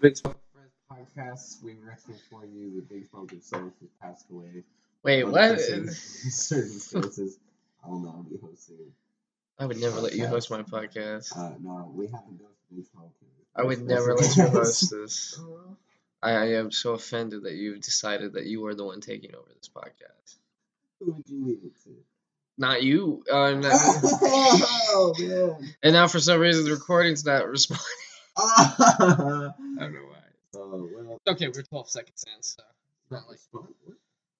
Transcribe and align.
Big 0.00 0.16
Smoke 0.16 0.36
Friends 0.54 0.72
podcast. 0.90 1.62
We 1.62 1.74
were 1.74 1.94
for 2.30 2.46
you. 2.46 2.76
The 2.76 2.82
Big 2.82 3.06
Smoke 3.10 3.30
himself 3.30 3.72
has 3.80 3.90
passed 4.00 4.30
away. 4.30 4.64
Wait, 5.02 5.24
what? 5.24 5.60
Circumstances. 5.60 7.38
I 7.84 7.88
don't 7.88 8.26
be 8.30 8.38
hosting. 8.38 8.76
I 9.58 9.66
would 9.66 9.78
never 9.78 10.00
let 10.00 10.14
you 10.14 10.26
host 10.26 10.50
my 10.50 10.62
podcast. 10.62 11.36
Uh, 11.36 11.52
no, 11.60 11.92
we 11.94 12.06
haven't 12.06 12.38
done 12.38 12.48
Big 12.74 12.86
Smoke. 12.86 13.12
I 13.54 13.62
would 13.62 13.82
never 13.82 14.14
let 14.14 14.36
you 14.36 14.46
host 14.46 14.90
this. 14.92 15.38
I, 16.22 16.30
I 16.30 16.44
am 16.54 16.70
so 16.70 16.94
offended 16.94 17.42
that 17.42 17.54
you've 17.54 17.82
decided 17.82 18.34
that 18.34 18.46
you 18.46 18.64
are 18.66 18.74
the 18.74 18.84
one 18.84 19.00
taking 19.00 19.34
over 19.34 19.48
this 19.54 19.68
podcast. 19.68 20.36
Who 21.00 21.12
would 21.12 21.28
you 21.28 21.44
leave 21.44 21.60
it 21.64 21.82
to? 21.84 21.90
Not 22.56 22.82
you. 22.82 23.22
Uh, 23.30 23.50
no- 23.54 23.70
oh 23.72 25.14
man. 25.18 25.74
and 25.82 25.92
now 25.92 26.06
for 26.08 26.20
some 26.20 26.40
reason 26.40 26.64
the 26.64 26.72
recording's 26.72 27.24
not 27.26 27.46
responding. 27.46 27.84
Oh 28.36 29.52
I 29.78 29.80
don't 29.80 29.92
know 29.94 30.00
why. 30.08 30.18
well. 30.52 31.20
Okay, 31.28 31.48
we're 31.48 31.62
12 31.62 31.90
seconds 31.90 32.24
in, 32.34 32.42
so 32.42 32.62
Not 33.10 33.28
like 33.28 33.38
fun. 33.52 33.68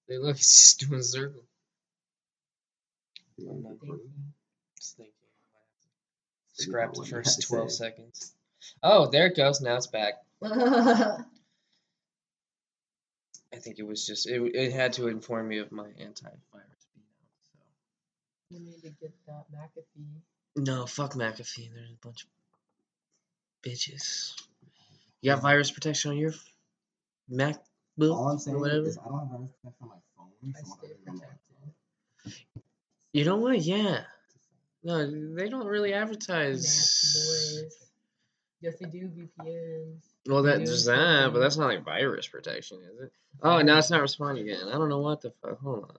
They 0.08 0.18
look, 0.18 0.36
it's 0.36 0.76
just 0.76 0.88
doing 0.88 1.00
a 1.00 1.04
circle. 1.04 1.42
Yeah, 3.36 3.50
I'm 3.52 3.62
not 3.62 3.72
recording. 3.80 4.10
Just 4.76 4.96
thinking. 4.96 5.14
I 5.22 5.24
might 5.54 5.62
have 5.62 6.52
to 6.56 6.64
Figure 6.64 6.72
Scrap 6.72 6.94
the 6.94 7.04
first 7.04 7.42
12 7.48 7.70
seconds. 7.72 8.34
Oh, 8.82 9.06
there 9.06 9.26
it 9.26 9.36
goes. 9.36 9.60
Now 9.60 9.76
it's 9.76 9.86
back. 9.86 10.14
I 10.42 11.18
think 13.58 13.78
it 13.78 13.86
was 13.86 14.06
just, 14.06 14.28
it, 14.28 14.40
it 14.54 14.72
had 14.72 14.92
to 14.94 15.08
inform 15.08 15.48
me 15.48 15.58
of 15.58 15.70
my 15.72 15.84
antivirus 15.86 16.86
being 16.94 17.06
out, 17.18 17.30
so. 17.42 17.58
You 18.50 18.60
need 18.60 18.80
to 18.82 18.90
get 18.90 19.12
that 19.26 19.44
McAfee. 19.52 20.20
No, 20.56 20.86
fuck 20.86 21.14
McAfee. 21.14 21.70
There's 21.72 21.90
a 21.90 22.06
bunch 22.06 22.24
of 22.24 22.28
bitches. 23.62 24.34
You 25.22 25.32
got 25.32 25.42
virus 25.42 25.70
protection 25.70 26.10
on 26.12 26.16
your 26.18 26.30
f- 26.30 26.52
MacBook 27.30 28.14
All 28.14 28.28
I'm 28.28 28.54
or 28.54 28.58
whatever? 28.58 28.86
is 28.86 28.98
I 28.98 29.04
don't 29.08 29.18
have 29.20 29.28
virus 29.28 29.50
protection 29.62 29.82
on 29.82 29.88
my 29.88 29.94
phone. 30.16 30.30
So 30.54 30.58
I'm 30.58 30.64
stay 30.78 30.88
not 31.06 31.16
gonna. 31.16 31.28
You 33.12 33.24
know 33.24 33.36
what? 33.36 33.58
Yeah. 33.60 34.02
No, 34.82 35.34
they 35.34 35.48
don't 35.48 35.66
really 35.66 35.90
Nasty 35.90 36.02
advertise. 36.02 36.62
boys. 37.62 37.76
Yes, 38.62 38.74
they 38.80 38.86
do 38.86 39.08
VPNs. 39.08 40.02
Well, 40.26 40.42
that 40.42 40.58
do 40.58 40.66
there's 40.66 40.84
that, 40.84 41.30
but 41.32 41.40
that's 41.40 41.56
not 41.56 41.66
like 41.66 41.84
virus 41.84 42.26
protection, 42.28 42.78
is 42.92 43.00
it? 43.00 43.12
Oh, 43.42 43.60
now 43.62 43.78
it's 43.78 43.90
not 43.90 44.00
responding 44.02 44.48
again. 44.48 44.68
I 44.68 44.72
don't 44.72 44.88
know 44.90 45.00
what 45.00 45.20
the 45.22 45.32
fuck. 45.42 45.58
Hold 45.60 45.84
on. 45.84 45.96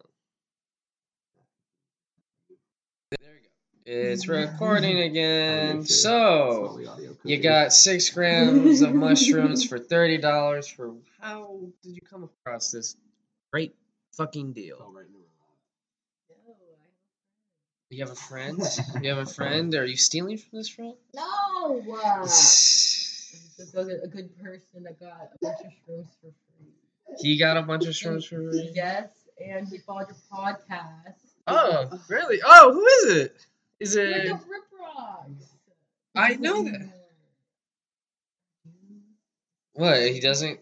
There 3.19 3.31
we 3.33 3.39
go. 3.39 3.47
It's 3.93 4.25
recording 4.25 5.01
again. 5.01 5.83
So, 5.83 6.79
you 7.25 7.37
got 7.41 7.73
six 7.73 8.09
grams 8.09 8.81
of 8.81 8.93
mushrooms 8.95 9.65
for 9.65 9.77
thirty 9.77 10.17
dollars. 10.17 10.65
For 10.65 10.93
how 11.19 11.59
did 11.83 11.95
you 11.95 12.01
come 12.01 12.23
across 12.23 12.71
this 12.71 12.95
great 13.51 13.75
fucking 14.13 14.53
deal? 14.53 14.77
Right, 14.95 15.05
no, 15.11 15.19
No, 16.47 16.55
You 17.89 18.05
have 18.05 18.13
a 18.13 18.15
friend? 18.15 18.61
You 19.01 19.09
have 19.09 19.17
a 19.17 19.25
friend? 19.25 19.75
Are 19.75 19.85
you 19.85 19.97
stealing 19.97 20.37
from 20.37 20.59
this 20.59 20.69
friend? 20.69 20.93
No. 21.13 21.83
Uh, 22.13 22.23
just 23.57 23.75
a, 23.75 24.03
a 24.03 24.07
good 24.07 24.29
person 24.41 24.83
that 24.83 24.99
got 24.99 25.31
a 25.33 25.37
bunch 25.41 25.59
of 25.59 25.71
shrooms 25.71 26.07
for 26.21 26.31
free. 26.31 26.73
He 27.19 27.37
got 27.37 27.57
a 27.57 27.61
bunch 27.61 27.85
of 27.85 27.93
shrooms 27.93 28.25
for 28.27 28.35
free. 28.35 28.71
Yes, 28.73 29.09
and 29.45 29.67
he 29.67 29.77
followed 29.79 30.07
your 30.07 30.17
podcast. 30.33 31.15
Oh, 31.47 31.99
really? 32.09 32.39
Oh, 32.45 32.73
who 32.73 32.85
is 33.09 33.17
it? 33.17 33.47
Is 33.81 33.95
Like 33.95 34.05
it? 34.05 34.27
the 34.27 34.33
Rip 34.33 34.63
Rocks. 34.79 35.45
I 36.15 36.35
know 36.35 36.63
that. 36.63 36.89
What? 39.73 40.01
He 40.11 40.19
doesn't. 40.19 40.59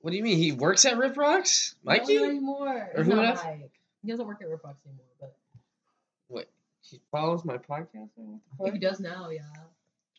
What 0.00 0.10
do 0.10 0.16
you 0.16 0.22
mean? 0.22 0.36
He 0.38 0.52
works 0.52 0.84
at 0.84 0.98
Rip 0.98 1.16
Rocks, 1.16 1.76
Mikey? 1.84 2.16
Not 2.18 2.28
anymore. 2.28 2.90
Or 2.94 3.02
He's 3.04 3.06
who 3.06 3.16
not 3.16 3.24
else? 3.24 3.44
Mike. 3.44 3.70
He 4.02 4.10
doesn't 4.10 4.26
work 4.26 4.42
at 4.42 4.48
Rip 4.48 4.64
Rocks 4.64 4.82
anymore, 4.84 5.06
but 5.20 5.36
What? 6.28 6.48
He 6.82 7.00
follows 7.12 7.44
my 7.44 7.58
podcast. 7.58 8.08
or 8.16 8.40
what 8.56 8.66
the 8.66 8.72
he 8.72 8.78
does 8.78 8.98
now. 9.00 9.30
Yeah. 9.30 9.42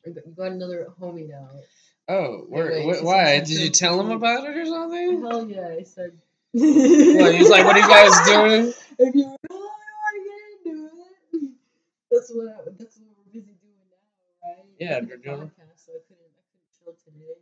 You 0.06 0.14
got- 0.38 0.52
another 0.54 0.88
homie 1.02 1.30
now. 1.30 1.50
Oh, 2.10 2.46
where, 2.50 2.66
wait, 2.86 3.00
wh- 3.00 3.04
why? 3.04 3.40
Did 3.40 3.50
you 3.50 3.70
tell 3.70 4.00
him 4.00 4.12
about 4.12 4.46
it 4.46 4.58
or 4.58 4.66
something? 4.66 5.22
Hell 5.22 5.50
yeah! 5.50 5.76
I 5.80 5.84
said. 5.84 6.12
What? 6.52 7.36
He's 7.36 7.50
like, 7.50 7.64
what 7.66 7.76
are 7.78 7.80
you 7.80 7.88
guys 7.88 8.12
doing? 8.28 8.74
If 9.00 9.16
you 9.16 9.36
really 9.50 9.62
want 9.62 10.16
to 10.16 10.66
get 10.66 10.74
into 10.76 10.90
it, 12.12 12.13
that's 12.24 12.34
what 12.34 12.80
that's 12.80 12.98
what 12.98 13.08
we're 13.18 13.34
busy 13.34 13.54
doing 13.62 13.74
now, 13.90 14.50
right? 14.50 14.66
Yeah, 14.80 15.00
we're 15.02 15.18
doing- 15.18 15.50
podcast, 15.50 15.86
so 15.86 15.92
I 15.94 16.00
couldn't 16.08 16.24
I 16.38 16.42
couldn't 16.48 16.96
chill 17.04 17.14
today. 17.14 17.36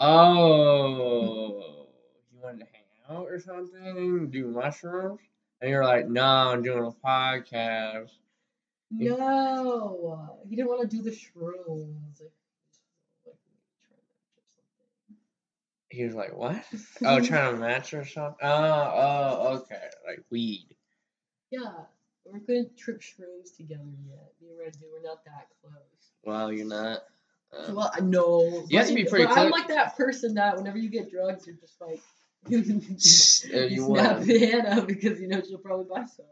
Oh, 0.00 1.88
you 2.32 2.40
wanted 2.42 2.60
to 2.60 2.66
hang 2.72 3.16
out 3.18 3.26
or 3.28 3.38
something? 3.38 4.30
Do 4.30 4.48
mushrooms? 4.48 5.20
And 5.60 5.70
you're 5.70 5.84
like, 5.84 6.08
no, 6.08 6.24
I'm 6.24 6.62
doing 6.62 6.84
a 6.84 7.06
podcast. 7.06 8.10
No, 8.90 10.38
he 10.48 10.56
didn't 10.56 10.68
want 10.68 10.90
to 10.90 10.96
do 10.96 11.02
the 11.02 11.10
shrooms. 11.10 12.22
He 15.88 16.04
was 16.04 16.14
like, 16.14 16.34
what? 16.34 16.64
Oh, 17.04 17.20
trying 17.20 17.54
to 17.54 17.60
match 17.60 17.92
or 17.94 18.04
something? 18.04 18.38
Oh, 18.42 18.92
oh, 18.94 19.48
okay. 19.58 19.88
Like 20.06 20.24
weed. 20.30 20.74
Yeah, 21.50 21.84
we 22.30 22.40
couldn't 22.40 22.76
trip 22.76 23.00
shrooms 23.00 23.56
together 23.56 23.82
yet. 24.06 24.32
Me 24.40 24.48
and 24.50 24.58
Reggie, 24.58 24.86
we're 24.92 25.02
not 25.02 25.24
that 25.24 25.48
close. 25.60 25.74
Well, 26.24 26.52
you're 26.52 26.66
not. 26.66 27.00
Uh, 27.52 27.72
Well, 27.74 27.90
I 27.94 28.00
know. 28.00 28.64
You 28.68 28.78
have 28.78 28.88
to 28.88 28.94
be 28.94 29.04
pretty 29.04 29.26
but 29.26 29.36
I'm 29.36 29.50
like 29.50 29.68
that 29.68 29.96
person 29.96 30.34
that 30.34 30.56
whenever 30.56 30.78
you 30.78 30.88
get 30.88 31.10
drugs, 31.10 31.46
you're 31.46 31.56
just 31.56 31.80
like. 31.80 32.00
you 32.48 32.58
you 32.58 32.98
snap 32.98 34.18
wanna- 34.18 34.24
Hannah 34.38 34.82
because 34.82 35.20
you 35.20 35.28
know 35.28 35.40
she'll 35.46 35.58
probably 35.58 35.86
buy 35.88 36.04
some. 36.06 36.26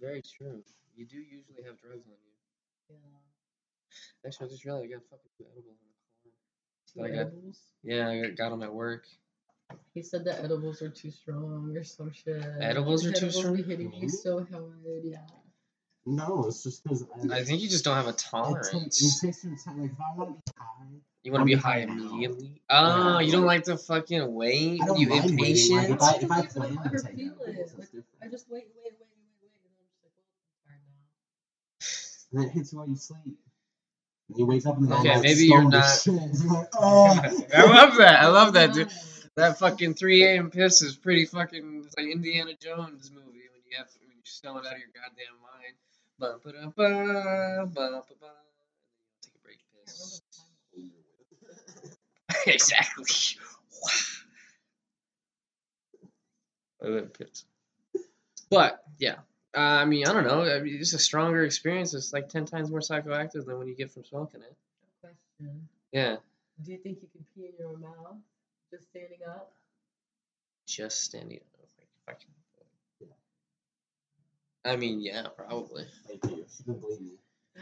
very 0.00 0.22
true. 0.22 0.62
You 0.96 1.06
do 1.06 1.16
usually 1.18 1.62
have 1.66 1.78
drugs 1.80 2.06
on 2.06 2.12
you. 2.12 2.96
Yeah. 2.96 2.96
Actually, 4.26 4.46
I 4.46 4.50
just 4.50 4.64
realized 4.64 4.84
I 4.86 4.88
got 4.94 5.02
fucking 5.10 5.30
two 5.36 5.44
edibles 5.52 5.76
in 5.82 5.88
the 7.02 7.02
car. 7.02 7.08
Two 7.08 7.12
I 7.12 7.16
got- 7.24 7.26
edibles. 7.32 7.58
Yeah, 7.82 8.08
I 8.08 8.20
got- 8.28 8.36
got 8.36 8.50
them 8.50 8.62
at 8.62 8.72
work. 8.72 9.04
He 9.94 10.02
said 10.02 10.24
the 10.24 10.38
edibles 10.42 10.80
are 10.82 10.88
too 10.90 11.10
strong 11.10 11.74
or 11.76 11.84
some 11.84 12.12
shit. 12.12 12.42
Edibles 12.60 13.04
are 13.06 13.10
too 13.12 13.16
edibles 13.26 13.36
strong? 13.38 13.56
Be 13.56 13.62
hitting 13.62 13.92
you 13.92 14.06
mm-hmm. 14.06 14.08
so 14.08 14.46
hard, 14.50 15.02
yeah. 15.04 15.18
No, 16.04 16.46
it's 16.48 16.62
just 16.64 16.82
because 16.82 17.04
I, 17.30 17.38
I 17.38 17.44
think 17.44 17.60
you 17.60 17.68
just 17.68 17.84
don't 17.84 17.94
have 17.96 18.06
a 18.06 18.10
it, 18.10 18.12
takes, 18.18 18.26
it 18.26 18.30
tolerance. 18.30 19.20
takes 19.20 19.42
some 19.42 19.56
time. 19.64 19.80
Like 19.82 19.90
if 19.92 19.98
I 20.00 20.16
want 20.18 20.30
to 20.46 20.52
be 20.52 20.58
high, 20.58 20.86
You 21.22 21.32
want 21.32 21.42
to 21.42 21.46
be 21.46 21.54
I'm 21.54 21.60
high 21.60 21.72
high 21.80 21.84
now. 21.84 21.92
immediately? 21.92 22.62
Yeah, 22.68 23.14
Oh, 23.14 23.18
you 23.20 23.30
don't 23.30 23.42
like- 23.44 23.68
like 23.68 23.76
to 23.78 23.84
fucking 23.84 24.34
wait? 24.34 24.80
I 24.82 24.86
don't 24.86 24.98
You 24.98 25.08
mind 25.08 25.22
waiting, 25.22 25.38
impatient? 25.38 25.90
Like 25.90 25.90
if 25.90 26.02
I 26.02 26.14
if 26.16 26.30
I 26.32 26.40
If 26.40 26.44
I 26.44 26.46
plan 26.48 26.78
ever 26.84 26.98
to 26.98 27.04
take 27.04 27.16
feel 27.16 27.32
it, 27.46 27.70
like. 27.78 28.04
I 28.22 28.28
just 28.28 28.50
wait, 28.50 28.64
wait, 28.74 28.82
wait, 28.84 28.94
wait, 28.98 29.12
wait, 29.40 29.52
and 29.54 29.62
then 29.62 29.72
I'm 29.78 29.86
just 29.86 30.02
like, 30.02 30.10
well, 30.18 30.34
I'm 30.42 30.56
tired 30.66 30.82
now. 32.34 32.40
And 32.40 32.50
it 32.50 32.52
hits 32.52 32.72
you 32.72 32.78
while 32.78 32.88
you 32.88 32.96
sleep. 32.96 33.38
And 34.28 34.38
you 34.38 34.46
wake 34.46 34.66
up 34.66 34.78
and 34.78 34.90
then 34.90 34.98
Okay, 34.98 35.08
like, 35.14 35.22
maybe 35.22 35.44
you're 35.46 35.68
not- 35.68 36.00
shit. 36.00 36.14
You're 36.14 36.52
like, 36.52 36.68
oh. 36.78 37.20
I 37.54 37.62
love 37.64 37.96
that. 37.98 38.22
I 38.22 38.26
love 38.28 38.52
that, 38.54 38.72
dude. 38.72 38.90
Yeah. 39.36 39.48
That 39.48 39.58
fucking 39.58 39.94
3 39.94 40.24
a.m. 40.24 40.50
piss 40.50 40.82
is 40.82 40.94
pretty 40.96 41.24
fucking. 41.24 41.84
It's 41.86 41.96
like 41.96 42.06
Indiana 42.06 42.52
Jones 42.60 43.10
movie 43.10 43.48
when 43.52 43.62
you 43.70 43.76
have 43.78 43.88
when 44.00 44.10
you're 44.16 44.24
stoned 44.24 44.66
out 44.66 44.74
of 44.74 44.78
your 44.78 44.88
goddamn 44.94 45.38
mind. 45.42 45.74
Ba 46.18 46.38
ba 46.42 46.52
da 46.52 46.66
ba 46.66 47.66
ba 47.66 48.02
ba 48.08 48.14
ba. 48.20 48.30
Take 49.22 49.34
a 49.34 49.38
break, 49.42 49.58
piss. 49.86 50.20
exactly. 52.46 53.04
I 56.82 56.88
love 56.88 57.12
piss. 57.14 57.44
But 58.50 58.84
yeah, 58.98 59.16
uh, 59.56 59.60
I 59.60 59.84
mean, 59.86 60.06
I 60.06 60.12
don't 60.12 60.24
know. 60.26 60.42
I 60.42 60.60
mean, 60.60 60.76
it's 60.78 60.92
a 60.92 60.98
stronger 60.98 61.44
experience. 61.44 61.94
It's 61.94 62.12
like 62.12 62.28
ten 62.28 62.44
times 62.44 62.70
more 62.70 62.80
psychoactive 62.80 63.46
than 63.46 63.58
when 63.58 63.66
you 63.66 63.74
get 63.74 63.90
from 63.90 64.04
smoking 64.04 64.42
it. 64.42 64.54
Question. 65.00 65.68
Yeah, 65.90 66.16
Do 66.62 66.72
you 66.72 66.78
think 66.78 66.98
you 67.00 67.08
can 67.08 67.24
pee 67.34 67.46
in 67.46 67.52
your 67.58 67.78
mouth 67.78 68.18
just 68.72 68.88
standing 68.90 69.18
up? 69.28 69.52
just 70.66 71.02
standing 71.04 71.36
up. 71.38 71.42
Like, 71.76 71.88
if 71.94 72.08
I 72.08 72.12
can. 72.12 72.30
I 74.72 74.76
mean, 74.76 75.00
yeah, 75.00 75.26
probably. 75.36 75.84
Thank 76.06 76.24
you. 76.24 76.44
She 76.56 76.62
can 76.64 76.74
believe 76.74 77.00
me. 77.00 77.10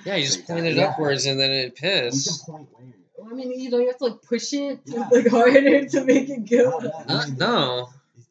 Yeah, 0.05 0.17
you 0.17 0.27
just 0.27 0.47
point 0.47 0.67
it 0.67 0.77
Yeah. 0.77 0.89
upwards 0.91 1.25
and 1.27 1.41
then 1.41 1.51
it 1.51 1.65
You 1.65 1.71
piss. 1.73 2.43
can 2.45 2.55
point 2.55 2.69
where. 2.73 2.85
Well, 3.19 3.31
I 3.33 3.35
mean, 3.35 3.59
you 3.59 3.71
know, 3.71 3.79
you 3.79 3.87
have 3.89 3.99
to 3.99 4.05
like 4.05 4.23
push 4.23 4.53
it 4.53 4.81
Yeah. 4.85 5.09
like 5.13 5.27
harder 5.29 5.87
to 5.89 6.05
make 6.05 6.29
it 6.29 6.49
go. 6.49 6.79
Uh, 7.09 7.27
no. 7.37 7.89
He's 8.15 8.27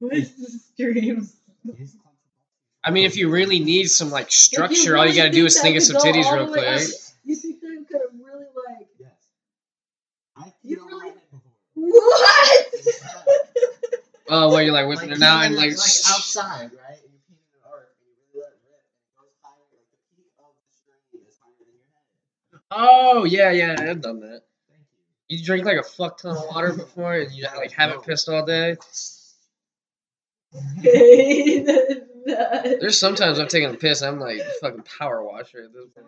What 0.00 0.12
is 0.14 0.34
the 0.36 0.58
streams? 0.58 1.36
I 2.82 2.90
mean, 2.90 3.04
if 3.06 3.16
you 3.16 3.30
really 3.30 3.60
need 3.60 3.84
some 3.88 4.10
like 4.10 4.24
Like, 4.24 4.32
structure, 4.32 4.90
you 4.92 4.96
all 4.96 5.06
you 5.06 5.14
gotta 5.14 5.30
do 5.30 5.44
is 5.46 5.60
think 5.60 5.76
of 5.76 5.82
some 5.82 5.96
titties 5.96 6.30
real 6.34 6.46
the 6.46 6.52
way 6.52 6.66
up? 6.66 6.76
quick. 6.80 6.90
You 7.24 7.36
think 7.36 7.60
that 7.60 7.86
could 7.90 8.00
have 8.02 8.10
really 8.20 8.46
like 8.66 8.88
Yes. 8.98 9.12
I 10.36 10.52
You 10.62 10.76
peed 10.78 10.82
on 10.82 10.88
really- 10.88 11.00
my 11.00 11.06
head 11.06 11.20
before. 11.30 11.52
what? 11.74 12.66
Oh, 14.36 14.48
well, 14.50 14.60
you're 14.62 14.72
like 14.72 14.88
whipping 14.88 15.10
Like, 15.10 15.18
it 15.18 15.22
out 15.22 15.44
and 15.44 15.54
like. 15.54 15.70
like 15.70 15.78
outside, 16.10 16.72
right? 16.72 16.98
And 16.98 17.12
you're 17.12 17.22
peeing 17.30 17.38
in 17.38 17.54
an 17.54 17.60
arc, 17.70 17.94
and 18.00 18.08
you 18.08 18.14
really 18.34 18.42
let 18.42 18.50
it 18.50 18.58
rip, 18.66 18.82
and 18.82 19.06
it 19.06 19.14
goes 19.20 19.30
higher. 19.42 19.62
Like 19.70 19.86
the 19.92 19.98
peak 20.16 20.32
of 20.40 20.46
the 20.58 20.66
stream 20.74 21.22
is 21.28 21.36
higher 21.38 21.54
than 21.60 21.70
your 21.78 21.86
head. 21.94 22.58
Oh 22.70 23.24
yeah, 23.24 23.50
yeah, 23.52 23.76
I've 23.90 24.00
done 24.00 24.20
that. 24.20 24.42
Thank 24.68 24.80
you. 25.28 25.38
You 25.38 25.44
drink 25.44 25.64
like 25.66 25.78
a 25.78 25.82
fuck 25.84 26.18
ton 26.18 26.36
of 26.36 26.44
water 26.48 26.72
before, 26.72 27.14
and 27.14 27.30
you 27.32 27.46
like 27.56 27.70
haven't 27.72 28.02
pissed 28.04 28.28
all 28.28 28.44
day. 28.44 28.76
There's 30.82 32.98
sometimes 32.98 33.38
I'm 33.38 33.48
taking 33.48 33.70
a 33.70 33.74
piss, 33.74 34.02
I'm 34.02 34.18
like 34.20 34.40
fucking 34.60 34.82
power 34.98 35.22
washer 35.22 35.62
at 35.64 35.72
this 35.72 35.86
point. 35.94 36.06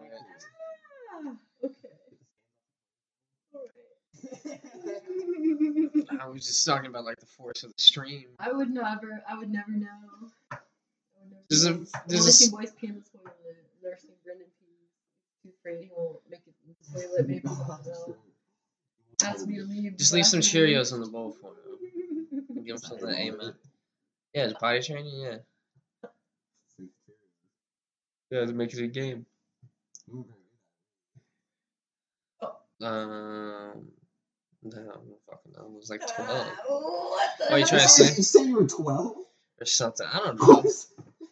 I 6.21 6.29
was 6.29 6.47
just 6.47 6.67
talking 6.67 6.87
about 6.91 7.05
like 7.05 7.21
the 7.21 7.27
force 7.27 7.63
of 7.65 7.71
the 7.75 7.83
stream. 7.83 8.27
I 8.39 8.53
would 8.53 8.71
never. 8.71 9.23
I 9.29 9.37
would 9.39 9.51
never 9.51 9.71
know. 9.73 9.89
I 10.53 10.57
would 11.21 11.31
never 11.31 11.43
There's 11.49 11.65
know. 11.65 11.71
I've 11.95 12.09
there's 12.09 12.21
only 12.21 12.27
a 12.27 12.29
s- 12.31 12.39
seen 12.39 12.51
boys 12.51 12.73
pee 12.81 12.87
in 12.89 12.95
the 12.95 13.19
toilet. 13.19 13.37
Never 13.83 13.97
seen 14.01 14.11
Brendan 14.25 14.47
pee. 14.61 15.49
Too 15.49 15.53
afraid 15.61 15.83
he 15.85 15.91
won't 15.97 16.19
make 16.31 16.41
it 16.47 16.55
in 16.67 16.75
the 16.81 17.01
toilet. 17.07 17.29
Maybe 17.29 17.49
so. 17.49 18.17
Ask 19.25 19.47
me 19.47 19.57
to 19.57 19.65
leave. 19.65 19.97
Just 19.97 20.13
leave 20.13 20.27
some 20.27 20.41
bathroom. 20.41 20.65
Cheerios 20.65 20.93
in 20.93 21.01
the 21.01 21.07
bowl 21.07 21.33
for 21.41 21.49
him. 21.51 22.65
Give 22.65 22.75
him 22.75 22.79
something 22.79 23.09
to 23.09 23.17
aim 23.19 23.41
at. 23.41 23.55
Yeah, 24.35 24.45
it's 24.45 24.55
body 24.55 24.83
training. 24.83 25.19
Yeah, 25.21 25.37
yeah, 28.31 28.45
to 28.47 28.53
make 28.53 28.73
it 28.75 28.83
a 28.83 28.89
game. 28.89 29.27
Um, 32.83 33.87
no, 34.75 34.81
I 34.83 34.85
don't 34.85 35.21
fucking 35.31 35.53
know. 35.53 35.67
It 35.67 35.77
was 35.77 35.91
like 35.91 36.03
uh, 36.03 36.07
twelve 36.07 36.47
what 36.69 37.31
the 37.39 37.53
Oh, 37.53 37.57
you 37.57 37.67
trying 37.67 37.81
to 37.83 37.89
say- 37.89 38.15
You 38.17 38.23
say 38.23 38.43
you 38.45 38.57
were 38.57 38.67
12? 38.67 39.17
or 39.61 39.65
something. 39.67 40.07
I 40.13 40.19
don't 40.19 40.39
know. 40.41 40.63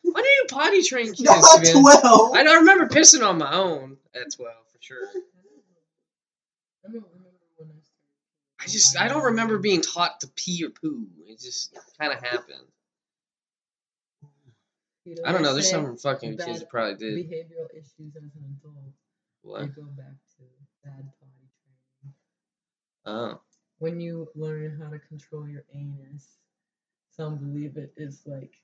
Why 0.02 0.22
do 0.22 0.28
you 0.28 0.44
potty 0.48 0.82
train 0.82 1.06
kids? 1.06 1.22
Not 1.22 1.64
12! 1.64 2.34
I 2.36 2.42
don't 2.42 2.60
remember 2.60 2.86
pissing 2.88 3.26
on 3.26 3.38
my 3.38 3.52
own 3.54 3.96
at 4.14 4.32
twelve 4.34 4.54
for 4.72 4.78
sure. 4.80 5.06
I 6.86 6.92
don't 6.92 6.94
remember 6.94 7.28
when 7.56 7.68
I. 7.70 8.64
I 8.64 8.66
just 8.66 8.96
I 8.98 9.08
don't 9.08 9.24
remember 9.24 9.58
being 9.58 9.80
taught 9.82 10.20
to 10.20 10.28
pee 10.36 10.64
or 10.64 10.70
poo. 10.70 11.06
It 11.26 11.40
just 11.40 11.76
kind 12.00 12.12
of 12.12 12.22
happened. 12.22 12.60
You 15.04 15.16
know, 15.16 15.22
I 15.26 15.32
don't 15.32 15.42
know. 15.42 15.52
There's 15.52 15.68
some 15.70 15.96
fucking 15.98 16.36
bad 16.36 16.46
kids 16.46 16.60
that 16.60 16.70
probably 16.70 16.94
did. 16.96 17.18
Behavioral 17.28 17.68
issues 17.74 18.16
as 18.16 18.22
an 18.36 18.56
adult. 18.58 18.74
They 18.86 19.50
What? 19.50 19.74
go 19.76 19.82
back 19.82 20.14
to 20.38 20.42
bad 20.82 20.94
potty 20.94 21.10
training. 21.18 21.23
Oh, 23.06 23.40
When 23.78 24.00
you 24.00 24.28
learn 24.34 24.78
how 24.82 24.88
to 24.90 24.98
control 24.98 25.48
your 25.48 25.64
anus, 25.74 26.26
some 27.16 27.36
believe 27.36 27.76
it 27.76 27.92
is 27.96 28.22
like 28.26 28.54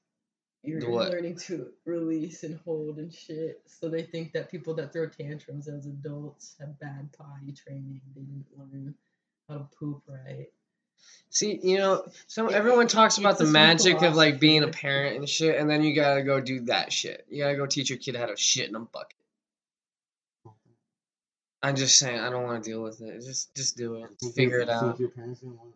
you're 0.63 0.91
what? 0.91 1.11
learning 1.11 1.37
to 1.37 1.69
release 1.87 2.43
and 2.43 2.59
hold 2.65 2.99
and 2.99 3.13
shit. 3.13 3.63
So 3.67 3.89
they 3.89 4.03
think 4.03 4.33
that 4.33 4.51
people 4.51 4.75
that 4.75 4.93
throw 4.93 5.09
tantrums 5.09 5.69
as 5.69 5.87
adults 5.87 6.55
have 6.61 6.79
bad 6.79 7.11
potty 7.17 7.53
training. 7.53 8.01
They 8.15 8.23
didn't 8.23 8.47
learn 8.57 8.95
how 9.49 9.59
to 9.59 9.69
poop 9.79 10.03
right. 10.07 10.49
see, 11.31 11.59
you 11.63 11.79
know, 11.79 12.07
so 12.27 12.49
It- 12.49 12.55
everyone 12.55 12.89
talks 12.89 13.17
about 13.19 13.39
the 13.39 13.47
magic 13.47 14.03
of 14.03 14.17
like 14.17 14.39
being 14.39 14.63
a 14.63 14.69
parent 14.69 15.17
and 15.17 15.29
shit, 15.29 15.57
and 15.59 15.69
then 15.69 15.83
you 15.83 15.95
gotta 15.95 16.23
go 16.23 16.41
do 16.41 16.61
that 16.63 16.93
shit. 16.93 17.27
You 17.31 17.43
gotta 17.43 17.57
go 17.57 17.67
teach 17.67 17.89
your 17.89 17.99
kid 17.99 18.17
how 18.17 18.27
to 18.27 18.37
shit 18.37 18.69
in 18.69 18.75
a 18.75 18.81
bucket. 18.81 19.17
I'm 21.63 21.77
just 21.77 21.99
saying, 21.99 22.19
I 22.19 22.31
don't 22.31 22.45
want 22.45 22.63
to 22.65 22.71
deal 22.71 22.83
with 22.83 23.01
it. 23.03 23.21
Just, 23.21 23.55
just 23.55 23.77
do 23.77 23.97
it. 23.97 24.09
Think 24.21 24.35
Figure 24.35 24.61
it 24.61 24.69
out. 24.71 24.81
Think 24.97 25.01
your 25.01 25.09
parents 25.11 25.41
didn't 25.41 25.59
want 25.59 25.71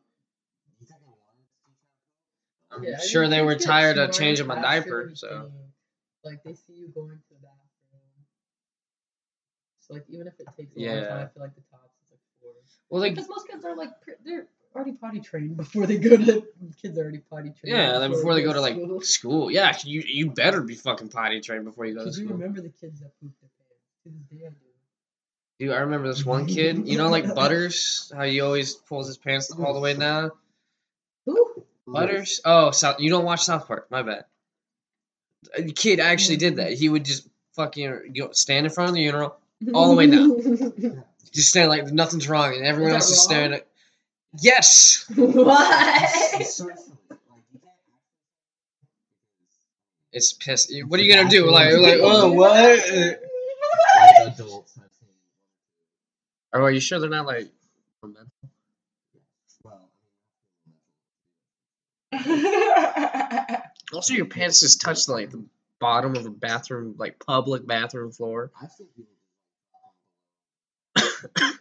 you 0.81 0.87
think 0.87 1.01
they 1.01 1.07
wanted 1.07 1.21
to 2.81 2.87
teach 2.89 2.97
I'm 2.97 3.01
Yeah, 3.03 3.07
sure 3.07 3.29
they 3.29 3.43
were 3.43 3.57
tired 3.57 3.99
of 3.99 4.13
changing 4.13 4.47
my 4.47 4.61
diaper, 4.61 5.11
so. 5.15 5.51
Like 6.25 6.43
they 6.43 6.55
see 6.55 6.73
you 6.73 6.89
going 6.89 7.11
to 7.11 7.23
the 7.29 7.41
bathroom. 7.43 7.61
So 9.81 9.93
like 9.95 10.05
even 10.09 10.27
if 10.27 10.35
it 10.41 10.47
takes 10.57 10.75
a 10.75 10.81
long 10.81 11.05
time, 11.05 11.13
I 11.13 11.27
feel 11.27 11.43
like 11.43 11.55
the 11.55 11.61
tops 11.71 11.93
is 12.01 12.11
like 12.11 12.21
four. 12.41 12.53
well, 12.89 13.03
like 13.03 13.15
because 13.15 13.29
most 13.29 13.47
kids 13.47 13.63
are 13.67 13.77
like 13.77 13.91
they're 14.25 14.47
already 14.75 14.93
potty 14.93 15.21
trained 15.21 15.57
before 15.59 15.87
they 15.87 15.99
go 15.99 16.17
to 16.17 16.47
kids 16.81 16.99
are 16.99 17.03
already 17.03 17.19
potty 17.19 17.51
trained. 17.61 17.77
yeah, 17.77 17.99
then 17.99 18.11
before 18.11 18.33
they 18.35 18.43
go 18.43 18.55
to 18.55 18.61
like 18.63 18.73
school. 18.75 19.01
school, 19.03 19.51
yeah, 19.51 19.77
you 19.85 20.03
you 20.07 20.31
better 20.31 20.63
be 20.63 20.75
fucking 20.75 21.09
potty 21.09 21.41
trained 21.43 21.67
before 21.67 21.85
you 21.85 21.93
go 21.93 22.01
to 22.01 22.05
Because 22.07 22.19
you 22.19 22.25
school. 22.25 22.39
remember 22.39 22.63
the 22.63 22.71
kids 22.71 23.01
that 23.01 23.13
pooped 23.21 23.39
their 23.43 23.51
pants. 23.61 23.85
To 24.05 24.09
this 24.09 24.41
day, 24.41 24.47
I 24.47 24.51
do. 24.51 24.57
Dude, 25.59 25.71
I 25.71 25.79
remember 25.79 26.09
this 26.09 26.25
one 26.25 26.47
kid. 26.47 26.87
You 26.87 26.99
know, 26.99 27.09
like 27.09 27.35
Butters, 27.35 28.12
how 28.15 28.25
he 28.25 28.41
always 28.41 28.75
pulls 28.75 29.06
his 29.06 29.17
pants 29.17 29.51
all 29.51 29.75
the 29.75 29.81
way 29.81 29.95
down. 29.95 30.31
Who? 31.27 31.65
Butters. 31.87 32.41
Oh, 32.45 32.71
South. 32.71 33.01
You 33.01 33.11
don't 33.11 33.25
watch 33.25 33.45
South 33.45 33.67
Park. 33.67 33.91
My 33.91 34.03
bad. 34.03 34.25
The 35.56 35.73
kid 35.73 36.01
actually 36.01 36.39
did 36.39 36.56
that. 36.56 36.73
He 36.73 36.89
would 36.89 37.05
just 37.05 37.29
fucking 37.55 38.12
go, 38.17 38.33
stand 38.33 38.67
in 38.67 38.73
front 38.73 38.91
of 38.91 38.95
the 38.95 39.03
urinal, 39.03 39.37
All 39.73 39.91
the 39.91 39.97
way 39.97 40.06
down. 40.09 41.05
just 41.33 41.51
stand 41.51 41.69
like 41.69 41.87
nothing's 41.93 42.29
wrong, 42.29 42.55
and 42.55 42.65
everyone 42.65 42.95
Was 42.95 43.05
else 43.05 43.09
that 43.09 43.15
is 43.15 43.23
staring 43.23 43.53
at. 43.55 43.67
Yes. 44.41 45.05
what? 45.15 46.11
It's 46.41 46.57
so 46.57 46.65
silly. 46.65 46.97
Like, 47.11 47.19
you 47.53 47.61
can't 47.61 47.75
It's 50.12 50.33
piss. 50.33 50.73
What 50.87 50.99
are 50.99 51.03
you 51.03 51.15
gonna 51.15 51.29
do? 51.29 51.50
Like, 51.50 51.75
like, 51.75 51.99
oh, 52.00 52.33
what? 52.33 52.79
like 52.79 53.21
adults 54.27 54.75
have 54.75 54.85
seen. 54.99 55.09
Or 56.55 56.62
are 56.62 56.71
you 56.71 56.81
sure 56.81 57.01
they're 57.01 57.11
not 57.11 57.27
like? 57.27 57.51
mental? 58.03 58.31
Well, 59.65 59.91
Also, 63.93 64.15
your 64.15 64.27
pants 64.27 64.61
just 64.61 64.81
touch 64.81 65.09
like 65.09 65.31
the 65.31 65.45
bottom 65.81 66.15
of 66.15 66.27
a 66.27 66.31
bathroom, 66.31 66.95
like 66.97 67.19
public 67.19 67.67
bathroom 67.67 68.12
floor. 68.12 68.53
I've 68.62 68.71
seen 68.71 68.87
people 68.97 69.11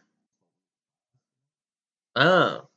Oh, 2.15 2.67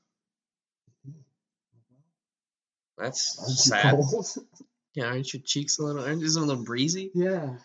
That's 2.96 3.68
sad. 3.68 4.00
Yeah, 4.94 5.06
aren't 5.06 5.30
your 5.34 5.42
cheeks 5.42 5.78
a 5.78 5.82
little? 5.82 6.02
Aren't 6.02 6.22
these 6.22 6.36
a 6.36 6.40
little 6.40 6.64
breezy? 6.64 7.10
Yeah. 7.14 7.44
A 7.44 7.58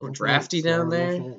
little 0.00 0.12
drafty 0.12 0.60
down 0.60 0.90
there? 0.90 1.38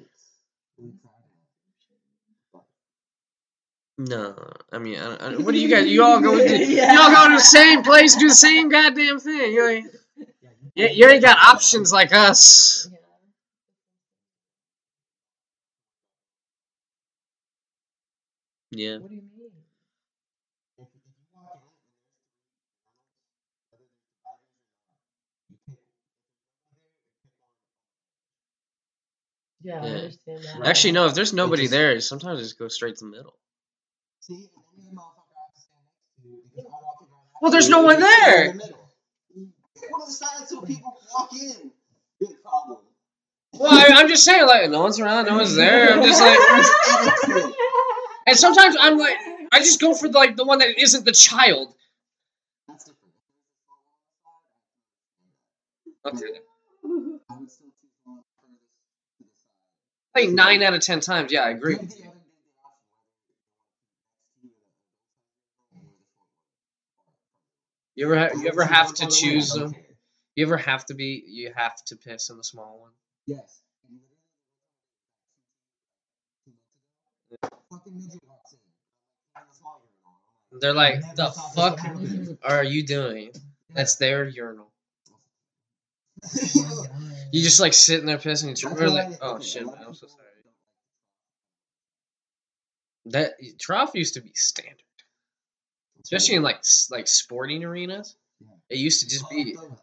No, 4.00 4.36
I 4.72 4.80
mean, 4.80 5.00
I, 5.00 5.16
I, 5.18 5.38
what 5.38 5.54
do 5.54 5.60
you 5.62 5.70
guys? 5.70 5.88
You 5.88 6.04
all 6.06 6.22
go, 6.22 6.38
to, 6.38 6.66
Yeah. 6.66 6.94
you 6.94 7.00
all 7.02 7.12
go 7.14 7.30
to 7.30 7.36
the 7.36 7.42
same 7.42 7.84
place, 7.84 8.16
do 8.16 8.30
the 8.30 8.36
same 8.36 8.70
goddamn 8.70 9.20
thing. 9.20 9.54
You, 9.54 9.68
ain't- 9.68 9.96
you, 10.76 10.88
you 10.88 11.10
ain't 11.10 11.24
got 11.24 11.38
options 11.38 11.94
like 11.94 12.14
us. 12.14 12.90
Yeah. 12.90 12.98
Yeah. 18.72 19.00
What 19.00 19.10
do 19.10 19.16
you 19.16 19.22
mean? 19.38 19.52
Yeah, 29.62 29.82
I 29.84 29.88
Yeah. 29.88 29.94
understand 29.96 30.44
that. 30.44 30.68
Actually, 30.68 30.94
no. 30.94 31.08
If 31.08 31.16
there's 31.16 31.34
nobody 31.34 31.64
just- 31.64 31.72
there, 31.72 32.02
sometimes 32.02 32.40
I 32.40 32.44
just 32.44 32.60
go 32.60 32.68
straight 32.70 32.98
to 32.98 33.06
the 33.06 33.12
middle. 33.12 33.39
See, 34.30 34.36
and 34.36 34.42
then 34.78 34.86
the 34.86 35.02
motherfucker 35.02 35.26
I 35.34 35.42
have 35.42 35.54
to 35.56 35.60
stand 35.60 35.82
next 35.90 36.14
to 36.22 36.30
because 36.54 36.66
I 36.68 36.78
walk 36.84 37.02
in 37.02 37.08
right 37.08 37.42
Well, 37.42 37.52
there's 37.52 37.68
no 37.70 37.82
one 37.82 38.00
there. 38.00 38.44
in 38.52 38.58
the 38.58 38.64
middle. 38.66 38.78
Go 39.90 40.00
to 40.00 40.06
the 40.06 40.12
side 40.12 40.48
so 40.48 40.62
people 40.62 41.00
walk 41.12 41.34
in. 41.34 41.72
Big 42.20 42.30
problem. 42.44 42.78
Well, 43.54 43.72
I, 43.74 43.88
I'm 44.00 44.08
just 44.08 44.24
saying, 44.24 44.46
like, 44.46 44.70
no 44.70 44.82
one's 44.82 45.00
around, 45.00 45.26
no 45.26 45.38
one's 45.38 45.56
there. 45.56 45.94
I'm 45.94 46.04
just 46.04 46.22
like, 46.22 46.38
and 48.28 48.38
sometimes 48.38 48.76
I'm 48.80 49.00
like, 49.00 49.18
I 49.52 49.60
just 49.60 49.82
go 49.82 49.96
for 49.96 50.08
like 50.10 50.36
the 50.36 50.46
one 50.46 50.60
that 50.60 50.78
isn't 50.78 51.06
the 51.06 51.12
child. 51.12 51.74
That's 52.68 52.84
different. 52.86 53.16
Okay. 56.06 56.40
I 57.32 57.38
would 57.40 57.50
still 57.50 57.70
choose 57.82 57.90
one 58.06 58.20
furthest 58.36 59.18
to 59.18 59.24
the 59.24 59.30
side. 59.42 60.28
Like 60.28 60.30
nine 60.36 60.62
out 60.62 60.76
of 60.76 60.82
ten 60.82 61.00
times, 61.00 61.32
yeah, 61.32 61.42
I 61.46 61.50
agree. 61.50 61.74
Give 61.74 61.82
with 61.82 61.90
the 61.90 61.98
you. 61.98 62.04
other 62.06 62.14
dude 62.14 62.20
the 64.44 64.60
option 64.60 64.68
whether 65.80 65.98
you 66.00 66.06
want 66.06 66.28
to 66.28 66.38
be 66.38 66.40
next 66.40 66.60
to 66.60 67.54
you 67.54 67.66
or 67.66 67.72
the 67.72 67.80
You 68.00 68.06
ever 68.06 68.18
ha- 68.18 68.40
you 68.40 68.48
ever 68.48 68.64
have 68.64 68.94
to 68.94 69.04
By 69.04 69.10
the 69.10 69.12
way, 69.12 69.30
I 69.30 69.34
choose 69.34 69.50
them? 69.52 69.76
You 70.38 70.46
ever 70.46 70.56
have 70.56 70.86
to 70.86 70.94
be? 70.94 71.22
You 71.28 71.52
have 71.54 71.76
to 71.88 71.98
piss 71.98 72.30
in 72.30 72.38
the 72.38 72.46
small 72.46 72.80
one. 72.80 72.92
Yes. 73.28 73.60
And 73.90 74.00
literally, 77.30 77.60
Fucking 77.70 77.94
midget 77.98 78.22
walks 78.26 78.54
in. 78.54 78.60
I'm 79.36 79.44
a 79.52 79.54
small 79.54 79.82
urinal. 79.84 80.18
I'm 80.54 80.56
like, 80.56 80.62
They're 80.62 80.74
like, 80.74 81.16
the 81.18 81.30
fuck 81.54 82.40
are 82.42 82.64
you 82.64 82.86
doing? 82.86 83.32
That's 83.74 83.98
their 83.98 84.26
urinal. 84.30 84.72
You 87.32 87.44
just 87.44 87.60
like 87.60 87.74
sitting 87.74 88.06
there 88.08 88.18
pissing. 88.18 88.48
And 88.48 88.58
That's 88.58 88.80
you're 88.80 88.90
like, 88.90 89.20
oh 89.22 89.40
shit, 89.40 89.64
man, 89.66 89.76
I'm 89.86 89.94
so 89.94 90.08
sorry. 90.08 90.24
That 93.08 93.34
trough 93.60 93.92
used 93.94 94.16
to 94.16 94.22
be 94.22 94.32
standard. 94.34 94.82
Especially 96.04 96.36
in 96.36 96.44
like 96.44 96.64
like 96.92 97.08
sporting 97.08 97.64
arenas. 97.64 98.16
Yeah. 98.42 98.48
It 98.70 98.78
used 98.78 99.02
to 99.02 99.08
just 99.10 99.26
Oh, 99.26 99.30
be. 99.30 99.56
I'm 99.58 99.62
done 99.62 99.70
with 99.72 99.80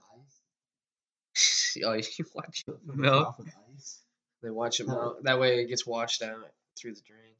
ice. 1.35 1.78
oh, 1.85 1.92
you 2.18 2.25
watch 2.35 2.64
it 2.66 2.75
melt. 2.87 3.37
top. 3.37 3.46
They 4.42 4.50
watch 4.50 4.80
it 4.80 4.87
melt. 4.87 5.23
That 5.25 5.38
way 5.40 5.61
it 5.61 5.66
gets 5.68 5.87
washed 5.87 6.23
out 6.23 6.37
through 6.80 6.94
the 6.94 7.00
drain. 7.06 7.35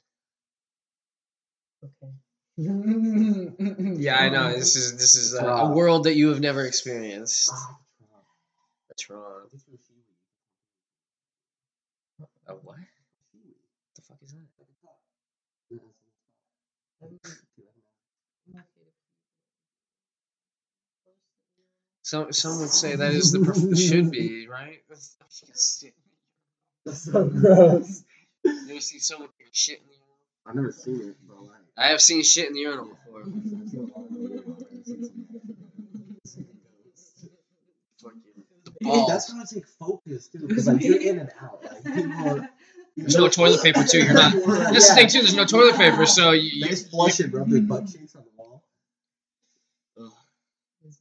Okay. 1.83 2.13
Yeah, 3.99 4.17
I 4.17 4.29
know. 4.29 4.51
This 4.51 4.75
is 4.75 4.93
this 4.93 5.15
is 5.15 5.35
a, 5.35 5.45
a 5.45 5.71
world 5.71 6.05
that 6.05 6.15
you 6.15 6.29
have 6.29 6.39
never 6.39 6.65
experienced. 6.65 7.51
That's 8.89 9.09
wrong. 9.11 9.43
A 12.47 12.53
what? 12.53 12.77
the 13.95 14.01
fuck 14.01 14.17
is 14.23 14.33
that? 17.01 17.37
Some 22.07 22.31
some 22.31 22.59
would 22.59 22.69
say 22.69 22.95
that 22.95 23.11
is 23.11 23.33
the 23.33 23.39
perf- 23.39 23.77
should 23.77 24.11
be 24.11 24.47
right. 24.47 24.79
That's 24.87 25.17
so 27.03 27.25
gross. 27.25 28.05
You 28.45 28.53
ever 28.69 28.79
see 28.79 28.99
someone 28.99 29.27
take 29.37 29.49
shit 29.51 29.79
in 29.79 29.87
the 29.87 29.91
urinal? 29.91 30.15
I've 30.45 30.55
never 30.55 30.71
seen 30.71 31.09
it, 31.09 31.17
but 31.27 31.41
like. 31.41 31.59
I 31.77 31.87
have 31.87 31.99
seen 31.99 32.23
shit 32.23 32.47
in 32.47 32.53
the 32.53 32.61
urinal 32.61 32.85
before. 32.85 33.23
Hey, 38.79 39.05
that's 39.07 39.31
gonna 39.31 39.43
take 39.51 39.65
focus 39.65 40.27
too, 40.27 40.47
because 40.47 40.67
like 40.67 40.83
you're 40.83 41.01
in 41.01 41.17
and 41.17 41.31
out. 41.41 41.63
Like 41.63 41.83
people 41.83 42.29
are. 42.29 42.49
There's 42.95 43.15
no 43.15 43.27
toilet 43.27 43.63
paper 43.63 43.83
too. 43.83 44.03
You're 44.03 44.13
not. 44.13 44.33
That's 44.45 44.89
the 44.89 44.95
thing 44.95 45.07
too. 45.07 45.19
There's 45.19 45.35
no 45.35 45.45
toilet 45.45 45.75
paper, 45.75 46.05
so 46.05 46.31
you. 46.31 46.63
They 46.63 46.69
just 46.69 46.91
flush 46.91 47.19
it, 47.19 47.33
rub 47.33 47.49
their 47.49 47.61
butt 47.61 47.87
cheeks 47.87 48.15
on 48.15 48.23
the 48.23 48.36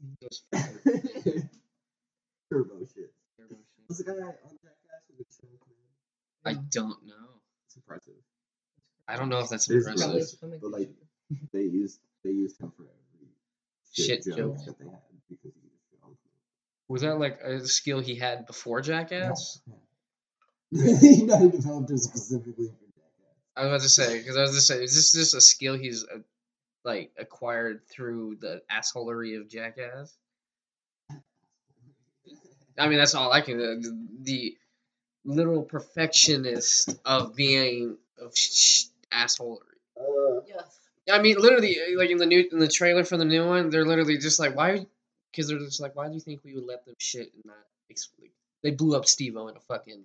wall. 0.00 0.30
Turbo 2.50 2.86
shit. 2.94 3.12
What's 3.86 3.98
the 4.02 4.04
guy 4.04 4.12
on 4.12 4.34
Jackass 4.62 5.02
with 5.08 5.18
the 5.18 5.24
choke? 5.24 5.66
I 6.44 6.54
don't 6.54 7.06
know. 7.06 7.40
It's 7.66 7.76
impressive. 7.76 8.14
I 9.08 9.16
don't 9.16 9.28
know 9.28 9.38
if 9.40 9.48
that's 9.48 9.68
is 9.70 9.86
impressive. 9.86 10.60
But, 10.60 10.70
like. 10.70 10.90
They 11.52 11.62
used 11.62 11.98
they 12.22 12.30
used 12.30 12.60
him 12.60 12.72
for 12.76 12.84
every 12.84 13.28
Shit 13.92 14.24
joke 14.24 14.36
joke. 14.36 14.64
that 14.64 14.78
they 14.78 14.84
had 14.84 15.00
because 15.28 15.52
he 15.54 15.68
was. 16.02 16.16
Was 16.88 17.02
that 17.02 17.18
like 17.18 17.40
a 17.40 17.66
skill 17.66 18.00
he 18.00 18.14
had 18.14 18.46
before 18.46 18.80
Jackass? 18.80 19.60
he 20.70 21.24
never 21.24 21.48
developed 21.48 21.90
it 21.90 21.98
specifically 21.98 22.68
for 22.68 22.86
Jackass. 22.94 23.56
I 23.56 23.62
was 23.62 23.68
about 23.68 23.80
to 23.80 23.88
say 23.88 24.18
because 24.18 24.36
I 24.36 24.42
was 24.42 24.54
to 24.54 24.60
say, 24.60 24.84
is 24.84 24.94
this 24.94 25.12
just 25.12 25.34
a 25.34 25.40
skill 25.40 25.76
he's 25.76 26.04
uh, 26.04 26.18
like 26.86 27.10
acquired 27.18 27.86
through 27.86 28.36
the 28.40 28.62
assholery 28.70 29.38
of 29.38 29.48
Jackass? 29.48 30.16
I 32.78 32.88
mean, 32.88 32.98
that's 32.98 33.14
all 33.14 33.32
I 33.32 33.40
can. 33.40 33.60
Uh, 33.60 33.88
the 34.22 34.56
literal 35.24 35.62
perfectionist 35.62 36.98
of 37.04 37.34
being 37.34 37.96
of 38.20 38.36
sh- 38.36 38.52
sh- 38.54 38.84
assholery. 39.12 39.58
Uh, 39.98 40.40
Yes. 40.46 40.78
I 41.10 41.22
mean, 41.22 41.36
literally, 41.38 41.76
uh, 41.80 41.98
like 41.98 42.10
in 42.10 42.18
the 42.18 42.26
new 42.26 42.48
in 42.50 42.58
the 42.58 42.68
trailer 42.68 43.04
for 43.04 43.16
the 43.16 43.24
new 43.24 43.46
one, 43.46 43.70
they're 43.70 43.84
literally 43.86 44.18
just 44.18 44.38
like, 44.40 44.56
why? 44.56 44.84
Because 45.30 45.48
they're 45.48 45.58
just 45.58 45.80
like, 45.80 45.94
why 45.94 46.08
do 46.08 46.14
you 46.14 46.20
think 46.20 46.40
we 46.44 46.54
would 46.54 46.64
let 46.66 46.84
them 46.84 46.94
shit 46.98 47.32
and 47.34 47.42
not? 47.44 47.56
Ex- 47.90 48.10
they 48.62 48.70
blew 48.72 48.96
up 48.96 49.06
Steve-O 49.06 49.46
in 49.48 49.56
a 49.56 49.60
fucking 49.60 50.02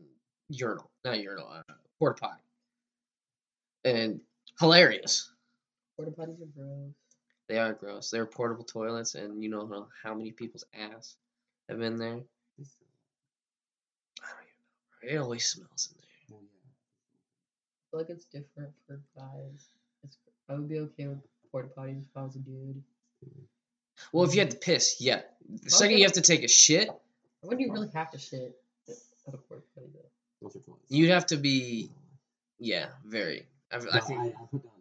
urinal, 0.50 0.92
not 1.04 1.20
urinal, 1.20 1.48
uh, 1.50 1.74
porta 1.98 2.22
potty, 2.22 2.42
and 3.84 4.22
hilarious. 4.60 5.32
Porta 6.02 6.12
potties 6.20 6.42
are 6.42 6.46
gross. 6.56 6.94
They 7.48 7.58
are 7.60 7.74
gross. 7.74 8.10
They're 8.10 8.26
portable 8.26 8.64
toilets, 8.64 9.14
and 9.16 9.44
you 9.44 9.50
know 9.50 9.68
how, 9.68 9.88
how 10.04 10.16
many 10.16 10.32
people's 10.32 10.64
ass 10.74 11.16
have 11.70 11.78
been 11.80 11.98
there. 11.98 12.08
I 12.10 12.14
don't 12.18 12.28
even 15.04 15.12
know. 15.12 15.16
It 15.16 15.18
always 15.18 15.46
smells 15.48 15.90
in 15.92 15.98
there. 16.00 16.40
I 16.40 17.92
feel 17.92 18.00
like 18.00 18.10
it's 18.10 18.26
different 18.26 18.72
for 18.88 19.00
guys. 19.16 19.70
It's, 20.04 20.18
I 20.50 20.54
would 20.54 20.70
be 20.70 20.80
okay 20.80 21.08
with 21.08 21.20
porta 21.52 21.70
potties 21.78 22.02
if 22.02 22.16
I 22.18 22.24
was 22.24 22.36
a 22.36 22.40
dude. 22.40 22.82
Well, 24.12 24.24
if 24.28 24.34
you 24.34 24.40
had 24.42 24.52
to 24.52 24.58
piss, 24.58 24.96
yeah. 25.00 25.22
The 25.64 25.70
second 25.70 25.98
you 25.98 26.04
have 26.06 26.14
to 26.14 26.22
take 26.22 26.44
a 26.44 26.48
shit, 26.48 26.90
When 27.42 27.58
do 27.58 27.64
you 27.64 27.72
really 27.72 27.90
have 27.94 28.10
to 28.12 28.18
shit 28.18 28.56
at 28.90 29.34
a 29.34 29.38
porta 29.38 29.64
potty 29.76 29.88
though? 29.94 30.00
Once 30.40 30.56
or 30.56 30.60
twice. 30.62 30.80
you'd 30.90 31.12
have 31.12 31.28
to 31.28 31.38
be, 31.38 31.92
yeah, 32.58 32.88
very. 33.06 33.46
I, 33.72 33.76
I 33.76 33.80
No, 33.80 34.00
think. 34.00 34.20
I, 34.20 34.26
I 34.28 34.32
put 34.50 34.64
down 34.64 34.72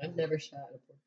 I've 0.00 0.16
never 0.16 0.38
shot 0.38 0.60
a 0.74 0.78
porta 0.78 1.02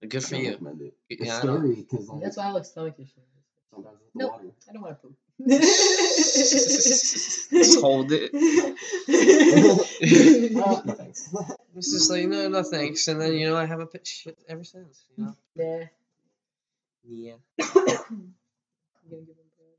potty. 0.00 0.08
Good 0.08 0.24
for 0.24 0.34
I 0.34 0.38
don't 0.38 0.44
you. 0.44 0.50
recommend 0.52 0.80
it. 0.82 0.94
It's 1.08 1.26
Yeah, 1.26 1.38
I 1.38 1.42
know. 1.44 1.56
scary 1.58 1.74
because 1.76 2.08
like 2.08 2.22
That's 2.22 2.36
why 2.36 2.44
I 2.44 2.50
like 2.50 2.64
stomach 2.64 2.94
issues. 2.98 3.12
sometimes 3.70 3.98
with 4.02 4.12
the 4.14 4.18
Nope. 4.18 4.32
water. 4.32 4.44
I 4.68 4.72
don't 4.72 4.82
want 4.82 5.00
to 5.00 5.06
poop. 5.08 5.16
Just 7.50 7.80
hold 7.80 8.12
it. 8.12 8.30
Uh, 10.56 10.80
no 10.86 10.94
thanks. 10.94 11.28
It's 11.76 11.92
just 11.92 12.10
like 12.10 12.26
no, 12.26 12.48
no 12.48 12.62
thanks, 12.64 13.06
and 13.08 13.20
then 13.20 13.34
you 13.34 13.48
know 13.48 13.56
I 13.56 13.64
haven't 13.64 13.92
pitched 13.92 14.08
shit 14.22 14.36
ever 14.48 14.64
since. 14.64 15.04
You 15.16 15.24
know. 15.24 15.34
Nah. 15.56 15.84
Yeah. 17.08 17.34
I'm 17.58 17.66
gonna 19.08 19.22
give 19.22 19.36
him 19.36 19.50
bread. 19.56 19.78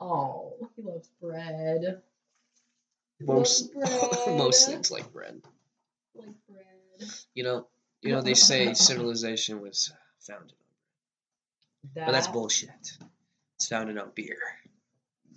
Oh, 0.00 0.54
he 0.74 0.82
loves 0.82 1.08
bread. 1.20 2.00
He 3.18 3.24
Most 3.26 3.74
loves 3.74 3.90
bread. 4.24 4.38
most 4.38 4.66
things 4.68 4.90
like 4.90 5.12
bread. 5.12 5.40
Like 6.18 6.34
bread. 6.48 7.10
You 7.34 7.44
know. 7.44 7.66
You 8.02 8.12
know 8.12 8.20
they 8.20 8.34
say 8.34 8.72
civilization 8.74 9.60
was 9.60 9.92
founded 10.20 10.52
on, 10.52 12.04
but 12.06 12.12
that's 12.12 12.28
bullshit. 12.28 12.70
It's 13.56 13.68
founded 13.68 13.98
on 13.98 14.10
beer. 14.14 14.38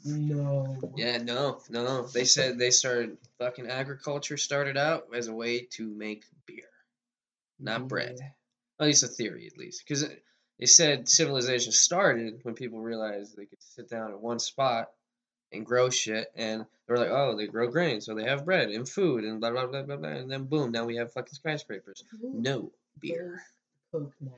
No. 0.06 0.78
Yeah, 0.96 1.18
no, 1.18 1.62
no. 1.70 2.04
They 2.04 2.26
said 2.26 2.58
they 2.60 2.70
started 2.70 3.18
fucking 3.40 3.68
agriculture 3.68 4.38
started 4.38 4.78
out 4.78 5.08
as 5.16 5.28
a 5.28 5.34
way 5.34 5.62
to 5.72 5.90
make 5.90 6.26
beer, 6.46 6.70
not 7.60 7.80
mm-hmm. 7.80 7.88
bread. 7.88 8.20
At 8.80 8.86
least 8.86 9.04
a 9.04 9.08
theory, 9.08 9.48
at 9.48 9.58
least, 9.58 9.84
because 9.86 10.08
they 10.60 10.66
said 10.66 11.10
civilization 11.10 11.72
started 11.72 12.40
when 12.44 12.56
people 12.56 12.82
realized 12.82 13.36
they 13.36 13.46
could 13.46 13.62
sit 13.62 13.90
down 13.90 14.12
in 14.12 14.22
one 14.22 14.40
spot 14.40 14.90
and 15.52 15.66
grow 15.66 15.90
shit, 15.90 16.32
and 16.36 16.62
they 16.62 16.94
were 16.94 17.00
like, 17.00 17.10
oh, 17.12 17.36
they 17.36 17.48
grow 17.48 17.68
grain, 17.68 18.02
so 18.02 18.16
they 18.16 18.24
have 18.24 18.46
bread 18.46 18.70
and 18.70 18.88
food 18.88 19.24
and 19.24 19.40
blah 19.40 19.52
blah 19.52 19.68
blah 19.68 19.84
blah 19.84 19.98
blah, 19.98 20.10
and 20.10 20.32
then 20.32 20.46
boom, 20.46 20.72
now 20.72 20.86
we 20.86 20.98
have 20.98 21.14
fucking 21.14 21.34
skyscrapers. 21.34 22.04
Who 22.22 22.34
No 22.40 22.72
beer. 23.00 23.44
Coke 23.92 24.14
now. 24.22 24.32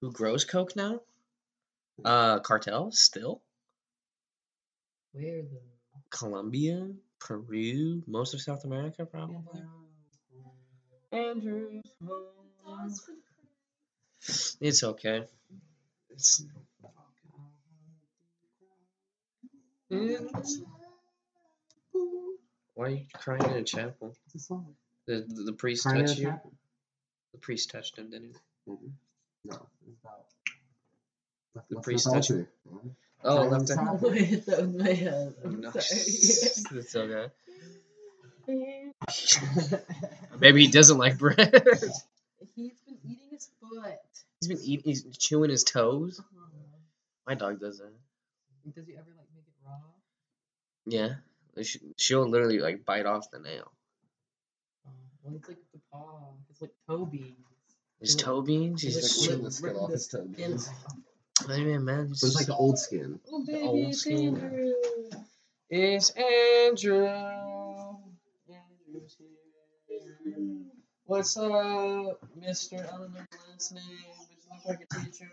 Who 0.00 0.10
grows 0.12 0.44
coke 0.44 0.76
now? 0.76 1.00
Uh, 2.04 2.40
cartel 2.40 2.90
still. 2.90 3.40
Where 5.12 5.42
though? 5.42 6.00
Colombia, 6.10 6.88
Peru, 7.18 8.02
most 8.06 8.34
of 8.34 8.40
South 8.40 8.64
America, 8.64 9.06
probably. 9.06 9.62
Andrews. 11.12 11.84
It's 14.60 14.82
okay. 14.82 15.24
It's. 16.10 16.44
Why 19.88 20.18
are 22.86 22.90
you 22.90 23.04
crying 23.14 23.44
in 23.44 23.52
a 23.58 23.62
chapel? 23.62 24.14
It's 24.26 24.34
a 24.36 24.38
song. 24.40 24.74
The 25.06 25.24
the, 25.28 25.42
the 25.44 25.52
priest 25.52 25.84
Crying 25.84 26.04
touched 26.06 26.18
you. 26.18 26.24
chapel. 26.26 26.52
The 27.32 27.38
priest 27.38 27.70
touched 27.70 27.96
him, 27.98 28.10
didn't 28.10 28.34
he? 28.66 28.72
Mhm. 28.72 28.90
No, 29.44 29.66
it's 29.86 29.96
about. 30.02 30.24
Left- 31.54 31.68
The 31.68 31.74
left 31.76 31.84
priest 31.84 32.06
left 32.06 32.16
touched 32.16 32.30
altar, 32.30 32.48
man. 32.70 32.96
Oh, 33.22 33.36
Crying 33.36 33.46
in 33.46 33.52
left 33.58 33.70
a 33.70 33.76
hand. 33.76 34.00
Wait, 34.02 34.46
that 34.46 34.58
was 34.60 34.74
my 34.74 34.92
head. 34.92 35.34
I'm 35.44 35.60
No, 35.60 35.70
sorry. 35.70 36.80
it's 36.80 36.96
okay. 36.96 37.30
Maybe 40.40 40.64
he 40.66 40.70
doesn't 40.70 40.98
like 40.98 41.16
bread. 41.18 41.38
He's 42.56 42.72
been 42.86 42.98
eating 43.04 43.28
his 43.30 43.48
foot. 43.60 43.98
he's 44.40 44.48
been 44.48 44.60
eating. 44.62 44.84
He's 44.84 45.04
chewing 45.18 45.50
his 45.50 45.64
toes. 45.64 46.20
Uh-huh. 46.20 46.40
My 47.26 47.34
dog 47.34 47.58
does 47.60 47.78
that. 47.78 47.92
Does 48.74 48.86
he 48.86 48.94
ever 48.94 49.04
like 49.16 49.16
make 49.16 49.16
it 49.16 49.16
raw? 49.16 49.23
Yeah, 50.86 51.14
she, 51.62 51.80
she'll 51.96 52.28
literally 52.28 52.58
like 52.58 52.84
bite 52.84 53.06
off 53.06 53.30
the 53.30 53.38
nail. 53.38 53.72
Uh, 54.86 54.90
well, 55.22 55.36
it's 55.36 55.48
like 55.48 55.58
the 55.72 55.80
paw. 55.90 56.32
It's 56.50 56.60
like 56.60 56.72
toe 56.88 57.06
beans. 57.06 57.36
His 58.00 58.16
toe 58.16 58.42
beans. 58.42 58.82
He's 58.82 58.96
He's 58.96 59.28
like 59.30 59.30
just 59.30 59.30
rip 59.30 59.32
rip- 59.38 59.44
the 59.44 59.50
skin 59.50 59.76
off 59.76 59.90
his 59.90 60.08
toe 60.08 60.24
beans. 60.26 60.68
I 61.48 61.56
mean, 61.58 61.84
man, 61.84 62.06
But 62.08 62.22
it's 62.22 62.34
like 62.36 62.46
the 62.46 62.54
old 62.54 62.78
skin. 62.78 63.18
Oh, 63.32 63.44
baby, 63.44 63.60
old 63.62 63.88
it's 63.88 64.00
skin. 64.00 64.36
Andrew. 64.36 64.72
It's 65.70 66.10
Andrew. 66.10 67.06
Andrew's 67.06 69.16
here. 69.18 69.28
What's 71.06 71.36
up, 71.36 72.18
Mister? 72.36 72.76
I 72.76 72.96
don't 72.96 73.12
know 73.12 73.20
your 73.20 73.52
last 73.52 73.72
name, 73.72 73.82
but 74.28 74.30
you 74.30 74.36
look 74.52 74.64
like 74.66 74.86
a 74.90 75.04
teacher. 75.04 75.30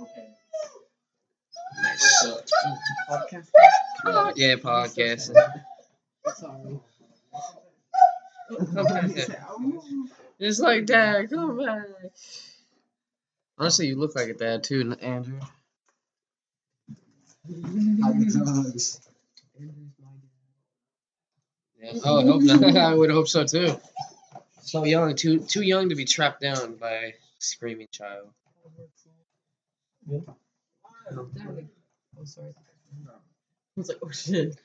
Okay. 0.00 0.28
Nice. 1.82 2.26
Podcast. 3.08 3.48
Yeah, 4.36 4.56
podcasting. 4.56 5.34
Sorry. 6.36 6.80
Okay. 8.76 9.26
It's 10.38 10.58
like 10.60 10.86
dad, 10.86 11.30
come 11.30 11.58
back. 11.58 11.84
Honestly, 13.58 13.86
you 13.88 13.96
look 13.96 14.14
like 14.16 14.28
a 14.28 14.34
dad 14.34 14.64
too, 14.64 14.96
Andrew. 15.00 15.38
Hide 17.46 18.20
the 18.20 18.32
drugs. 18.32 19.00
Andrew's 19.58 19.92
my 20.00 20.08
dad. 21.80 21.94
Yeah. 21.94 22.00
Oh, 22.04 22.20
I 22.20 22.24
hope 22.24 22.42
not. 22.42 22.76
I 22.76 22.94
would 22.94 23.10
hope 23.10 23.28
so 23.28 23.44
too. 23.44 23.78
So 24.62 24.84
young, 24.84 25.14
too 25.16 25.40
too 25.40 25.62
young 25.62 25.88
to 25.90 25.94
be 25.94 26.04
trapped 26.04 26.40
down 26.40 26.76
by 26.76 26.92
a 26.92 27.12
screaming 27.38 27.88
child. 27.92 28.30
That 30.06 30.26
would- 31.16 31.68
Oh, 32.18 32.24
sorry. 32.24 32.52
I 33.76 33.80
was 33.80 33.88
like, 33.88 33.98
oh 34.02 34.10
shit. 34.10 34.56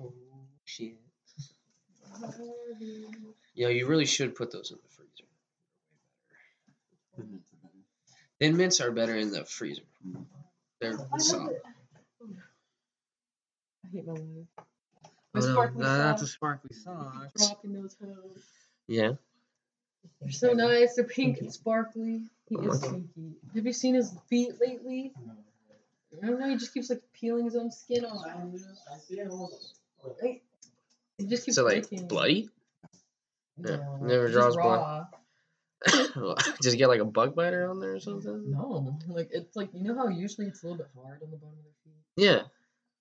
Oh 0.00 0.12
shit. 0.64 0.94
Yeah, 3.54 3.68
you 3.68 3.86
really 3.86 4.06
should 4.06 4.34
put 4.34 4.50
those 4.52 4.70
in 4.70 4.78
the 4.82 4.88
freezer. 4.88 5.24
The 7.16 7.24
mints 7.24 7.50
are 7.52 7.60
better. 7.62 7.84
Thin 8.40 8.56
mints 8.56 8.80
are 8.80 8.90
better 8.90 9.16
in 9.16 9.30
the 9.30 9.44
freezer. 9.44 9.82
Mm. 10.06 10.24
They're 10.80 10.98
soft. 11.18 11.52
I 13.84 13.88
hate 13.92 14.06
my 14.06 14.12
life. 14.12 14.22
My 15.34 15.40
no, 15.40 15.52
sparkly 15.52 15.82
no, 15.82 15.86
not 15.98 16.18
the 16.18 16.26
socks. 16.26 16.32
sparkly 16.32 16.76
socks. 16.76 17.46
Dropping 17.48 17.72
those 17.74 17.96
hoes. 18.02 18.42
Yeah. 18.86 19.12
They're 20.20 20.30
so 20.30 20.52
nice. 20.52 20.94
They're 20.94 21.04
pink 21.04 21.38
and 21.40 21.52
sparkly. 21.52 22.22
He 22.48 22.56
Oh 22.56 22.60
is 22.70 22.78
God. 22.78 22.90
pinky. 22.92 23.36
Have 23.54 23.66
you 23.66 23.72
seen 23.72 23.94
his 23.94 24.14
feet 24.28 24.52
lately? 24.60 25.12
I 26.22 26.26
don't 26.26 26.40
know. 26.40 26.48
He 26.48 26.56
just 26.56 26.72
keeps 26.74 26.90
like 26.90 27.02
peeling 27.12 27.44
his 27.44 27.56
own 27.56 27.70
skin 27.70 28.04
off. 28.04 28.24
I 28.26 28.98
see 28.98 29.20
it 29.20 29.28
all. 29.30 29.50
Like, 30.22 30.42
He 31.18 31.26
just 31.26 31.44
keeps 31.44 31.56
So 31.56 31.64
like 31.64 31.90
licking. 31.90 32.08
bloody? 32.08 32.48
Yeah, 33.62 33.76
No, 33.76 33.96
never 34.02 34.28
draws 34.30 34.56
blood. 34.56 35.06
raw. 35.86 36.34
Does 36.60 36.72
he 36.72 36.78
get 36.78 36.88
like 36.88 37.00
a 37.00 37.04
bug 37.04 37.34
biter 37.36 37.68
on 37.70 37.78
there 37.80 37.94
or 37.94 38.00
something? 38.00 38.50
No, 38.50 38.96
like 39.08 39.28
it's 39.32 39.54
like 39.56 39.68
you 39.72 39.82
know 39.84 39.94
how 39.96 40.08
usually 40.08 40.46
it's 40.48 40.62
a 40.62 40.66
little 40.66 40.78
bit 40.78 40.88
hard 40.96 41.22
on 41.22 41.30
the 41.30 41.36
bottom 41.36 41.56
of 41.58 41.64
their 41.64 41.72
feet. 41.84 42.02
Yeah. 42.16 42.42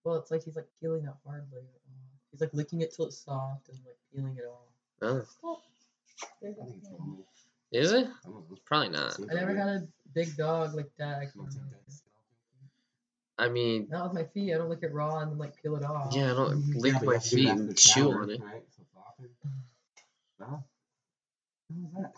Well, 0.03 0.15
it's 0.17 0.29
like 0.31 0.43
he's 0.43 0.55
like 0.55 0.67
peeling 0.79 1.03
that 1.05 1.15
hard 1.25 1.45
layer 1.51 1.61
off. 1.61 1.81
He's 2.31 2.41
like 2.41 2.53
licking 2.53 2.81
it 2.81 2.93
till 2.93 3.05
it's 3.05 3.17
soft 3.17 3.69
and 3.69 3.79
like 3.85 3.97
peeling 4.13 4.37
it 4.37 4.45
off. 4.45 4.67
Oh. 5.43 5.59
There's 6.41 6.55
I 6.57 6.59
that 6.61 6.65
think 6.67 6.77
it's 6.79 6.87
thing. 6.87 6.97
normal. 6.99 7.25
Is 7.71 7.91
it? 7.91 8.07
I 8.07 8.29
don't 8.29 8.49
know. 8.49 8.57
Probably 8.65 8.89
not. 8.89 9.19
I 9.19 9.33
never 9.33 9.53
like 9.53 9.57
had 9.57 9.67
a 9.69 9.87
big 10.13 10.35
dog 10.37 10.75
like 10.75 10.89
that. 10.97 11.17
I 11.19 11.25
I 13.39 13.49
mean, 13.49 13.87
Not 13.89 14.05
with 14.05 14.13
my 14.13 14.23
feet. 14.33 14.53
I 14.53 14.57
don't 14.57 14.69
lick 14.69 14.79
it 14.81 14.91
raw 14.93 15.19
and 15.19 15.31
then 15.31 15.37
like 15.37 15.61
peel 15.61 15.75
it 15.75 15.83
off. 15.83 16.13
yeah, 16.15 16.31
I 16.31 16.35
don't 16.35 16.75
lick 16.75 16.93
Yeah, 16.93 16.99
my 17.03 17.13
have 17.13 17.23
feet 17.23 17.45
that 17.45 17.51
in 17.53 17.59
and 17.67 17.77
chew 17.77 18.01
shower, 18.11 18.21
on 18.23 18.29
it. 18.31 18.41
Right? 18.41 18.63
So 18.75 18.81
it's 18.81 18.95
often. 18.97 19.29
No. 20.39 20.63
That? 21.99 22.13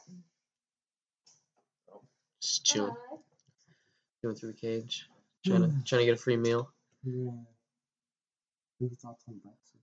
Just 2.41 2.65
chewing. 2.65 2.95
Going 4.23 4.35
through 4.35 4.51
the 4.53 4.57
cage. 4.57 5.07
Trying 5.45 5.61
to 5.63 5.83
trying 5.85 5.99
to 6.01 6.05
get 6.05 6.13
a 6.13 6.17
free 6.17 6.37
meal. 6.37 6.69
Yeah. 7.03 7.31
Who's 8.79 8.97
thoughts 8.99 9.23
on 9.27 9.35
Brexit? 9.45 9.79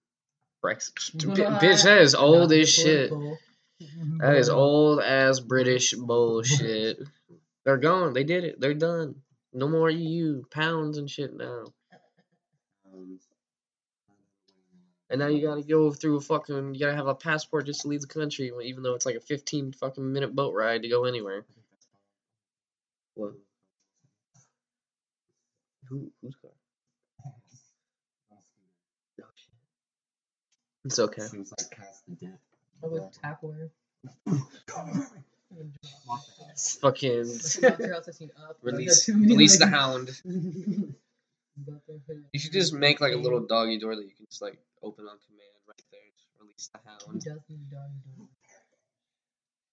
Brexit. 0.65 1.35
B- 1.37 1.43
bitch, 1.43 1.85
that 1.85 1.99
is 1.99 2.15
old 2.15 2.53
as 2.53 2.69
shit. 2.69 3.11
political. 3.11 3.39
That 4.21 4.37
is 4.37 4.49
old 4.49 5.01
ass 5.01 5.39
British 5.41 5.93
bullshit. 5.93 6.99
They're 7.67 7.77
gone. 7.77 8.15
They 8.15 8.25
did 8.25 8.45
it. 8.45 8.59
They're 8.61 8.73
done. 8.73 9.17
No 9.57 9.67
more 9.69 9.89
EU 9.89 10.43
pounds 10.51 10.99
and 10.99 11.11
shit 11.11 11.35
now. 11.35 11.65
Um, 12.93 13.19
And 15.09 15.19
now 15.19 15.29
you 15.29 15.41
gotta 15.41 15.63
go 15.63 15.93
through 15.93 16.19
a 16.19 16.21
fucking. 16.21 16.75
You 16.75 16.81
gotta 16.81 16.95
have 16.95 17.07
a 17.07 17.15
passport 17.15 17.65
just 17.65 17.81
to 17.81 17.89
leave 17.89 18.03
the 18.03 18.07
country, 18.07 18.53
even 18.65 18.83
though 18.83 18.95
it's 18.95 19.07
like 19.07 19.15
a 19.15 19.21
15 19.21 19.73
fucking 19.73 20.13
minute 20.13 20.35
boat 20.35 20.53
ride 20.53 20.83
to 20.83 20.89
go 20.89 21.05
anywhere. 21.05 21.47
What? 23.15 23.33
Who? 25.89 26.13
Whose 26.21 26.35
car? 26.35 26.51
Oh. 27.25 27.33
It's 30.85 30.99
okay. 30.99 31.23
Seems 31.23 31.51
like 31.59 31.71
cast 31.71 32.05
the 32.07 32.15
debt. 32.17 32.39
I 32.85 32.89
would 32.89 33.11
tapware. 33.25 33.71
Fucking 36.81 37.27
release, 38.63 39.09
release 39.09 39.59
the 39.59 39.67
hound. 39.67 40.11
You 42.33 42.39
should 42.39 42.53
just 42.53 42.75
make 42.75 43.01
like 43.01 43.15
a 43.15 43.17
little 43.17 43.41
doggy 43.41 43.79
door 43.79 43.97
that 43.97 44.03
you 44.05 44.11
can 44.15 44.27
just 44.29 44.43
like 44.43 44.59
open 44.83 45.05
on 45.07 45.17
command 45.27 45.57
right 45.67 45.83
there. 45.91 46.01
Just 46.15 46.29
release 46.39 46.69
the 46.71 46.79
He 46.79 46.89
hound. 46.91 47.21
does 47.23 47.25
doggy 47.25 47.61
door. 47.71 48.27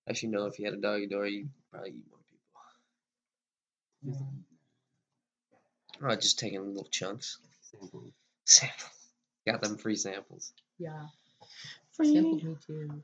Actually, 0.09 0.29
no. 0.29 0.45
If 0.45 0.59
you 0.59 0.65
had 0.65 0.75
a 0.75 0.77
doggy 0.77 1.07
door, 1.07 1.25
you'd 1.27 1.49
probably 1.71 1.89
eat 1.89 2.05
more 2.09 2.19
people. 4.13 4.27
Oh, 6.01 6.15
just 6.15 6.39
taking 6.39 6.65
little 6.65 6.87
chunks. 6.89 7.37
Sample. 7.69 8.13
Sample. 8.45 8.87
Got 9.45 9.61
them 9.61 9.77
free 9.77 9.97
samples. 9.97 10.53
Yeah. 10.79 11.07
Free. 11.97 12.13
Sampled 12.13 12.43
me 12.45 12.55
too. 12.65 13.03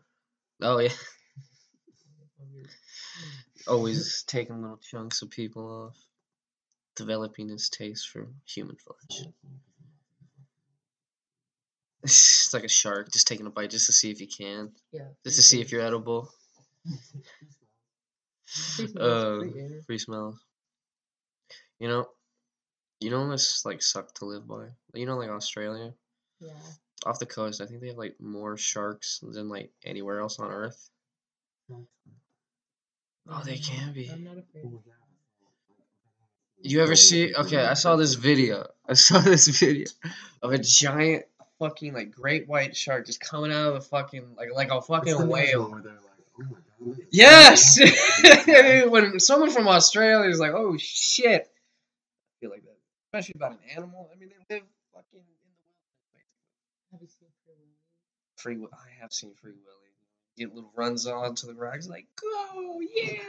Oh 0.62 0.80
yeah. 0.80 0.90
Always 3.68 4.24
taking 4.28 4.62
little 4.62 4.78
chunks 4.78 5.22
of 5.22 5.30
people 5.30 5.88
off. 5.88 5.98
Developing 6.96 7.50
his 7.50 7.70
taste 7.70 8.10
for 8.10 8.28
human 8.46 8.76
flesh. 8.76 9.28
It's 12.04 12.54
like 12.54 12.64
a 12.64 12.70
shark, 12.70 13.12
just 13.12 13.28
taking 13.28 13.46
a 13.46 13.50
bite 13.50 13.70
just 13.70 13.86
to 13.88 13.92
see 13.94 14.10
if 14.10 14.20
you 14.22 14.28
can, 14.28 14.72
Yeah. 14.92 15.10
just 15.24 15.36
to 15.38 15.42
see 15.44 15.62
if 15.62 15.72
you're 15.72 15.82
edible. 15.82 16.34
Tastes 18.78 18.96
Uh, 18.96 19.40
free 19.40 19.82
free 19.86 19.98
smells. 20.00 20.40
You 21.80 21.88
know, 21.90 22.10
you 23.00 23.10
know 23.12 23.30
this 23.30 23.66
like 23.66 23.82
suck 23.82 24.14
to 24.16 24.26
live 24.26 24.48
by. 24.48 24.70
You 24.94 25.06
know, 25.06 25.18
like 25.18 25.30
Australia, 25.30 25.94
Yeah. 26.40 26.60
off 27.06 27.20
the 27.20 27.26
coast. 27.26 27.62
I 27.62 27.66
think 27.66 27.82
they 27.82 27.88
have 27.90 27.98
like 27.98 28.20
more 28.20 28.58
sharks 28.58 29.20
than 29.22 29.48
like 29.50 29.72
anywhere 29.84 30.20
else 30.20 30.40
on 30.40 30.50
Earth. 30.52 30.90
Oh, 33.32 33.42
they 33.44 33.58
can 33.58 33.94
be. 33.94 34.06
afraid. 34.08 34.80
You 36.62 36.82
ever 36.82 36.96
see? 36.96 37.34
Okay, 37.34 37.64
I 37.64 37.74
saw 37.74 37.96
this 37.96 38.16
video. 38.16 38.68
I 38.90 38.94
saw 38.94 39.20
this 39.20 39.48
video 39.48 39.88
of 40.42 40.52
a 40.52 40.58
giant 40.58 41.26
fucking 41.60 41.94
like 41.94 42.12
great 42.12 42.48
white 42.48 42.76
shark 42.76 43.06
just 43.06 43.20
coming 43.22 43.52
out 43.52 43.68
of 43.68 43.74
the 43.76 43.82
fucking 43.82 44.36
like 44.36 44.50
like 44.54 44.72
a 44.72 44.82
fucking 44.82 45.28
whale. 45.28 45.82
oh 46.42 46.96
Yes. 47.12 47.80
when 48.90 49.20
someone 49.20 49.52
from 49.52 49.68
Australia 49.68 50.30
is 50.30 50.40
like, 50.40 50.54
"Oh 50.54 50.76
shit," 50.78 51.44
I 51.44 52.34
feel 52.40 52.50
like 52.50 52.64
that, 52.64 52.78
especially 53.08 53.34
about 53.38 53.52
an 53.52 53.60
animal. 53.76 54.10
I 54.14 54.18
mean, 54.18 54.30
they 54.50 54.56
live 54.56 54.64
fucking 54.94 55.20
in 55.20 55.22
the 55.22 55.52
wilderness. 55.54 56.92
Have 56.92 57.02
you 57.02 57.08
seen 57.08 57.28
Free 57.46 57.54
Willy? 57.58 57.76
Free, 58.38 58.56
Wi- 58.56 58.72
I 58.74 59.02
have 59.02 59.12
seen 59.14 59.34
Free 59.36 59.52
Willy. 59.52 59.89
Get 60.40 60.56
little 60.56 60.72
runs 60.74 61.06
on 61.06 61.36
to 61.36 61.48
the 61.48 61.54
rocks, 61.54 61.90
like, 61.90 62.08
"Go, 62.16 62.80
yeah." 62.96 63.20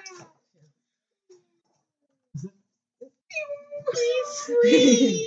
Free. 4.46 5.27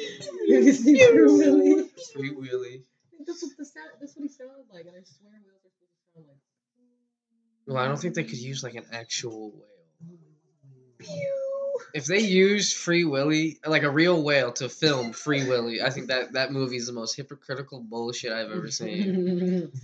Have 0.50 0.64
you 0.64 0.72
seen 0.72 0.96
Free 0.96 1.26
Willy? 1.26 1.90
Free 2.14 2.30
Willy. 2.32 2.84
That's 3.28 3.44
what 3.44 3.58
the 3.58 3.66
sound. 3.66 3.90
That's 4.00 4.16
what 4.16 4.24
he 4.24 4.30
sounded 4.30 4.64
like, 4.74 4.86
and 4.86 4.96
I 4.96 5.04
swear 5.04 5.34
whales 5.46 5.66
are 5.66 5.72
supposed 5.72 5.92
to 5.92 5.98
sound 6.16 6.28
like. 6.30 6.38
Well, 7.68 7.78
I 7.84 7.88
don't 7.88 7.98
think 7.98 8.14
they 8.16 8.24
could 8.24 8.40
use 8.40 8.64
like 8.64 8.76
an 8.76 8.86
actual 8.94 9.54
whale. 11.02 11.10
If 11.94 12.06
they 12.06 12.20
used 12.20 12.78
Free 12.78 13.04
Willy, 13.04 13.60
like 13.66 13.84
a 13.84 13.92
real 13.92 14.24
whale, 14.24 14.54
to 14.54 14.70
film 14.70 15.12
Free 15.12 15.46
Willy, 15.46 15.82
I 15.82 15.90
think 15.90 16.08
that 16.08 16.32
that 16.34 16.52
movie 16.54 16.78
is 16.78 16.88
the 16.88 16.94
most 16.94 17.16
hypocritical 17.16 17.82
bullshit 17.82 18.32
I've 18.32 18.52
ever 18.52 18.72
seen. 18.72 19.70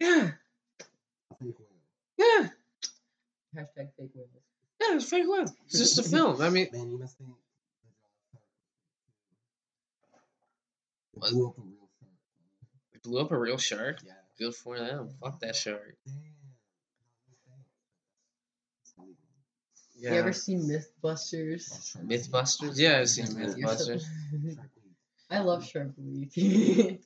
Yeah, 0.00 0.16
yeah, 0.16 0.30
Hashtag 3.56 3.88
fake 3.98 4.10
whales. 4.14 4.28
yeah. 4.80 4.96
It's 4.96 5.08
fake 5.08 5.24
whale. 5.26 5.44
It's 5.66 5.78
just 5.78 5.98
a 5.98 6.02
film. 6.14 6.40
I 6.40 6.48
mean, 6.50 6.68
Man, 6.72 6.90
you 6.90 6.98
must 6.98 7.18
think. 7.18 7.30
It 11.14 11.20
blew 11.20 11.46
up 11.48 11.52
a 11.58 11.58
real 11.58 11.88
shark. 11.98 12.10
they 12.92 12.98
blew 13.02 13.20
up 13.20 13.30
a 13.32 13.38
real 13.38 13.58
shark. 13.58 13.98
Yeah. 14.04 14.12
Good 14.38 14.54
for 14.54 14.78
them. 14.78 15.08
Fuck 15.22 15.40
that 15.40 15.54
shark. 15.56 15.96
Yeah. 19.94 20.14
You 20.14 20.18
ever 20.18 20.32
seen 20.32 20.62
Mythbusters? 20.68 21.96
Mythbusters? 21.98 22.76
Yeah, 22.76 22.98
I've 22.98 23.08
seen 23.08 23.26
Mythbusters. 23.26 24.02
I 25.30 25.38
love 25.38 25.64
Shark 25.64 25.90
Week. 25.96 26.32
I 26.36 26.98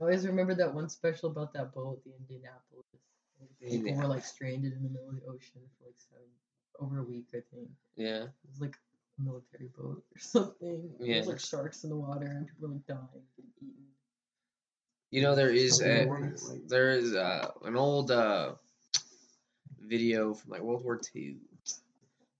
always 0.00 0.26
remember 0.26 0.54
that 0.56 0.74
one 0.74 0.88
special 0.88 1.30
about 1.30 1.52
that 1.52 1.72
boat, 1.72 2.02
the 2.04 2.10
Indianapolis. 2.18 2.84
People 3.60 3.94
were 3.94 4.06
like 4.06 4.24
stranded 4.24 4.72
in 4.72 4.82
the 4.82 4.88
middle 4.88 5.08
of 5.08 5.16
the 5.16 5.26
ocean 5.26 5.60
for 5.78 5.86
like 5.86 5.96
seven, 5.96 6.26
over 6.80 7.00
a 7.00 7.02
week, 7.04 7.26
I 7.34 7.40
think. 7.54 7.68
Yeah. 7.96 8.24
It 8.24 8.30
was 8.50 8.60
like 8.60 8.76
a 9.18 9.22
military 9.22 9.68
boat 9.76 10.02
or 10.14 10.18
something. 10.18 10.90
There 10.98 11.08
Yeah. 11.08 11.18
was 11.18 11.26
like 11.28 11.40
sharks 11.40 11.84
in 11.84 11.90
the 11.90 11.96
water 11.96 12.26
and 12.26 12.46
people 12.46 12.68
were 12.68 12.74
like 12.74 12.86
dying, 12.86 13.22
getting 13.36 13.50
eaten. 13.60 13.84
You 15.10 15.22
know 15.22 15.34
there 15.34 15.50
is 15.50 15.80
a 15.82 16.04
what 16.06 16.22
is 16.22 16.42
it, 16.48 16.52
like- 16.52 16.68
there 16.68 16.90
is 16.92 17.14
uh, 17.14 17.50
an 17.64 17.76
old 17.76 18.10
uh, 18.10 18.52
video 19.80 20.34
from 20.34 20.50
like 20.52 20.60
World 20.60 20.84
War 20.84 20.98
Two 20.98 21.36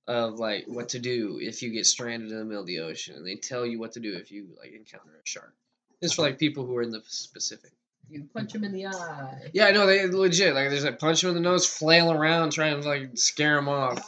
of 0.07 0.39
like 0.39 0.65
what 0.67 0.89
to 0.91 0.99
do 0.99 1.39
if 1.41 1.63
you 1.63 1.71
get 1.71 1.87
stranded 1.87 2.31
in 2.31 2.39
the 2.39 2.45
middle 2.45 2.61
of 2.63 2.67
the 2.67 2.81
ocean, 2.81 3.17
and 3.17 3.27
they 3.27 3.37
tell 3.37 3.65
you 3.67 3.79
what 3.79 3.93
to 3.93 4.01
do 4.01 4.15
if 4.17 4.31
you 4.31 4.49
like 4.59 4.73
encounter 4.73 5.13
a 5.17 5.27
shark. 5.27 5.55
It's 6.01 6.15
for 6.15 6.23
like 6.23 6.39
people 6.39 6.65
who 6.65 6.77
are 6.77 6.83
in 6.83 6.91
the 6.91 7.01
Pacific. 7.01 7.73
You 8.11 8.27
punch 8.35 8.55
him 8.55 8.65
in 8.65 8.73
the 8.73 8.87
eye. 8.87 9.51
Yeah, 9.53 9.71
no, 9.71 9.87
they 9.87 10.07
legit 10.07 10.55
like 10.55 10.71
there's 10.71 10.85
like 10.85 10.99
punch 10.99 11.23
him 11.23 11.31
in 11.31 11.35
the 11.35 11.41
nose, 11.43 11.67
flail 11.67 12.11
around, 12.11 12.51
trying 12.53 12.81
to 12.81 12.89
like 12.89 13.11
scare 13.17 13.59
him 13.59 13.69
off. 13.69 13.99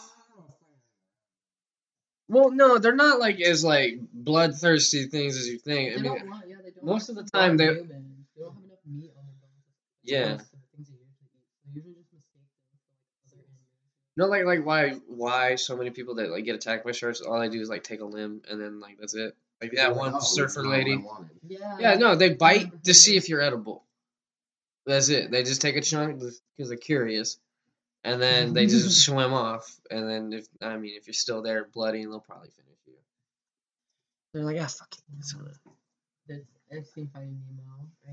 Well, 2.28 2.50
no, 2.52 2.78
they're 2.78 2.94
not 2.94 3.18
like 3.18 3.40
as 3.40 3.64
like 3.64 3.98
bloodthirsty 4.12 5.06
things 5.06 5.36
as 5.36 5.48
you 5.48 5.58
think. 5.58 5.92
I 5.92 5.96
mean, 6.00 6.04
don't 6.04 6.30
want, 6.30 6.44
yeah, 6.48 6.56
they 6.62 6.70
don't 6.70 6.84
most 6.84 7.08
of 7.08 7.16
the 7.16 7.24
time 7.24 7.56
they- 7.56 7.64
humans. 7.64 7.88
They 8.36 8.42
don't 8.42 8.54
have 8.54 8.64
enough 8.64 8.78
meat 8.86 9.10
on 9.18 9.24
their 9.26 9.34
bones. 9.40 10.02
Yeah. 10.04 10.20
Most 10.20 10.32
of 10.32 10.38
the 10.38 10.76
things 10.76 10.88
they 10.88 10.94
usually 10.94 11.18
eat. 11.20 11.64
They 11.66 11.78
usually 11.80 11.94
just 11.94 12.12
mistake 12.14 12.42
them 13.26 13.28
for 13.28 13.36
like 13.36 13.46
no, 14.16 14.26
like 14.26 14.44
like 14.44 14.64
why 14.64 14.90
why 15.08 15.54
so 15.56 15.76
many 15.76 15.90
people 15.90 16.14
that 16.16 16.30
like 16.30 16.44
get 16.44 16.54
attacked 16.54 16.84
by 16.84 16.92
sharks, 16.92 17.20
all 17.20 17.40
they 17.40 17.48
do 17.48 17.60
is 17.60 17.68
like 17.68 17.82
take 17.82 18.00
a 18.00 18.04
limb 18.04 18.42
and 18.48 18.60
then 18.60 18.80
like 18.80 18.96
that's 18.98 19.14
it. 19.14 19.34
Like 19.60 19.72
that 19.72 19.94
one 19.94 20.22
surfer 20.22 20.66
lady. 20.66 21.04
Yeah. 21.46 21.76
Yeah, 21.78 21.94
no, 21.96 22.14
they 22.14 22.32
bite 22.32 22.84
to 22.84 22.94
see 22.94 23.16
if 23.16 23.28
you're 23.28 23.42
edible. 23.42 23.84
That's 24.90 25.08
it. 25.08 25.30
They 25.30 25.44
just 25.44 25.62
take 25.62 25.76
a 25.76 25.80
chunk 25.80 26.18
because 26.18 26.68
they're 26.68 26.76
curious, 26.76 27.38
and 28.02 28.20
then 28.20 28.52
they 28.54 28.66
just 28.66 29.00
swim 29.06 29.32
off. 29.32 29.78
And 29.90 30.08
then 30.08 30.32
if 30.32 30.46
I 30.60 30.76
mean, 30.76 30.94
if 30.96 31.06
you're 31.06 31.14
still 31.14 31.42
there, 31.42 31.68
bloody, 31.72 32.04
they'll 32.04 32.20
probably 32.20 32.50
finish 32.50 32.78
you. 32.86 32.94
They're 34.34 34.44
like, 34.44 34.56
ah, 34.60 34.66
fuck 34.66 34.92
it. 34.92 35.00
That's, 36.28 36.42
I've 36.72 36.86
seen 36.86 37.08
Finding 37.12 37.40
Nemo. 37.56 37.88
I. 38.08 38.12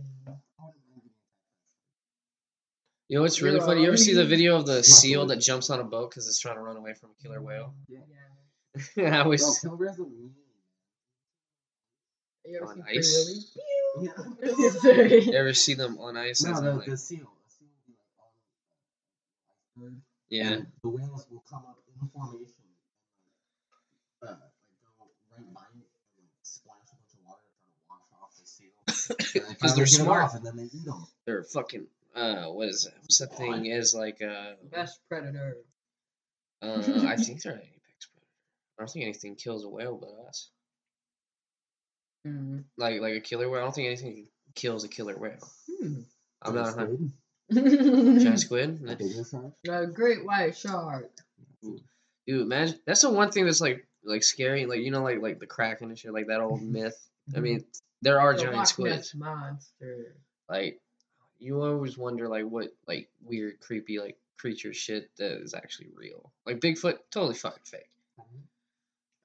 You 3.10 3.18
know 3.18 3.22
what's 3.22 3.42
really 3.42 3.62
funny? 3.62 3.82
You 3.82 3.88
ever 3.88 3.96
see 3.98 4.14
the 4.14 4.26
video 4.26 4.58
of 4.58 4.66
the 4.66 4.84
seal 4.98 5.26
that 5.28 5.38
jumps 5.38 5.70
on 5.70 5.80
a 5.80 5.84
boat 5.84 6.10
because 6.10 6.28
it's 6.28 6.40
trying 6.40 6.56
to 6.56 6.62
run 6.62 6.76
away 6.76 6.94
from 6.94 7.12
a 7.18 7.24
killer 7.24 7.42
whale? 7.42 7.74
Yeah. 7.88 8.00
yeah. 8.98 9.20
I 9.22 9.24
No, 9.24 9.30
was. 9.30 9.60
killer 9.62 9.78
whales. 9.78 9.98
You 9.98 10.32
ever 12.58 12.66
On 12.68 12.76
seen 12.76 12.84
Free 12.84 12.98
ice? 12.98 13.26
Willy? 13.26 13.40
Yeah. 14.02 15.20
You 15.20 15.34
ever 15.34 15.54
see 15.54 15.74
them 15.76 15.98
on 16.00 16.18
ice? 16.18 16.44
No, 16.44 16.50
That's 16.50 16.62
the, 16.62 16.74
like- 16.74 16.86
the 16.88 16.98
seal. 16.98 17.18
The 17.46 17.52
seal 17.54 17.68
will 17.68 17.84
be 17.88 17.94
like 18.18 18.26
on 19.80 19.92
iceberg, 19.92 20.02
yeah. 20.30 20.50
and 20.54 20.68
the 20.84 20.90
whales 20.90 21.26
will 21.32 21.44
come 21.50 21.64
up 21.68 21.78
in 22.02 22.08
formation 22.10 22.54
and 24.22 24.30
uh, 24.30 24.34
like 24.34 24.40
go 25.00 25.06
right 25.36 25.54
by 25.54 25.62
it 25.62 25.88
and 26.18 26.26
like 26.28 26.44
splash 26.44 26.76
a 26.92 26.96
bunch 26.96 27.14
of 27.14 27.26
water 27.26 27.42
trying 27.62 27.74
to 27.76 27.86
wash 27.90 28.22
off 28.22 28.34
the 28.40 28.46
seal. 28.46 28.74
And 29.42 29.46
they 29.46 29.56
'Cause 29.56 29.76
they're 29.76 29.86
finally 29.86 29.86
get 29.86 30.00
it 30.00 30.04
smart. 30.04 30.24
off, 30.24 30.36
and 30.36 30.46
then 30.46 30.56
they 30.58 30.64
eat 30.66 30.86
them. 30.86 31.06
They're 31.26 31.44
fucking. 31.44 31.88
Uh, 32.16 32.46
what 32.48 32.68
is 32.70 32.86
it? 32.86 32.94
What's 33.02 33.20
that 33.20 33.36
thing? 33.38 33.66
Is 33.68 33.94
like 33.96 34.22
uh, 34.24 34.54
Best 34.72 35.00
predator. 35.08 35.58
uh 36.64 36.82
I 37.06 37.16
think 37.16 37.42
they're 37.44 37.54
an 37.54 37.60
apex 37.60 38.08
predator. 38.10 38.28
I 38.78 38.82
don't 38.82 38.90
think 38.90 39.04
anything 39.04 39.36
kills 39.36 39.64
a 39.64 39.70
whale 39.70 39.96
but 39.98 40.10
us. 40.28 40.50
Hmm. 42.26 42.60
Like 42.78 43.02
like 43.02 43.16
a 43.16 43.20
killer 43.22 43.50
whale. 43.50 43.62
I 43.62 43.64
don't 43.66 43.76
think 43.76 43.88
anything 43.88 44.28
kills 44.56 44.84
a 44.84 44.88
killer 44.88 45.18
whale. 45.18 45.38
Hmm. 45.82 46.02
I'm 46.42 46.56
not. 46.56 46.68
a 46.70 46.74
Squid, 46.74 47.12
Giant 48.22 48.40
squid. 48.40 48.82
a 48.88 48.96
bigger 48.96 49.24
shark. 49.24 49.54
A 49.70 49.88
great 49.88 50.26
white 50.26 50.56
shark. 50.58 51.10
Dude, 51.64 52.42
imagine 52.42 52.80
that's 52.86 53.02
the 53.02 53.10
one 53.10 53.32
thing 53.32 53.46
that's 53.46 53.62
like 53.62 53.88
like 54.04 54.24
scary. 54.24 54.66
Like 54.66 54.82
you 54.82 54.92
know, 54.92 55.04
like 55.04 55.22
like 55.22 55.40
the 55.40 55.48
kraken 55.48 55.90
and 55.90 55.98
shit. 55.98 56.14
Like 56.14 56.28
that 56.28 56.42
old 56.42 56.62
myth. 56.62 56.98
I 57.36 57.40
mean, 57.40 57.64
there 58.02 58.20
are 58.20 58.34
The 58.34 58.40
giant 58.44 58.56
Loch 58.56 58.62
Ness 58.62 58.70
squids. 58.72 59.16
monster. 59.16 60.16
Like 60.50 60.80
you 61.40 61.62
always 61.62 61.98
wonder 61.98 62.28
like 62.28 62.46
what 62.46 62.70
like 62.88 63.10
weird 63.24 63.60
creepy 63.62 64.00
like 64.00 64.18
creature 64.38 64.74
shit 64.74 65.10
that 65.18 65.42
is 65.42 65.54
actually 65.54 65.88
real. 65.96 66.32
Like 66.46 66.60
Bigfoot, 66.60 66.98
totally 67.12 67.36
fucking 67.36 67.64
fake. 67.64 67.90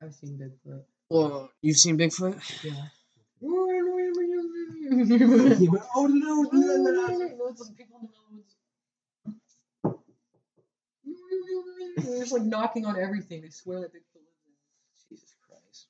I've 0.03 0.15
seen 0.15 0.39
Bigfoot. 0.39 0.83
Well, 1.13 1.51
you've 1.61 1.77
seen 1.77 1.99
Bigfoot? 1.99 2.41
Yeah. 2.65 2.73
He 4.93 5.69
went, 5.69 5.85
oh 5.97 6.07
no, 6.07 6.43
no, 6.43 6.77
no, 6.77 6.77
no, 6.77 7.07
no. 7.07 7.45
Lots 7.45 7.69
of 7.69 7.77
people 7.77 7.99
in 8.01 8.09
the 8.09 8.21
woods. 8.35 9.97
They're 11.97 12.21
just 12.21 12.33
like 12.33 12.43
knocking 12.43 12.85
on 12.87 12.99
everything. 12.99 13.43
They 13.43 13.49
swear 13.51 13.81
that 13.81 13.93
Bigfoot 13.93 14.23
lives 14.25 14.43
in. 14.47 15.17
Jesus 15.17 15.35
Christ. 15.49 15.87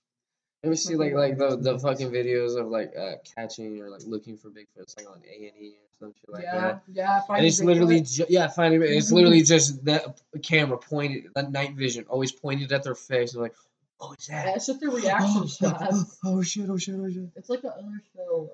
Ever 0.64 0.76
see 0.76 0.96
like 0.96 1.14
like 1.14 1.38
the 1.38 1.56
the 1.56 1.78
fucking 1.78 2.10
videos 2.10 2.58
of 2.58 2.68
like 2.68 2.92
uh 2.96 3.14
catching 3.36 3.80
or 3.80 3.90
like 3.90 4.02
looking 4.06 4.36
for 4.36 4.50
Bigfoots 4.50 4.96
like 4.96 5.08
on 5.08 5.20
A 5.28 5.48
and 5.48 5.56
E 5.60 5.74
or 5.80 5.88
some 5.98 6.12
shit 6.14 6.30
like 6.30 6.44
yeah, 6.44 6.60
that? 6.60 6.82
yeah. 6.92 7.04
yeah. 7.04 7.16
And 7.16 7.26
Finding 7.26 7.46
it's 7.46 7.60
literally 7.62 8.00
ju- 8.02 8.26
yeah, 8.28 8.48
finding 8.48 8.82
it's 8.82 9.12
literally 9.18 9.42
just 9.42 9.84
that 9.84 10.20
camera 10.42 10.78
pointed, 10.78 11.24
that 11.34 11.50
night 11.50 11.74
vision 11.74 12.04
always 12.08 12.32
pointed 12.32 12.72
at 12.72 12.82
their 12.84 12.94
face. 12.94 13.32
They're 13.32 13.42
like, 13.42 13.54
"Oh, 14.02 14.12
it's 14.12 14.26
that." 14.26 14.56
it's 14.56 14.66
just 14.66 14.80
the 14.80 14.88
reaction 15.00 15.46
shots. 15.46 16.18
oh 16.24 16.42
shit! 16.42 16.68
Oh 16.68 16.76
shit! 16.76 16.96
Oh 16.98 17.08
shit! 17.10 17.30
It's 17.36 17.48
like 17.48 17.62
the 17.62 17.70
other 17.72 18.02
show. 18.14 18.50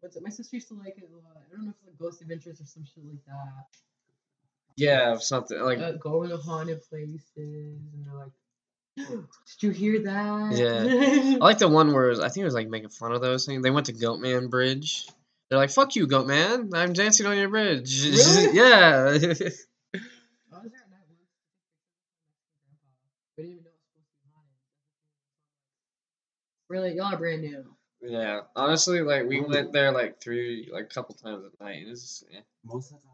What's 0.00 0.16
it? 0.16 0.22
My 0.22 0.30
sister 0.30 0.56
used 0.56 0.68
to 0.68 0.74
like 0.74 0.96
it. 0.98 1.08
Uh, 1.12 1.18
I 1.36 1.50
don't 1.54 1.64
know 1.64 1.70
if 1.70 1.76
it's 1.76 1.86
like 1.86 1.98
Ghost 1.98 2.22
Adventures 2.22 2.60
or 2.60 2.66
some 2.66 2.84
shit 2.84 3.04
like 3.04 3.24
that. 3.26 3.66
Yeah, 4.76 5.16
something 5.18 5.58
like 5.60 5.78
Uh, 5.78 5.92
go 5.92 6.26
to 6.26 6.36
haunted 6.36 6.82
places, 6.88 7.20
and 7.36 8.04
they're 8.04 8.14
like, 8.14 8.32
"Did 8.96 9.62
you 9.62 9.70
hear 9.70 10.02
that?" 10.04 10.52
Yeah. 10.56 11.36
I 11.40 11.44
like 11.44 11.58
the 11.58 11.68
one 11.68 11.92
where 11.92 12.06
it 12.06 12.10
was, 12.10 12.20
I 12.20 12.28
think 12.28 12.42
it 12.42 12.44
was 12.44 12.54
like 12.54 12.68
making 12.68 12.90
fun 12.90 13.12
of 13.12 13.20
those 13.22 13.46
things. 13.46 13.62
They 13.62 13.70
went 13.70 13.86
to 13.86 13.92
Goatman 13.94 14.48
Bridge. 14.50 15.08
They're 15.48 15.58
like, 15.58 15.70
"Fuck 15.70 15.96
you, 15.96 16.06
Goatman! 16.06 16.74
I'm 16.74 16.92
dancing 16.92 17.26
on 17.26 17.36
your 17.38 17.48
bridge." 17.48 18.04
Really? 18.06 18.56
yeah. 18.56 19.06
I 19.06 19.12
was 19.12 19.20
there 19.22 20.82
at 20.82 20.90
night 20.90 21.06
once. 21.08 21.30
We 23.36 23.44
didn't 23.44 23.52
even 23.52 23.64
know 23.64 23.70
it 23.70 23.76
was 23.76 23.86
supposed 23.86 24.08
to 24.10 24.18
be 24.22 24.28
haunted. 24.34 24.56
Really, 26.76 26.94
y'all 26.96 27.14
are 27.14 27.16
brand 27.16 27.42
new. 27.42 27.64
yeah. 28.02 28.40
Honestly, 28.54 29.00
like 29.00 29.26
we 29.26 29.40
went 29.40 29.72
there 29.72 29.92
like 29.92 30.20
three, 30.20 30.68
like 30.72 30.84
a 30.84 30.94
couple 30.94 31.14
times 31.14 31.44
at 31.44 31.58
night. 31.64 31.82
and 31.82 31.90
It's 31.90 32.02
just, 32.02 32.24
eh. 32.34 32.40
Most 32.64 32.92
of 32.92 32.98
the 32.98 33.02
time, 33.02 33.12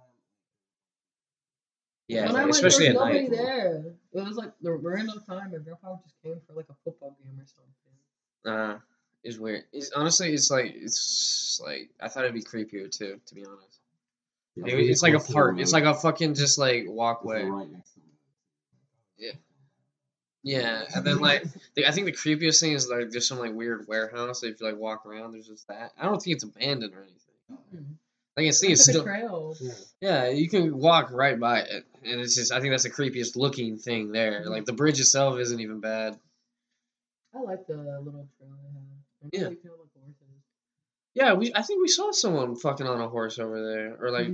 yeah, 2.09 2.23
when 2.25 2.33
like, 2.33 2.41
I 2.43 2.45
went, 2.45 2.57
especially 2.57 2.87
there 2.89 2.95
at 2.95 3.01
was 3.01 3.15
nobody 3.15 3.29
night. 3.29 3.37
there. 3.37 3.85
It 4.15 4.25
was 4.27 4.37
like 4.37 4.53
the 4.61 4.73
random 4.73 5.23
time. 5.27 5.53
My 5.53 5.59
grandpa 5.59 5.97
just 6.03 6.15
came 6.23 6.41
for 6.47 6.55
like 6.55 6.67
a 6.71 6.75
football 6.85 7.17
game 7.23 7.39
or 7.41 7.47
something. 7.47 8.75
Uh, 8.75 8.79
is 9.25 9.39
weird. 9.39 9.63
It's 9.73 9.93
honestly, 9.93 10.33
it's 10.35 10.51
like 10.51 10.73
it's 10.75 11.61
like 11.65 11.91
I 12.01 12.09
thought 12.09 12.25
it'd 12.25 12.35
be 12.35 12.43
creepier 12.43 12.91
too. 12.91 13.21
To 13.25 13.35
be 13.35 13.45
honest, 13.47 13.81
yeah, 14.57 14.65
It- 14.67 14.73
pretty 14.73 14.91
it's 14.91 15.03
like 15.03 15.15
a 15.15 15.19
close 15.19 15.33
park. 15.33 15.61
It's 15.61 15.73
like 15.73 15.85
a 15.85 15.95
fucking 15.95 16.35
just 16.35 16.59
like 16.59 16.85
walkway. 16.89 17.45
right 17.45 17.71
next 17.71 17.93
to 17.95 18.01
it. 19.19 19.37
Yeah, 20.45 20.83
and 20.95 21.05
then 21.05 21.19
like 21.19 21.45
the, 21.75 21.87
I 21.87 21.93
think 21.93 22.07
the 22.07 22.13
creepiest 22.13 22.61
thing 22.61 22.73
is 22.73 22.89
like 22.89 23.11
there's 23.11 23.29
some 23.29 23.39
like 23.39 23.53
weird 23.53 23.87
warehouse. 23.87 24.43
If 24.43 24.61
you 24.61 24.67
like 24.67 24.77
walk 24.77 25.07
around, 25.07 25.33
there's 25.33 25.47
just 25.47 25.69
that. 25.69 25.93
I 25.99 26.05
don't 26.05 26.21
think 26.21 26.35
it's 26.35 26.45
abandoned 26.45 26.95
or 26.95 27.03
anything. 27.03 27.65
Hmm. 27.71 27.93
Like 28.37 28.47
I 28.47 28.51
think 28.51 28.53
it's 28.53 28.63
It's 28.65 28.85
still 28.85 29.03
a 29.03 29.05
trail. 29.05 29.57
Yeah. 29.61 29.73
yeah. 30.01 30.29
You 30.31 30.49
can 30.49 30.77
walk 30.79 31.11
right 31.13 31.39
by 31.39 31.61
it, 31.61 31.85
and 32.05 32.21
it's 32.21 32.35
just 32.35 32.51
I 32.53 32.61
think 32.61 32.73
that's 32.73 32.83
the 32.83 32.91
creepiest 32.91 33.37
looking 33.37 33.77
thing 33.79 34.11
there. 34.11 34.45
Like 34.47 34.65
the 34.65 34.73
bridge 34.73 34.99
itself 35.01 35.39
isn't 35.39 35.61
even 35.61 35.81
bad. 35.81 36.19
I 37.35 37.41
like 37.41 37.67
the 37.67 37.75
little 37.77 38.27
trail 38.39 38.51
they 38.63 38.69
have. 38.75 38.85
I 39.25 39.29
Yeah. 39.33 39.43
know 39.45 39.51
you 39.51 39.57
can 39.57 39.71
have. 39.71 39.79
Yeah, 41.15 41.35
we 41.35 41.53
I 41.55 41.63
think 41.63 41.83
we 41.83 41.89
saw 41.89 42.11
someone 42.11 42.57
fucking 42.57 42.87
on 42.87 43.01
a 43.01 43.09
horse 43.09 43.39
over 43.39 43.63
there, 43.63 43.97
or 44.01 44.11
like 44.11 44.29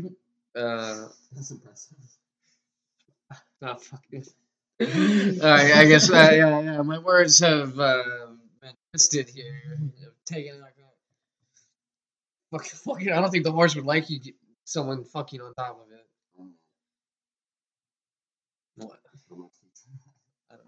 uh 0.56 1.08
That's 1.34 1.50
impressive. 1.50 1.96
not 3.60 3.82
fucking. 3.82 4.24
Alright, 4.82 5.76
I 5.76 5.86
guess 5.86 6.08
uh, 6.08 6.30
yeah, 6.32 6.60
yeah. 6.60 6.82
My 6.82 6.98
words 6.98 7.40
have 7.40 7.78
uh, 7.80 8.04
been 8.60 8.74
twisted 8.92 9.28
here. 9.28 9.60
Taken 10.24 10.60
like 10.60 10.74
a 10.78 12.56
fucking, 12.56 12.78
fucking. 12.84 13.12
I 13.12 13.20
don't 13.20 13.30
think 13.30 13.42
the 13.44 13.50
horse 13.50 13.74
would 13.74 13.86
like 13.86 14.08
you. 14.08 14.20
Someone 14.64 15.02
fucking 15.02 15.40
on 15.40 15.54
top 15.54 15.80
of 15.84 15.92
it. 15.92 16.06
What? 18.76 19.00
I 20.50 20.54
don't 20.54 20.64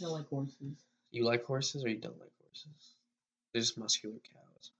know. 0.00 0.06
I 0.06 0.08
like 0.10 0.28
horses. 0.28 0.84
You 1.10 1.24
like 1.24 1.44
horses 1.44 1.84
or 1.84 1.88
you 1.88 1.96
don't 1.98 2.18
like 2.20 2.30
horses? 2.44 2.94
They're 3.52 3.62
just 3.62 3.78
muscular 3.78 4.16
cows. 4.32 4.70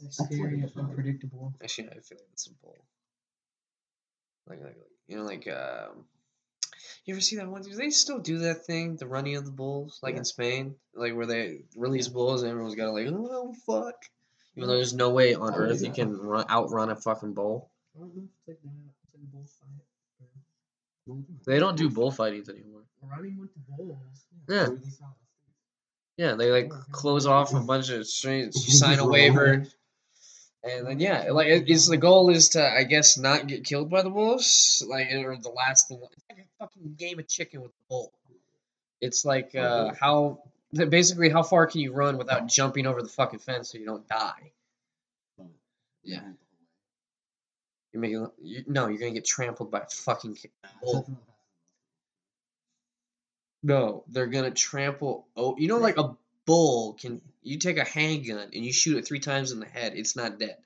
They're 0.00 0.12
scary 0.12 0.60
and 0.60 0.70
unpredictable. 0.76 1.54
Actually, 1.62 1.88
I 1.88 1.94
feel 1.94 2.18
like 2.18 2.28
that's 2.30 2.46
a 2.46 2.52
bull. 2.62 2.76
Like, 4.48 4.62
like, 4.62 4.76
you 5.08 5.16
know, 5.16 5.24
like, 5.24 5.48
um, 5.48 6.04
you 7.04 7.14
ever 7.14 7.20
see 7.20 7.36
that 7.36 7.48
one? 7.48 7.62
Do 7.62 7.74
they 7.74 7.90
still 7.90 8.18
do 8.18 8.38
that 8.40 8.66
thing, 8.66 8.96
the 8.96 9.06
running 9.06 9.36
of 9.36 9.44
the 9.44 9.50
bulls, 9.50 9.98
like 10.02 10.12
Yeah. 10.14 10.18
in 10.18 10.24
Spain, 10.24 10.74
like 10.94 11.14
where 11.14 11.26
they 11.26 11.62
release 11.76 12.08
bulls 12.08 12.42
and 12.42 12.50
everyone's 12.50 12.74
got 12.74 12.84
to 12.86 12.92
like, 12.92 13.06
oh 13.08 13.54
fuck, 13.66 13.94
even 14.56 14.68
though 14.68 14.76
there's 14.76 14.94
no 14.94 15.10
way 15.10 15.34
on 15.34 15.54
Oh, 15.54 15.56
earth 15.56 15.82
you 15.82 15.90
can 15.90 16.16
run, 16.18 16.44
outrun 16.50 16.90
a 16.90 16.96
fucking 16.96 17.32
bull. 17.34 17.70
I 17.96 18.00
don't 18.00 18.14
know 18.14 18.22
if 18.22 18.28
it's 18.28 18.48
like 18.48 18.58
that. 18.62 19.40
It's 19.42 19.54
like 20.20 20.28
bullfight. 21.06 21.44
They 21.46 21.58
don't 21.58 21.76
do 21.76 21.88
bullfightings 21.90 22.48
anymore. 22.50 22.82
Running 23.02 23.38
with 23.38 23.50
the 23.54 23.60
bulls. 23.76 24.26
Yeah. 24.48 24.64
They 24.64 24.70
release 24.72 25.00
out 25.02 25.14
the 26.16 26.22
Yeah, 26.22 26.34
they 26.34 26.50
like 26.50 26.70
close 26.90 27.24
off 27.26 27.54
a 27.54 27.60
bunch 27.60 27.88
of 27.90 28.06
streets. 28.06 28.56
You 28.68 28.74
sign 28.74 28.98
a 28.98 29.06
waiver, 29.08 29.66
and 30.64 30.86
then 30.86 31.00
yeah, 31.00 31.30
like 31.30 31.46
it's 31.48 31.88
the 31.88 31.96
goal 31.96 32.30
is 32.30 32.50
to 32.50 32.66
I 32.66 32.84
guess 32.84 33.16
not 33.18 33.46
get 33.46 33.64
killed 33.64 33.90
by 33.90 34.02
the 34.02 34.10
bulls, 34.10 34.84
like 34.88 35.12
or 35.12 35.36
the 35.36 35.50
last 35.50 35.90
one. 35.90 36.00
It's 36.12 36.24
like 36.30 36.38
a 36.38 36.64
fucking 36.64 36.94
game 36.98 37.18
of 37.18 37.28
chicken 37.28 37.62
with 37.62 37.72
the 37.72 37.84
bull. 37.88 38.12
It's 39.00 39.24
like 39.24 39.54
uh, 39.54 39.92
how 39.98 40.42
Basically, 40.74 41.30
how 41.30 41.42
far 41.42 41.66
can 41.66 41.80
you 41.80 41.92
run 41.92 42.18
without 42.18 42.46
jumping 42.46 42.86
over 42.86 43.00
the 43.00 43.08
fucking 43.08 43.38
fence 43.38 43.72
so 43.72 43.78
you 43.78 43.86
don't 43.86 44.06
die? 44.06 44.52
Yeah. 46.04 46.20
You're 47.92 48.00
making 48.02 48.26
you, 48.42 48.64
no, 48.66 48.88
you're 48.88 48.98
gonna 48.98 49.12
get 49.12 49.24
trampled 49.24 49.70
by 49.70 49.80
a 49.80 49.86
fucking. 49.86 50.34
ki- 50.34 50.50
whole 50.80 51.00
way. 51.00 51.04
bull. 51.06 51.18
No, 53.60 54.04
they're 54.06 54.28
gonna 54.28 54.52
trample. 54.52 55.26
Oh, 55.36 55.56
you 55.58 55.66
know, 55.66 55.78
like 55.78 55.98
a 55.98 56.16
bull 56.48 56.94
can. 56.94 57.20
You 57.42 57.58
take 57.58 57.76
a 57.76 57.84
handgun 57.84 58.48
and 58.54 58.64
you 58.64 58.72
shoot 58.72 58.96
it 58.96 59.06
three 59.06 59.20
times 59.20 59.52
in 59.52 59.60
the 59.60 59.66
head. 59.66 59.92
It's 59.94 60.16
not 60.16 60.38
dead. 60.38 60.56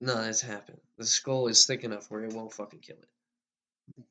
No, 0.00 0.14
that's 0.14 0.40
happened. 0.40 0.80
The 0.96 1.04
skull 1.04 1.48
is 1.48 1.66
thick 1.66 1.84
enough 1.84 2.10
where 2.10 2.24
it 2.24 2.32
won't 2.32 2.52
fucking 2.52 2.80
kill 2.80 2.96
it. 2.96 4.04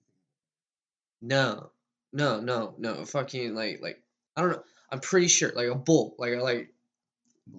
No, 1.22 1.72
no, 2.14 2.40
no, 2.40 2.76
no. 2.78 3.04
Fucking 3.04 3.56
like, 3.56 3.82
like 3.82 4.00
I 4.36 4.42
don't 4.42 4.52
know. 4.52 4.64
I'm 4.92 5.00
pretty 5.00 5.28
sure, 5.28 5.52
like 5.56 5.70
a 5.70 5.76
bull, 5.76 6.16
like 6.20 6.40
like 6.40 6.70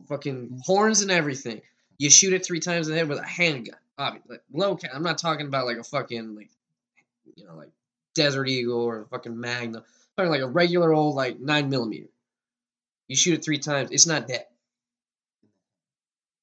fucking 0.08 0.62
horns 0.64 1.02
and 1.02 1.10
everything. 1.10 1.60
You 1.98 2.10
shoot 2.10 2.32
it 2.32 2.46
three 2.46 2.60
times 2.60 2.86
in 2.86 2.92
the 2.92 2.98
head 2.98 3.08
with 3.08 3.18
a 3.18 3.26
handgun. 3.26 3.76
Obviously, 3.98 4.36
like, 4.36 4.44
low. 4.52 4.76
Ca- 4.76 4.94
I'm 4.94 5.02
not 5.02 5.18
talking 5.18 5.48
about 5.48 5.66
like 5.66 5.78
a 5.78 5.84
fucking 5.84 6.36
like, 6.36 6.50
you 7.34 7.44
know, 7.44 7.56
like 7.56 7.70
Desert 8.14 8.48
Eagle 8.48 8.80
or 8.82 9.02
a 9.02 9.06
fucking 9.06 9.38
Magnum. 9.38 9.82
Talking 10.18 10.32
like 10.32 10.40
a 10.40 10.48
regular 10.48 10.92
old 10.92 11.14
like 11.14 11.38
nine 11.38 11.70
millimeter. 11.70 12.08
You 13.06 13.14
shoot 13.14 13.34
it 13.34 13.44
three 13.44 13.58
times, 13.58 13.92
it's 13.92 14.06
not 14.06 14.26
dead. 14.26 14.46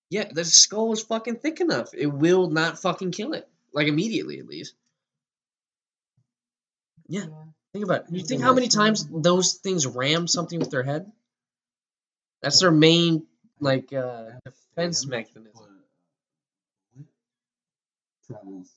Yeah, 0.09 0.29
the 0.31 0.45
skull 0.45 0.93
is 0.93 1.03
fucking 1.03 1.37
thick 1.37 1.59
enough. 1.59 1.89
It 1.93 2.05
will 2.05 2.49
not 2.49 2.79
fucking 2.79 3.11
kill 3.11 3.33
it. 3.33 3.49
Like 3.73 3.87
immediately, 3.87 4.39
at 4.39 4.47
least. 4.47 4.75
Yeah. 7.09 7.25
Think 7.73 7.83
about 7.83 8.03
it. 8.03 8.11
You 8.11 8.23
think 8.23 8.41
how 8.41 8.53
many 8.53 8.69
times 8.69 9.05
those 9.11 9.55
things 9.55 9.85
ram 9.85 10.25
something 10.29 10.57
with 10.57 10.69
their 10.69 10.83
head? 10.83 11.11
That's 12.41 12.61
their 12.61 12.71
main 12.71 13.27
like 13.59 13.91
uh 13.91 14.29
defense 14.45 15.05
mechanism. 15.05 15.51
Travels. 18.25 18.71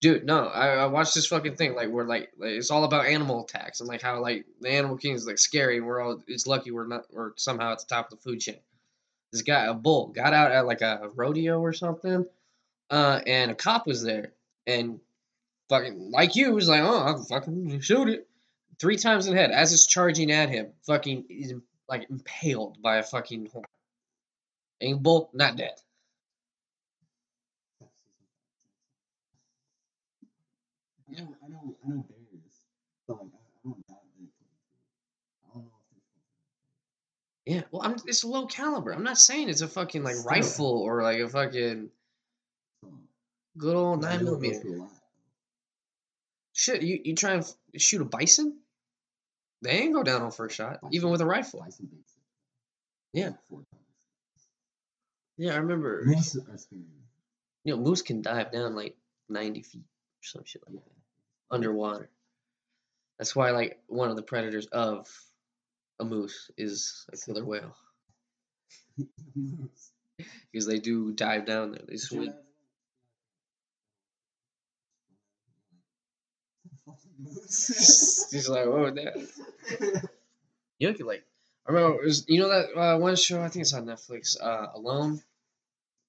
Dude, 0.00 0.24
no, 0.24 0.46
I, 0.46 0.68
I 0.76 0.86
watched 0.86 1.14
this 1.14 1.26
fucking 1.26 1.56
thing 1.56 1.74
like 1.74 1.90
where 1.90 2.06
like, 2.06 2.30
like 2.38 2.52
it's 2.52 2.70
all 2.70 2.84
about 2.84 3.06
animal 3.06 3.44
attacks 3.44 3.80
and 3.80 3.88
like 3.88 4.00
how 4.00 4.20
like 4.20 4.46
the 4.60 4.70
animal 4.70 4.96
king 4.96 5.14
is 5.14 5.26
like 5.26 5.38
scary 5.38 5.76
and 5.76 5.86
we're 5.86 6.00
all 6.00 6.22
it's 6.26 6.46
lucky 6.46 6.70
we're 6.70 6.86
not 6.86 7.04
we're 7.12 7.32
somehow 7.36 7.72
at 7.72 7.80
the 7.80 7.86
top 7.86 8.10
of 8.10 8.18
the 8.18 8.22
food 8.22 8.40
chain. 8.40 8.58
This 9.32 9.42
guy, 9.42 9.66
a 9.66 9.74
bull, 9.74 10.08
got 10.08 10.32
out 10.32 10.52
at 10.52 10.66
like 10.66 10.80
a 10.80 11.08
rodeo 11.14 11.60
or 11.60 11.72
something, 11.72 12.26
uh, 12.88 13.20
and 13.26 13.50
a 13.50 13.54
cop 13.54 13.86
was 13.86 14.02
there 14.02 14.32
and 14.66 15.00
fucking 15.68 16.10
like 16.10 16.36
you 16.36 16.52
was 16.52 16.68
like, 16.68 16.82
oh, 16.82 16.98
I'll 16.98 17.22
fucking 17.22 17.80
shoot 17.80 18.08
it 18.08 18.28
three 18.78 18.96
times 18.96 19.26
in 19.26 19.34
the 19.34 19.40
head 19.40 19.50
as 19.50 19.72
it's 19.72 19.86
charging 19.86 20.32
at 20.32 20.48
him. 20.48 20.72
Fucking 20.86 21.26
is 21.28 21.54
like 21.88 22.08
impaled 22.10 22.80
by 22.82 22.96
a 22.96 23.02
fucking 23.02 23.46
horn. 23.52 23.64
And 24.80 25.02
bull 25.02 25.30
not 25.34 25.56
dead. 25.56 25.74
I 31.16 31.20
know, 31.20 31.34
I 31.44 31.48
know, 31.48 31.76
I 31.84 31.88
know 31.88 32.04
bears, 32.08 32.60
but 33.08 33.14
like, 33.18 33.26
I, 33.32 33.38
I 33.38 33.68
don't 33.68 33.86
doubt 33.86 33.98
they. 34.18 34.24
I 35.44 35.54
don't 35.54 35.64
know 35.64 35.70
if 37.46 37.52
Yeah, 37.54 37.62
well, 37.70 37.82
I'm, 37.82 37.96
it's 38.06 38.22
low 38.24 38.46
caliber. 38.46 38.92
I'm 38.92 39.02
not 39.02 39.18
saying 39.18 39.48
it's 39.48 39.60
a 39.60 39.68
fucking 39.68 40.02
like 40.04 40.14
Still. 40.16 40.30
rifle 40.30 40.82
or 40.82 41.02
like 41.02 41.18
a 41.18 41.28
fucking 41.28 41.90
good 43.58 43.76
old 43.76 44.02
nine 44.02 44.24
millimeter. 44.24 44.60
through 44.60 44.76
a 44.76 44.82
lot. 44.82 44.90
Shit, 46.52 46.82
you 46.82 47.00
you 47.04 47.14
try 47.14 47.32
and 47.32 47.42
f- 47.42 47.80
shoot 47.80 48.02
a 48.02 48.04
bison? 48.04 48.58
They 49.62 49.70
ain't 49.72 49.94
go 49.94 50.02
down 50.02 50.22
on 50.22 50.30
first 50.30 50.56
shot, 50.56 50.78
even 50.92 51.10
with 51.10 51.20
a 51.20 51.26
rifle. 51.26 51.60
Bison. 51.60 51.88
Yeah. 53.12 53.26
Like 53.28 53.42
four 53.48 53.58
times. 53.58 53.84
Yeah, 55.36 55.54
I 55.54 55.56
remember. 55.56 56.02
Moose. 56.04 56.36
You 57.64 57.76
know, 57.76 57.82
moose 57.82 58.02
can 58.02 58.22
dive 58.22 58.52
down 58.52 58.74
like 58.74 58.96
90 59.28 59.62
feet 59.62 59.82
or 59.82 60.22
some 60.22 60.44
shit 60.44 60.62
like 60.66 60.74
that 60.76 60.99
underwater. 61.50 62.08
That's 63.18 63.36
why 63.36 63.50
like 63.50 63.78
one 63.86 64.10
of 64.10 64.16
the 64.16 64.22
predators 64.22 64.66
of 64.66 65.08
a 65.98 66.04
moose 66.04 66.50
is 66.56 67.06
a 67.12 67.16
killer 67.16 67.44
whale 67.44 67.76
because 70.52 70.66
they 70.66 70.78
do 70.78 71.12
dive 71.12 71.46
down 71.46 71.72
there. 71.72 71.82
They 71.86 71.96
swim. 71.96 72.32
He's 77.46 78.48
like, 78.48 78.66
what 78.66 78.78
was 78.78 78.94
that? 78.94 80.08
You 80.78 80.94
could 80.94 81.06
like, 81.06 81.24
I 81.66 81.72
remember 81.72 82.02
it 82.02 82.06
was 82.06 82.24
you 82.28 82.40
know 82.40 82.48
that 82.48 82.76
uh, 82.78 82.98
one 82.98 83.16
show 83.16 83.42
I 83.42 83.48
think 83.48 83.62
it's 83.62 83.74
on 83.74 83.84
Netflix, 83.86 84.36
uh, 84.40 84.68
Alone, 84.74 85.20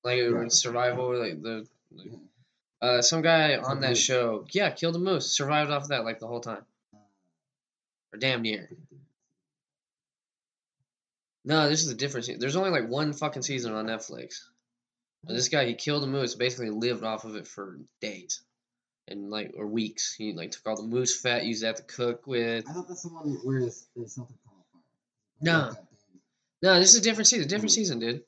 like 0.04 0.18
it 0.18 0.32
was 0.32 0.60
survival, 0.60 1.18
like 1.20 1.42
the 1.42 1.68
like. 1.92 2.12
Uh 2.82 3.02
some 3.02 3.22
guy 3.22 3.58
on 3.58 3.82
that 3.82 3.98
show, 3.98 4.46
yeah, 4.52 4.70
killed 4.72 4.96
a 4.96 5.00
moose, 5.00 5.32
survived 5.32 5.72
off 5.72 5.90
that 5.90 6.04
like 6.04 6.20
the 6.20 6.28
whole 6.28 6.42
time 6.42 6.64
or 8.14 8.18
damn 8.20 8.42
near. 8.42 8.70
No, 11.44 11.70
this 11.70 11.84
is 11.84 11.90
a 11.92 11.96
different. 11.96 12.26
se- 12.26 12.36
There's 12.38 12.56
only 12.56 12.70
like 12.70 12.88
one 12.88 13.14
fucking 13.14 13.42
season 13.42 13.74
on 13.74 13.88
Netflix. 13.88 14.42
And 15.28 15.38
this 15.38 15.50
guy, 15.50 15.66
he 15.66 15.74
killed 15.76 16.04
a 16.04 16.08
moose, 16.08 16.36
basically 16.36 16.70
lived 16.72 17.04
off 17.04 17.26
of 17.26 17.36
it 17.36 17.48
for 17.48 17.80
days, 18.00 18.42
and 19.08 19.30
like 19.30 19.54
or 19.58 19.68
weeks. 19.68 20.14
He 20.14 20.34
like 20.34 20.52
took 20.52 20.66
all 20.68 20.76
the 20.76 20.88
moose 20.88 21.20
fat, 21.20 21.46
used 21.46 21.64
that 21.64 21.78
to 21.78 21.84
cook 21.84 22.26
with. 22.28 22.68
I 22.70 22.74
thought 22.74 22.88
that's 22.88 23.04
the 23.04 23.10
one 23.10 23.30
where 23.44 23.60
there's 23.62 23.88
something 24.08 24.36
fire. 24.46 24.82
No. 25.42 25.60
Like 25.60 25.70
that 25.72 25.82
big. 25.82 26.22
No, 26.64 26.80
this 26.80 26.94
is 26.94 27.00
a 27.00 27.04
different 27.04 27.28
season. 27.28 27.48
Different 27.48 27.72
season, 27.72 28.00
dude. 28.00 28.24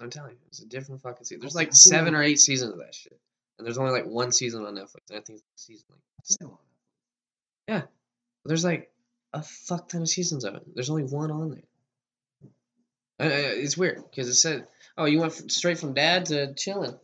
I'm 0.00 0.10
telling 0.10 0.32
you, 0.32 0.38
it's 0.48 0.62
a 0.62 0.66
different 0.66 1.02
fucking 1.02 1.24
season. 1.24 1.40
There's 1.40 1.54
like 1.54 1.74
seven 1.74 2.14
or 2.14 2.22
eight 2.22 2.40
seasons 2.40 2.72
of 2.72 2.78
that 2.78 2.94
shit, 2.94 3.18
and 3.58 3.66
there's 3.66 3.78
only 3.78 3.92
like 3.92 4.06
one 4.06 4.32
season 4.32 4.64
on 4.64 4.74
Netflix. 4.74 5.10
And 5.10 5.18
I 5.18 5.20
think 5.20 5.40
it's 5.52 5.66
season 5.66 5.84
like. 5.90 6.00
I 6.40 6.44
want 6.46 6.60
Yeah, 7.68 7.82
there's 8.46 8.64
like 8.64 8.90
a 9.32 9.42
fuck 9.42 9.90
ton 9.90 10.02
of 10.02 10.08
seasons 10.08 10.44
of 10.44 10.54
it. 10.54 10.62
There's 10.74 10.90
only 10.90 11.04
one 11.04 11.30
on 11.30 11.50
there. 11.50 11.62
Uh, 13.20 13.24
uh, 13.24 13.52
it's 13.52 13.76
weird 13.76 14.02
because 14.10 14.28
it 14.28 14.34
said, 14.34 14.66
"Oh, 14.96 15.04
you 15.04 15.20
went 15.20 15.34
from, 15.34 15.50
straight 15.50 15.78
from 15.78 15.92
dad 15.92 16.26
to 16.26 16.54
chilling." 16.54 16.98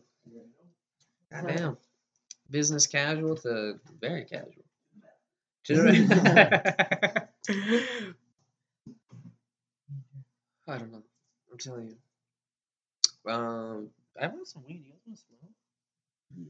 Goddamn, 1.31 1.77
business 2.49 2.87
casual 2.87 3.35
to 3.37 3.79
very 4.01 4.25
casual. 4.25 4.65
I 5.69 5.73
don't 10.77 10.91
know. 10.91 11.03
I'm 11.51 11.57
telling 11.59 11.89
you. 11.89 11.97
Um, 13.27 13.89
I 14.19 14.27
want 14.27 14.47
some 14.47 14.63
weed. 14.67 14.83
You 14.85 14.91
guys 14.91 15.01
want 15.05 15.17
to 15.17 15.23
smoke? 15.25 15.51
Yeah. 16.35 16.45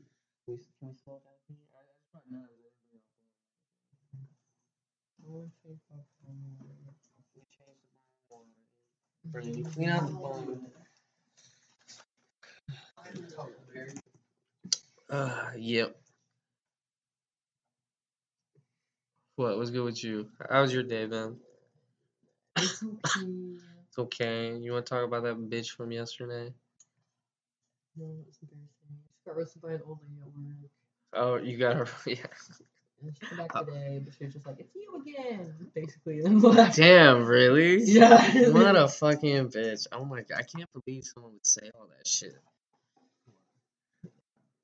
Can 0.46 0.54
we, 0.54 0.60
can 0.80 0.88
we 0.90 0.96
smoke 1.04 1.24
out 1.26 1.42
here? 1.48 1.58
I, 1.74 1.80
I 1.80 1.82
just 1.98 2.14
want 2.14 2.26
to 2.26 2.34
know. 2.34 2.46
is 5.30 5.44
everybody 5.66 5.98
else 5.98 6.14
on? 8.32 8.46
Bring 9.32 9.54
you 9.58 9.64
clean 9.66 9.90
out 9.90 10.08
the 10.08 10.14
bone. 10.14 10.62
Uh, 15.10 15.52
yep. 15.58 15.96
What 19.36 19.58
was 19.58 19.72
good 19.72 19.84
with 19.84 20.04
you? 20.04 20.28
How 20.50 20.62
was 20.62 20.74
your 20.74 20.84
day, 20.84 21.06
man? 21.06 21.38
It's 22.58 22.84
okay. 22.84 23.28
It's 23.88 24.00
okay. 24.00 24.58
You 24.58 24.74
want 24.74 24.86
to 24.86 24.90
talk 24.90 25.06
about 25.06 25.24
that 25.24 25.50
bitch 25.50 25.70
from 25.72 25.92
yesterday? 25.92 26.54
No, 27.98 28.06
it's 28.28 28.38
embarrassing. 28.42 28.70
She 29.18 29.26
got 29.30 29.38
roasted 29.38 29.62
by 29.62 29.72
an 29.74 29.82
old 29.88 30.00
lady 30.06 30.22
at 30.22 30.28
work. 30.28 30.72
Oh, 31.14 31.36
you 31.44 31.58
got 31.58 31.76
her. 31.76 31.88
Yeah. 32.06 32.16
And 33.02 33.16
she 33.16 33.28
came 33.28 33.38
back 33.38 33.56
Uh, 33.56 33.64
today, 33.64 34.02
but 34.04 34.14
she 34.18 34.24
was 34.26 34.34
just 34.34 34.48
like, 34.48 34.60
"It's 34.60 34.74
you 34.74 35.00
again," 35.00 35.54
basically. 35.76 36.20
Damn, 36.74 37.26
really? 37.26 37.84
Yeah. 37.84 38.50
What 38.50 38.76
a 38.76 38.88
fucking 38.88 39.50
bitch. 39.50 39.86
Oh 39.92 40.04
my 40.04 40.22
god, 40.24 40.40
I 40.40 40.42
can't 40.44 40.68
believe 40.74 41.04
someone 41.06 41.34
would 41.34 41.46
say 41.46 41.70
all 41.76 41.88
that 41.96 42.08
shit. 42.08 42.34
I 44.06 44.10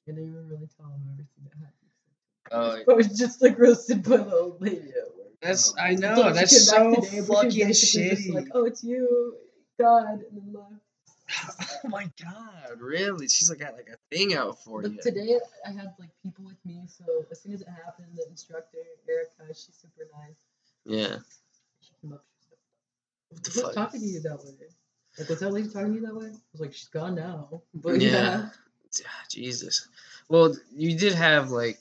didn't 0.08 0.24
even 0.30 0.48
really 0.48 0.68
tell 0.76 0.88
him 0.88 1.02
everything 1.12 1.44
that 1.44 1.54
happened. 1.60 2.80
Oh, 2.80 2.84
But 2.88 2.98
was 2.98 3.08
just 3.18 3.42
like 3.42 3.58
roasted 3.60 4.04
by 4.04 4.18
the 4.18 4.36
old 4.36 4.62
lady 4.62 4.78
at 4.90 5.16
work. 5.16 5.28
that's 5.42 5.74
I 5.80 5.94
know 5.94 6.16
she 6.16 6.34
that's 6.34 6.68
so 6.70 6.96
today, 6.96 7.22
fucking 7.22 7.50
basically 7.68 7.68
just 7.68 7.96
shitty. 7.96 8.34
Like, 8.34 8.48
oh, 8.54 8.66
it's 8.66 8.84
you, 8.84 9.36
God, 9.80 10.06
and 10.10 10.24
then 10.32 10.54
left. 10.54 10.83
oh 11.84 11.88
my 11.90 12.10
god, 12.22 12.80
really? 12.80 13.28
She's 13.28 13.50
like 13.50 13.60
got 13.60 13.74
like 13.74 13.90
a 13.92 14.16
thing 14.16 14.34
out 14.36 14.64
for 14.64 14.82
But 14.82 14.92
you. 14.94 15.02
today 15.02 15.40
I 15.66 15.72
had 15.72 15.94
like 16.00 16.10
people 16.22 16.46
with 16.46 16.64
me, 16.66 16.82
so 16.88 17.26
as 17.32 17.42
soon 17.42 17.54
as 17.54 17.62
it 17.62 17.68
happened, 17.68 18.08
the 18.16 18.26
instructor 18.30 18.78
Erica, 19.08 19.48
she's 19.54 19.76
super 19.82 20.08
nice. 20.18 20.36
Yeah. 20.86 21.18
She 21.82 21.92
came 22.02 22.14
up, 22.14 22.24
What 23.30 23.44
the 23.44 23.52
said, 23.52 23.54
"Who's 23.64 23.64
fuck? 23.64 23.74
talking 23.74 24.00
to 24.02 24.06
you 24.06 24.20
that 24.22 24.38
way?" 24.44 24.52
Like, 25.20 25.30
was 25.30 25.40
that 25.42 25.52
lady 25.52 25.70
talking 25.70 25.90
to 25.94 26.00
you 26.00 26.06
that 26.08 26.16
way? 26.16 26.26
I 26.28 26.38
was 26.52 26.62
like, 26.62 26.74
she's 26.74 26.88
gone 26.90 27.16
now. 27.16 27.62
But 27.74 28.02
Yeah. 28.02 28.10
yeah. 28.12 28.50
Ah, 29.08 29.24
Jesus. 29.30 29.88
Well, 30.30 30.56
you 30.76 30.98
did 30.98 31.14
have 31.14 31.50
like. 31.50 31.80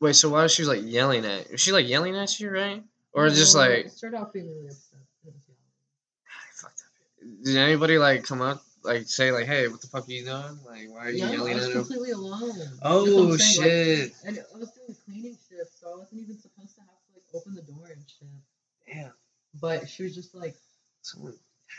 Wait, 0.00 0.16
so 0.16 0.30
why 0.30 0.42
was 0.42 0.52
she 0.52 0.64
like 0.64 0.80
yelling 0.82 1.24
at? 1.24 1.50
Was 1.50 1.60
she 1.60 1.72
like 1.72 1.86
yelling 1.88 2.16
at 2.16 2.38
you, 2.40 2.50
right? 2.50 2.82
or 3.14 3.28
just 3.28 3.54
like 3.54 3.86
I 3.86 3.88
started 3.88 4.16
off 4.18 4.32
being 4.32 4.46
really 4.48 4.66
upset. 4.66 4.98
It 5.26 5.32
was 5.34 5.42
yelling. 5.46 5.58
fucked 6.54 6.80
up. 6.80 6.86
Did 7.44 7.56
anybody 7.56 7.98
like 7.98 8.24
come 8.24 8.40
up 8.40 8.62
like 8.84 9.06
say 9.06 9.30
like, 9.30 9.46
hey, 9.46 9.68
what 9.68 9.80
the 9.80 9.86
fuck 9.86 10.08
are 10.08 10.10
you 10.12 10.24
doing? 10.24 10.58
Like, 10.66 10.88
why 10.90 11.06
are 11.06 11.10
you 11.10 11.24
Yeah, 11.24 11.32
yelling 11.32 11.52
I 11.52 11.54
was 11.56 11.64
at 11.66 11.70
him? 11.72 11.78
completely 11.84 12.10
alone. 12.10 12.52
Oh 12.82 13.30
I'm 13.32 13.38
saying, 13.38 13.56
like, 13.60 13.70
shit! 13.70 14.12
and 14.24 14.38
I 14.54 14.58
was 14.58 14.70
doing 14.72 14.90
a 14.90 15.04
cleaning 15.04 15.38
shift, 15.48 15.78
so 15.80 15.92
I 15.92 15.96
wasn't 15.98 16.22
even 16.22 16.38
supposed 16.38 16.74
to 16.74 16.80
have 16.80 16.88
to 16.90 17.12
like 17.14 17.22
open 17.34 17.54
the 17.54 17.62
door 17.62 17.86
and 17.86 18.02
shit. 18.08 18.28
Damn. 18.94 19.12
But 19.60 19.88
she 19.88 20.02
was 20.02 20.14
just 20.14 20.34
like, 20.34 20.56
Someone. 21.02 21.34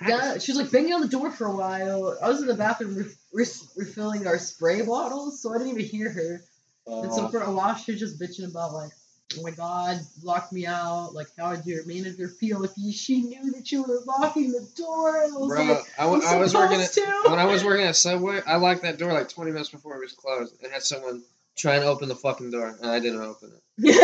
yeah, 0.08 0.38
she 0.38 0.52
was 0.54 0.62
like 0.62 0.72
banging 0.72 0.94
on 0.94 1.02
the 1.02 1.08
door 1.08 1.32
for 1.32 1.46
a 1.48 1.56
while. 1.56 2.18
I 2.22 2.30
was 2.30 2.42
in 2.42 2.48
the 2.48 2.54
bathroom 2.54 2.96
re- 2.96 3.06
re- 3.34 3.46
refilling 3.76 4.28
our 4.28 4.38
spray 4.38 4.82
bottles, 4.86 5.42
so 5.42 5.54
I 5.54 5.58
didn't 5.58 5.74
even 5.74 5.86
hear 5.86 6.10
her. 6.12 6.42
And 6.86 7.14
so 7.14 7.26
Uh, 7.26 7.30
for 7.32 7.40
a 7.42 7.52
while, 7.52 7.76
she 7.76 7.92
was 7.94 8.00
just 8.00 8.20
bitching 8.20 8.50
about 8.50 8.74
like, 8.74 8.92
oh 9.38 9.44
my 9.44 9.52
god, 9.52 10.00
locked 10.22 10.52
me 10.52 10.66
out. 10.66 11.14
Like, 11.14 11.28
how 11.38 11.56
did 11.56 11.66
your 11.66 11.86
manager 11.86 12.28
feel 12.28 12.64
if 12.64 12.72
you, 12.78 12.92
she 12.92 13.22
knew 13.22 13.52
that 13.52 13.72
you 13.72 13.84
were 13.84 14.00
locking 14.06 14.52
the 14.52 14.68
door? 14.76 15.18
I 15.18 15.26
was 15.28 15.50
Bro, 15.50 15.64
like, 15.66 15.86
I, 15.98 16.06
I 16.06 16.38
was 16.38 16.54
working 16.54 16.82
at 16.82 16.96
when 17.30 17.40
I 17.40 17.46
was 17.46 17.64
working 17.64 17.86
at 17.86 17.96
Subway. 17.96 18.42
I 18.46 18.58
locked 18.58 18.84
that 18.84 18.98
door 18.98 19.14
like 19.14 19.30
20 19.30 19.52
minutes 19.52 19.70
before 19.70 19.96
it 19.96 20.02
was 20.02 20.14
closed, 20.14 20.56
and 20.64 20.72
had 20.72 20.84
someone 20.84 21.24
trying 21.58 21.82
to 21.82 21.88
open 21.88 22.10
the 22.10 22.16
fucking 22.16 22.52
door, 22.52 22.76
and 22.82 22.90
I 22.90 23.00
didn't 23.00 23.22
open 23.22 23.52
it. 23.78 23.96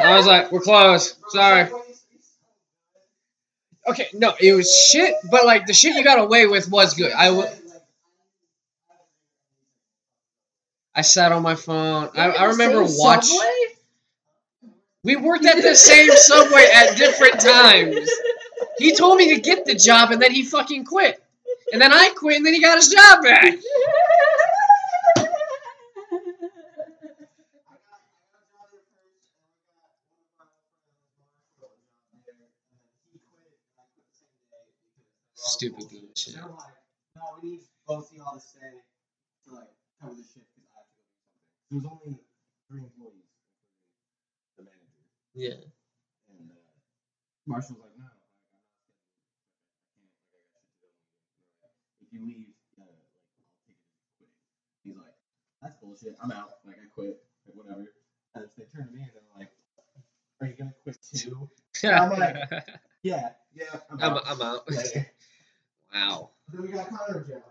I 0.04 0.16
was 0.16 0.26
like, 0.26 0.50
"We're 0.50 0.60
closed. 0.60 1.16
Sorry." 1.28 1.68
Okay, 3.86 4.08
no, 4.12 4.34
it 4.38 4.52
was 4.54 4.72
shit, 4.72 5.14
but 5.30 5.46
like 5.46 5.66
the 5.66 5.72
shit 5.72 5.94
you 5.94 6.04
got 6.04 6.18
away 6.18 6.46
with 6.46 6.70
was 6.70 6.94
good. 6.94 7.12
I 7.12 7.26
w- 7.26 7.48
I 10.94 11.02
sat 11.02 11.32
on 11.32 11.42
my 11.42 11.54
phone. 11.54 12.10
I, 12.14 12.30
I 12.30 12.44
remember 12.46 12.86
Same 12.86 12.98
watch. 12.98 13.26
Subway? 13.26 13.59
We 15.02 15.16
worked 15.16 15.46
at 15.46 15.62
the 15.62 15.74
same 15.74 16.10
Subway 16.10 16.66
at 16.74 16.96
different 16.96 17.40
times. 17.40 18.10
He 18.78 18.94
told 18.94 19.16
me 19.16 19.34
to 19.34 19.40
get 19.40 19.64
the 19.64 19.74
job, 19.74 20.10
and 20.10 20.20
then 20.20 20.32
he 20.32 20.44
fucking 20.44 20.84
quit. 20.84 21.22
And 21.72 21.80
then 21.80 21.92
I 21.92 22.10
quit, 22.16 22.36
and 22.36 22.46
then 22.46 22.54
he 22.54 22.60
got 22.60 22.76
his 22.76 22.88
job 22.88 23.22
back. 23.22 23.54
Stupid 35.34 35.84
like, 35.84 36.46
no, 37.16 37.22
we 37.42 37.50
need 37.50 37.60
both 37.86 38.12
y'all 38.14 38.34
to 38.34 38.40
stay 38.40 38.60
to 39.44 39.54
like 39.54 39.68
cover 40.00 40.14
the 40.14 40.22
shift 40.22 40.46
because 40.54 40.68
I 40.70 40.78
have 40.78 40.88
to 40.88 40.94
go 40.96 41.04
do 41.04 41.20
something. 41.20 41.80
There 41.82 41.90
only 41.90 42.18
three 42.68 42.80
employees, 42.80 43.29
Yeah. 45.34 45.56
and 46.30 46.50
uh, 46.50 46.58
Marshall 47.46 47.76
was 47.78 47.84
like, 47.86 47.96
no, 47.98 48.04
like, 48.04 48.64
I'm 49.94 50.02
not 50.04 50.14
staying. 50.26 50.44
I 50.50 50.62
can't. 50.74 50.90
Like, 50.90 51.46
I 51.46 51.62
got 51.62 51.70
shit 51.78 51.94
to 51.98 52.02
do. 52.02 52.04
If 52.04 52.08
you 52.12 52.20
leave, 52.26 52.50
uh, 52.78 52.84
like, 52.84 52.98
I'll 53.38 53.70
take 53.70 53.78
it 53.78 53.94
as 53.98 54.10
quitting. 54.18 54.34
He's 54.84 54.96
like, 54.98 55.16
that's 55.62 55.76
bullshit. 55.80 56.16
I'm 56.22 56.32
out. 56.32 56.60
Like, 56.66 56.76
I 56.82 56.86
quit. 56.92 57.22
Like, 57.46 57.56
whatever. 57.56 57.86
And 58.34 58.46
they 58.58 58.64
turn 58.70 58.86
to 58.86 58.92
me 58.92 59.02
and 59.02 59.10
they're 59.14 59.32
like, 59.38 59.50
are 60.40 60.46
you 60.46 60.54
gonna 60.56 60.74
quit 60.82 60.98
too? 61.02 61.48
Yeah, 61.82 62.02
I'm 62.02 62.10
like- 62.18 62.36
Yeah, 63.02 63.30
yeah. 63.54 63.64
I'm 63.90 63.98
I'm, 64.02 64.12
out. 64.16 64.22
I'm 64.26 64.42
out. 64.42 64.70
Later. 64.70 65.06
Wow. 65.94 66.30
Then 66.52 66.62
we 66.62 66.68
got 66.68 66.88
Connor 66.88 67.24
job. 67.24 67.42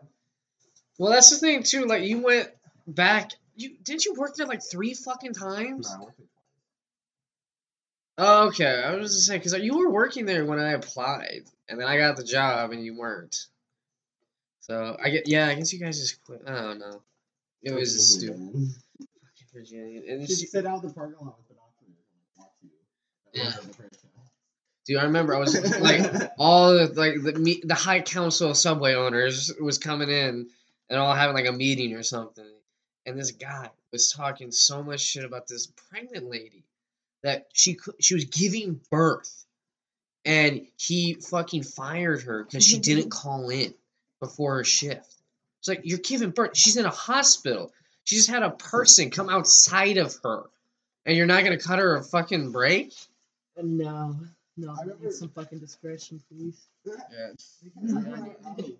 Well, 0.98 1.12
that's 1.12 1.30
the 1.30 1.38
thing 1.38 1.64
too. 1.64 1.84
Like 1.86 2.04
you 2.04 2.20
went 2.22 2.50
back. 2.88 3.32
You 3.58 3.76
didn't 3.84 4.06
you 4.06 4.14
work 4.14 4.36
there 4.36 4.46
like 4.48 4.62
three 4.64 4.94
fucking 4.94 5.34
times? 5.34 5.90
No, 5.90 5.96
I 6.02 6.06
worked 6.06 6.20
at 6.22 6.26
Oh, 6.26 8.09
okay, 8.20 8.84
I 8.86 8.96
was 8.96 9.14
just 9.14 9.28
saying 9.28 9.40
because 9.40 9.58
you 9.60 9.78
were 9.78 9.90
working 9.90 10.26
there 10.26 10.46
when 10.46 10.60
I 10.60 10.74
applied, 10.74 11.44
and 11.68 11.80
then 11.80 11.88
I 11.88 11.98
got 11.98 12.18
the 12.18 12.24
job 12.24 12.72
and 12.72 12.84
you 12.84 12.98
weren't. 12.98 13.48
So 14.60 14.98
I 15.04 15.10
get 15.10 15.28
yeah. 15.28 15.48
I 15.48 15.56
guess 15.56 15.74
you 15.74 15.80
guys 15.80 16.00
just 16.00 16.24
quit. 16.24 16.42
I 16.46 16.62
don't 16.62 16.80
know. 16.80 17.02
It 17.64 17.74
was 17.74 17.94
just 17.94 18.20
stupid. 18.20 18.72
Virginia. 19.54 20.02
And 20.08 20.28
Just 20.28 20.44
it's, 20.44 20.52
sit 20.52 20.66
out 20.66 20.82
the 20.82 20.90
parking 20.90 21.18
lot 21.26 21.38
with 21.38 21.48
binoculars 21.48 22.06
and 22.14 22.38
watch 22.38 22.52
you. 22.62 22.70
Yeah. 23.34 23.50
That 23.50 23.58
was 23.58 23.68
the 23.68 23.74
first 23.74 24.02
time. 24.02 24.12
dude, 24.86 24.98
I 24.98 25.04
remember 25.04 25.36
I 25.36 25.40
was 25.40 25.80
like 25.80 26.32
all 26.38 26.74
the 26.74 26.88
like 26.96 27.22
the 27.22 27.34
me- 27.34 27.62
the 27.64 27.76
high 27.76 28.02
council 28.02 28.52
of 28.52 28.58
subway 28.58 28.94
owners 28.94 29.52
was 29.60 29.78
coming 29.78 30.10
in 30.10 30.50
and 30.90 31.00
all 31.00 31.14
having 31.14 31.36
like 31.36 31.48
a 31.48 31.52
meeting 31.52 31.94
or 31.94 32.04
something, 32.04 32.46
and 33.06 33.18
this 33.18 33.32
guy 33.32 33.70
was 33.92 34.12
talking 34.12 34.52
so 34.52 34.84
much 34.84 35.02
shit 35.02 35.26
about 35.26 35.48
this 35.48 35.68
pregnant 35.68 36.30
lady 36.30 36.64
that 37.24 37.48
she 37.54 37.78
she 38.00 38.14
was 38.14 38.26
giving 38.26 38.80
birth, 38.92 39.46
and 40.26 40.66
he 40.78 41.16
fucking 41.16 41.64
fired 41.64 42.22
her 42.24 42.44
because 42.44 42.66
she 42.66 42.80
didn't 42.80 43.10
mm-hmm. 43.10 43.28
call 43.28 43.50
in 43.50 43.74
before 44.20 44.58
her 44.58 44.64
shift. 44.64 45.14
It's 45.60 45.68
like 45.68 45.82
you're 45.84 46.00
giving 46.00 46.32
birth. 46.32 46.52
She's 46.56 46.78
in 46.78 46.86
a 46.86 46.92
hospital. 46.92 47.72
She 48.06 48.16
just 48.16 48.30
had 48.30 48.44
a 48.44 48.52
person 48.52 49.12
come 49.12 49.30
outside 49.30 49.98
of 49.98 50.16
her, 50.24 50.44
and 51.06 51.16
you're 51.16 51.26
not 51.26 51.44
gonna 51.44 51.60
cut 51.60 51.80
her 51.80 51.96
a 51.96 52.04
fucking 52.04 52.52
break. 52.52 52.94
Uh, 53.58 53.64
no, 53.64 54.16
no, 54.56 54.70
I 54.70 54.72
I 54.72 54.82
remember- 54.82 55.06
need 55.06 55.14
some 55.14 55.30
fucking 55.30 55.60
discretion, 55.60 56.22
please. 56.30 56.68
Yeah. 56.86 57.32
Ami. 57.78 58.78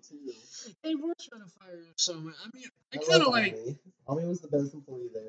They 0.82 0.94
were 0.94 1.14
trying 1.18 1.42
to 1.42 1.48
fire 1.48 1.76
her 1.76 1.92
so 1.96 2.14
much. 2.20 2.34
I 2.44 2.50
mean, 2.54 2.66
I 2.92 2.96
I 2.96 2.98
kind 2.98 3.22
of 3.22 3.28
love 3.28 3.32
like. 3.32 3.54
Ami. 3.54 3.78
Ami 4.08 4.26
was 4.26 4.40
the 4.40 4.48
best 4.48 4.74
employee 4.74 5.08
there. 5.12 5.22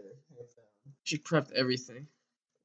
She 1.04 1.17
prepped 1.17 1.52
everything. 1.54 2.08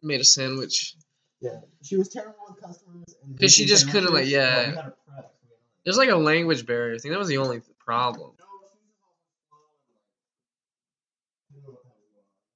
Made 0.03 0.21
a 0.21 0.25
sandwich. 0.25 0.95
Yeah, 1.41 1.61
she 1.83 1.97
was 1.97 2.09
terrible 2.09 2.37
with 2.49 2.61
customers. 2.61 3.05
Because 3.33 3.53
she 3.53 3.65
just 3.67 3.91
couldn't, 3.91 4.13
like, 4.13 4.27
yeah. 4.27 4.57
but 4.57 4.69
we 4.71 4.75
had 4.77 4.85
her 4.85 4.91
prep, 4.91 4.97
so 5.07 5.13
we 5.13 5.17
had, 5.17 5.25
like- 5.51 5.85
There's 5.85 5.97
like 5.99 6.09
a 6.11 6.17
language 6.17 6.65
barrier 6.67 6.99
thing. 6.99 7.11
That 7.13 7.19
was 7.19 7.29
the 7.29 7.39
only 7.39 7.61
problem. 7.79 8.33
No, 8.39 8.45
she 8.47 8.49
was 8.57 8.71
just 8.73 8.97
all 9.03 9.15
slow 9.49 9.59
and, 9.69 9.83
like, 9.85 11.53
didn't 11.53 11.65
know 11.65 11.73
what 11.73 11.83
the 11.83 11.89
hell 11.89 12.01
was 12.01 12.09
going 12.17 12.33
on. 12.33 12.47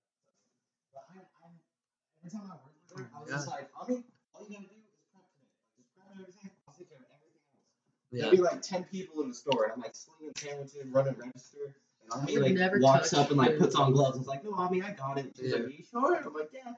But 0.95 1.05
I, 1.11 1.21
I, 1.21 1.49
every 2.25 2.31
time 2.31 2.47
I 2.49 2.57
worked 2.65 2.79
with 2.81 2.99
her, 2.99 3.05
oh 3.05 3.17
I 3.17 3.21
was 3.21 3.31
just 3.31 3.49
like, 3.49 3.69
Ami, 3.77 4.05
all 4.35 4.43
you 4.49 4.55
gotta 4.57 4.69
do 4.69 4.81
is 4.81 4.97
prep 5.13 5.27
today. 5.37 5.53
Like, 5.61 5.77
just 5.77 5.91
prep 5.97 6.09
everything. 6.17 6.51
I'll 6.67 6.75
take 6.75 6.89
care 6.89 6.99
of 7.05 7.11
everything 7.13 7.37
else. 7.53 7.61
Yeah. 8.13 8.21
There'd 8.33 8.37
be 8.41 8.43
like 8.43 8.63
ten 8.63 8.83
people 8.89 9.21
in 9.23 9.29
the 9.29 9.37
store, 9.37 9.65
and 9.69 9.73
I'm 9.77 9.81
like 9.85 9.95
slinging 9.95 10.33
sandwiches, 10.37 10.89
running 10.89 11.17
register. 11.21 11.77
And 12.01 12.09
Ami 12.17 12.39
like 12.41 12.55
never 12.57 12.81
walks 12.81 13.13
up 13.13 13.29
and 13.29 13.37
like 13.39 13.59
puts 13.61 13.77
on 13.77 13.93
gloves 13.93 14.17
and 14.17 14.25
is 14.25 14.29
like, 14.29 14.43
"No, 14.43 14.55
Ami, 14.57 14.81
I 14.83 14.93
got 14.97 15.19
it." 15.19 15.37
She's 15.37 15.53
Yeah. 15.53 15.63
like, 15.63 15.67
"Are 15.67 15.77
you 15.77 15.85
sure?" 15.85 16.17
I'm 16.17 16.33
like, 16.35 16.51
"Yeah." 16.53 16.73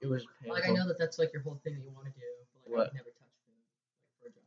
It 0.00 0.06
was 0.08 0.24
Like 0.46 0.68
I 0.68 0.72
know 0.72 0.86
that 0.88 0.98
that's 0.98 1.18
like 1.18 1.32
your 1.32 1.42
whole 1.42 1.60
thing 1.64 1.74
that 1.74 1.82
you 1.82 1.90
want 1.90 2.06
to 2.06 2.12
do, 2.12 2.26
but 2.64 2.70
like 2.70 2.78
What? 2.78 2.86
I've 2.88 2.94
never 2.94 3.10
touched 3.16 3.38
food 3.46 3.58
like, 3.64 3.72
for 4.20 4.28
a 4.28 4.32
job. 4.32 4.44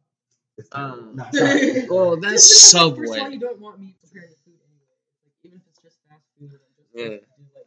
It's 0.58 0.70
Um, 0.72 1.16
Nah, 1.16 1.32
sorry. 1.34 1.88
Well, 1.90 2.18
that's 2.18 2.48
Just 2.50 2.74
because, 2.74 2.98
First 2.98 3.18
of 3.18 3.24
all, 3.26 3.30
you 3.32 3.40
don't 3.40 3.60
want 3.60 3.80
me 3.80 3.96
preparing 4.02 4.30
the 4.30 4.38
food 4.46 4.60
anyway. 4.62 4.94
Like 5.26 5.34
even 5.44 5.58
if 5.60 5.66
it's 5.70 5.82
just 5.82 5.98
fast 6.08 6.22
food, 6.38 6.52
I'm 6.54 6.60
just 6.78 6.90
Yeah. 6.94 7.04
going 7.08 7.20
to 7.20 7.26
do 7.26 7.46
like 7.56 7.66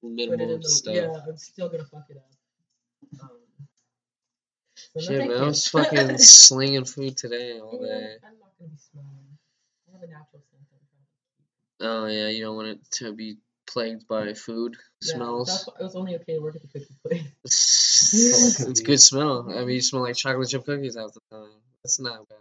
put 0.00 0.08
it 0.08 0.30
in 0.30 0.30
Minimum 0.30 0.60
the 0.62 0.68
stuff. 0.68 0.94
yeah. 0.94 1.20
I'm 1.26 1.36
still 1.38 1.68
gonna 1.68 1.84
fuck 1.84 2.06
it 2.10 2.16
up. 2.16 2.30
Um, 3.22 3.30
so 4.94 5.00
Shit, 5.00 5.26
man. 5.26 5.36
I 5.42 5.46
was 5.46 5.66
fucking 5.68 6.18
slinging 6.18 6.84
food 6.84 7.16
today 7.16 7.58
all 7.60 7.80
Yeah, 7.82 7.88
day. 7.88 8.16
I'm 8.22 8.38
not 8.38 8.52
gonna 8.58 8.70
be 8.70 8.76
smelling. 8.78 9.38
I 9.88 9.92
have 9.92 10.02
a 10.02 10.06
natural 10.06 10.42
scent. 10.46 10.62
I'm 10.62 10.66
trying 10.70 10.86
to 10.86 10.88
keep. 11.36 11.86
Oh, 11.88 12.06
yeah. 12.06 12.28
You 12.28 12.44
don't 12.44 12.56
want 12.56 12.68
it 12.68 12.90
to 13.02 13.12
be 13.12 13.36
plagued 13.66 14.06
by 14.08 14.32
food 14.34 14.76
Yeah, 15.02 15.14
smells. 15.14 15.48
that's 15.48 15.66
why 15.66 15.74
it 15.80 15.82
was 15.84 15.96
only 15.96 16.14
okay 16.16 16.34
to 16.34 16.40
work 16.40 16.56
at 16.56 16.62
the 16.62 16.68
cookie 16.68 16.94
place. 17.06 17.22
It's, 17.44 18.60
it's 18.60 18.80
good 18.80 19.00
smell. 19.00 19.46
I 19.50 19.60
mean, 19.60 19.70
you 19.76 19.80
smell 19.80 20.02
like 20.02 20.16
chocolate 20.16 20.48
chip 20.48 20.64
cookies 20.64 20.96
half 20.96 21.12
the 21.12 21.20
time. 21.30 21.48
That's 21.82 21.98
not 22.00 22.28
bad. 22.28 22.38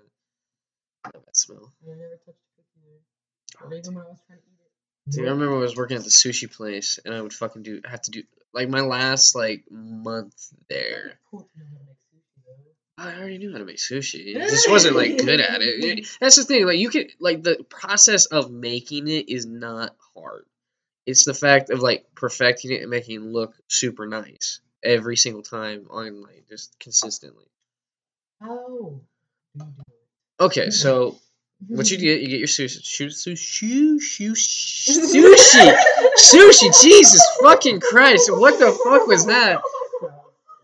Not 1.06 1.14
bad 1.26 1.36
smell. 1.38 1.74
I 1.84 1.90
never 1.96 2.18
touched 2.26 2.28
a 2.28 3.62
cookie 3.62 3.74
oh, 3.74 3.74
even 3.78 3.96
when 3.96 4.06
I 4.06 4.10
was 4.10 4.20
trying 4.28 4.40
to 4.40 4.46
eat 4.46 4.60
it. 5.08 5.12
Dude, 5.12 5.28
I 5.28 5.32
remember 5.32 5.56
I 5.56 5.60
was 5.60 5.76
working 5.76 5.98
at 5.98 6.04
the 6.04 6.10
sushi 6.10 6.52
place, 6.52 7.00
and 7.06 7.14
I 7.14 7.22
would 7.22 7.34
fucking 7.34 7.64
do 7.64 7.82
have 7.86 8.02
to 8.04 8.12
do 8.12 8.24
like 8.54 8.70
my 8.70 8.82
last 8.82 9.36
like 9.36 9.64
month 9.70 10.34
there. 10.70 11.20
Cool 11.30 11.42
to 11.42 11.60
know 11.60 11.66
how 11.72 11.78
to 11.78 11.86
make 11.86 11.98
sushi 11.98 12.44
though. 12.46 13.04
I 13.04 13.18
already 13.20 13.38
knew 13.38 13.52
how 13.52 13.60
to 13.60 13.66
make 13.66 13.78
sushi. 13.78 14.34
Just 14.50 14.70
wasn't 14.70 14.96
like 14.96 15.18
good 15.18 15.40
at 15.40 15.62
it. 15.62 15.84
It- 16.00 16.18
That's 16.20 16.36
the 16.38 16.44
thing. 16.44 16.66
Like 16.66 16.80
you 16.80 16.90
could 16.90 17.12
like 17.20 17.44
the 17.44 17.64
process 17.70 18.26
of 18.26 18.52
making 18.52 19.08
it 19.08 19.30
is 19.30 19.46
not 19.46 19.96
hard. 20.16 20.46
It's 21.06 21.26
the 21.26 21.34
fact 21.34 21.70
of 21.70 21.80
like 21.80 22.06
perfecting 22.16 22.72
it 22.72 22.82
and 22.82 22.90
making 22.90 23.16
it 23.16 23.24
look 23.24 23.54
super 23.68 24.08
nice 24.08 24.60
every 24.84 25.18
single 25.18 25.44
time 25.44 25.88
on 25.90 26.22
like 26.24 26.46
just 26.50 26.78
consistently. 26.80 27.46
How 28.42 28.48
do 28.48 28.54
you 28.64 29.02
do 29.58 29.64
it? 29.64 30.44
Okay, 30.44 30.70
so 30.70 31.18
what 31.68 31.90
you 31.90 31.98
get, 31.98 32.22
you 32.22 32.28
get 32.28 32.40
your 32.40 32.48
sushi, 32.48 33.08
sushi, 33.08 33.96
sushi, 33.96 34.32
sushi, 34.98 35.74
sushi. 36.18 36.84
Jesus 36.84 37.26
fucking 37.42 37.80
Christ! 37.80 38.30
What 38.32 38.60
the 38.60 38.72
fuck 38.84 39.08
was 39.08 39.26
that? 39.28 39.62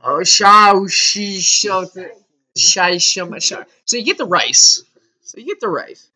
Oh, 0.04 0.24
shao, 0.24 0.88
shy, 0.88 1.40
shama, 2.98 3.40
shy. 3.40 3.64
So 3.86 3.98
you 3.98 4.04
get 4.04 4.18
the 4.18 4.26
rice. 4.26 4.84
So 5.22 5.40
you 5.40 5.46
get 5.46 5.62
the 5.62 5.70
rice, 5.70 6.10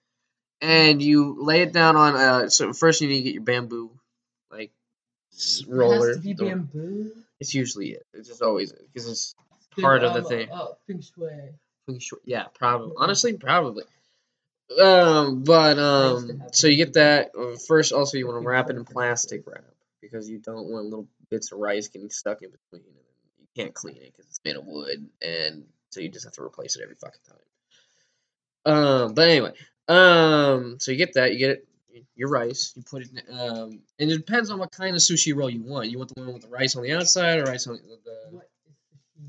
and 0.59 1.01
you 1.01 1.37
lay 1.41 1.61
it 1.61 1.71
down 1.71 1.95
on. 1.95 2.15
Uh, 2.15 2.49
so 2.49 2.73
first 2.73 2.99
you 2.99 3.07
need 3.07 3.19
to 3.19 3.23
get 3.23 3.33
your 3.35 3.43
bamboo, 3.43 3.91
s- 5.35 5.61
It 5.61 5.67
roller. 5.69 6.07
has 6.07 6.15
to 6.17 6.21
be 6.21 6.33
bamboo. 6.33 7.11
It's 7.39 7.53
usually 7.53 7.91
it. 7.91 8.05
It's 8.13 8.27
just 8.29 8.41
always 8.41 8.71
it 8.71 8.81
because 8.93 9.09
it's 9.09 9.35
part 9.81 10.03
of 10.03 10.13
the 10.13 10.21
um, 10.21 10.25
thing. 10.27 10.49
Uh, 10.51 10.67
feng 10.87 11.01
shui. 11.01 11.29
Pretty 11.85 11.99
sure- 11.99 12.19
Yeah, 12.25 12.45
probably. 12.53 12.93
Honestly, 12.97 13.33
probably. 13.33 13.83
Um, 14.81 15.43
but 15.43 15.77
um, 15.77 16.43
so 16.51 16.67
you 16.67 16.77
get 16.77 16.93
that. 16.93 17.31
uh, 17.37 17.55
First, 17.67 17.91
also 17.93 18.17
you 18.17 18.25
want 18.27 18.41
to 18.41 18.47
wrap 18.47 18.69
it 18.71 18.75
in 18.75 18.83
plastic 18.85 19.45
wrap 19.45 19.63
because 20.01 20.27
you 20.29 20.39
don't 20.39 20.67
want 20.69 20.85
little 20.85 21.07
bits 21.29 21.51
of 21.51 21.59
rice 21.59 21.87
getting 21.89 22.09
stuck 22.09 22.41
in 22.41 22.49
between, 22.49 22.81
and 22.87 22.95
you 23.39 23.47
can't 23.55 23.73
clean 23.75 23.97
it 23.97 24.11
because 24.11 24.25
it's 24.25 24.39
made 24.43 24.55
of 24.55 24.65
wood, 24.65 25.07
and 25.21 25.65
so 25.91 25.99
you 25.99 26.09
just 26.09 26.25
have 26.25 26.33
to 26.33 26.41
replace 26.41 26.75
it 26.77 26.81
every 26.81 26.95
fucking 26.95 27.21
time. 27.27 28.73
Um, 28.75 29.13
but 29.13 29.29
anyway, 29.29 29.53
um, 29.87 30.77
so 30.79 30.91
you 30.91 30.97
get 30.97 31.13
that. 31.13 31.33
You 31.33 31.37
get 31.39 31.49
it. 31.51 31.67
Your 32.15 32.29
rice, 32.29 32.73
you 32.75 32.83
put 32.83 33.03
it, 33.03 33.09
in, 33.11 33.39
um, 33.39 33.79
and 33.99 34.11
it 34.11 34.17
depends 34.17 34.49
on 34.49 34.59
what 34.59 34.71
kind 34.71 34.95
of 34.95 35.01
sushi 35.01 35.35
roll 35.35 35.49
you 35.49 35.63
want. 35.63 35.89
You 35.89 35.97
want 35.97 36.13
the 36.13 36.21
one 36.21 36.33
with 36.33 36.43
the 36.43 36.49
rice 36.49 36.75
on 36.75 36.83
the 36.83 36.93
outside 36.93 37.39
or 37.39 37.43
rice 37.43 37.67
on 37.67 37.75
the, 37.75 37.97
the 38.03 38.17
What 38.31 38.47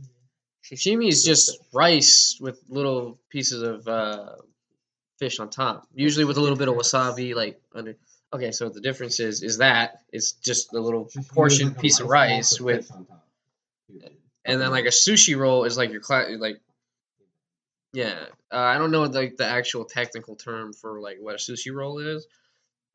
is 0.01 0.81
sashimi? 0.81 1.09
Is 1.09 1.25
just 1.25 1.59
rice 1.73 2.39
with 2.41 2.61
little 2.69 3.19
pieces 3.31 3.63
of 3.63 3.87
uh, 3.87 4.37
fish 5.19 5.39
on 5.39 5.51
top, 5.51 5.87
usually 5.95 6.25
with 6.25 6.37
a 6.37 6.41
little 6.41 6.57
bit 6.57 6.69
of 6.69 6.75
wasabi 6.75 7.35
like 7.35 7.61
under. 7.75 7.97
Okay, 8.33 8.51
so 8.51 8.69
the 8.69 8.81
difference 8.81 9.21
is 9.21 9.43
is 9.43 9.59
that 9.59 10.01
it's 10.13 10.33
just 10.33 10.73
a 10.75 10.81
little 10.81 11.11
portion 11.29 11.69
like 11.69 11.77
a 11.77 11.81
piece 11.81 12.01
of 12.01 12.09
rice 12.09 12.61
with, 12.61 12.87
fish 12.87 12.97
on 12.97 13.07
top. 13.07 13.29
and 14.45 14.61
then 14.61 14.71
like 14.71 14.87
a 14.87 14.89
sushi 14.89 15.37
roll 15.37 15.65
is 15.65 15.77
like 15.77 15.91
your 15.91 16.01
cla- 16.01 16.37
like. 16.39 16.61
Yeah, 17.93 18.27
uh, 18.53 18.59
I 18.59 18.77
don't 18.77 18.91
know 18.91 19.05
like 19.05 19.39
the 19.39 19.47
actual 19.47 19.85
technical 19.87 20.35
term 20.37 20.75
for 20.75 21.01
like 21.01 21.17
what 21.19 21.35
a 21.35 21.39
sushi 21.39 21.73
roll 21.75 21.99
is, 21.99 22.27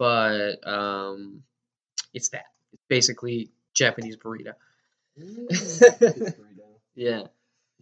but 0.02 0.68
um, 0.68 1.43
it's 2.12 2.30
that. 2.30 2.45
It's 2.74 2.82
basically 2.88 3.52
Japanese 3.76 4.18
burrito. 4.18 4.54
Burrito. 5.16 6.34
Yeah. 6.95 7.28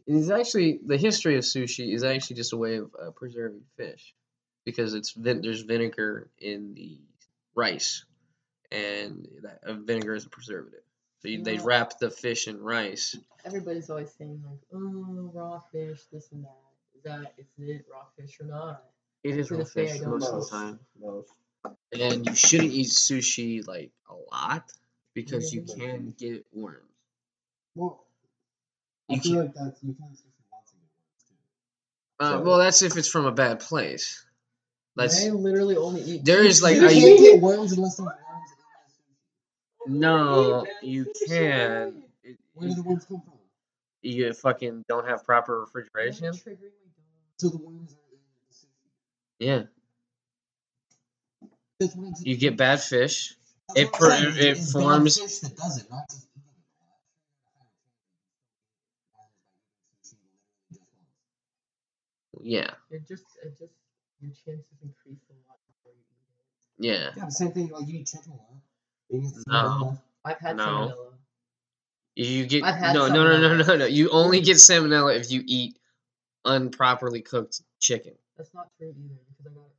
It's 0.05 0.29
actually 0.29 0.81
the 0.85 0.97
history 0.97 1.37
of 1.37 1.43
sushi 1.43 1.93
is 1.93 2.03
actually 2.03 2.35
just 2.35 2.51
a 2.51 2.57
way 2.57 2.75
of 2.75 2.91
uh, 3.01 3.11
preserving 3.11 3.61
fish 3.77 4.13
because 4.65 4.93
it's 4.93 5.11
vin- 5.13 5.41
there's 5.41 5.61
vinegar 5.61 6.29
in 6.37 6.73
the 6.73 6.99
rice 7.55 8.03
and 8.71 9.27
that 9.43 9.61
uh, 9.65 9.73
vinegar 9.73 10.13
is 10.13 10.25
a 10.25 10.29
preservative. 10.29 10.83
So 11.21 11.29
you, 11.29 11.41
they 11.41 11.57
wrap 11.57 11.99
the 11.99 12.11
fish 12.11 12.47
in 12.49 12.61
rice. 12.61 13.15
Everybody's 13.45 13.89
always 13.89 14.11
saying 14.11 14.43
like, 14.45 14.59
oh, 14.73 15.31
raw 15.33 15.59
fish, 15.71 16.01
this 16.11 16.31
and 16.33 16.43
that. 16.43 16.57
Is 16.97 17.03
that 17.03 17.33
is 17.37 17.47
it 17.57 17.85
raw 17.91 18.03
fish 18.17 18.39
or 18.41 18.45
not? 18.45 18.83
It 19.23 19.37
is 19.37 19.47
To 19.47 19.53
raw 19.55 19.59
this 19.61 19.73
day, 19.73 19.87
fish 19.87 19.95
I 19.95 20.03
don't 20.03 20.19
most 20.19 20.29
of 20.33 20.43
the 20.43 20.49
time. 20.49 20.79
most. 21.01 21.31
And 21.91 22.25
you 22.25 22.35
shouldn't 22.35 22.71
eat 22.71 22.87
sushi 22.87 23.67
like 23.67 23.91
a 24.09 24.15
lot 24.35 24.71
because 25.13 25.51
you 25.53 25.61
Really? 25.67 25.79
can 25.79 26.13
get 26.17 26.45
worms. 26.53 26.85
Well, 27.75 28.05
I 29.09 29.15
You 29.15 29.21
feel 29.21 29.33
can't- 29.33 29.45
like 29.47 29.55
that's 29.55 29.83
you 29.83 29.93
can't 29.95 30.11
sushi 30.13 30.23
lots 30.51 30.71
of 30.71 30.79
good 30.79 30.89
ones 30.91 31.23
too. 31.27 31.35
Uh, 32.19 32.31
So- 32.37 32.41
well, 32.43 32.57
that's 32.59 32.81
if 32.83 32.95
it's 32.97 33.07
from 33.09 33.25
a 33.25 33.31
bad 33.31 33.59
place. 33.59 34.23
That's 34.95 35.25
I 35.25 35.29
literally 35.29 35.77
only 35.77 36.01
eat. 36.01 36.25
There 36.25 36.43
is, 36.45 36.61
like, 36.61 36.75
you 36.75 36.81
can't 36.87 37.19
get 37.19 37.41
worms 37.41 37.71
unless 37.71 37.95
there's 37.97 38.07
worms 38.07 38.51
in 39.87 39.87
the 39.87 39.95
sushi. 39.95 39.99
no, 39.99 40.65
you 40.81 41.11
can. 41.27 42.03
It- 42.23 42.37
Where 42.53 42.69
do 42.69 42.75
the 42.75 42.81
worms 42.83 43.05
come 43.05 43.21
from? 43.21 43.33
you 44.01 44.33
fucking 44.33 44.83
don't 44.87 45.05
have 45.07 45.23
proper 45.25 45.61
refrigeration. 45.61 46.33
So 46.33 47.49
the 47.49 47.57
worms 47.57 47.93
are 47.93 47.97
in 48.11 48.19
the 48.49 48.53
sushi. 48.55 48.67
Yeah, 49.39 49.55
That's 49.57 49.67
what 51.39 51.41
I'm 51.41 51.49
saying. 51.49 51.51
You 52.21 52.35
get 52.37 52.57
bad 52.57 52.81
fish. 52.81 53.35
It 53.75 53.91
per- 53.93 54.09
saying. 54.09 54.35
it 54.35 54.37
It's 54.57 54.73
bad 54.73 54.81
forms- 54.81 55.17
fish 55.19 55.39
that 55.39 55.55
does 55.55 55.77
it, 55.77 55.89
not 55.89 56.09
just. 56.09 56.27
Yeah, 62.41 62.71
It 62.89 63.07
just, 63.07 63.25
it 63.43 63.57
just, 63.59 63.73
your 64.21 64.31
chances 64.31 64.65
increase 64.81 65.19
a 65.29 65.33
lot 65.49 65.57
before 65.67 65.91
you 65.93 66.03
eat 66.09 66.85
it. 66.85 66.87
yeah. 66.87 67.09
Yeah, 67.17 67.25
the 67.25 67.31
same 67.31 67.51
thing. 67.51 67.69
Like 67.69 67.87
you 67.87 67.99
eat 67.99 68.07
chicken 68.07 68.31
a 68.31 68.35
lot. 68.35 68.61
Get 69.11 69.45
No. 69.47 69.53
salmonella. 69.53 69.99
I've 70.25 70.39
had 70.39 70.55
No. 70.57 70.63
salmonella. 70.65 71.13
You 72.15 72.45
get 72.45 72.63
I've 72.63 72.75
had 72.75 72.93
no, 72.93 73.07
no, 73.07 73.23
no, 73.23 73.37
no, 73.57 73.63
no, 73.63 73.75
no. 73.77 73.85
You 73.85 74.09
only 74.11 74.41
get 74.41 74.57
salmonella 74.57 75.17
if 75.19 75.31
you 75.31 75.43
eat 75.45 75.77
unproperly 76.45 77.21
cooked 77.21 77.61
chicken. 77.79 78.13
That's 78.37 78.53
not 78.53 78.67
true 78.77 78.89
either 78.89 79.15
because 79.29 79.45
I 79.51 79.55
got 79.55 79.65
it 79.65 79.71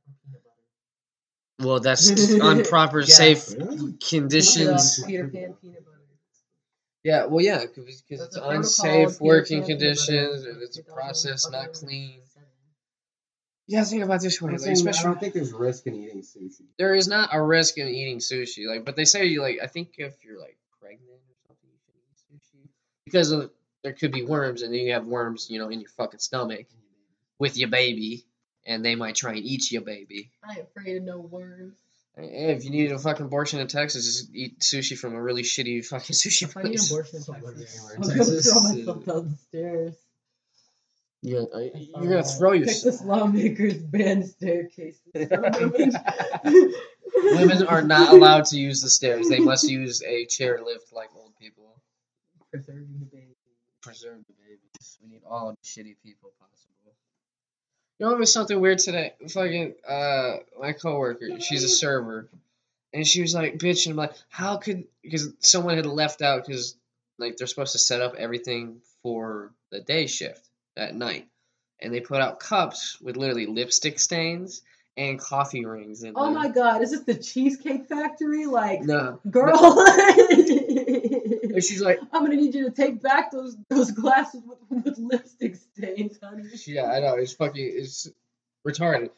Well, 1.61 1.79
that's 1.79 2.09
unproper, 2.09 3.01
Yeah. 3.07 3.13
safe 3.13 3.51
Really? 3.51 3.65
Look 3.65 3.89
it 3.89 3.93
up, 3.93 4.09
conditions. 4.09 5.03
Peter 5.05 5.27
Pan 5.27 5.53
peanut 5.61 5.85
butter. 5.85 5.97
Yeah, 7.03 7.25
well, 7.25 7.43
yeah, 7.43 7.65
because 7.65 8.01
it's 8.09 8.37
unsafe 8.37 9.19
working 9.21 9.59
Pan 9.61 9.67
peanut 9.67 9.79
butter, 9.79 9.95
conditions 9.95 10.45
and 10.45 10.61
it's 10.61 10.77
a 10.77 10.83
process 10.83 11.49
not 11.49 11.73
clean. 11.73 12.21
Yeah, 13.67 13.85
think 13.85 14.03
about 14.03 14.21
this 14.21 14.41
way, 14.41 14.49
I'm 14.49 14.57
like, 14.57 14.75
saying, 14.75 14.87
I 14.87 15.01
don't 15.01 15.19
think 15.19 15.33
there's 15.33 15.53
risk 15.53 15.87
in 15.87 15.95
eating 15.95 16.23
sushi. 16.23 16.65
there 16.77 16.93
is 16.93 17.07
not 17.07 17.29
a 17.31 17.41
risk 17.41 17.77
in 17.77 17.87
eating 17.87 18.17
sushi. 18.17 18.67
Like, 18.67 18.83
but 18.83 18.97
they 18.97 19.05
say 19.05 19.25
you 19.25 19.41
like. 19.41 19.59
I 19.63 19.67
think 19.67 19.93
if 19.97 20.13
you're 20.25 20.39
like 20.39 20.57
pregnant 20.81 21.07
or 21.09 21.35
something, 21.47 21.69
you 21.71 21.77
should 21.85 21.95
eat 21.95 22.41
sushi 22.41 22.69
because 23.05 23.31
of, 23.31 23.49
there 23.83 23.93
could 23.93 24.11
be 24.11 24.23
worms, 24.23 24.61
and 24.61 24.73
then 24.73 24.81
you 24.81 24.91
have 24.91 25.05
worms, 25.05 25.47
you 25.49 25.57
know, 25.57 25.69
in 25.69 25.79
your 25.79 25.89
fucking 25.91 26.19
stomach 26.19 26.65
with 27.39 27.57
your 27.57 27.69
baby, 27.69 28.25
and 28.65 28.83
they 28.85 28.95
might 28.95 29.15
try 29.15 29.31
and 29.33 29.39
eat 29.43 29.71
your 29.71 29.81
baby. 29.81 30.29
I 30.47 30.53
ain't 30.53 30.67
afraid 30.75 30.97
of 30.97 31.03
no 31.03 31.19
worms. 31.19 31.73
If 32.17 32.65
you 32.65 32.71
need 32.71 32.91
a 32.91 32.99
fucking 32.99 33.25
abortion 33.25 33.59
in 33.59 33.67
Texas, 33.67 34.05
just 34.05 34.35
eat 34.35 34.59
sushi 34.59 34.97
from 34.97 35.15
a 35.15 35.21
really 35.21 35.43
shitty 35.43 35.85
fucking 35.85 36.13
sushi 36.13 36.43
If 36.43 36.57
I 36.57 36.63
need 36.63 36.67
an 36.67 36.71
place. 36.73 36.91
abortion 36.91 37.17
in 37.17 37.23
Don't 37.23 37.43
live 37.43 37.57
Texas, 38.17 38.51
I'm 38.55 38.63
gonna 38.63 38.83
throw 38.83 38.93
myself 38.93 39.05
down 39.05 39.29
the 39.29 39.37
stairs. 39.47 39.93
Yeah, 41.23 41.39
uh, 41.53 41.57
I- 41.57 41.71
That's 41.73 41.85
you're 41.87 42.01
gonna 42.03 42.17
uh, 42.17 42.23
throw 42.23 42.51
Pick 42.51 42.61
the 42.61 42.65
yourself. 42.67 43.05
lawmakers 43.05 43.77
ban 43.77 44.23
staircases. 44.25 44.99
Women 47.15 47.63
are 47.67 47.81
not 47.81 48.13
allowed 48.13 48.45
to 48.45 48.57
use 48.57 48.81
the 48.81 48.89
stairs. 48.89 49.29
They 49.29 49.39
must 49.39 49.69
use 49.69 50.01
a 50.03 50.25
chair 50.25 50.59
lift 50.63 50.91
like 50.93 51.09
old 51.15 51.35
people. 51.39 51.79
preserving 52.51 52.97
the 52.99 53.05
baby. 53.05 53.35
preserve 53.81 54.19
the 54.27 54.33
babies. 54.33 54.97
We 55.01 55.09
need 55.09 55.21
all 55.29 55.51
the 55.51 55.57
shitty 55.67 55.95
people 56.03 56.31
possible. 56.39 56.70
You 58.01 58.07
know, 58.07 58.15
there's 58.15 58.33
something 58.33 58.59
weird 58.59 58.79
today. 58.79 59.13
Fucking, 59.29 59.75
uh, 59.87 60.37
my 60.59 60.73
coworker, 60.73 61.39
she's 61.39 61.63
a 61.63 61.69
server, 61.69 62.27
and 62.95 63.05
she 63.05 63.21
was 63.21 63.35
like 63.35 63.59
bitching, 63.59 63.91
I'm 63.91 63.95
like, 63.95 64.13
how 64.27 64.57
could, 64.57 64.85
because 65.03 65.31
someone 65.37 65.75
had 65.75 65.85
left 65.85 66.23
out, 66.23 66.43
because, 66.43 66.75
like, 67.19 67.37
they're 67.37 67.45
supposed 67.45 67.73
to 67.73 67.77
set 67.77 68.01
up 68.01 68.15
everything 68.15 68.81
for 69.03 69.51
the 69.69 69.81
day 69.81 70.07
shift 70.07 70.43
at 70.75 70.95
night. 70.95 71.27
And 71.79 71.93
they 71.93 71.99
put 71.99 72.21
out 72.21 72.39
cups 72.39 72.99
with 73.01 73.17
literally 73.17 73.45
lipstick 73.45 73.99
stains 73.99 74.63
and 74.97 75.19
coffee 75.19 75.65
rings 75.65 76.03
in 76.03 76.13
Oh 76.15 76.25
them. 76.25 76.33
my 76.33 76.47
god, 76.49 76.81
is 76.81 76.91
this 76.91 77.01
the 77.01 77.15
Cheesecake 77.15 77.87
Factory? 77.87 78.45
Like, 78.45 78.81
No. 78.81 79.19
girl, 79.29 79.55
And 80.31 81.63
she's 81.63 81.81
like, 81.81 81.99
I'm 82.13 82.23
gonna 82.23 82.35
need 82.35 82.53
you 82.55 82.65
to 82.65 82.71
take 82.71 83.01
back 83.01 83.31
those 83.31 83.57
those 83.69 83.91
glasses 83.91 84.41
with, 84.69 84.85
with 84.85 84.97
lipstick 84.97 85.55
stains, 85.55 86.17
honey. 86.21 86.43
yeah, 86.65 86.85
I 86.91 86.99
know, 86.99 87.15
it's 87.15 87.33
fucking, 87.33 87.71
it's 87.75 88.09
retarded. 88.67 89.09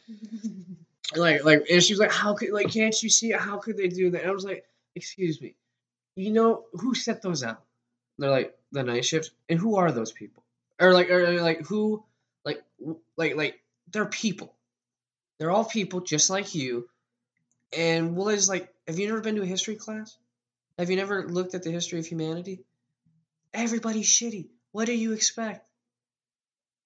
like 1.15 1.43
like 1.43 1.65
and 1.69 1.83
she 1.83 1.93
was 1.93 1.99
like 1.99 2.11
how 2.11 2.33
could 2.33 2.49
like 2.51 2.71
can't 2.71 3.03
you 3.03 3.09
see 3.09 3.31
how 3.31 3.57
could 3.57 3.75
they 3.77 3.89
do 3.89 4.09
that 4.11 4.21
and 4.21 4.29
i 4.31 4.33
was 4.33 4.45
like 4.45 4.63
excuse 4.95 5.41
me 5.41 5.53
you 6.15 6.31
know 6.31 6.63
who 6.73 6.95
set 6.95 7.21
those 7.21 7.43
out 7.43 7.61
they're 8.17 8.29
like 8.31 8.55
the 8.71 8.81
night 8.83 9.03
shift 9.03 9.31
and 9.49 9.59
who 9.59 9.75
are 9.75 9.91
those 9.91 10.13
people 10.13 10.43
or 10.79 10.93
like 10.93 11.09
or 11.11 11.41
like 11.41 11.59
who 11.67 12.01
like 12.45 12.63
like 13.17 13.35
like 13.35 13.59
they're 13.91 14.05
people 14.05 14.53
they're 15.43 15.51
all 15.51 15.65
people 15.65 15.99
just 15.99 16.29
like 16.29 16.55
you 16.55 16.87
and 17.77 18.15
what 18.15 18.33
is 18.33 18.47
like 18.47 18.69
have 18.87 18.97
you 18.97 19.07
never 19.07 19.19
been 19.19 19.35
to 19.35 19.41
a 19.41 19.45
history 19.45 19.75
class 19.75 20.15
have 20.79 20.89
you 20.89 20.95
never 20.95 21.27
looked 21.27 21.53
at 21.53 21.63
the 21.63 21.69
history 21.69 21.99
of 21.99 22.05
humanity 22.05 22.61
everybody's 23.53 24.07
shitty 24.07 24.47
what 24.71 24.85
do 24.85 24.93
you 24.93 25.11
expect 25.11 25.67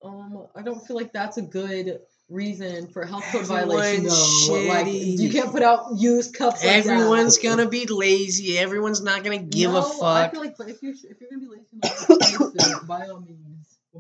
Um, 0.04 0.48
I 0.56 0.64
don't 0.64 0.82
feel 0.88 0.96
like 0.98 1.14
that's 1.14 1.38
a 1.38 1.44
good 1.44 2.00
reason 2.30 2.88
for 2.88 3.06
health 3.06 3.26
code 3.32 3.46
violation. 3.46 4.06
though. 4.06 4.66
Like, 4.68 4.88
you 4.92 5.30
can't 5.32 5.52
put 5.52 5.62
out 5.62 5.96
used 5.98 6.34
cups. 6.36 6.64
Like 6.66 6.78
Everyone's 6.86 7.38
that. 7.38 7.44
gonna 7.48 7.70
be 7.70 7.86
lazy. 7.86 8.58
Everyone's 8.58 9.02
not 9.02 9.24
gonna 9.24 9.38
give 9.38 9.72
no, 9.72 9.78
a 9.78 9.82
I 9.82 9.84
fuck. 10.00 10.32
feel 10.32 10.42
like 10.42 10.56
if 10.68 10.82
you're 10.82 10.94
if 10.94 11.22
you're 11.22 11.30
gonna 11.30 11.42
be 11.42 11.48
lazy, 11.48 11.68
in 11.74 11.80
the 11.82 11.90
first 11.90 12.58
place, 12.58 12.80
by 12.88 13.08
all 13.08 13.22
means. 13.22 13.78
I 13.96 14.00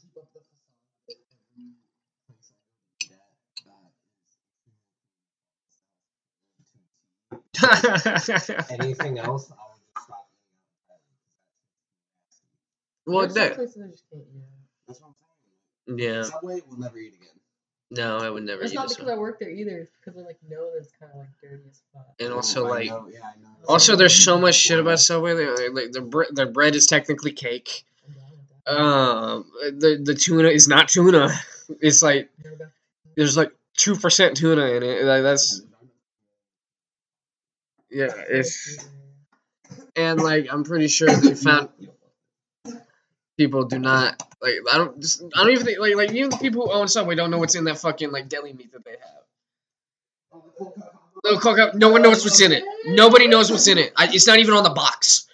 keep 0.00 0.16
up 0.16 0.28
the 0.32 0.40
facade 0.40 0.76
that 1.08 1.16
every 1.56 1.72
place 2.26 2.46
I 2.52 2.56
go 2.62 2.76
to 2.76 2.88
eat 3.00 3.10
at, 3.10 3.24
that 7.30 7.40
is 7.52 7.55
anything 8.70 9.18
else, 9.18 9.50
I 9.50 9.54
would 9.54 9.80
just 9.94 10.04
stop 10.04 10.26
well, 13.06 13.20
There's 13.28 13.34
some 13.34 13.42
that, 13.42 13.54
places 13.54 13.82
I 13.82 13.90
just 13.90 14.04
can't 14.10 14.22
eat 14.34 14.40
out. 14.42 14.48
That's 14.88 15.00
what 15.00 15.08
I'm 15.08 15.14
saying. 15.86 15.98
yeah. 15.98 16.22
Subway 16.22 16.60
will 16.68 16.78
never 16.78 16.98
eat 16.98 17.14
again. 17.14 17.28
No, 17.90 18.18
I 18.18 18.30
would 18.30 18.42
never 18.44 18.62
eat. 18.62 18.64
It's 18.64 18.72
eat 18.72 18.76
not 18.76 18.88
because 18.88 19.04
one. 19.04 19.14
I 19.14 19.18
work 19.18 19.38
there 19.38 19.50
either. 19.50 19.78
It's 19.78 19.90
because 20.04 20.20
I 20.20 20.26
like 20.26 20.38
know 20.48 20.72
that 20.72 20.78
it's 20.78 20.92
kind 20.98 21.12
of 21.12 21.18
like 21.20 21.28
dirty 21.40 21.62
as 21.70 21.80
fuck. 21.92 22.06
And 22.18 22.32
Oh, 22.32 22.36
also, 22.36 22.66
I 22.66 22.70
like, 22.70 22.88
know, 22.88 23.08
yeah, 23.12 23.20
I 23.20 23.40
know. 23.40 23.48
also 23.68 23.94
there's 23.94 24.14
so 24.14 24.38
much 24.38 24.56
shit 24.56 24.78
about 24.80 24.98
Subway. 24.98 25.34
Like, 25.34 25.70
like 25.72 25.92
their 25.92 26.02
bre- 26.02 26.32
their 26.32 26.46
bread 26.50 26.74
is 26.74 26.86
technically 26.86 27.30
cake. 27.32 27.84
I'm 28.68 28.76
Um, 28.76 29.44
the 29.60 30.00
the 30.04 30.14
tuna 30.14 30.48
is 30.48 30.66
not 30.68 30.88
tuna. 30.88 31.28
It's 31.80 32.00
like 32.00 32.30
there's 33.16 33.36
like 33.36 33.52
two 33.76 33.96
percent 33.96 34.36
tuna 34.36 34.62
in 34.66 34.82
it. 34.84 35.02
Like 35.02 35.22
that's 35.24 35.62
yeah. 37.96 38.12
It's 38.28 38.76
and 39.96 40.20
like 40.20 40.48
I'm 40.52 40.64
pretty 40.64 40.88
sure 40.88 41.08
they 41.08 41.34
found 41.34 41.70
people 43.38 43.64
do 43.64 43.78
not 43.78 44.22
like 44.42 44.54
I 44.70 44.76
don't 44.76 45.00
just, 45.00 45.22
I 45.34 45.42
don't 45.42 45.52
even 45.52 45.64
think 45.64 45.78
like 45.78 45.96
like 45.96 46.12
even 46.12 46.28
the 46.28 46.36
people 46.36 46.66
who 46.66 46.72
own 46.72 46.88
Subway 46.88 47.14
don't 47.14 47.30
know 47.30 47.38
what's 47.38 47.54
in 47.54 47.64
that 47.64 47.78
fucking 47.78 48.12
like 48.12 48.28
deli 48.28 48.52
meat 48.52 48.72
that 48.72 48.84
they 48.84 48.90
have. 48.92 49.24
No, 51.24 51.70
no 51.74 51.88
one 51.90 52.02
knows 52.02 52.22
what's 52.22 52.40
in 52.42 52.52
it. 52.52 52.64
Nobody 52.86 53.28
knows 53.28 53.50
what's 53.50 53.66
in 53.66 53.78
it. 53.78 53.92
I, 53.96 54.08
it's 54.12 54.26
not 54.26 54.38
even 54.38 54.54
on 54.54 54.62
the 54.62 54.70
box. 54.70 55.26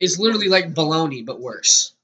It's 0.00 0.18
literally 0.18 0.48
like 0.48 0.74
bologna, 0.74 1.22
but 1.22 1.40
worse. 1.40 1.94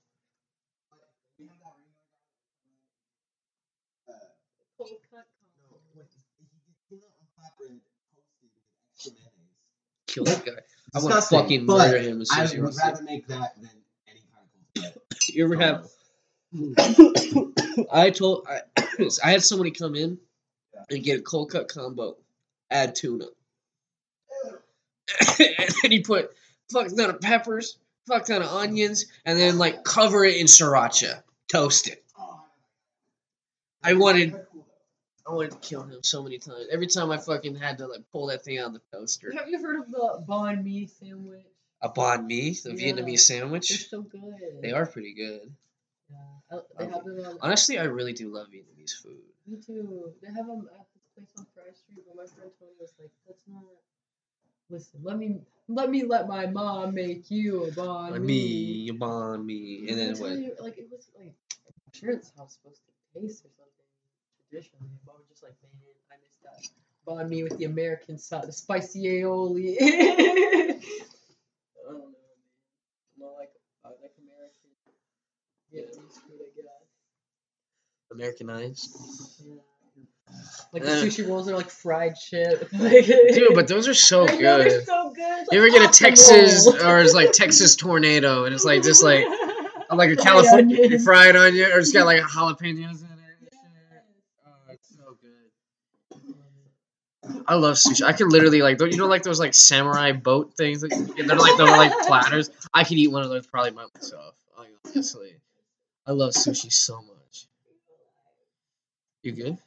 Kill 10.14 10.24
that 10.24 10.46
guy. 10.46 10.52
I 10.94 11.02
want 11.02 11.14
to 11.14 11.22
fucking 11.22 11.66
murder 11.66 11.98
him 11.98 12.20
as 12.20 12.30
soon 12.30 12.38
I 12.38 12.42
as 12.44 12.56
would 12.56 12.76
rather 12.76 13.02
make 13.02 13.26
that 13.26 13.60
than 13.60 13.70
any 14.08 14.20
kind 14.32 14.94
of 14.94 15.02
You 15.28 15.44
ever 15.44 15.56
have? 15.56 15.88
Hmm. 16.54 16.72
I 17.92 18.10
told 18.10 18.46
I, 18.48 18.60
I 19.24 19.32
had 19.32 19.42
somebody 19.42 19.72
come 19.72 19.96
in 19.96 20.18
and 20.88 21.02
get 21.02 21.18
a 21.18 21.22
cold 21.22 21.50
cut 21.50 21.66
combo, 21.66 22.16
add 22.70 22.94
tuna, 22.94 23.24
and 25.40 25.74
then 25.82 25.90
he 25.90 26.00
put 26.00 26.30
fuck 26.72 26.88
ton 26.94 27.10
of 27.10 27.20
peppers, 27.20 27.78
fuck 28.06 28.26
ton 28.26 28.42
of 28.42 28.48
onions, 28.48 29.06
and 29.24 29.36
then 29.36 29.58
like 29.58 29.82
cover 29.82 30.24
it 30.24 30.36
in 30.36 30.46
sriracha, 30.46 31.24
toast 31.50 31.88
it. 31.88 32.04
Oh, 32.16 32.40
I 33.82 33.94
wanted, 33.94 34.43
I 35.26 35.32
wanted 35.32 35.52
to 35.52 35.58
kill 35.58 35.82
him 35.82 36.02
so 36.02 36.22
many 36.22 36.38
times. 36.38 36.66
Every 36.70 36.86
time 36.86 37.10
I 37.10 37.16
fucking 37.18 37.56
had 37.56 37.78
to 37.78 37.86
like 37.86 38.02
pull 38.12 38.26
that 38.26 38.44
thing 38.44 38.58
out 38.58 38.66
of 38.68 38.72
the 38.74 38.80
toaster. 38.92 39.32
Have 39.36 39.48
you 39.48 39.60
heard 39.62 39.80
of 39.80 39.90
the 39.90 40.24
banh 40.28 40.62
mi 40.62 40.86
sandwich? 40.86 41.46
A 41.80 41.88
banh 41.88 42.26
mi, 42.26 42.50
the 42.50 42.74
Yeah. 42.74 42.92
Vietnamese 42.92 43.20
sandwich. 43.20 43.68
They're 43.68 43.78
so 43.78 44.02
good. 44.02 44.60
They 44.60 44.72
are 44.72 44.86
pretty 44.86 45.14
good. 45.14 45.52
Yeah, 46.10 46.16
I- 46.58 46.60
they 46.78 46.86
have 46.90 47.04
them 47.04 47.18
on. 47.24 47.38
Honestly, 47.40 47.78
I 47.78 47.84
really 47.84 48.12
do 48.12 48.28
love 48.32 48.48
Vietnamese 48.48 48.92
food. 49.02 49.18
Me 49.46 49.56
too. 49.58 50.12
They 50.22 50.28
have 50.28 50.46
them 50.46 50.68
at 50.78 50.86
this 50.92 51.02
place 51.14 51.28
on 51.38 51.46
Fry 51.54 51.72
Street, 51.72 52.04
but 52.06 52.16
my 52.16 52.26
friend 52.26 52.50
Tony 52.58 52.72
was 52.80 52.92
like, 53.00 53.10
"That's 53.26 53.46
not." 53.48 53.62
Listen, 54.70 55.00
let 55.02 55.18
me 55.18 55.40
let 55.68 55.90
me 55.90 56.04
let 56.04 56.26
my 56.28 56.46
mom 56.46 56.94
make 56.94 57.30
you 57.30 57.64
a 57.64 57.70
banh 57.70 58.12
mi. 58.12 58.18
me, 58.26 58.34
you 58.88 58.94
bond 58.94 59.46
me, 59.46 59.88
and 59.88 59.98
then 59.98 60.18
what? 60.18 60.32
you- 60.38 60.54
Like 60.60 60.78
it 60.78 60.90
was 60.90 61.06
like, 61.18 61.34
I'm 61.52 61.92
sure 61.92 62.10
it's 62.10 62.30
how 62.36 62.44
it's 62.44 62.54
supposed 62.54 62.80
to 62.86 63.20
taste 63.20 63.44
or 63.44 63.50
something 63.56 63.63
traditionally. 64.54 64.88
Just 65.28 65.42
like, 65.42 65.54
man, 65.62 65.72
I 66.10 66.14
miss 66.22 66.36
that 66.44 66.60
banh 67.06 67.28
mi 67.28 67.42
with 67.42 67.58
the 67.58 67.64
American 67.64 68.18
side, 68.18 68.44
the 68.46 68.52
spicy 68.52 69.02
aioli. 69.04 69.76
I 69.80 69.84
don't 71.86 71.98
know. 71.98 72.08
More 73.18 73.32
like 73.38 73.50
I 73.84 73.88
like 73.88 74.12
American 74.22 74.70
Vietnamese 75.74 76.14
food, 76.22 76.40
I 76.40 76.50
guess. 76.56 76.86
Americanized. 78.12 78.96
Yeah. 79.44 79.54
Like 80.72 80.82
the 80.84 80.90
Uh. 80.92 81.02
sushi 81.04 81.28
rolls 81.28 81.48
are 81.48 81.56
like 81.56 81.70
fried 81.70 82.16
shit. 82.16 82.68
Like, 82.78 83.06
Dude, 83.06 83.54
but 83.54 83.66
those 83.68 83.88
are 83.88 83.94
so 83.94 84.24
know, 84.24 84.36
they're 84.36 84.64
good. 84.68 84.86
so 84.86 85.12
good. 85.14 85.46
You 85.50 85.60
like 85.60 85.70
ever 85.70 85.70
get 85.70 85.90
a 85.90 85.92
Texas 85.98 86.66
roll. 86.66 86.86
or 86.86 87.00
it's 87.00 87.14
like 87.14 87.32
Texas 87.32 87.74
tornado 87.76 88.44
and 88.44 88.54
it's 88.54 88.64
like 88.64 88.82
just 88.82 89.02
like 89.02 89.26
like 89.92 90.10
a 90.10 90.16
California 90.16 90.98
fried 91.00 91.36
onion 91.36 91.70
or 91.72 91.78
it's 91.78 91.92
got 91.92 92.06
like 92.06 92.22
jalapenos 92.22 92.62
in 92.62 92.82
it. 92.82 92.90
and 92.90 93.00
shit. 93.00 93.52
Oh, 94.46 94.50
it's 94.70 94.88
so 94.96 95.16
good. 95.22 95.50
I 97.46 97.54
love 97.54 97.76
sushi. 97.76 98.02
I 98.02 98.12
could 98.12 98.30
literally 98.30 98.62
like 98.62 98.80
you 98.80 98.96
know 98.96 99.06
like 99.06 99.22
those 99.22 99.40
like 99.40 99.54
samurai 99.54 100.12
boat 100.12 100.54
things. 100.56 100.82
Like, 100.82 100.92
they're 101.16 101.36
like 101.36 101.56
they're 101.56 101.66
like 101.66 101.92
platters. 102.06 102.50
I 102.72 102.84
could 102.84 102.98
eat 102.98 103.08
one 103.08 103.22
of 103.22 103.30
those 103.30 103.46
probably 103.46 103.72
by 103.72 103.84
myself. 103.94 104.34
Like, 104.58 104.70
honestly, 104.86 105.36
I 106.06 106.12
love 106.12 106.32
sushi 106.32 106.72
so 106.72 106.96
much. 106.96 107.46
You 109.22 109.32
good? 109.32 109.58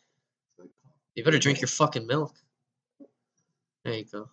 You 1.15 1.23
better 1.23 1.39
drink 1.39 1.61
your 1.61 1.67
fucking 1.67 2.05
milk. 2.05 2.33
There 3.83 3.93
you 3.95 4.05
go. 4.05 4.29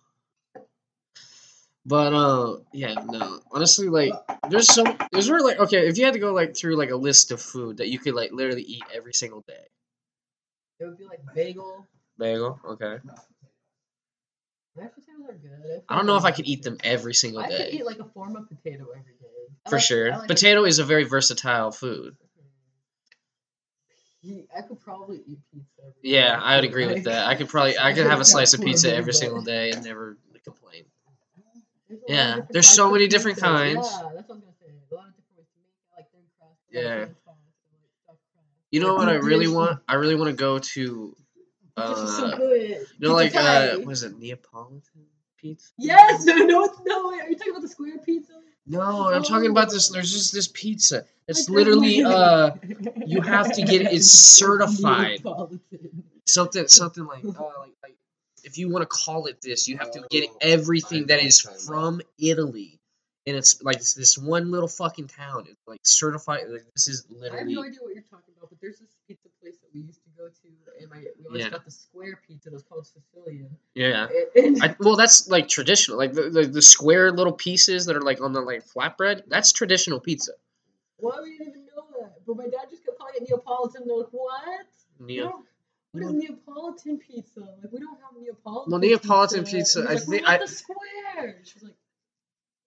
But 1.85 2.13
uh, 2.13 2.57
yeah, 2.73 2.95
no. 3.05 3.39
Honestly, 3.51 3.89
like, 3.89 4.13
there's 4.49 4.67
so 4.67 4.83
there's 5.11 5.29
really 5.29 5.53
like 5.53 5.59
okay, 5.59 5.87
if 5.87 5.97
you 5.97 6.05
had 6.05 6.13
to 6.13 6.19
go 6.19 6.33
like 6.33 6.55
through 6.55 6.75
like 6.75 6.89
a 6.89 6.95
list 6.95 7.31
of 7.31 7.41
food 7.41 7.77
that 7.77 7.89
you 7.89 7.99
could 7.99 8.15
like 8.15 8.31
literally 8.31 8.63
eat 8.63 8.83
every 8.93 9.13
single 9.13 9.41
day. 9.47 9.65
It 10.79 10.85
would 10.85 10.97
be 10.97 11.05
like 11.05 11.21
bagel. 11.33 11.87
Bagel, 12.17 12.59
okay. 12.65 12.97
Mashed 14.75 14.93
potatoes 14.95 15.29
are 15.29 15.33
good. 15.33 15.81
I 15.89 15.95
don't 15.95 16.05
know 16.05 16.17
if 16.17 16.25
I 16.25 16.31
could 16.31 16.47
eat 16.47 16.63
them 16.63 16.77
every 16.83 17.13
single 17.13 17.41
I 17.41 17.47
could 17.47 17.57
day. 17.57 17.69
eat 17.73 17.85
like 17.85 17.99
a 17.99 18.05
form 18.05 18.35
of 18.35 18.47
potato 18.49 18.85
every 18.97 19.13
day. 19.13 19.27
I 19.65 19.69
For 19.69 19.75
like- 19.77 19.85
sure. 19.85 20.09
like 20.11 20.27
Potato 20.27 20.65
is 20.65 20.79
a 20.79 20.83
very 20.85 21.03
versatile 21.05 21.71
food. 21.71 22.15
I 24.57 24.61
could 24.63 24.79
probably 24.79 25.17
eat 25.27 25.37
pizza. 25.53 25.69
Every 25.81 25.93
Yeah, 26.01 26.35
day. 26.35 26.41
I 26.43 26.55
would 26.55 26.65
agree 26.65 26.87
with 26.87 27.03
that. 27.05 27.27
I 27.27 27.35
could 27.35 27.47
probably 27.47 27.77
I 27.77 27.93
could 27.93 28.07
have 28.07 28.19
a 28.19 28.25
slice 28.25 28.53
of 28.55 28.61
pizza 28.61 28.93
every 28.93 29.13
single 29.13 29.41
day 29.43 29.69
and 29.71 29.83
never 29.83 30.17
complain. 30.43 30.85
There's 31.87 31.99
a 32.01 32.11
lot 32.11 32.19
of 32.31 32.37
Yeah, 32.39 32.45
there's 32.49 32.67
so 32.67 32.91
many 32.91 33.07
different 33.07 33.37
pizzas. 33.37 33.41
kinds. 33.41 33.87
Yeah, 33.87 34.09
that's 34.15 34.27
what 34.27 34.35
I 34.35 34.37
was 34.37 34.43
gonna 34.45 34.53
say. 34.59 34.73
A 34.91 34.95
lot 34.95 35.07
of 35.07 35.15
different 35.15 35.37
ways 35.37 35.45
to 35.53 35.59
make 35.61 35.69
it, 35.69 35.95
like 35.95 36.11
thin 36.11 36.21
crust, 36.39 36.59
Yeah. 36.71 37.05
thin 37.05 37.15
crust, 37.23 37.37
and, 37.69 37.77
like 37.77 37.91
stuffed 38.03 38.19
crust. 38.33 38.47
You 38.71 38.79
know 38.81 38.95
what 38.95 39.09
I 39.09 39.13
really 39.31 39.47
want? 39.47 39.79
I 39.87 39.93
really 39.95 40.15
want 40.15 40.29
to 40.31 40.35
go 40.35 40.57
to 40.57 41.15
It's 41.77 42.01
just 42.01 42.17
so 42.17 42.25
uh 42.27 42.37
good. 42.37 42.61
you 42.69 42.85
know 43.07 43.13
like 43.13 43.31
Pizza 43.33 43.39
uh 43.43 43.77
pie. 43.77 43.83
what 43.83 43.91
is 43.91 44.03
it 44.03 44.17
Neapolitan 44.19 44.81
pizza? 45.37 45.71
Yes, 45.77 46.23
no, 46.25 46.35
no, 46.37 46.73
no. 46.85 47.09
Wait, 47.09 47.21
are 47.21 47.29
you 47.29 47.35
talking 47.35 47.51
about 47.51 47.61
the 47.61 47.67
square 47.67 47.97
pizza? 48.05 48.33
No, 48.67 49.11
I'm 49.13 49.23
talking 49.23 49.51
about 49.51 49.69
this. 49.69 49.89
There's 49.89 50.11
just 50.11 50.33
this 50.33 50.47
pizza. 50.47 51.05
It's 51.27 51.49
literally 51.49 52.03
uh 52.05 52.51
you 53.05 53.21
have 53.21 53.51
to 53.53 53.61
get 53.61 53.81
it- 53.81 53.93
it's 53.93 54.09
certified. 54.09 55.21
Something 56.27 56.67
something 56.67 57.05
like 57.05 57.23
uh 57.25 57.29
like, 57.59 57.75
like 57.83 57.95
if 58.43 58.57
you 58.57 58.69
want 58.69 58.83
to 58.83 58.87
call 58.87 59.25
it 59.27 59.41
this, 59.41 59.67
you 59.67 59.77
have 59.77 59.91
to 59.91 60.03
get 60.09 60.29
Oh, 60.29 60.37
everything 60.41 61.03
I 61.03 61.07
that 61.07 61.21
know 61.21 61.27
is 61.27 61.43
what 61.45 61.51
you're 61.53 61.59
talking 61.59 61.67
from 61.67 62.01
Italy. 62.19 62.79
And 63.27 63.35
it's 63.35 63.61
like 63.63 63.77
it's 63.77 63.93
this 63.95 64.17
one 64.17 64.51
little 64.51 64.67
fucking 64.67 65.07
town. 65.07 65.45
It's 65.49 65.59
like 65.67 65.79
certified. 65.83 66.43
Like 66.47 66.65
this 66.75 66.87
is 66.87 67.05
literally. 67.09 67.29
I 67.31 67.39
have 67.39 67.47
literally 67.47 67.55
no 67.55 67.61
idea 67.63 67.79
what 67.81 67.93
you're 67.95 68.03
talking 68.03 68.33
about, 68.37 68.49
but 68.49 68.59
there's 68.61 68.79
this 68.79 68.95
pizza 69.07 69.29
place 69.41 69.57
that 69.57 69.69
we 69.73 69.81
used 69.81 69.99
to 70.03 70.09
go 70.17 70.27
to, 70.29 70.47
and 71.35 71.43
my 71.43 71.43
we 71.43 71.43
always 71.43 71.45
Yeah. 71.45 71.49
got 71.51 71.65
the 71.65 71.71
square 71.71 72.19
pizza. 72.27 72.49
It 72.49 72.53
was 72.53 72.63
called 72.63 72.87
Sicilian. 72.87 73.49
yeah. 73.73 74.07
And, 74.35 74.63
I, 74.63 74.75
well, 74.79 74.95
that's 74.95 75.27
like 75.29 75.47
traditional. 75.47 75.97
Like 75.97 76.13
the, 76.13 76.29
the 76.29 76.43
the 76.45 76.61
square 76.61 77.11
little 77.11 77.33
pieces 77.33 77.85
that 77.85 77.95
are 77.95 78.01
like 78.01 78.21
on 78.21 78.33
the 78.33 78.41
like 78.41 78.65
flatbread. 78.65 79.23
That's 79.27 79.51
traditional 79.51 79.99
pizza. 79.99 80.31
well, 80.97 81.19
we 81.23 81.37
didn't 81.37 81.49
even 81.49 81.65
know 81.75 81.85
that, 82.01 82.25
but 82.25 82.37
my 82.37 82.45
dad 82.45 82.67
just 82.69 82.85
kept 82.85 82.97
calling 82.97 83.13
it 83.15 83.29
Neapolitan. 83.29 83.81
And 83.83 83.89
they're 83.89 83.97
like, 83.97 84.07
what? 84.11 84.65
Neo. 84.99 85.43
What 85.91 86.03
is 86.03 86.11
Neapolitan 86.13 86.97
pizza? 86.97 87.39
Like 87.39 87.71
we 87.71 87.79
don't 87.79 87.97
have 88.01 88.21
Neapolitan. 88.21 88.71
Well, 88.71 88.79
Neapolitan 88.81 89.43
pizza. 89.45 89.55
pizza, 89.55 89.79
I 89.81 89.93
like, 89.93 89.99
think 89.99 90.09
"We 90.09 90.17
want 90.21 90.27
I- 90.29 90.37
the 90.39 90.47
square. 90.47 91.41
She 91.43 91.53
was 91.55 91.63
like, 91.63 91.75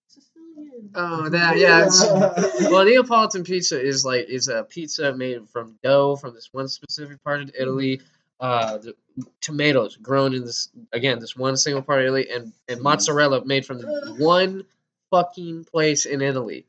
Sicilian. 0.07 0.91
Oh, 0.95 1.29
that 1.29 1.59
yeah. 1.59 1.85
It's, 1.87 2.03
well, 2.71 2.85
Neapolitan 2.85 3.45
pizza 3.45 3.81
is 3.81 4.05
like 4.05 4.27
is 4.29 4.49
a 4.49 4.65
pizza 4.65 5.15
made 5.15 5.49
from 5.49 5.79
dough 5.83 6.17
from 6.17 6.35
this 6.35 6.49
one 6.53 6.69
specific 6.69 7.23
part 7.23 7.43
of 7.43 7.51
Italy. 7.59 8.01
Uh, 8.41 8.79
the 8.79 8.95
tomatoes 9.41 9.97
grown 9.97 10.33
in 10.33 10.45
this 10.45 10.69
again 10.93 11.19
this 11.19 11.37
one 11.37 11.57
single 11.57 11.83
part 11.83 12.01
of 12.01 12.07
Italy, 12.07 12.29
and 12.31 12.53
and 12.69 12.81
mozzarella 12.81 13.45
made 13.45 13.67
from 13.67 13.81
one 14.19 14.65
fucking 15.11 15.65
place 15.65 16.07
in 16.07 16.23
Italy. 16.23 16.67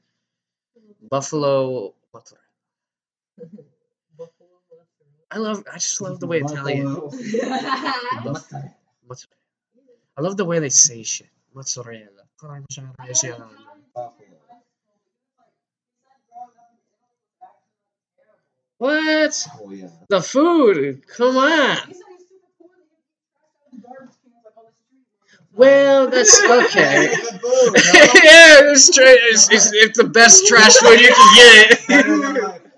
Buffalo 1.09 1.93
mozzarella. 2.13 2.45
I 5.31 5.37
love. 5.37 5.63
I 5.71 5.75
just 5.75 6.01
love 6.01 6.19
the 6.19 6.27
way 6.27 6.39
Italian 6.39 6.85
mozzarella. 6.85 7.93
mozzarella. 9.07 9.35
I 10.17 10.21
love 10.21 10.37
the 10.37 10.45
way 10.45 10.59
they 10.59 10.69
say 10.69 11.03
shit. 11.03 11.29
Mozzarella. 11.53 12.25
What? 18.79 19.47
Oh 19.61 19.71
yeah. 19.71 19.87
The 20.09 20.21
food. 20.21 21.07
Come 21.07 21.37
on. 21.37 21.77
Well, 25.53 26.09
that's 26.09 26.39
okay. 26.43 27.11
yeah, 27.11 28.71
it's, 28.71 28.89
tra- 28.95 29.03
it's, 29.07 29.51
it's, 29.51 29.71
it's 29.73 29.97
the 29.97 30.05
best 30.05 30.47
trash 30.47 30.75
food 30.77 30.99
you 30.99 31.13
can 31.13 31.77
get. 31.89 32.61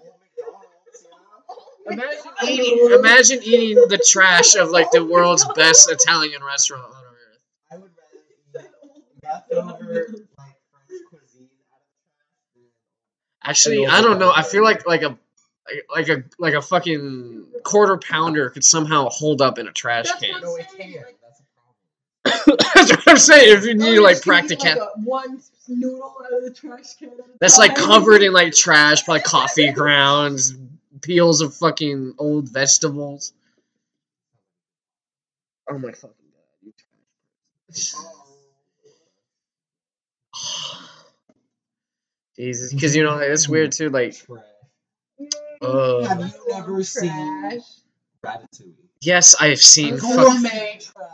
imagine 1.87 2.31
eating, 2.47 2.89
imagine 2.99 3.39
eating 3.43 3.75
the 3.89 4.03
trash 4.09 4.55
of 4.55 4.69
like 4.69 4.91
the 4.91 5.03
world's 5.05 5.45
best 5.55 5.91
Italian 5.91 6.43
restaurant 6.43 6.85
on 6.85 7.03
earth. 7.03 7.39
I 7.71 7.77
would 7.77 7.91
rather 7.97 8.65
eat 8.95 9.03
leftover 9.23 10.07
like 10.37 10.55
French 10.71 11.01
cuisine 11.09 11.49
out 11.73 11.81
of 11.81 11.99
trash 11.99 12.41
than 12.55 12.65
Actually, 13.43 13.87
I 13.87 14.01
don't 14.01 14.19
know. 14.19 14.31
I 14.35 14.43
feel 14.43 14.63
like 14.63 14.87
like 14.87 15.01
a 15.03 15.17
like 15.93 16.09
a 16.09 16.23
like 16.39 16.53
a 16.53 16.61
fucking 16.61 17.45
quarter 17.63 17.97
pounder 17.97 18.49
could 18.49 18.63
somehow 18.63 19.09
hold 19.09 19.41
up 19.41 19.57
in 19.59 19.67
a 19.67 19.71
trash 19.71 20.05
That's 20.07 20.21
can. 20.21 20.41
No, 20.41 20.55
it 20.55 20.67
can't. 20.77 21.05
That's 21.21 21.41
a 21.41 21.43
problem. 22.45 22.57
That's 22.75 22.91
what 22.91 23.07
I'm 23.07 23.17
saying. 23.17 23.57
If 23.57 23.65
you 23.65 23.73
need 23.75 23.99
Oh, 23.99 24.03
like 24.03 24.15
just 24.15 24.25
gonna 24.25 24.41
practical, 24.41 24.75
like, 24.75 24.89
one 25.03 25.41
noodle 25.67 26.15
out 26.25 26.33
of 26.33 26.43
the 26.43 26.51
trash 26.51 26.95
can. 26.95 27.11
that's 27.39 27.57
like 27.57 27.75
covered 27.75 28.21
in 28.21 28.33
like 28.33 28.53
trash, 28.53 29.07
like 29.07 29.23
coffee 29.23 29.71
grounds, 29.73 30.55
peels 31.01 31.41
of 31.41 31.53
fucking 31.55 32.15
old 32.17 32.49
vegetables. 32.49 33.33
Oh 35.69 35.77
my 35.77 35.91
fucking 35.91 36.15
god! 36.33 36.73
You 37.73 37.83
Jesus, 42.35 42.73
because 42.73 42.95
you 42.95 43.03
know 43.03 43.17
it's 43.19 43.47
weird 43.47 43.71
too. 43.71 43.89
Like, 43.89 44.15
Trash. 44.15 44.43
Uh, 45.61 46.03
Have 46.05 46.19
you 46.19 46.31
never 46.49 46.75
Trash. 46.75 46.87
seen 46.87 47.61
Ratatouille? 48.23 48.73
yes, 49.01 49.35
I've 49.39 49.59
seen. 49.61 49.97
Fuck, 49.97 50.15
Gourmet 50.15 50.79
trash. 50.81 51.09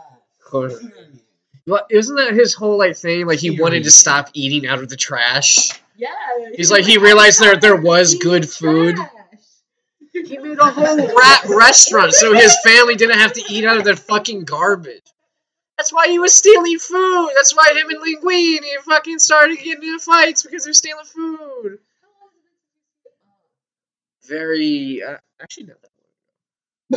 Gour- 0.50 0.68
Period. 0.70 1.20
Well, 1.66 1.86
isn't 1.90 2.16
that 2.16 2.32
his 2.32 2.54
whole 2.54 2.78
like 2.78 2.96
thing? 2.96 3.26
Like 3.26 3.38
he 3.38 3.60
wanted 3.60 3.84
to 3.84 3.90
stop 3.90 4.30
eating 4.32 4.66
out 4.68 4.78
of 4.78 4.88
the 4.88 4.96
trash. 4.96 5.68
Yeah. 5.96 6.08
He's 6.54 6.70
like, 6.70 6.84
he 6.86 6.96
realized 6.98 7.40
there- 7.40 7.56
there 7.56 7.76
was 7.76 8.14
good 8.14 8.48
food. 8.48 8.96
He 10.12 10.38
made 10.38 10.58
a 10.58 10.64
whole 10.64 10.96
rat 11.16 11.44
restaurant 11.48 12.12
so 12.14 12.34
his 12.34 12.56
family 12.64 12.96
didn't 12.96 13.18
have 13.18 13.32
to 13.34 13.42
eat 13.52 13.64
out 13.64 13.76
of 13.76 13.84
their 13.84 13.96
fucking 13.96 14.44
garbage. 14.44 15.02
That's 15.76 15.92
why 15.92 16.08
he 16.08 16.18
was 16.18 16.32
stealing 16.32 16.78
food. 16.78 17.30
That's 17.36 17.54
why 17.54 17.66
him 17.76 17.88
and 17.90 18.00
Linguini 18.02 18.60
fucking 18.84 19.18
started 19.20 19.58
getting 19.58 19.84
into 19.88 20.00
fights 20.00 20.42
because 20.42 20.64
they're 20.64 20.72
stealing 20.72 21.04
food. 21.04 21.78
Very, 24.28 25.02
uh, 25.02 25.16
actually 25.42 25.66
not 25.66 25.78
that 25.82 25.90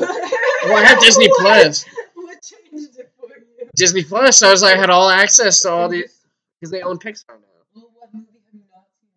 long. 0.09 0.21
Well, 0.65 0.77
I 0.77 0.85
have 0.85 1.01
Disney 1.01 1.27
What? 1.29 1.39
Plus. 1.41 1.85
What 2.15 2.37
changed 2.43 2.99
it 2.99 3.11
for 3.19 3.27
you? 3.29 3.69
Disney 3.75 4.03
Plus. 4.03 4.37
So 4.39 4.47
I 4.47 4.51
was 4.51 4.61
like, 4.61 4.77
I 4.77 4.79
had 4.79 4.89
all 4.89 5.09
access 5.09 5.61
to 5.63 5.71
all 5.71 5.89
the 5.89 6.05
because 6.59 6.71
they 6.71 6.81
own 6.81 6.99
Pixar 6.99 7.29
now. 7.29 7.37
Well, 7.75 7.89
what 7.97 8.13
movie 8.13 8.27
have 8.33 8.53
you 8.53 8.61
not 8.71 8.85
seen? 8.99 9.09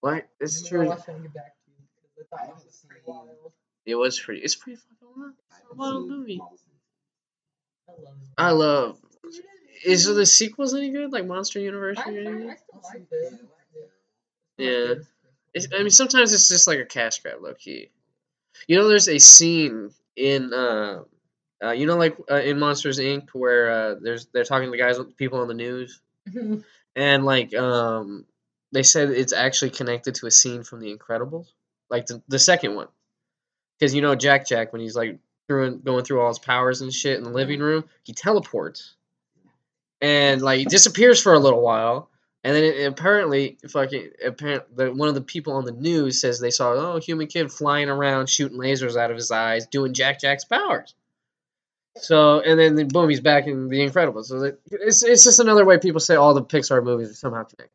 What? 0.02 0.30
It's 0.42 0.62
I'm 0.64 0.68
true. 0.70 0.82
it 0.92 1.08
and 1.08 1.24
get 1.24 1.34
back 1.34 1.54
to 1.56 1.72
you 1.72 1.88
because 2.16 2.30
I 2.34 2.36
I 2.36 2.44
it 2.44 2.48
haven't 2.48 2.66
was 2.66 2.86
pretty. 2.88 3.04
It 3.86 3.96
was 3.96 4.20
pretty. 4.20 4.42
It's 4.42 4.56
pretty 4.56 4.78
fucking 4.78 5.22
long. 5.22 5.34
It's 5.50 5.62
a 5.72 5.76
long 5.76 6.10
movie. 6.10 6.42
I 7.88 7.92
love. 7.92 8.18
I 8.38 8.52
love. 8.52 9.00
Is 9.84 10.06
the 10.06 10.26
sequels 10.26 10.74
any 10.74 10.90
good? 10.90 11.12
Like 11.12 11.26
Monster 11.26 11.60
University? 11.60 12.26
I, 12.26 12.30
I. 12.30 12.52
I 12.52 12.56
still 12.56 12.82
like 12.84 13.08
it. 13.12 13.42
Yeah. 14.58 14.94
It's, 15.54 15.68
I 15.74 15.80
mean, 15.80 15.90
sometimes 15.90 16.34
it's 16.34 16.48
just 16.48 16.68
like 16.68 16.80
a 16.80 16.86
cash 16.86 17.20
grab, 17.20 17.42
low 17.42 17.54
key. 17.54 17.90
You 18.68 18.78
know, 18.78 18.88
there's 18.88 19.08
a 19.08 19.20
scene 19.20 19.92
in, 20.16 20.54
uh, 20.54 21.04
uh, 21.64 21.72
you 21.72 21.86
know, 21.86 21.98
like 21.98 22.18
uh, 22.30 22.36
in 22.36 22.60
Monsters 22.60 23.00
Inc., 23.00 23.30
where 23.34 23.72
uh, 23.72 23.96
there's 24.02 24.28
they're 24.28 24.44
talking 24.44 24.68
to 24.68 24.72
the 24.72 24.78
guys, 24.78 24.98
the 24.98 25.06
people 25.06 25.40
on 25.40 25.48
the 25.48 25.54
news, 25.54 26.02
and 26.96 27.26
like 27.26 27.56
um, 27.56 28.26
they 28.72 28.84
said 28.84 29.12
it's 29.12 29.34
actually 29.34 29.70
connected 29.72 30.16
to 30.16 30.28
a 30.28 30.32
scene 30.32 30.64
from 30.64 30.82
The 30.82 30.94
Incredibles, 30.96 31.48
like 31.90 32.06
the 32.08 32.22
the 32.28 32.40
second 32.40 32.76
one, 32.76 32.88
because 33.80 33.96
you 33.96 34.02
know 34.02 34.16
Jack 34.16 34.46
Jack 34.46 34.74
when 34.74 34.82
he's 34.82 34.96
like 34.96 35.20
through 35.48 35.78
going 35.78 36.04
through 36.04 36.22
all 36.22 36.28
his 36.28 36.40
powers 36.40 36.82
and 36.82 36.94
shit 36.94 37.18
in 37.18 37.24
the 37.24 37.30
living 37.30 37.60
room, 37.60 37.86
he 38.04 38.14
teleports, 38.14 38.96
and 40.04 40.42
like 40.42 40.68
disappears 40.68 41.22
for 41.22 41.34
a 41.34 41.40
little 41.40 41.62
while. 41.62 42.10
And 42.44 42.54
then 42.54 42.64
it, 42.66 42.86
apparently, 42.86 43.58
fucking, 43.70 44.10
apparent, 44.24 44.76
the, 44.76 44.92
one 44.92 45.08
of 45.08 45.16
the 45.16 45.22
people 45.22 45.54
on 45.54 45.64
the 45.64 45.72
news 45.72 46.20
says 46.20 46.42
they 46.42 46.52
saw 46.52 46.74
oh 46.74 47.00
human 47.00 47.28
kid 47.28 47.50
flying 47.50 47.90
around 47.90 48.28
shooting 48.28 48.60
lasers 48.60 48.98
out 48.98 49.12
of 49.12 49.16
his 49.16 49.32
eyes, 49.32 49.66
doing 49.66 49.94
Jack 49.94 50.20
Jack's 50.20 50.44
powers. 50.44 50.94
So 51.96 52.42
and 52.42 52.60
then, 52.60 52.88
boom, 52.90 53.10
he's 53.10 53.22
back 53.22 53.48
in 53.48 53.70
The 53.70 53.78
Incredibles. 53.78 54.26
So 54.26 54.52
it's 54.72 55.04
it's 55.04 55.24
just 55.24 55.40
another 55.40 55.64
way 55.64 55.78
people 55.78 56.02
say 56.02 56.16
all 56.16 56.34
the 56.34 56.44
Pixar 56.44 56.84
movies 56.84 57.12
are 57.12 57.14
somehow 57.14 57.44
connected. 57.44 57.70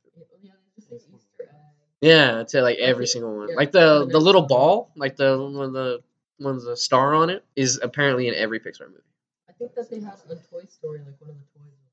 Yeah, 2.00 2.44
to 2.48 2.60
like 2.62 2.78
every 2.78 3.06
single 3.06 3.34
one. 3.36 3.54
Like 3.56 3.72
the 3.72 4.06
the 4.06 4.20
little 4.20 4.42
ball, 4.42 4.92
like 4.96 5.16
the 5.16 5.38
one 5.38 5.72
the 5.72 6.00
one 6.36 6.56
with 6.56 6.66
the 6.66 6.76
star 6.76 7.14
on 7.14 7.30
it, 7.30 7.42
is 7.56 7.80
apparently 7.82 8.28
in 8.28 8.34
every 8.34 8.60
Pixar 8.60 8.88
movie. 8.88 9.02
I 9.48 9.52
think 9.52 9.74
that 9.74 9.90
they 9.90 10.00
have 10.00 10.20
a 10.28 10.34
Toy 10.34 10.64
Story, 10.68 10.98
like 10.98 11.18
one 11.20 11.30
of 11.30 11.36
the 11.36 11.58
toys. 11.58 11.87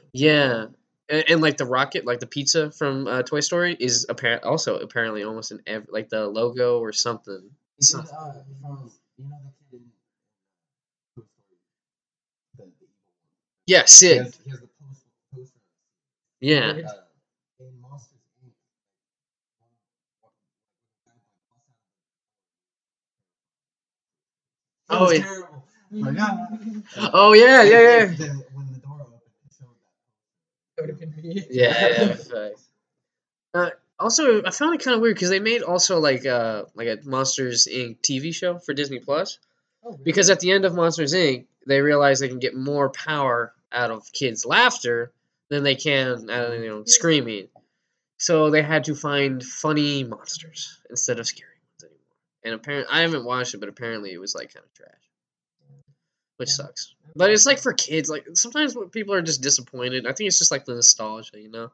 Was 0.00 0.02
a 0.02 0.06
fish. 0.06 0.10
Yeah, 0.12 0.66
and, 1.08 1.24
and 1.28 1.40
like 1.40 1.56
the 1.56 1.66
rocket, 1.66 2.04
like 2.06 2.20
the 2.20 2.26
pizza 2.26 2.70
from 2.70 3.06
uh, 3.06 3.22
Toy 3.22 3.40
Story, 3.40 3.76
is 3.78 4.06
apparent 4.08 4.44
also 4.44 4.78
apparently 4.78 5.24
almost 5.24 5.50
in 5.52 5.60
every 5.66 5.88
like 5.90 6.08
the 6.08 6.26
logo 6.26 6.78
or 6.80 6.92
something. 6.92 7.50
Is 7.78 7.94
it, 7.94 8.00
uh, 8.00 8.32
from, 8.60 8.90
you 9.18 9.24
know 9.28 9.38
the 9.44 9.52
kid 9.70 9.82
in 9.82 9.90
Toy 11.14 11.22
Story? 11.22 11.22
The, 12.56 12.64
the. 12.64 12.74
Yeah, 13.66 13.82
He 13.82 13.86
Sid. 13.86 14.18
has, 14.18 14.36
he 14.44 14.50
has 14.50 14.60
the 14.60 14.66
post, 14.68 15.02
poster. 15.34 15.60
Yeah. 16.40 16.60
Uh, 16.60 16.74
in 17.60 17.80
Monsters 17.80 18.18
Inc. 18.44 18.52
one- 24.90 24.90
one- 24.90 24.90
Oh, 24.90 25.08
It. 25.08 25.24
Oh 27.12 27.32
yeah, 27.32 27.62
yeah, 27.62 27.80
yeah. 27.80 28.04
The- 28.06 28.44
when 28.52 28.66
the 28.72 28.78
door 28.78 29.00
opened, 29.00 29.20
it 29.44 29.52
showed 29.58 29.68
that. 29.80 29.92
That 30.71 30.71
would 30.82 30.90
have 30.90 31.00
been 31.00 31.14
me. 31.16 31.44
Yeah, 31.50 31.74
yeah. 31.78 32.14
facts. 32.14 32.68
Uh, 33.54 33.68
also, 33.98 34.42
I 34.42 34.50
found 34.50 34.74
it 34.74 34.82
kind 34.82 34.94
of 34.94 35.02
weird 35.02 35.14
because 35.14 35.28
they 35.28 35.38
made 35.38 35.60
also 35.62 36.00
like 36.00 36.24
uh 36.24 36.64
like 36.74 36.88
a 36.88 36.98
Monsters 37.04 37.68
Inc. 37.70 37.98
TV 38.00 38.34
show 38.34 38.58
for 38.58 38.72
Disney 38.72 38.98
Plus. 38.98 39.38
Oh, 39.84 39.90
really? 39.90 40.04
Because 40.04 40.30
at 40.30 40.40
the 40.40 40.52
end 40.52 40.64
of 40.64 40.74
Monsters 40.74 41.12
Inc., 41.12 41.44
they 41.66 41.82
realize 41.82 42.18
they 42.18 42.28
can 42.28 42.38
get 42.38 42.56
more 42.56 42.88
power 42.88 43.52
out 43.70 43.90
of 43.90 44.10
kids' 44.12 44.46
laughter 44.46 45.12
than 45.50 45.64
they 45.64 45.74
can 45.74 46.30
out 46.30 46.52
of 46.52 46.60
you 46.62 46.68
know 46.68 46.84
screaming. 46.86 47.48
So 48.16 48.50
they 48.50 48.62
had 48.62 48.84
to 48.84 48.94
find 48.94 49.42
funny 49.42 50.04
monsters 50.04 50.80
instead 50.88 51.18
of 51.18 51.26
scary 51.26 51.50
ones 51.50 51.84
anymore. 51.84 52.16
And 52.44 52.54
apparently, 52.54 52.90
I 52.90 53.02
haven't 53.02 53.24
watched 53.24 53.52
it, 53.52 53.58
but 53.58 53.68
apparently 53.68 54.12
it 54.12 54.18
was 54.18 54.34
like 54.34 54.54
kind 54.54 54.64
of 54.64 54.72
trash, 54.72 55.10
which 56.36 56.50
sucks. 56.50 56.94
But 57.14 57.30
it's 57.30 57.46
like 57.46 57.58
for 57.58 57.72
kids. 57.72 58.08
Like 58.08 58.26
sometimes 58.34 58.74
when 58.74 58.88
people 58.88 59.14
are 59.14 59.22
just 59.22 59.42
disappointed. 59.42 60.06
I 60.06 60.12
think 60.12 60.28
it's 60.28 60.38
just 60.38 60.50
like 60.50 60.64
the 60.64 60.74
nostalgia, 60.74 61.40
you 61.40 61.50
know. 61.50 61.70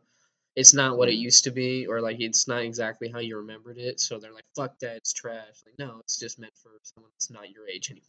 It's 0.57 0.75
not 0.75 0.99
what 0.99 1.09
it 1.09 1.15
used 1.15 1.45
to 1.45 1.53
be, 1.53 1.87
or 1.87 2.01
like 2.01 2.17
it's 2.21 2.49
not 2.49 2.63
exactly 2.63 3.09
how 3.09 3.21
you 3.21 3.37
remembered 3.37 3.79
it. 3.79 4.01
So 4.01 4.19
they're 4.19 4.33
like, 4.33 4.47
"Fuck 4.57 4.79
that, 4.81 4.97
it's 4.97 5.13
trash." 5.13 5.63
Like, 5.65 5.79
no, 5.79 6.01
it's 6.01 6.19
just 6.19 6.39
meant 6.39 6.57
for 6.57 6.71
someone 6.83 7.13
that's 7.15 7.31
not 7.31 7.51
your 7.51 7.69
age 7.69 7.91
anymore. 7.91 8.07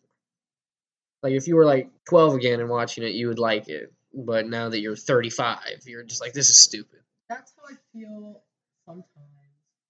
Like 1.21 1.33
if 1.33 1.47
you 1.47 1.55
were 1.55 1.65
like 1.65 1.91
12 2.09 2.35
again 2.35 2.59
and 2.59 2.69
watching 2.69 3.03
it, 3.03 3.13
you 3.13 3.27
would 3.27 3.39
like 3.39 3.67
it. 3.67 3.93
But 4.13 4.47
now 4.47 4.69
that 4.69 4.79
you're 4.79 4.95
35, 4.95 5.59
you're 5.85 6.03
just 6.03 6.21
like, 6.21 6.33
"This 6.33 6.49
is 6.49 6.59
stupid." 6.59 7.01
That's 7.27 7.53
how 7.55 7.71
I 7.71 7.77
feel 7.93 8.41
sometimes. 8.85 9.05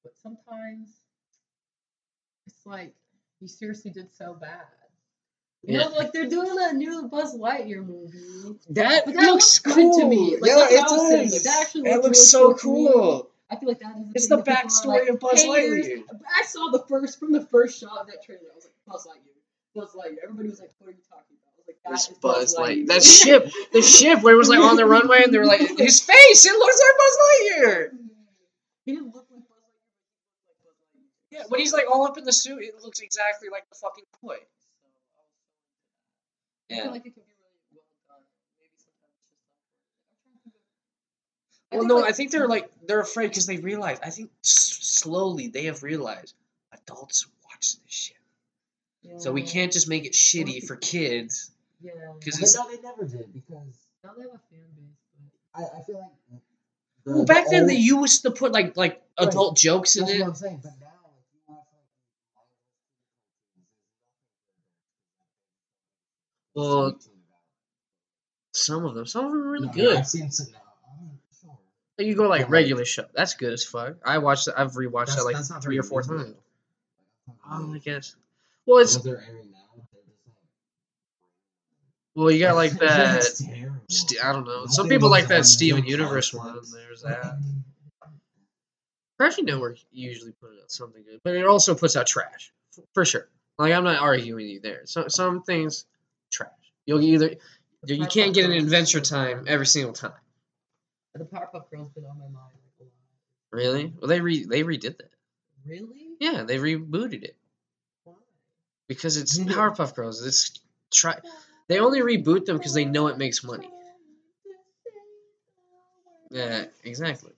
But 0.03 0.18
sometimes 0.18 0.89
it's 2.47 2.66
like 2.66 2.93
you 3.39 3.47
seriously 3.47 3.91
did 3.91 4.14
so 4.14 4.34
bad. 4.34 4.68
You 5.64 5.78
Yeah. 5.78 5.88
know, 5.88 5.95
like 5.95 6.14
they're 6.14 6.30
doing 6.30 6.55
a 6.60 6.74
new 6.74 7.07
Buzz 7.10 7.38
Lightyear 7.38 7.86
movie. 7.86 8.57
That, 8.70 9.05
that 9.05 9.14
looks 9.16 9.60
good 9.60 9.93
to 9.99 10.05
me. 10.05 10.38
Like, 10.38 10.49
yeah, 10.49 10.68
it 10.70 10.82
what 10.82 10.89
I 10.89 10.93
was 10.93 11.10
saying. 11.10 11.32
Like, 11.32 11.41
that 11.43 11.57
actually 11.62 11.89
It 11.89 11.95
looks 11.95 12.05
looks 12.05 12.34
really 12.34 12.53
so 12.53 12.53
cool 12.55 12.91
cool. 12.93 13.30
I 13.51 13.55
feel 13.57 13.70
like 13.70 13.80
that 13.80 13.95
is. 13.97 14.12
It's 14.16 14.28
the 14.30 14.38
that 14.38 14.45
people 14.45 14.53
are 14.53 14.64
backstory 14.64 14.99
like, 15.01 15.10
of 15.10 15.20
Buzz 15.20 15.41
haters. 15.43 15.88
Lightyear. 15.88 16.03
I 16.39 16.43
saw 16.45 16.70
the 16.72 16.84
first 16.88 17.20
from 17.20 17.32
the 17.32 17.41
first 17.47 17.80
shot 17.80 17.97
of 17.99 18.07
that 18.07 18.24
trailer. 18.24 18.41
I 18.53 18.55
was 18.55 18.66
like, 18.66 18.74
Buzz 18.88 19.07
Lightyear, 19.07 19.76
Buzz 19.76 19.89
Lightyear. 19.95 20.18
Everybody 20.24 20.49
was 20.49 20.60
like, 20.62 20.72
"What 20.80 20.88
are 20.88 20.91
you 20.91 20.97
talking 21.10 21.36
about?" 21.36 21.51
I 21.53 21.57
was 21.57 21.68
like, 21.68 21.78
"That 21.84 21.89
There's 21.89 22.10
is 22.10 22.18
Buzz 22.20 22.55
Lightyear. 22.55 22.86
Lightyear." 22.86 22.88
That 22.88 23.03
ship, 23.03 23.51
the 23.74 23.82
ship 23.82 24.22
where 24.24 24.34
it 24.36 24.38
was 24.38 24.49
like 24.49 24.60
on 24.60 24.76
the 24.78 24.86
runway, 24.86 25.24
and 25.24 25.34
they 25.34 25.39
were 25.39 25.45
like, 25.45 25.60
his 25.78 25.99
face, 25.99 26.45
it 26.45 26.53
looks 26.53 26.80
like 26.80 26.97
Buzz 26.97 27.18
Lightyear. 27.26 27.89
He 28.86 28.91
didn't 28.93 29.14
look 29.16 29.26
like 29.32 29.41
Buzz 29.49 29.57
Lightyear. 29.60 29.89
but 29.89 29.99
he 29.99 30.45
like 30.45 30.64
Buzz 30.64 30.78
Lightyear. 30.95 31.39
Yeah, 31.39 31.43
when 31.49 31.60
he's 31.60 31.74
like 31.74 31.86
all 31.91 32.05
up 32.05 32.18
in 32.18 32.24
the 32.24 32.32
suit, 32.34 32.62
it 32.64 32.76
looks 32.84 32.99
exactly 33.01 33.49
like 33.51 33.68
the 33.70 33.76
fucking 33.82 34.05
toy. 34.22 34.38
I 36.72 36.76
feel 36.82 36.91
like 36.91 37.05
it 37.05 37.13
could 37.15 37.26
be 37.26 37.34
really 37.41 37.59
well 37.74 37.84
done. 38.07 38.24
Maybe 38.59 38.72
sometimes 38.78 39.13
it's 39.17 39.34
just 39.34 39.49
not. 39.63 39.74
I'm 40.05 40.32
trying 40.32 40.34
to 40.36 40.39
think 40.43 40.55
of- 41.72 41.80
Well, 41.80 41.88
no, 41.88 41.95
like- 42.01 42.09
I 42.09 42.13
think 42.13 42.32
they're 42.32 42.47
like 42.47 42.70
they're 42.88 42.99
afraid 43.01 43.28
because 43.30 43.45
they 43.45 43.57
realize. 43.57 43.99
I 44.03 44.09
think 44.09 44.32
s- 44.43 44.78
slowly 44.82 45.47
they 45.47 45.65
have 45.65 45.82
realized 45.84 46.36
adults 46.72 47.26
watch 47.45 47.76
this 47.84 47.93
shit, 47.93 48.17
so 49.22 49.32
we 49.32 49.41
can't 49.43 49.72
just 49.74 49.88
make 49.89 50.05
it 50.05 50.13
shitty 50.13 50.65
for 50.67 50.76
kids. 50.76 51.51
Yeah, 51.82 51.93
because 52.20 52.36
it's- 52.36 52.55
no, 52.55 52.70
they 52.70 52.82
never 52.82 53.05
did 53.05 53.34
because 53.34 53.74
Now 54.03 54.13
they 54.15 54.24
have 54.24 54.32
a 54.34 54.39
fan 54.49 54.65
base, 54.76 54.97
but 55.53 55.61
I, 55.61 55.80
I 55.80 55.84
feel 55.84 55.99
like. 55.99 56.41
The, 57.05 57.11
Well, 57.15 57.26
back 57.26 57.45
the 57.45 57.51
then 57.51 57.61
old- 57.61 57.70
they 57.70 57.76
used 57.76 58.22
to 58.24 58.32
put 58.32 58.51
like 58.51 58.76
like 58.78 59.01
Right. 59.20 59.28
adult 59.30 59.57
jokes 59.57 59.95
in 59.95 60.05
That's 60.05 60.17
it. 60.17 60.20
what 60.22 60.28
I'm 60.30 60.36
saying. 60.36 60.59
But 60.63 60.74
now, 60.80 60.88
like, 61.03 61.26
you 61.34 61.39
watch 61.47 61.65
like. 62.36 62.45
Well, 66.60 66.99
Some 68.53 68.84
of 68.86 68.95
them, 68.95 69.05
some 69.05 69.26
of 69.26 69.32
them 69.32 69.41
are 69.47 69.51
really 69.51 69.68
No, 69.68 69.74
good. 69.74 69.97
I've 69.97 70.07
seen 70.07 70.32
some. 70.32 70.47
No, 70.51 71.12
sure. 71.97 72.05
You 72.05 72.16
go 72.16 72.24
like 72.28 72.41
But, 72.41 72.45
like- 72.45 72.49
regular 72.51 72.86
show. 72.86 73.05
That's 73.14 73.34
good 73.36 73.53
as 73.53 73.64
fuck. 73.64 73.95
I 74.05 74.18
watched. 74.18 74.45
that- 74.47 74.60
I've 74.60 74.72
rewatched 74.74 75.16
that 75.16 75.24
like 75.24 75.62
three 75.64 75.78
or 75.78 75.84
four 75.84 76.01
times. 76.01 76.36
Oh, 77.49 77.74
I 77.74 77.78
guess. 77.78 78.16
Well, 78.66 78.80
it's 78.80 78.95
What 78.95 79.03
they're 79.05 79.22
airing 79.22 79.51
now, 79.51 79.60
they're 79.76 80.01
just 80.07 80.20
like. 80.26 80.36
well, 82.16 82.32
you 82.32 82.39
got 82.39 82.55
like 82.55 82.72
that. 82.80 83.24
St- 83.89 84.24
I 84.24 84.34
don't 84.34 84.45
know. 84.45 84.66
Some 84.66 84.89
people 84.89 85.10
like 85.10 85.28
that 85.28 85.45
Steven 85.45 85.86
Universe 85.86 86.34
one. 86.34 86.60
There's 86.74 87.01
that. 87.03 87.38
Cartoon 89.18 89.45
Network 89.45 89.78
usually 89.91 90.32
put 90.32 90.51
out 90.62 90.72
something 90.72 91.03
good, 91.03 91.20
but 91.24 91.36
it 91.36 91.45
also 91.45 91.76
puts 91.76 91.95
out 91.97 92.07
trash 92.07 92.51
for 92.93 93.03
sure. 93.05 93.28
Like 93.57 93.74
I'm 93.74 93.84
not 93.84 94.01
arguing 94.01 94.47
you 94.47 94.60
there. 94.60 94.86
Some 94.86 95.10
some 95.10 95.43
things. 95.43 95.86
You'll 96.89 97.03
either 97.03 97.35
you 97.85 97.95
you 97.97 98.07
can't 98.07 98.33
get 98.33 98.45
an 98.45 98.51
Adventure 98.53 98.99
Time 98.99 99.45
every 99.47 99.67
single 99.67 99.93
time. 99.93 100.13
The 101.13 101.23
Powerpuff 101.23 101.69
Girls 101.69 101.89
been 101.89 102.03
on 102.05 102.17
my 102.17 102.23
mind 102.23 102.35
like 102.35 102.79
a 102.79 102.83
lot. 102.83 102.91
Really? 103.51 103.93
Well, 103.95 104.07
they 104.07 104.19
re 104.21 104.43
they 104.45 104.63
redid 104.63 104.97
that. 104.97 105.11
Really? 105.67 106.15
Yeah, 106.19 106.45
they 106.45 106.57
rebooted 106.57 107.21
it 107.21 107.37
Why? 108.05 108.15
because 108.87 109.17
it's 109.17 109.37
Mhm. 109.37 109.51
Powerpuff 109.51 109.93
Girls. 109.93 110.25
It's 110.25 110.59
try. 110.91 111.19
They 111.67 111.79
only 111.79 111.99
reboot 111.99 112.45
them 112.45 112.57
because 112.57 112.73
they 112.73 112.85
know 112.85 113.05
it 113.09 113.19
makes 113.19 113.43
money. 113.43 113.69
Yeah, 116.31 116.65
exactly. 116.83 117.33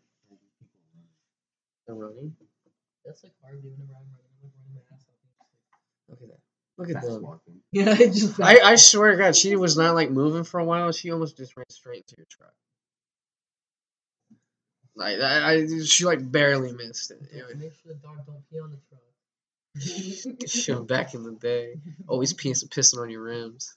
They're 1.86 1.96
running. 1.96 2.38
That's 3.04 3.22
like 3.26 3.34
hard 3.42 3.62
whenever 3.62 3.84
I'm 3.84 4.08
running. 4.16 4.16
Like 4.44 4.54
running 4.64 4.76
my 4.76 4.96
ass 4.96 5.06
off. 5.10 5.48
Look 6.08 6.22
at 6.22 6.28
that. 6.30 6.40
Look 6.82 6.90
at 6.90 6.96
That's 7.04 7.08
them. 7.08 7.40
Yeah, 7.72 7.92
I 7.92 7.96
just. 8.08 8.42
I, 8.42 8.60
I 8.60 8.76
swear 8.76 9.12
to 9.12 9.18
God, 9.18 9.36
she 9.36 9.56
was 9.56 9.78
not 9.78 9.96
like 9.96 10.10
moving 10.10 10.44
for 10.44 10.60
a 10.60 10.66
while. 10.66 10.92
She 10.92 11.12
almost 11.12 11.38
just 11.38 11.56
ran 11.56 11.66
straight 11.70 12.08
to 12.08 12.16
your 12.18 12.26
truck. 12.30 12.54
Like 14.96 15.20
I, 15.20 15.54
I 15.54 15.84
she 15.86 16.06
like 16.06 16.32
barely 16.32 16.74
missed 16.74 17.12
it. 17.12 17.22
It 17.32 17.58
Make 17.58 17.74
sure 17.74 17.94
the 17.94 17.96
dog 17.96 18.26
don't 18.26 18.44
pee 18.50 18.60
on 18.60 18.72
the 18.72 18.80
truck. 18.90 19.02
was- 20.42 20.52
She 20.52 20.72
was 20.74 20.82
back 20.82 21.14
in 21.14 21.24
the 21.24 21.34
day, 21.34 21.76
always 22.08 22.34
pissing, 22.42 22.70
pissing 22.70 23.00
on 23.00 23.10
your 23.10 23.22
rims. 23.24 23.76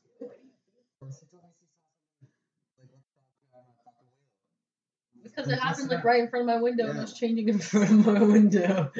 Because 5.22 5.48
it 5.50 5.58
happened 5.58 5.90
like 5.90 6.04
right 6.04 6.20
in 6.20 6.28
front 6.28 6.48
of 6.48 6.54
my 6.56 6.62
window 6.62 6.88
and 6.88 6.98
I 6.98 7.02
was 7.02 7.12
changing 7.14 7.48
in 7.48 7.58
front 7.58 7.90
of 7.90 8.06
my 8.06 8.22
window. 8.22 8.90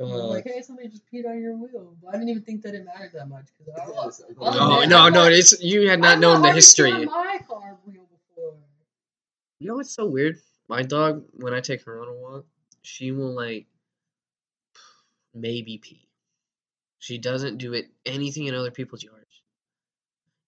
I'm 0.00 0.10
Uh, 0.10 0.26
like, 0.28 0.44
hey, 0.44 0.62
somebody 0.62 0.88
just 0.88 1.04
peed 1.12 1.26
on 1.28 1.40
your 1.42 1.56
wheel. 1.56 1.94
But 2.02 2.08
I 2.10 2.12
didn't 2.12 2.30
even 2.30 2.42
think 2.42 2.62
that 2.62 2.74
it 2.74 2.84
mattered 2.84 3.12
that 3.14 3.28
much. 3.28 3.46
Cause 3.58 3.68
I, 3.78 4.04
Yes, 4.06 4.22
I- 4.40 4.54
no, 4.56 4.84
no, 4.84 5.08
no! 5.10 5.24
It's 5.26 5.60
you 5.62 5.88
had 5.90 6.00
not 6.00 6.14
I've 6.14 6.20
known 6.20 6.42
the 6.42 6.52
history. 6.52 7.04
my 7.04 7.38
car 7.46 7.78
wheel 7.84 8.06
before. 8.10 8.54
You 9.58 9.68
know 9.68 9.74
what's 9.76 9.90
so 9.90 10.06
weird? 10.06 10.38
My 10.68 10.82
dog, 10.82 11.24
when 11.34 11.52
I 11.52 11.60
take 11.60 11.84
her 11.84 12.00
on 12.00 12.08
a 12.08 12.14
walk, 12.14 12.46
she 12.82 13.12
will 13.12 13.34
like 13.34 13.66
maybe 15.34 15.78
pee. 15.78 16.08
She 16.98 17.18
doesn't 17.18 17.58
do 17.58 17.72
it 17.74 17.90
anything 18.06 18.46
in 18.46 18.54
other 18.54 18.70
people's 18.70 19.02
yards. 19.02 19.42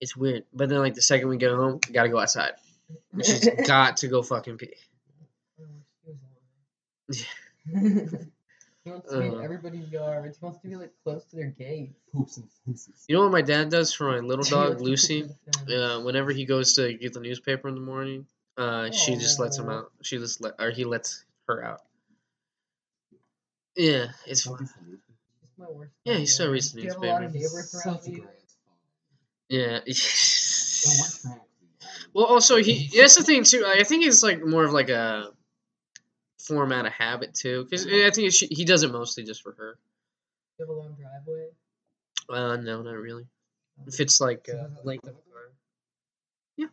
It's 0.01 0.17
weird. 0.17 0.45
But 0.55 0.69
then 0.71 0.79
like 0.79 0.95
the 0.95 1.03
second 1.03 1.29
we 1.29 1.37
get 1.37 1.51
home, 1.53 1.79
gotta 1.93 2.09
go 2.09 2.19
outside. 2.19 2.53
And 3.13 3.25
she's 3.25 3.49
got 3.67 3.99
to 3.99 4.09
go 4.09 4.23
fucking 4.23 4.57
pee. 4.59 4.75
Wish 7.09 7.27
he 8.85 8.91
was 8.91 9.03
alive. 9.05 9.05
he 9.05 9.11
wants 9.11 9.13
to 9.13 9.19
be 9.21 9.27
in 9.27 9.35
Uh. 9.35 9.39
everybody's 9.39 9.91
yards. 9.91 10.39
He 10.39 10.45
wants 10.45 10.61
to 10.63 10.69
be 10.69 10.77
like 10.77 10.93
close 11.05 11.25
to 11.27 11.37
their 11.37 11.47
gate. 11.51 11.93
Poops 12.13 12.37
and 12.39 12.49
fences. 12.65 13.05
You 13.09 13.17
know 13.17 13.23
what 13.23 13.33
my 13.33 13.43
dad 13.43 13.71
does 13.71 13.93
for 13.95 14.11
my 14.11 14.19
little 14.19 14.45
He 14.45 14.55
likes 14.55 14.71
dog 14.71 14.79
to 14.79 14.85
Lucy? 14.85 15.23
poop 15.23 15.69
in. 15.69 15.81
Uh, 15.81 16.01
whenever 16.01 16.31
he 16.33 16.45
goes 16.45 16.75
to 16.75 16.93
get 16.95 17.13
the 17.13 17.21
newspaper 17.21 17.69
in 17.69 17.75
the 17.75 17.81
morning, 17.81 18.27
uh, 18.57 18.91
she 18.91 19.15
just 19.17 19.39
lets 19.41 19.59
him 19.59 19.69
Aw. 19.69 19.79
out. 19.79 19.93
She 20.03 20.19
just 20.19 20.41
let, 20.41 20.55
or 20.59 20.71
he 20.71 20.85
lets 20.85 21.25
her 21.49 21.65
out. 21.65 21.81
Yeah, 23.77 24.09
it's 24.27 24.43
fun. 24.43 24.59
He's 24.61 24.69
my 25.57 25.67
worst 25.71 25.93
Yeah, 26.05 26.13
he 26.15 26.19
nightmare. 26.21 26.27
still 26.27 26.51
reads 26.51 26.73
the 26.73 26.81
Do 26.81 26.87
you 26.87 26.93
have 26.93 27.03
a 27.03 27.07
lot 27.07 27.25
of 27.25 27.33
newspaper. 27.35 27.55
neighbors 27.57 27.75
around 27.87 27.99
Such 28.01 28.07
a 28.09 28.11
you? 28.11 28.19
great 28.19 28.29
Yeah. 29.49 29.81
Well, 30.85 31.47
well, 32.15 32.25
also 32.27 32.57
he 32.57 32.91
that's 32.97 33.15
the 33.15 33.23
thing 33.23 33.45
too. 33.45 33.65
I 33.67 33.85
think 33.85 34.05
it's 34.05 34.23
like 34.23 34.45
more 34.45 34.65
of 34.65 34.73
like 34.73 34.89
a 34.89 35.31
form 36.43 36.73
out 36.73 36.87
of 36.87 36.93
habit 36.93 37.35
too, 37.35 37.65
because 37.65 37.87
I 37.87 38.11
think 38.11 38.33
he 38.33 38.65
does 38.65 38.83
it 38.83 38.91
mostly 38.91 39.25
just 39.25 39.43
for 39.43 39.53
her. 39.53 39.79
Do 40.59 40.65
you 40.65 40.67
have 40.67 40.69
a 40.69 40.79
long 40.79 40.97
driveway? 41.01 41.49
Uh, 42.29 42.57
no, 42.57 42.83
not 42.83 42.97
really. 42.97 43.27
If 43.87 44.01
it's 44.01 44.21
like 44.21 44.49
uh, 44.53 44.69
length 44.85 45.05
of 45.05 45.11
a 45.11 45.31
car. 45.33 45.53
Yeah, 46.57 46.67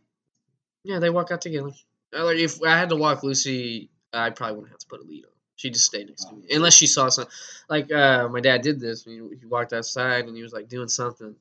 yeah, 0.83 0.99
they 0.99 1.09
walk 1.09 1.31
out 1.31 1.41
together. 1.41 1.71
Like 2.11 2.37
if 2.37 2.61
I 2.63 2.77
had 2.77 2.89
to 2.89 2.95
walk 2.95 3.23
Lucy, 3.23 3.89
I 4.11 4.31
probably 4.31 4.55
wouldn't 4.55 4.71
have 4.71 4.79
to 4.79 4.87
put 4.87 5.01
a 5.01 5.03
lead 5.03 5.25
on. 5.25 5.31
She'd 5.55 5.73
just 5.73 5.85
stay 5.85 6.03
next 6.03 6.25
to 6.25 6.35
me, 6.35 6.47
unless 6.51 6.73
she 6.73 6.87
saw 6.87 7.09
something. 7.09 7.31
Like 7.69 7.91
uh, 7.91 8.27
my 8.29 8.39
dad 8.39 8.61
did 8.61 8.79
this. 8.79 9.03
He, 9.03 9.15
he 9.39 9.45
walked 9.45 9.73
outside 9.73 10.25
and 10.25 10.35
he 10.35 10.41
was 10.41 10.53
like 10.53 10.69
doing 10.69 10.87
something, 10.87 11.35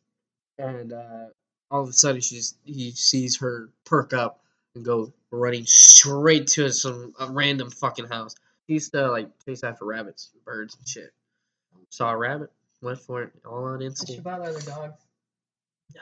and 0.59 0.93
uh, 0.93 1.27
all 1.71 1.83
of 1.83 1.89
a 1.89 1.93
sudden 1.93 2.21
she's 2.21 2.55
he 2.65 2.91
sees 2.91 3.39
her 3.39 3.71
perk 3.85 4.13
up 4.13 4.41
and 4.79 4.85
go 4.85 5.13
running 5.31 5.67
straight 5.67 6.47
to 6.47 6.71
some 6.71 7.13
a 7.19 7.31
random 7.31 7.71
fucking 7.71 8.07
house. 8.07 8.35
He 8.67 8.75
used 8.75 8.93
to 8.93 9.11
like 9.11 9.29
chase 9.45 9.65
after 9.65 9.85
rabbits, 9.85 10.31
birds, 10.45 10.77
and 10.77 10.89
shit. 10.89 11.13
Saw 11.91 12.11
a 12.11 12.17
rabbit, 12.17 12.51
went 12.83 13.01
for 13.01 13.23
it, 13.23 13.33
all 13.47 13.65
on 13.65 13.83
instinct. 13.83 14.15
should 14.15 14.25
buy 14.25 14.33
other 14.33 14.61
dogs. 14.61 15.03
No. 15.95 16.01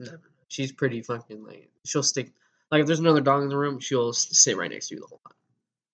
Never. 0.00 0.20
She's 0.48 0.72
pretty 0.72 1.02
fucking 1.02 1.44
like 1.44 1.70
she'll 1.84 2.02
stick 2.02 2.32
like 2.70 2.80
if 2.80 2.86
there's 2.86 3.00
another 3.00 3.20
dog 3.20 3.42
in 3.42 3.48
the 3.48 3.56
room, 3.56 3.78
she'll 3.78 4.12
sit 4.12 4.56
right 4.56 4.70
next 4.70 4.88
to 4.88 4.94
you 4.94 5.00
the 5.00 5.06
whole 5.06 5.20
time. 5.26 5.36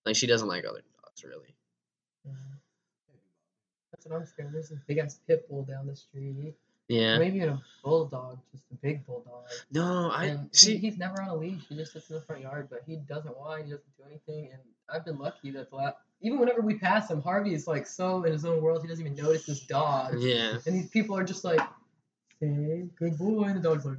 Like 0.05 0.15
she 0.15 0.27
doesn't 0.27 0.47
like 0.47 0.65
other 0.65 0.81
dogs 1.01 1.23
really. 1.23 1.55
Yeah. 2.25 2.31
That's 3.91 4.05
what 4.05 4.15
I'm 4.15 4.25
scared. 4.25 4.53
There's 4.53 4.69
this 4.69 4.79
big 4.87 4.97
ass 4.97 5.19
pit 5.27 5.47
bull 5.47 5.63
down 5.63 5.87
the 5.87 5.95
street. 5.95 6.55
Yeah. 6.87 7.17
Maybe 7.17 7.39
a 7.41 7.61
bulldog, 7.83 8.39
just 8.51 8.65
a 8.71 8.75
big 8.75 9.05
bulldog. 9.05 9.45
No, 9.71 10.11
I 10.11 10.25
and 10.25 10.49
he, 10.51 10.57
see. 10.57 10.77
he's 10.77 10.97
never 10.97 11.21
on 11.21 11.29
a 11.29 11.35
leash. 11.35 11.61
He 11.69 11.75
just 11.75 11.93
sits 11.93 12.09
in 12.09 12.15
the 12.15 12.21
front 12.21 12.41
yard, 12.41 12.67
but 12.69 12.81
he 12.85 12.97
doesn't 12.97 13.37
whine. 13.37 13.65
He 13.65 13.71
doesn't 13.71 13.97
do 13.97 14.03
anything. 14.07 14.49
And 14.51 14.61
I've 14.93 15.05
been 15.05 15.17
lucky 15.17 15.51
that 15.51 15.69
the 15.69 15.75
la- 15.75 15.93
even 16.21 16.39
whenever 16.39 16.61
we 16.61 16.75
pass 16.75 17.09
him, 17.09 17.21
Harvey 17.21 17.53
is 17.53 17.67
like 17.67 17.87
so 17.87 18.23
in 18.23 18.31
his 18.31 18.45
own 18.45 18.61
world. 18.61 18.81
He 18.81 18.87
doesn't 18.87 19.05
even 19.05 19.21
notice 19.21 19.45
this 19.45 19.61
dog. 19.61 20.15
Yeah. 20.19 20.57
And 20.65 20.75
these 20.75 20.89
people 20.89 21.17
are 21.17 21.23
just 21.23 21.43
like, 21.43 21.61
"Hey, 22.39 22.87
good 22.95 23.17
boy," 23.17 23.43
and 23.45 23.57
the 23.57 23.69
dog's 23.69 23.85
like. 23.85 23.97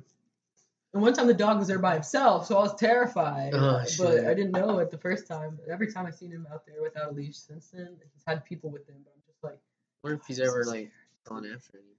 And 0.93 1.03
one 1.03 1.13
time 1.13 1.27
the 1.27 1.35
dog 1.35 1.59
was 1.59 1.67
there 1.67 1.81
by 1.81 1.95
himself, 1.95 2.47
so 2.47 2.57
I 2.57 2.63
was 2.63 2.77
terrified. 2.77 3.53
Oh, 3.53 3.81
but 3.81 3.91
shit. 3.91 4.27
I 4.27 4.33
didn't 4.33 4.53
know 4.53 4.79
it 4.79 4.93
the 4.93 4.99
first 4.99 5.27
time. 5.27 5.59
Every 5.69 5.93
time 5.93 6.07
I've 6.07 6.15
seen 6.15 6.31
him 6.31 6.47
out 6.53 6.65
there 6.67 6.81
without 6.81 7.11
a 7.11 7.13
leash 7.13 7.37
since 7.37 7.71
then, 7.73 7.97
he's 8.13 8.23
had 8.29 8.45
people 8.45 8.71
with 8.71 8.89
him. 8.89 8.95
But 9.03 9.13
I'm 9.17 9.23
just 9.27 9.43
like, 9.43 9.55
I 9.55 9.59
wonder 10.05 10.21
if 10.21 10.27
he's 10.29 10.39
ever 10.39 10.65
like 10.65 10.93
gone 11.25 11.47
after 11.47 11.79
or 11.79 11.94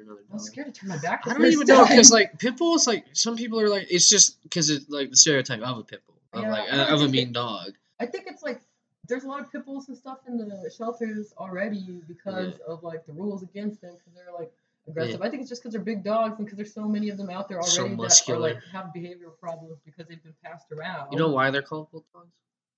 another 0.00 0.20
I'm 0.32 0.38
scared 0.38 0.72
to 0.74 0.80
turn 0.80 0.88
my 0.90 0.98
back. 0.98 1.22
I 1.26 1.32
don't 1.34 1.44
even 1.46 1.66
know 1.66 1.84
because 1.86 2.10
like 2.10 2.38
pit 2.38 2.56
bulls, 2.56 2.86
like 2.86 3.04
some 3.12 3.36
people 3.36 3.60
are 3.60 3.68
like 3.68 3.86
it's 3.90 4.08
just 4.08 4.42
because 4.42 4.70
it's 4.70 4.88
like 4.90 5.10
the 5.10 5.16
stereotype 5.16 5.60
of 5.60 5.78
a 5.78 5.82
pit 5.84 6.02
bull 6.06 6.16
of 6.32 6.42
Yeah, 6.42 6.50
like 6.52 6.72
I 6.72 6.76
of 6.88 7.02
a 7.02 7.08
mean 7.08 7.28
it- 7.28 7.32
dog. 7.32 7.72
I 7.98 8.06
think 8.06 8.24
it's 8.28 8.42
like 8.42 8.60
there's 9.08 9.24
a 9.24 9.28
lot 9.28 9.40
of 9.40 9.50
pit 9.52 9.64
bulls 9.64 9.88
and 9.88 9.96
stuff 9.96 10.18
in 10.28 10.36
the 10.38 10.72
shelters 10.76 11.32
already 11.38 12.00
because 12.06 12.54
of 12.66 12.82
like 12.82 13.04
the 13.06 13.12
rules 13.12 13.42
against 13.42 13.80
them 13.80 13.94
because 13.94 14.12
they're 14.14 14.32
like 14.38 14.52
aggressive. 14.88 15.20
I 15.20 15.28
think 15.28 15.40
it's 15.42 15.48
just 15.50 15.62
because 15.62 15.72
they're 15.72 15.82
big 15.82 16.02
dogs 16.04 16.36
and 16.38 16.46
because 16.46 16.56
there's 16.56 16.72
so 16.72 16.86
many 16.86 17.08
of 17.10 17.18
them 17.18 17.28
out 17.30 17.48
there 17.48 17.60
So 17.62 17.82
already 17.82 17.96
that 17.96 18.28
are 18.28 18.38
like 18.38 18.58
have 18.72 18.86
behavioral 18.96 19.36
problems 19.40 19.78
because 19.84 20.06
they've 20.06 20.22
been 20.22 20.34
passed 20.44 20.70
around. 20.72 21.12
You 21.12 21.18
know 21.18 21.28
why 21.30 21.50
they're 21.50 21.62
called 21.62 21.90
bulldogs? 21.90 22.30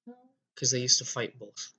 No? 0.07 0.15
Because 0.55 0.71
they 0.71 0.79
used 0.79 0.99
to 0.99 1.05
fight 1.05 1.39
bulls. 1.39 1.73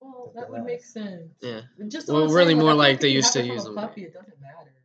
Well, 0.00 0.32
that 0.36 0.50
would 0.50 0.64
make 0.64 0.84
sense. 0.84 1.32
Yeah. 1.40 1.62
Just 1.88 2.08
Well, 2.08 2.28
really 2.28 2.54
more 2.54 2.70
I 2.70 2.74
like 2.74 3.00
they 3.00 3.08
used 3.08 3.32
to 3.32 3.42
use 3.42 3.64
them. 3.64 3.74
Puppy, 3.74 4.04
it 4.04 4.12
doesn't 4.12 4.38
matter 4.40 4.54
what 4.56 4.64
breed. 4.66 4.72
it 4.76 4.83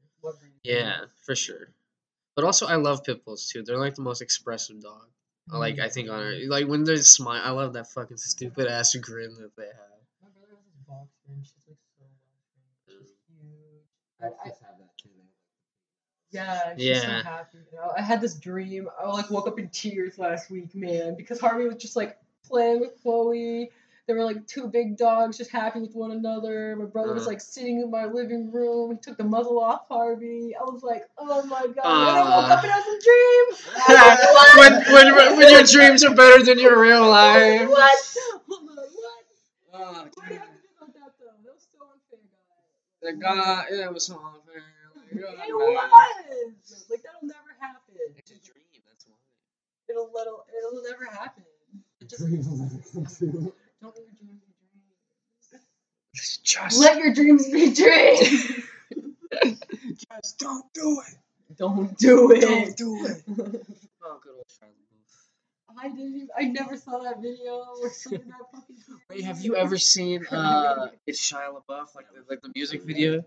Yeah, 0.63 1.05
for 1.25 1.35
sure. 1.35 1.69
But 2.35 2.45
also, 2.45 2.67
I 2.67 2.75
love 2.75 3.03
pit 3.03 3.25
bulls 3.25 3.47
too. 3.47 3.63
They're 3.63 3.77
like 3.77 3.95
the 3.95 4.01
most 4.01 4.21
expressive 4.21 4.81
dog. 4.81 5.07
Like 5.51 5.79
I 5.79 5.89
think 5.89 6.09
on 6.09 6.21
it, 6.21 6.47
like 6.49 6.67
when 6.67 6.83
they 6.83 6.97
smile, 6.97 7.41
I 7.43 7.49
love 7.49 7.73
that 7.73 7.89
fucking 7.89 8.17
stupid 8.17 8.67
ass 8.67 8.95
grin 8.95 9.33
that 9.39 9.55
they 9.55 9.63
have. 9.63 9.99
My 10.21 10.29
brother 10.29 10.53
has 10.55 10.63
this 10.65 10.85
boxer 10.87 11.33
and 11.33 11.43
she's 11.43 11.63
like 11.67 11.77
so 11.97 12.03
well. 12.87 12.99
She's 12.99 13.15
huge. 13.27 13.83
I, 14.21 14.25
I, 14.27 14.49
just 14.49 14.61
have 14.61 14.77
that 14.77 14.95
too. 15.01 15.09
Yeah, 16.31 16.75
she's 16.75 16.85
Yeah. 16.85 17.23
so 17.23 17.23
happy. 17.27 17.57
You 17.71 17.77
know, 17.79 17.91
I 17.97 18.01
had 18.01 18.21
this 18.21 18.35
dream. 18.35 18.87
I 19.01 19.07
like 19.07 19.31
woke 19.31 19.47
up 19.47 19.57
in 19.57 19.69
tears 19.69 20.19
last 20.19 20.51
week, 20.51 20.75
man, 20.75 21.15
because 21.17 21.39
Harvey 21.39 21.65
was 21.65 21.77
just 21.77 21.95
like 21.95 22.17
playing 22.45 22.79
with 22.79 23.01
Chloe. 23.01 23.71
There 24.09 24.17
were 24.17 24.25
like 24.25 24.47
two 24.47 24.67
big 24.69 24.97
dogs 24.97 25.37
just 25.37 25.51
happy 25.51 25.81
with 25.81 25.93
one 25.93 26.09
another. 26.11 26.75
My 26.75 26.85
brother 26.87 27.13
was 27.13 27.27
Uh. 27.27 27.29
like 27.29 27.41
sitting 27.41 27.79
in 27.79 27.91
my 27.91 28.05
living 28.05 28.51
room. 28.51 28.91
He 28.91 28.97
took 28.97 29.17
the 29.19 29.23
muzzle 29.23 29.59
off 29.61 29.87
Harvey. 29.87 30.55
I 30.59 30.63
was 30.63 30.81
like, 30.81 31.03
oh 31.19 31.43
my 31.45 31.61
god. 31.67 31.85
and 31.85 32.17
I 32.17 32.23
woke 32.41 32.49
up 32.49 32.63
and 32.63 32.71
had 32.73 32.83
some 32.83 32.99
dream. 32.99 33.45
I 33.87 34.17
was 34.17 34.57
like, 34.57 34.87
when, 34.93 35.15
when 35.15 35.37
when 35.37 35.51
your 35.51 35.63
dreams 35.63 36.03
are 36.03 36.15
better 36.15 36.43
than 36.43 36.57
your 36.57 36.81
real 36.81 37.07
life. 37.07 37.69
what? 37.69 37.99
Hold 38.49 38.65
what? 38.75 39.25
Oh, 39.75 40.07
Why 40.15 40.27
do 40.27 40.33
you 40.33 40.39
have 40.41 40.49
to 40.49 40.57
do 40.57 40.69
like 40.81 40.93
that 40.95 41.13
though? 41.19 41.37
That 41.45 41.53
was 41.53 41.67
so 41.71 41.79
unfair, 41.85 42.25
guys. 42.49 43.13
the 43.13 43.13
God, 43.21 43.65
yeah, 43.71 43.85
it 43.85 43.93
was 43.93 44.05
so 44.07 44.15
unfair. 44.15 44.63
Like, 44.97 45.13
It 45.13 45.21
God, 45.21 45.37
man. 45.37 46.55
was. 46.57 46.85
Like 46.89 47.03
that'll 47.03 47.27
never 47.29 47.53
happen. 47.61 47.95
It's 48.17 48.31
a 48.31 48.39
dream. 48.41 48.65
That's 48.89 49.05
It'll 49.87 50.09
it'll 50.19 50.45
it'll 50.57 50.83
never 50.83 51.05
happen. 51.05 51.43
It 52.01 52.09
just 52.09 52.23
Dreams 53.81 53.93
will 53.95 54.27
never 54.27 54.51
come 54.59 54.81
true. 55.49 55.59
don't 56.45 56.79
let 56.79 56.97
your 56.99 57.13
dreams 57.13 57.49
be 57.49 57.73
dreams. 57.73 58.53
Just, 59.23 59.33
Let 59.33 59.33
your 59.33 59.33
dreams 59.33 59.39
be 59.39 59.51
dreams. 59.51 59.59
Just 60.11 60.39
don't 60.39 60.65
do 60.73 61.01
it. 61.07 61.57
don't 61.57 61.97
do 61.97 62.31
it. 62.31 62.41
Don't 62.41 62.77
do 62.77 63.05
it. 63.05 63.23
oh, 64.03 64.19
good 64.21 64.33
old 64.35 64.45
Shia 64.47 64.67
I 65.81 65.87
didn't. 65.87 66.15
Even, 66.15 66.27
I 66.37 66.43
never 66.45 66.75
saw 66.75 66.99
that 66.99 67.21
video 67.21 67.53
or 67.53 67.87
that 67.87 68.21
fucking. 68.51 68.75
Wait, 69.09 69.23
have 69.23 69.39
you 69.39 69.55
ever 69.55 69.77
seen 69.77 70.25
uh, 70.27 70.87
it's 71.07 71.31
Shia 71.31 71.53
LaBeouf, 71.53 71.95
like 71.95 72.07
the, 72.13 72.23
like 72.29 72.41
the 72.41 72.51
music 72.53 72.83
video? 72.83 73.23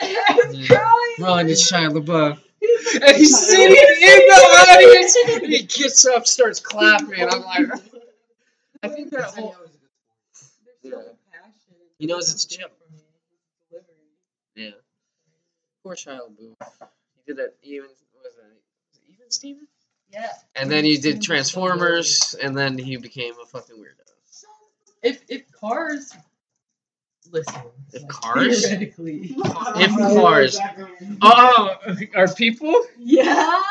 I 0.00 0.42
was 0.46 0.66
crying. 0.66 1.14
Run, 1.20 1.48
it's 1.48 1.70
Shia 1.70 1.90
LaBeouf. 1.90 2.40
And 3.02 3.16
he's 3.16 3.38
sitting 3.38 3.66
in 3.66 4.18
the 4.18 4.34
audience, 4.34 5.16
and 5.28 5.52
he 5.52 5.62
gets 5.62 6.04
up, 6.06 6.26
starts 6.26 6.58
clapping. 6.58 7.22
I'm 7.22 7.42
like, 7.42 7.68
I 8.82 8.88
think 8.88 9.10
that 9.10 9.24
whole 9.34 9.54
They're 9.54 9.54
so 9.54 9.54
passionate. 9.54 9.75
He 11.98 12.06
knows 12.06 12.32
it's 12.32 12.44
Jim. 12.44 12.68
For 13.70 13.80
yeah. 14.54 14.70
Poor 15.82 15.94
child, 15.94 16.36
LaBeouf. 16.36 16.88
He 17.14 17.22
did 17.26 17.36
that 17.38 17.54
even 17.62 17.88
was 17.88 18.34
that 18.36 18.44
was 18.92 19.00
it 19.02 19.12
even 19.12 19.30
Steven? 19.30 19.66
Yeah. 20.12 20.32
And 20.54 20.70
then 20.70 20.84
he 20.84 20.98
did 20.98 21.22
Transformers, 21.22 22.34
and 22.42 22.56
then 22.56 22.78
he 22.78 22.96
became 22.96 23.34
a 23.42 23.46
fucking 23.46 23.76
weirdo. 23.76 24.02
If 25.02 25.22
if 25.28 25.50
cars 25.52 26.12
listen. 27.30 27.54
If 27.92 28.06
cars? 28.08 28.66
Theoretically. 28.66 29.34
If 29.36 29.90
cars. 30.14 30.58
Oh, 31.22 31.74
are 32.14 32.28
people? 32.34 32.84
Yeah. 32.98 33.62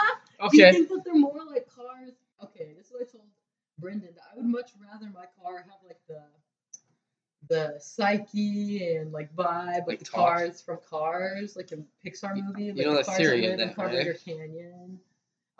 Do 0.52 0.58
you 0.58 0.66
Okay. 0.66 0.72
think 0.74 0.90
that 0.90 1.04
they're 1.06 1.16
more 1.16 1.42
like 1.50 1.68
cars? 1.74 2.12
Okay, 2.44 2.74
this 2.78 2.88
is 2.88 2.92
what 2.92 3.02
I 3.02 3.06
told 3.06 3.24
Brendan. 3.80 4.14
I 4.32 4.36
would 4.36 4.46
much 4.46 4.72
rather 4.82 5.06
my 5.14 5.26
car 5.42 5.58
have 5.58 5.80
like 5.88 6.00
the 6.08 6.22
the 7.48 7.76
psyche 7.80 8.96
and 8.96 9.12
like 9.12 9.34
vibe, 9.36 9.80
like, 9.80 9.88
Like 9.88 10.00
the 10.00 10.06
talk. 10.06 10.16
cars 10.38 10.62
from 10.62 10.80
Cars, 10.90 11.56
like 11.56 11.72
a 11.72 11.78
Pixar 12.06 12.36
movie, 12.36 12.72
like 12.72 12.86
know 12.86 12.96
the 12.96 13.04
cars 13.04 13.18
theory 13.18 13.42
that 13.42 13.54
of 13.54 13.60
live 13.60 13.70
in 13.70 13.76
that, 13.78 14.06
right? 14.08 14.24
Canyon. 14.26 15.00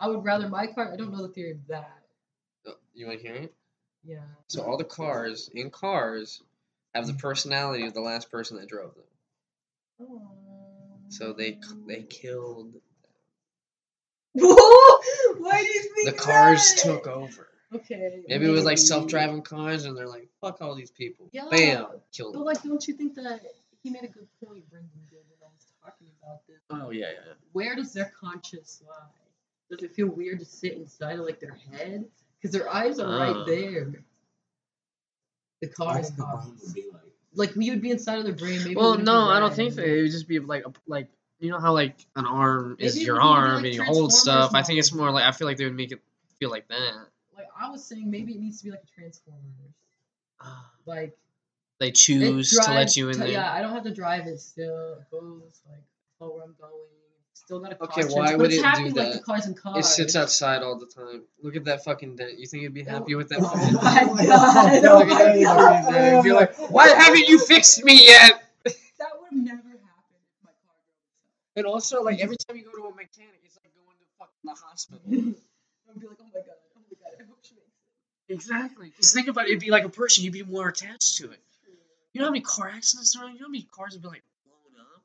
I 0.00 0.08
would 0.08 0.24
rather 0.24 0.48
my 0.48 0.66
car. 0.66 0.92
I 0.92 0.96
don't 0.96 1.12
know 1.12 1.22
the 1.26 1.32
theory 1.32 1.52
of 1.52 1.66
that. 1.68 2.02
Oh, 2.66 2.74
You 2.94 3.06
want 3.06 3.20
to 3.20 3.26
hear 3.26 3.36
it? 3.36 3.54
Yeah. 4.04 4.20
So 4.48 4.62
all 4.62 4.76
the 4.76 4.84
cars 4.84 5.50
in 5.54 5.70
cars 5.70 6.42
have 6.94 7.06
the 7.06 7.14
personality 7.14 7.86
of 7.86 7.94
the 7.94 8.00
last 8.00 8.30
person 8.30 8.58
that 8.58 8.68
drove 8.68 8.94
them. 8.94 10.08
So 11.08 11.32
they 11.32 11.58
they 11.86 12.02
killed. 12.02 12.74
Why 14.32 15.62
do 15.62 15.66
you 15.66 15.82
think 15.94 16.06
The 16.10 16.12
cars 16.12 16.74
that? 16.74 16.82
took 16.82 17.06
over. 17.06 17.48
Okay. 17.76 18.22
Maybe 18.28 18.46
it 18.46 18.50
was 18.50 18.64
like 18.64 18.78
self-driving 18.78 19.42
cars, 19.42 19.84
and 19.84 19.96
they're 19.96 20.08
like, 20.08 20.28
"Fuck 20.40 20.60
all 20.60 20.74
these 20.74 20.90
people." 20.90 21.28
Yeah. 21.32 21.46
Bam, 21.50 21.86
killed 22.12 22.32
But 22.34 22.38
them. 22.40 22.44
like, 22.46 22.62
don't 22.62 22.86
you 22.86 22.94
think 22.94 23.14
that 23.16 23.40
he 23.82 23.90
made 23.90 24.04
a 24.04 24.08
good 24.08 24.26
point, 24.44 24.68
Brendan 24.70 24.90
did, 25.10 25.18
when 25.28 25.48
I 25.48 25.52
was 25.54 25.66
talking 25.84 26.08
about 26.22 26.46
this? 26.46 26.56
Oh 26.70 26.90
yeah, 26.90 27.06
yeah. 27.12 27.32
Where 27.52 27.74
does 27.76 27.92
their 27.92 28.12
conscience 28.20 28.82
lie? 28.86 28.94
Does 29.70 29.82
it 29.82 29.94
feel 29.94 30.06
weird 30.08 30.38
to 30.40 30.44
sit 30.44 30.74
inside 30.74 31.18
of 31.18 31.24
like 31.24 31.40
their 31.40 31.56
head? 31.72 32.04
Because 32.40 32.52
their 32.56 32.68
eyes 32.72 32.98
are 32.98 33.06
Uh. 33.06 33.18
right 33.34 33.46
there. 33.46 34.04
The 35.62 35.68
cars, 35.68 36.12
What's 36.16 36.50
the 36.60 36.66
would 36.66 36.74
be 36.74 36.84
like? 36.92 37.02
like 37.34 37.56
we 37.56 37.70
would 37.70 37.80
be 37.80 37.90
inside 37.90 38.18
of 38.18 38.24
their 38.24 38.34
brain. 38.34 38.60
Maybe 38.62 38.76
Well, 38.76 38.98
no, 38.98 39.28
I 39.28 39.40
don't 39.40 39.54
think 39.54 39.72
so. 39.72 39.82
It 39.82 40.02
would 40.02 40.10
just 40.10 40.28
be 40.28 40.38
like 40.38 40.64
a, 40.66 40.72
like 40.86 41.08
you 41.38 41.50
know 41.50 41.58
how 41.58 41.72
like 41.72 41.96
an 42.14 42.26
arm 42.26 42.76
is 42.78 42.94
Maybe 42.94 43.06
your 43.06 43.20
arm 43.20 43.56
like 43.56 43.64
and 43.66 43.74
you 43.74 43.82
hold 43.82 44.10
Transformers 44.10 44.20
stuff. 44.20 44.50
I 44.54 44.62
think 44.62 44.78
it's 44.78 44.92
more 44.92 45.10
like 45.10 45.24
I 45.24 45.32
feel 45.32 45.46
like 45.46 45.56
they 45.56 45.64
would 45.64 45.74
make 45.76 45.92
it 45.92 46.00
feel 46.38 46.50
like 46.50 46.68
that. 46.68 46.92
Like 47.58 47.68
I 47.68 47.70
was 47.70 47.84
saying, 47.84 48.10
maybe 48.10 48.32
it 48.34 48.40
needs 48.40 48.58
to 48.58 48.64
be 48.64 48.70
like 48.70 48.82
a 48.82 49.00
Transformers. 49.00 49.42
Ah. 50.40 50.70
Like 50.84 51.16
They 51.80 51.88
it 51.88 51.94
choose 51.94 52.50
to 52.50 52.70
let 52.72 52.96
you 52.96 53.08
in 53.08 53.14
to- 53.14 53.18
there. 53.20 53.28
Yeah, 53.28 53.52
I 53.52 53.60
don't 53.62 53.72
have 53.72 53.84
to 53.84 53.94
drive 53.94 54.26
it. 54.26 54.40
Still 54.40 54.98
goes 55.10 55.60
like 55.68 55.82
follow 56.18 56.34
where 56.36 56.44
I'm 56.44 56.54
going. 56.60 56.72
Still 57.32 57.60
got 57.60 57.72
a 57.72 57.74
Okay, 57.76 58.02
conscience, 58.02 58.14
why 58.14 58.34
would 58.34 58.46
it's 58.46 58.54
it 58.56 58.58
do 58.58 58.62
happy 58.64 58.82
like 58.84 58.94
that? 58.94 59.12
the 59.14 59.20
cars 59.20 59.46
and 59.46 59.56
cars. 59.56 59.86
It 59.86 59.88
sits 59.88 60.16
outside 60.16 60.62
all 60.62 60.76
the 60.78 60.86
time. 60.86 61.22
Look 61.42 61.54
at 61.54 61.64
that 61.64 61.84
fucking 61.84 62.16
dent. 62.16 62.38
You 62.38 62.46
think 62.46 62.62
you'd 62.64 62.74
be 62.74 62.82
happy 62.82 63.14
with 63.14 63.28
that? 63.28 63.38
Oh 63.42 63.48
fucking 63.48 63.74
my 63.74 64.24
dent? 64.24 64.28
god! 64.28 64.82
Look 64.82 64.90
Oh 64.90 65.00
at 65.02 65.08
my 65.08 65.14
that 65.14 65.42
god! 65.44 65.84
fucking 65.84 65.92
dent. 65.94 66.24
Be 66.24 66.32
like, 66.32 66.70
why 66.70 66.88
haven't 66.88 67.28
you 67.28 67.38
fixed 67.38 67.84
me 67.84 68.04
yet? 68.06 68.42
That 68.64 69.10
would 69.20 69.32
never 69.32 69.56
happen 69.68 70.16
if 70.18 70.42
my 70.42 70.50
car 70.50 70.74
And 71.56 71.66
also, 71.66 72.02
like 72.02 72.20
every 72.20 72.36
time 72.36 72.56
you 72.56 72.64
go 72.64 72.72
to 72.72 72.88
a 72.88 72.94
mechanic, 72.94 73.40
it's 73.44 73.56
like 73.62 73.72
going 73.74 73.96
to 73.96 74.06
fucking 74.18 74.44
the 74.44 74.54
hospital. 74.54 75.00
I 75.06 75.92
would 75.92 76.00
be 76.00 76.06
like, 76.08 76.16
oh 76.20 76.24
my 76.34 76.40
god, 76.40 76.56
Exactly. 78.28 78.92
Just 78.96 79.14
think 79.14 79.28
about 79.28 79.44
it. 79.46 79.50
It'd 79.50 79.60
be 79.60 79.70
like 79.70 79.84
a 79.84 79.88
person. 79.88 80.24
You'd 80.24 80.32
be 80.32 80.42
more 80.42 80.68
attached 80.68 81.18
to 81.18 81.30
it. 81.30 81.38
You 82.12 82.20
know 82.20 82.26
how 82.26 82.32
many 82.32 82.40
car 82.42 82.68
accidents 82.68 83.14
there 83.14 83.24
are? 83.24 83.28
You 83.28 83.38
know 83.38 83.46
how 83.46 83.50
many 83.50 83.66
cars 83.76 83.92
have 83.92 84.02
been 84.02 84.10
like 84.10 84.24
blown 84.44 84.80
up? 84.80 85.02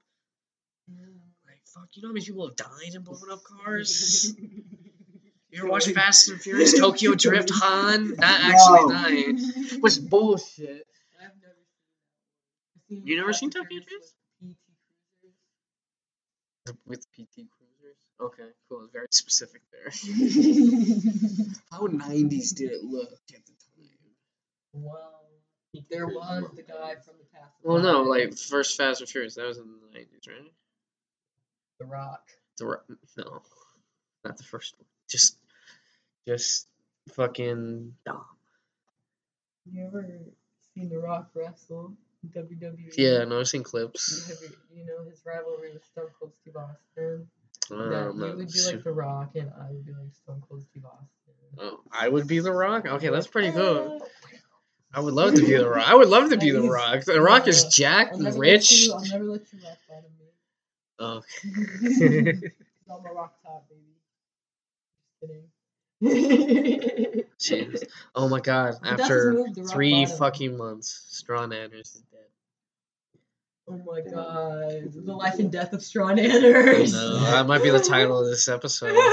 Like 1.46 1.62
fuck. 1.66 1.90
You 1.94 2.02
know 2.02 2.10
how 2.10 2.14
many 2.14 2.26
people 2.26 2.48
have 2.48 2.56
died 2.56 2.96
in 2.96 3.02
blown 3.04 3.32
up 3.32 3.44
cars? 3.44 4.34
You 5.54 5.60
ever 5.60 5.68
watch 5.70 5.86
Fast 5.90 6.30
and 6.30 6.40
Furious 6.42 6.80
Tokyo 6.80 7.14
Drift 7.14 7.50
Han? 7.54 8.12
Not 8.16 8.40
actually 8.42 8.84
No. 8.84 8.90
dying. 8.90 9.82
Was 9.82 10.00
bullshit. 10.00 10.88
I've 11.22 11.32
never 11.42 11.56
seen. 12.88 13.06
You 13.06 13.18
never 13.18 13.34
seen 13.34 13.50
Tokyo 13.50 13.82
Drift? 13.86 14.14
with 14.42 16.86
With 16.86 17.06
PT? 17.12 17.48
Okay, 18.22 18.44
cool. 18.70 18.88
Very 18.94 19.08
specific 19.12 19.62
there. 19.72 19.90
How 21.72 21.88
90s 21.88 22.54
did 22.56 22.72
it 22.72 22.84
look 22.84 23.10
at 23.34 23.46
the 23.46 23.54
time? 23.54 23.90
well, 24.74 25.22
there 25.90 26.08
was 26.08 26.44
the 26.56 26.62
guy 26.62 26.96
from 27.04 27.16
the 27.18 27.26
past. 27.34 27.52
Well, 27.64 27.80
no, 27.82 28.04
like 28.04 28.38
first 28.38 28.78
Fast 28.78 29.02
and 29.02 29.10
Furious, 29.10 29.36
that 29.36 29.48
was 29.48 29.58
in 29.58 29.66
the 29.66 29.98
90s, 30.00 30.28
right? 30.28 30.52
The 31.80 31.86
Rock. 31.86 32.22
The 32.58 32.66
Rock. 32.68 32.84
no, 33.18 33.42
not 34.24 34.38
the 34.38 34.44
first 34.44 34.76
one. 34.78 34.86
Just, 35.10 35.38
just 36.28 36.68
fucking 37.14 37.94
dumb. 38.06 38.24
You 39.72 39.86
ever 39.88 40.08
seen 40.76 40.90
The 40.90 41.00
Rock 41.00 41.30
wrestle 41.34 41.94
WWE? 42.36 42.94
Yeah, 42.98 43.24
no, 43.24 43.40
I've 43.40 43.48
seen 43.48 43.62
You, 43.62 43.66
clips. 43.66 44.28
have, 44.28 44.38
you 44.76 44.86
know 44.86 45.04
his 45.10 45.22
rivalry 45.26 45.74
with 45.74 45.84
Stone 45.86 46.08
Cold 46.20 46.34
Steve 46.42 46.56
Austin. 46.56 47.28
Uh, 47.72 47.90
that 47.90 48.14
you 48.16 48.36
would 48.36 48.52
be 48.52 48.62
like 48.66 48.84
The 48.84 48.92
Rock 48.92 49.32
and 49.36 49.50
I 49.60 49.72
would 49.72 49.86
be 49.86 49.94
like 49.94 50.14
Stone 50.14 50.42
Cold 50.48 50.62
Steve 50.70 50.84
Austin. 50.86 51.08
oh, 51.60 51.80
I 51.92 52.10
would 52.10 52.28
be 52.28 52.40
the 52.40 52.52
Rock. 52.52 52.86
Okay, 52.86 53.10
that's 53.10 53.28
pretty 53.28 53.50
Uh, 53.50 53.52
good. 53.54 54.02
I 54.94 55.00
would 55.00 55.14
love 55.14 55.36
to 55.36 55.42
be 55.42 55.56
the 55.56 55.70
Rock. 55.70 55.88
I 55.90 55.96
would 55.96 56.10
love 56.10 56.30
to 56.32 56.38
be 56.38 56.52
the 56.52 56.64
Rock. 56.70 57.06
The 57.06 57.22
Rock 57.22 57.48
is 57.48 57.64
uh, 57.64 57.70
jacked 57.70 58.18
and 58.18 58.38
rich. 58.38 58.90
I'll 58.92 59.00
never 59.06 59.24
let 59.24 59.42
you 59.54 59.60
rock 59.64 59.78
bottom 59.88 60.12
me. 60.20 60.26
Oh, 61.00 61.22
I'm 62.94 63.06
a 63.06 63.14
rock 63.14 63.34
top, 63.42 63.70
baby. 63.70 63.86
Jeez. 67.40 67.84
Oh 68.16 68.28
my 68.28 68.40
God! 68.42 68.76
But 68.82 68.98
that's 68.98 69.02
his 69.02 69.02
After 69.02 69.34
move, 69.34 69.56
the 69.56 69.62
rock 69.62 69.72
three 69.72 70.04
bottom. 70.06 70.18
fucking 70.18 70.58
months, 70.58 71.06
Strawn 71.10 71.54
Anders 71.54 71.96
is 71.96 72.04
dead. 72.11 72.11
Oh 73.72 73.82
my 73.86 74.02
god. 74.02 74.92
The 74.94 75.14
life 75.14 75.40
and 75.40 75.52
death 75.52 75.72
of 75.74 75.82
Strawn 75.82 76.20
Anders. 76.20 76.92
No, 76.94 77.20
that 77.20 77.48
might 77.48 77.64
be 77.64 77.70
the 77.70 77.80
title 77.80 78.20
of 78.20 78.26
this 78.26 78.48
episode. 78.48 78.96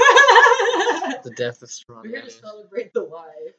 The 1.21 1.31
death 1.31 1.61
of 1.61 1.69
Strawn 1.69 2.03
We're 2.03 2.17
gonna 2.17 2.29
celebrate 2.31 2.93
the 2.93 3.01
life. 3.01 3.53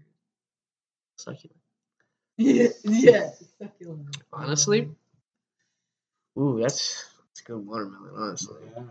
succulent. 1.17 1.57
Yeah, 2.37 2.67
yeah. 2.83 3.29
Succulent. 3.61 4.17
Honestly? 4.33 4.89
Ooh, 6.37 6.59
that's, 6.61 7.05
that's 7.29 7.41
a 7.41 7.43
good 7.43 7.65
watermelon, 7.65 8.13
honestly. 8.15 8.57
Yeah. 8.75 8.83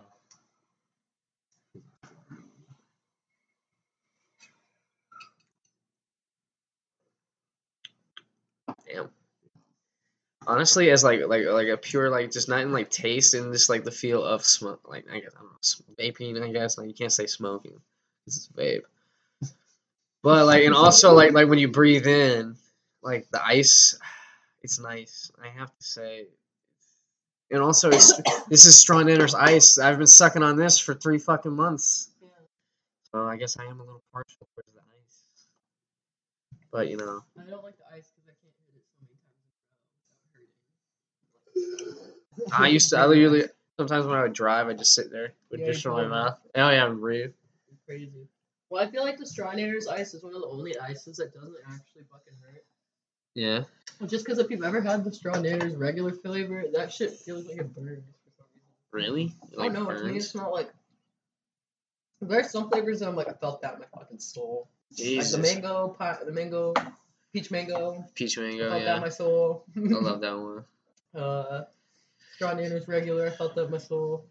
Damn. 8.87 9.11
Honestly, 10.47 10.91
as 10.91 11.03
like 11.03 11.21
like 11.27 11.47
like 11.47 11.69
a 11.69 11.77
pure 11.77 12.11
like 12.11 12.31
just 12.31 12.49
not 12.49 12.61
in 12.61 12.73
like 12.73 12.91
taste 12.91 13.35
and 13.35 13.53
just 13.53 13.71
like 13.71 13.85
the 13.85 13.91
feel 13.91 14.23
of 14.23 14.45
smoke. 14.45 14.87
Like 14.89 15.07
I 15.11 15.21
guess 15.21 15.33
I 15.35 15.41
don't 15.41 15.51
know 15.51 15.95
vaping. 16.05 16.43
I 16.43 16.53
guess 16.53 16.77
like 16.77 16.89
you 16.89 16.95
can't 16.95 17.13
say 17.13 17.27
smoking. 17.27 17.81
This 18.27 18.37
is 18.37 18.51
vape. 18.55 18.83
But 20.23 20.47
like 20.47 20.65
and 20.65 20.75
also 20.75 21.15
like 21.15 21.33
like 21.33 21.49
when 21.49 21.59
you 21.59 21.69
breathe 21.69 22.07
in, 22.07 22.57
like 23.03 23.31
the 23.31 23.45
ice, 23.45 23.99
it's 24.63 24.79
nice. 24.79 25.31
I 25.43 25.49
have 25.49 25.69
to 25.69 25.85
say 25.85 26.27
and 27.51 27.63
also, 27.63 27.91
it's, 27.91 28.21
this 28.49 28.65
is 28.65 28.79
Strong 28.79 29.11
Ice. 29.11 29.79
I've 29.79 29.99
been 29.99 30.07
sucking 30.07 30.43
on 30.43 30.57
this 30.57 30.79
for 30.79 30.95
three 30.95 31.19
fucking 31.19 31.53
months. 31.53 32.11
Yeah. 32.21 32.29
So 33.13 33.27
I 33.27 33.37
guess 33.37 33.57
I 33.59 33.65
am 33.65 33.81
a 33.81 33.85
little 33.85 34.03
partial 34.13 34.49
towards 34.55 34.73
the 34.73 34.81
ice. 34.81 35.47
But 36.73 36.89
you 36.89 36.97
know, 36.97 37.23
I 37.39 37.49
don't 37.49 37.63
like 37.63 37.77
the 37.77 37.85
ice 37.95 38.11
because 38.15 38.29
I 38.29 38.35
can't 38.43 38.55
hit 38.67 38.75
it 38.75 38.85
so 38.91 39.05
many 39.05 39.21
times 40.35 40.49
in 41.61 41.89
a 41.89 41.93
row 41.93 42.07
without 42.37 42.59
hurting. 42.59 42.65
I 42.65 42.69
used 42.69 42.91
to. 42.91 42.99
I 42.99 43.07
literally 43.07 43.45
sometimes 43.77 44.07
when 44.07 44.17
I 44.17 44.23
would 44.23 44.33
drive, 44.33 44.65
I 44.65 44.69
would 44.69 44.79
just 44.79 44.95
sit 44.95 45.13
there 45.13 45.35
with 45.51 45.61
Yeah, 45.61 45.69
in 45.69 45.93
my 45.93 46.07
mouth. 46.07 46.41
Oh 46.57 46.71
yeah, 46.71 46.89
breathe. 46.89 47.33
It's 47.71 47.81
crazy. 47.87 48.27
Well, 48.71 48.83
I 48.83 48.91
feel 48.91 49.05
like 49.05 49.19
the 49.19 49.25
Strawnader's 49.25 49.87
ice 49.87 50.15
is 50.15 50.25
one 50.25 50.35
of 50.35 50.41
the 50.41 50.49
only 50.49 50.77
ices 50.79 51.19
that 51.19 51.33
doesn't 51.33 51.55
actually 51.69 52.03
fucking 52.11 52.35
hurt. 52.43 52.65
Yeah. 53.35 53.65
Just 54.07 54.25
because 54.25 54.39
if 54.39 54.51
you've 54.51 54.65
ever 54.65 54.81
had 54.81 55.05
the 55.05 55.11
Strawnader's 55.11 55.77
regular 55.77 56.13
flavor, 56.13 56.65
that 56.73 56.93
shit 56.93 57.13
feels 57.19 57.47
like 57.47 57.59
it 57.59 57.75
burns 57.75 58.05
for 58.25 58.31
some 58.37 58.47
reason. 58.53 58.73
Really? 58.93 59.25
It, 59.53 59.59
I 59.59 59.69
like. 59.69 59.99
To 59.99 60.05
me, 60.05 60.17
it's 60.17 60.35
not 60.35 60.53
like. 60.53 60.73
There's 62.21 62.51
some 62.51 62.71
flavors 62.71 63.01
that 63.01 63.09
I'm 63.09 63.17
like, 63.17 63.29
I 63.29 63.33
felt 63.35 63.61
that 63.63 63.75
in 63.75 63.81
my 63.81 63.87
fucking 63.99 64.19
soul. 64.19 64.69
Jesus. 64.97 65.33
Like 65.35 65.43
the 65.43 65.55
mango, 65.55 65.89
pi- 65.99 66.19
the 66.25 66.33
mango, 66.33 66.73
peach 67.33 67.51
mango. 67.51 68.05
Peach 68.15 68.39
mango. 68.39 68.67
I 68.69 68.71
felt 68.71 68.85
that 68.85 68.97
in 68.97 69.03
my 69.03 69.09
soul. 69.11 69.65
I 69.77 69.81
love 69.81 70.21
that 70.23 70.39
one. 70.39 70.65
uh, 71.15 71.65
Strawnader's 72.41 72.89
regular, 72.89 73.27
I 73.27 73.31
felt 73.31 73.55
that 73.57 73.65
in 73.67 73.71
my 73.71 73.79
soul. 73.79 74.25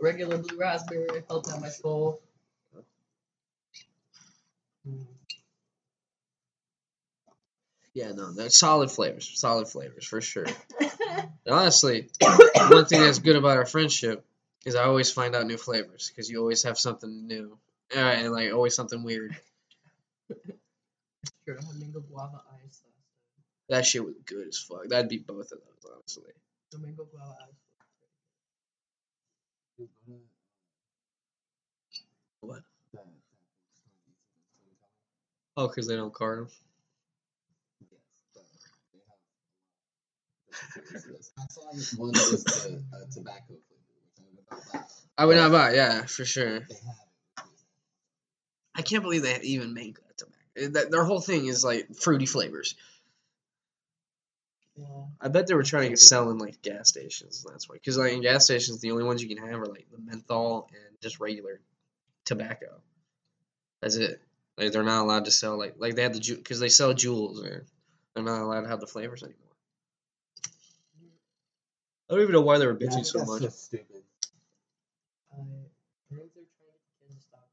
Regular 0.00 0.38
blue 0.38 0.58
raspberry, 0.58 1.06
I 1.16 1.20
felt 1.22 1.46
that 1.46 1.56
in 1.56 1.62
my 1.62 1.68
soul. 1.70 2.20
Mm. 4.88 5.06
Yeah, 7.96 8.12
no, 8.12 8.30
that's 8.30 8.58
solid 8.58 8.90
flavors. 8.90 9.40
Solid 9.40 9.68
flavors 9.68 10.06
for 10.06 10.20
sure. 10.20 10.46
And 11.46 11.54
honestly, 11.54 12.10
one 12.68 12.84
thing 12.84 13.00
that's 13.00 13.20
good 13.20 13.36
about 13.36 13.56
our 13.56 13.64
friendship 13.64 14.22
is 14.66 14.74
I 14.74 14.82
always 14.82 15.10
find 15.10 15.34
out 15.34 15.46
new 15.46 15.56
flavors 15.56 16.10
because 16.10 16.28
you 16.28 16.40
always 16.40 16.64
have 16.64 16.76
something 16.76 17.26
new. 17.26 17.56
Uh, 17.94 18.00
and 18.00 18.32
like 18.32 18.52
always 18.52 18.74
something 18.74 19.02
weird. 19.02 19.34
Sure, 20.28 21.58
I 21.58 21.78
mango 21.78 22.00
guava 22.00 22.42
ice. 22.64 22.82
That 23.70 23.86
shit 23.86 24.04
was 24.04 24.16
good 24.26 24.48
as 24.48 24.58
fuck. 24.58 24.88
That'd 24.88 25.08
be 25.08 25.18
both 25.18 25.52
of 25.52 25.60
those, 25.60 25.92
honestly. 25.94 26.32
The 26.72 26.78
mango 26.78 27.04
guava 27.04 27.36
ice. 29.80 29.88
What? 32.40 32.62
Oh, 35.56 35.68
because 35.68 35.86
they 35.86 35.96
don't 35.96 36.12
card 36.12 36.40
them. 36.40 36.48
I 37.80 37.84
saw 38.34 38.40
this 38.42 38.66
one 41.96 42.12
that 42.12 42.44
the 42.44 42.82
uh, 42.92 42.98
tobacco 43.12 43.54
flavor, 43.68 43.82
I 44.18 44.24
would 44.24 44.36
not 44.50 44.72
buy. 44.72 44.84
I 45.18 45.24
would 45.24 45.36
not 45.36 45.52
buy. 45.52 45.74
Yeah, 45.74 46.04
for 46.06 46.24
sure. 46.24 46.60
They 46.60 46.74
have 46.74 46.94
it. 47.38 47.44
I 48.74 48.82
can't 48.82 49.02
believe 49.02 49.22
they 49.22 49.40
even 49.40 49.72
make 49.74 49.96
that 49.96 50.18
tobacco. 50.18 50.72
That, 50.72 50.90
their 50.90 51.04
whole 51.04 51.20
thing 51.20 51.46
is 51.46 51.64
like 51.64 51.94
fruity 51.94 52.26
flavors. 52.26 52.74
Yeah. 54.76 54.84
I 55.20 55.28
bet 55.28 55.46
they 55.46 55.54
were 55.54 55.62
trying 55.62 55.90
to 55.90 55.96
sell 55.96 56.30
in 56.30 56.38
like 56.38 56.60
gas 56.60 56.88
stations. 56.88 57.44
That's 57.48 57.68
why, 57.68 57.76
because 57.76 57.96
like 57.96 58.12
in 58.12 58.20
gas 58.20 58.44
stations, 58.44 58.80
the 58.80 58.90
only 58.90 59.04
ones 59.04 59.22
you 59.22 59.34
can 59.34 59.46
have 59.46 59.60
are 59.60 59.66
like 59.66 59.86
the 59.90 59.98
menthol 59.98 60.68
and 60.72 61.00
just 61.00 61.18
regular 61.18 61.60
tobacco. 62.26 62.82
That's 63.80 63.96
it. 63.96 64.20
Like 64.58 64.72
they're 64.72 64.82
not 64.82 65.02
allowed 65.02 65.24
to 65.26 65.30
sell 65.30 65.58
like 65.58 65.76
like 65.78 65.94
they 65.94 66.02
had 66.02 66.14
the 66.14 66.34
because 66.34 66.60
they 66.60 66.68
sell 66.68 66.92
Juuls 66.92 67.42
there. 67.42 67.64
They're 68.14 68.24
not 68.24 68.42
allowed 68.42 68.62
to 68.62 68.68
have 68.68 68.80
the 68.80 68.86
flavors 68.86 69.22
anymore. 69.22 69.45
I 72.08 72.14
don't 72.14 72.22
even 72.22 72.32
know 72.32 72.40
why 72.40 72.58
they 72.58 72.66
were 72.66 72.74
bitching 72.74 72.92
think 72.94 73.06
so 73.06 73.24
much. 73.24 73.42
just 73.42 73.64
stupid. 73.66 74.02
I 75.32 75.36
think 75.36 75.48
they're 76.10 76.18
trying 76.18 76.20
to 76.20 76.34
get 76.34 76.46
kids 77.00 77.16
to 77.16 77.20
stop 77.28 77.48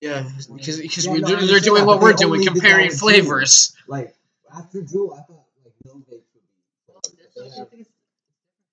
eating. 0.00 0.10
Yeah, 0.10 0.22
because 0.56 0.78
because 0.80 1.06
Yeah, 1.06 1.12
we 1.12 1.20
no, 1.20 1.28
they're, 1.28 1.46
they're 1.46 1.60
doing 1.60 1.86
what 1.86 2.00
we're 2.00 2.12
doing, 2.12 2.32
only 2.32 2.44
did 2.44 2.48
that 2.54 2.60
comparing 2.60 2.88
with 2.88 2.98
flavors. 3.00 3.74
Like 3.88 4.14
after 4.54 4.82
Juul, 4.82 5.14
I 5.18 5.22
thought 5.22 5.46
like 5.64 5.72
no 5.86 5.94
vapes 5.94 6.10
would 6.10 6.20
be. 6.34 6.40
Well, 6.88 7.00
but 7.02 7.12
that's 7.18 7.34
they 7.34 7.40
what 7.42 7.52
I 7.52 7.58
have- 7.60 7.68
think 7.70 7.80
it's, 7.82 7.90
it's 7.90 7.96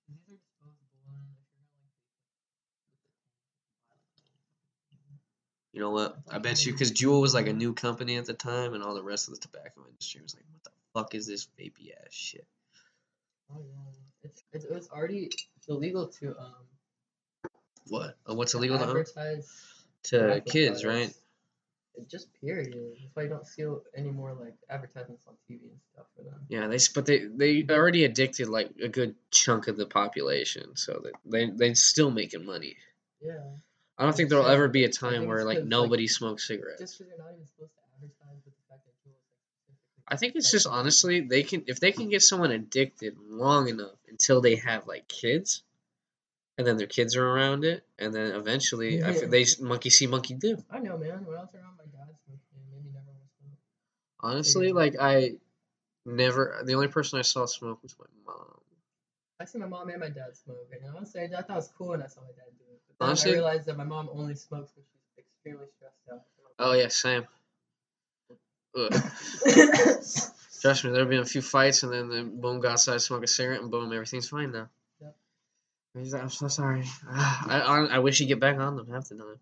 different. 0.06 0.12
'cause 0.12 0.20
These 0.28 0.36
are 0.36 0.36
disposable, 0.36 1.08
and 1.08 1.24
if 1.24 1.40
you're 1.40 1.96
not 4.28 4.76
like 5.08 5.72
You 5.72 5.80
know 5.80 5.90
what? 5.90 6.18
I 6.30 6.38
bet 6.38 6.66
you 6.66 6.72
because 6.72 6.92
Juul 6.92 7.22
was 7.22 7.32
like 7.34 7.46
a 7.46 7.52
new 7.54 7.72
company 7.72 8.16
at 8.16 8.26
the 8.26 8.34
time, 8.34 8.74
and 8.74 8.82
all 8.84 8.94
the 8.94 9.02
rest 9.02 9.28
of 9.28 9.34
the 9.34 9.40
tobacco 9.40 9.86
industry 9.88 10.20
was 10.20 10.34
like, 10.34 10.44
"What 10.52 10.64
the 10.64 10.70
fuck 10.92 11.14
is 11.14 11.26
this 11.26 11.48
vapey 11.58 11.92
ass 11.96 12.12
shit?" 12.12 12.46
Oh 13.54 13.60
yeah, 13.60 13.92
it's 14.24 14.42
it's, 14.52 14.64
it's 14.64 14.88
already 14.90 15.30
illegal 15.68 16.06
to 16.08 16.36
um 16.38 16.54
What? 17.88 18.16
Uh, 18.28 18.34
what's 18.34 18.54
illegal 18.54 18.78
to 18.78 18.84
advertise 18.84 19.84
To 20.04 20.42
kids, 20.46 20.82
products. 20.82 20.84
right? 20.84 21.14
It 21.96 22.08
just 22.08 22.28
period. 22.40 22.72
That's 22.74 23.14
why 23.14 23.22
you 23.24 23.28
don't 23.28 23.46
see 23.46 23.64
any 23.96 24.10
more 24.10 24.32
like 24.34 24.54
advertisements 24.70 25.26
on 25.28 25.34
TV 25.46 25.66
and 25.68 25.80
stuff 25.92 26.06
for 26.16 26.22
them. 26.24 26.40
Yeah, 26.48 26.66
they 26.66 26.78
but 26.94 27.04
they 27.06 27.26
they 27.26 27.66
already 27.68 28.04
addicted 28.04 28.48
like 28.48 28.70
a 28.82 28.88
good 28.88 29.14
chunk 29.30 29.68
of 29.68 29.76
the 29.76 29.86
population, 29.86 30.74
so 30.76 31.00
that 31.04 31.12
they 31.26 31.50
they 31.50 31.74
still 31.74 32.10
making 32.10 32.46
money. 32.46 32.76
Yeah, 33.20 33.38
I 33.98 34.04
don't 34.04 34.16
think 34.16 34.30
there'll 34.30 34.46
ever 34.46 34.68
be 34.68 34.84
a 34.84 34.88
time 34.88 35.26
where 35.26 35.44
like 35.44 35.58
'cause, 35.58 35.64
like, 35.64 35.68
nobody 35.68 36.06
smokes 36.08 36.48
cigarettes. 36.48 36.80
just 36.80 36.98
because 36.98 37.10
you're 37.10 37.18
not 37.18 37.34
even 37.34 37.46
supposed 37.46 37.72
to 37.74 37.82
advertise 37.94 38.40
with 38.44 38.54
the 38.56 38.62
fact 38.68 38.84
that 38.86 38.94
Juul 39.04 39.12
is 39.12 39.28
like 39.28 39.38
specifically. 39.68 40.01
I 40.12 40.16
think 40.16 40.36
it's 40.36 40.50
just 40.50 40.66
honestly 40.66 41.20
they 41.20 41.42
can 41.42 41.64
if 41.66 41.80
they 41.80 41.90
can 41.92 42.08
get 42.10 42.22
someone 42.22 42.50
addicted 42.52 43.16
long 43.18 43.68
enough 43.68 43.96
until 44.08 44.40
they 44.42 44.56
have 44.56 44.86
like 44.86 45.08
kids, 45.08 45.62
and 46.58 46.66
then 46.66 46.76
their 46.76 46.86
kids 46.86 47.16
are 47.16 47.26
around 47.26 47.64
it, 47.64 47.82
and 47.98 48.12
then 48.14 48.32
eventually 48.32 48.98
Yeah. 48.98 49.12
feel 49.12 49.28
they 49.30 49.46
monkey 49.60 49.88
see 49.90 50.06
monkey 50.06 50.34
do. 50.34 50.62
I 50.70 50.80
know, 50.80 50.98
man. 50.98 51.24
When 51.24 51.36
I 51.38 51.40
was 51.40 51.54
around 51.54 51.78
my 51.78 51.88
dad 51.96 52.12
smoking, 52.26 52.60
it 52.76 52.92
never 52.92 53.06
want 53.18 53.30
to. 53.40 53.46
Honestly, 54.20 54.68
Yeah. 54.68 54.74
like 54.82 54.94
I 55.00 55.38
never 56.04 56.60
the 56.64 56.74
only 56.74 56.88
person 56.88 57.18
I 57.18 57.22
saw 57.22 57.46
smoke 57.46 57.82
was 57.82 57.96
my 57.98 58.06
mom. 58.26 58.60
I 59.40 59.44
see 59.46 59.58
my 59.58 59.66
mom 59.66 59.88
and 59.88 59.98
my 60.00 60.10
dad 60.10 60.36
smoke, 60.36 60.68
and 60.72 60.94
honestly, 60.94 61.22
I 61.22 61.28
thought 61.28 61.50
it 61.50 61.54
was 61.54 61.72
cool 61.78 61.88
when 61.88 62.02
I 62.02 62.06
saw 62.06 62.20
my 62.20 62.28
dad 62.28 62.52
do 62.58 62.64
it. 62.70 62.80
But 62.86 62.98
then 62.98 63.08
Honestly- 63.08 63.30
I 63.32 63.34
realized 63.34 63.64
that 63.66 63.76
my 63.78 63.84
mom 63.94 64.10
only 64.12 64.34
smokes 64.36 64.70
when 64.76 64.84
she's 64.92 65.24
extremely 65.24 65.68
stressed 65.76 66.04
out. 66.12 66.22
Oh 66.58 66.74
yeah, 66.74 66.88
same. 66.88 67.26
Trust 70.60 70.84
me, 70.84 70.90
there've 70.92 71.08
been 71.08 71.20
a 71.20 71.24
few 71.24 71.42
fights, 71.42 71.82
and 71.82 71.92
then, 71.92 72.08
then 72.08 72.40
boom, 72.40 72.60
go 72.60 72.68
outside, 72.70 73.00
smoke 73.00 73.24
a 73.24 73.26
cigarette, 73.26 73.60
and 73.60 73.70
boom, 73.70 73.92
everything's 73.92 74.28
fine 74.28 74.52
now. 74.52 74.68
Yep. 75.00 75.16
He's 75.98 76.12
like, 76.12 76.22
I'm 76.22 76.30
so 76.30 76.48
sorry. 76.48 76.84
I, 77.10 77.60
I 77.66 77.84
I 77.96 77.98
wish 77.98 78.18
he'd 78.18 78.26
get 78.26 78.40
back 78.40 78.58
on 78.58 78.76
them 78.76 78.88
half 78.88 79.08
the 79.08 79.16
time. 79.16 79.40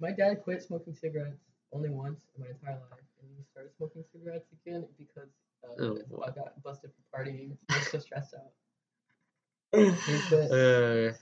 My 0.00 0.10
dad 0.10 0.42
quit 0.42 0.62
smoking 0.62 0.94
cigarettes 0.94 1.38
only 1.72 1.90
once 1.90 2.18
in 2.36 2.42
my 2.42 2.50
entire 2.50 2.74
life, 2.90 3.00
and 3.20 3.30
he 3.36 3.44
started 3.52 3.72
smoking 3.76 4.04
cigarettes 4.12 4.48
again 4.66 4.84
because 4.98 5.28
uh, 5.64 5.84
Oh, 5.84 6.22
I 6.26 6.30
got 6.30 6.60
busted 6.62 6.90
for 6.90 7.18
partying. 7.22 7.56
He 7.68 7.74
was 7.78 7.86
so 7.88 7.98
stressed 7.98 8.34
out. 8.34 8.52
Uh, 10.32 11.12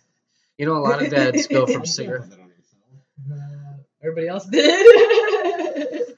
you 0.58 0.66
know, 0.66 0.76
a 0.76 0.82
lot 0.82 1.02
of 1.02 1.10
dads 1.10 1.46
go 1.46 1.66
from 1.66 1.86
cigarette. 1.98 2.22
Put 2.22 2.30
that 2.30 2.40
on 2.40 2.48
yourself. 2.48 2.82
Uh, 3.32 3.76
everybody 4.02 4.28
else 4.28 4.46
did. 4.46 6.08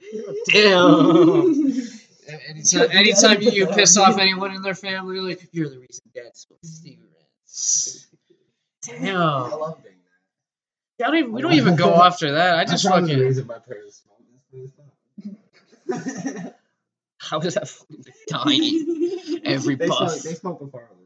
Damn. 0.47 1.73
Anytime, 2.49 2.89
anytime 2.93 3.43
you, 3.43 3.51
you 3.51 3.67
piss 3.67 3.97
off 3.99 4.17
anyone 4.17 4.55
in 4.55 4.63
their 4.63 4.75
family, 4.77 5.17
you're 5.17 5.25
like, 5.29 5.49
you're 5.53 5.69
the 5.69 5.79
reason 5.81 6.03
dad 6.15 6.35
smokes 6.35 6.81
cigarettes. 6.81 8.07
I 8.89 9.11
love 9.13 9.83
being 9.83 9.97
that. 10.99 11.05
I 11.05 11.11
don't 11.11 11.19
even, 11.19 11.33
we 11.33 11.43
don't 11.43 11.53
even 11.53 11.77
go 11.77 11.93
after 12.03 12.33
that. 12.33 12.55
I 12.57 12.65
just 12.65 12.85
That's 12.85 12.87
probably 12.87 13.09
the 13.09 13.15
fucking. 13.15 13.27
reason 13.27 13.47
my 13.49 13.59
parents 13.59 14.03
smoke. 14.03 14.23
That's 15.89 16.07
really 16.17 16.33
fun. 16.41 16.53
How 17.19 17.41
is 17.41 17.55
that 17.55 17.69
fucking 17.69 18.05
dying? 18.29 19.41
Every 19.45 19.75
they 19.75 19.89
puff. 19.89 20.11
smoke. 20.13 20.23
They 20.23 20.35
smoke 20.35 20.61
before 20.61 20.89
I 20.89 20.93
was 20.95 21.01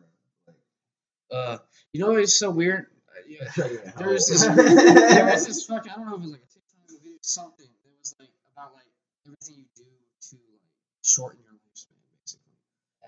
around. 1.32 1.54
Uh, 1.54 1.58
you 1.92 2.00
know 2.00 2.12
it's 2.16 2.36
so 2.36 2.50
weird. 2.50 2.86
Uh, 3.08 3.20
yeah, 3.28 3.48
There 3.96 4.10
was 4.10 4.28
this- 4.28 4.46
how- 4.46 4.54
there 4.54 5.26
was 5.26 5.46
this 5.46 5.64
fucking. 5.64 5.90
I 5.90 5.96
don't 5.96 6.06
know 6.06 6.14
if 6.14 6.20
it 6.20 6.22
was 6.22 6.30
like 6.32 6.42
a 6.42 6.52
TikTok 6.52 6.88
video, 7.02 7.12
or 7.14 7.18
something. 7.22 7.66
It 7.66 7.92
was 7.98 8.14
like 8.20 8.28
about 8.54 8.74
like 8.74 8.84
everything 9.26 9.56
you 9.58 9.66
do 9.76 9.84
to 10.30 10.36
like 10.36 10.60
shorten 11.02 11.40
your 11.42 11.52
lifespan, 11.52 11.98
basically. 12.20 12.52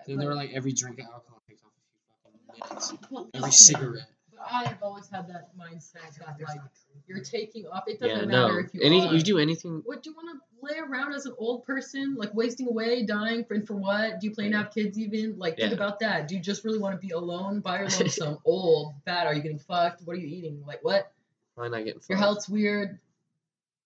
So 0.07 0.17
they 0.17 0.27
were 0.27 0.35
like 0.35 0.53
every 0.55 0.73
drink 0.73 0.99
of 1.01 1.07
alcohol 1.07 1.43
takes 1.49 1.63
off 1.63 1.73
a 1.73 2.79
few 2.79 3.01
fucking 3.01 3.31
minutes. 3.31 3.35
Every 3.35 3.53
cigarette. 3.53 4.11
But 4.33 4.47
I've 4.53 4.83
always 4.83 5.09
had 5.09 5.29
that 5.29 5.51
mindset 5.59 6.17
that 6.19 6.37
like 6.47 6.61
you're 7.07 7.21
taking 7.21 7.67
off. 7.67 7.85
It 7.87 8.01
doesn't 8.01 8.29
no. 8.29 8.47
matter 8.49 8.61
if 8.61 8.75
you 8.75 8.81
Any 8.83 9.07
are. 9.07 9.15
you 9.15 9.23
do 9.23 9.39
anything. 9.39 9.83
What 9.85 10.03
do 10.03 10.11
you 10.11 10.17
want 10.17 10.39
to 10.39 10.65
lay 10.67 10.79
around 10.79 11.15
as 11.15 11.27
an 11.27 11.35
old 11.39 11.65
person, 11.65 12.15
like 12.17 12.35
wasting 12.35 12.69
away, 12.69 13.05
dying, 13.05 13.45
for, 13.45 13.55
and 13.55 13.67
for 13.67 13.75
what? 13.75 14.21
Do 14.21 14.27
you 14.27 14.35
plan 14.35 14.53
to 14.53 14.59
have 14.59 14.73
kids 14.73 14.99
even? 14.99 15.39
Like, 15.39 15.57
think 15.57 15.73
about 15.73 16.01
that. 16.01 16.29
Do 16.29 16.37
you 16.37 16.41
just 16.41 16.65
really 16.65 16.79
want 16.79 17.01
to 17.01 17.05
be 17.05 17.13
alone 17.13 17.61
by 17.61 17.81
your 17.81 17.89
lonesome, 17.89 18.39
old, 18.45 18.95
fat? 19.05 19.27
Are 19.27 19.35
you 19.35 19.43
getting 19.43 19.59
fucked? 19.59 20.03
What 20.03 20.17
are 20.17 20.21
you 20.21 20.29
eating? 20.29 20.63
Like, 20.67 20.85
what? 20.85 21.11
Why 21.55 21.69
not 21.69 21.85
getting 21.85 22.01
Your 22.09 22.19
health's 22.19 22.49
weird. 22.49 22.99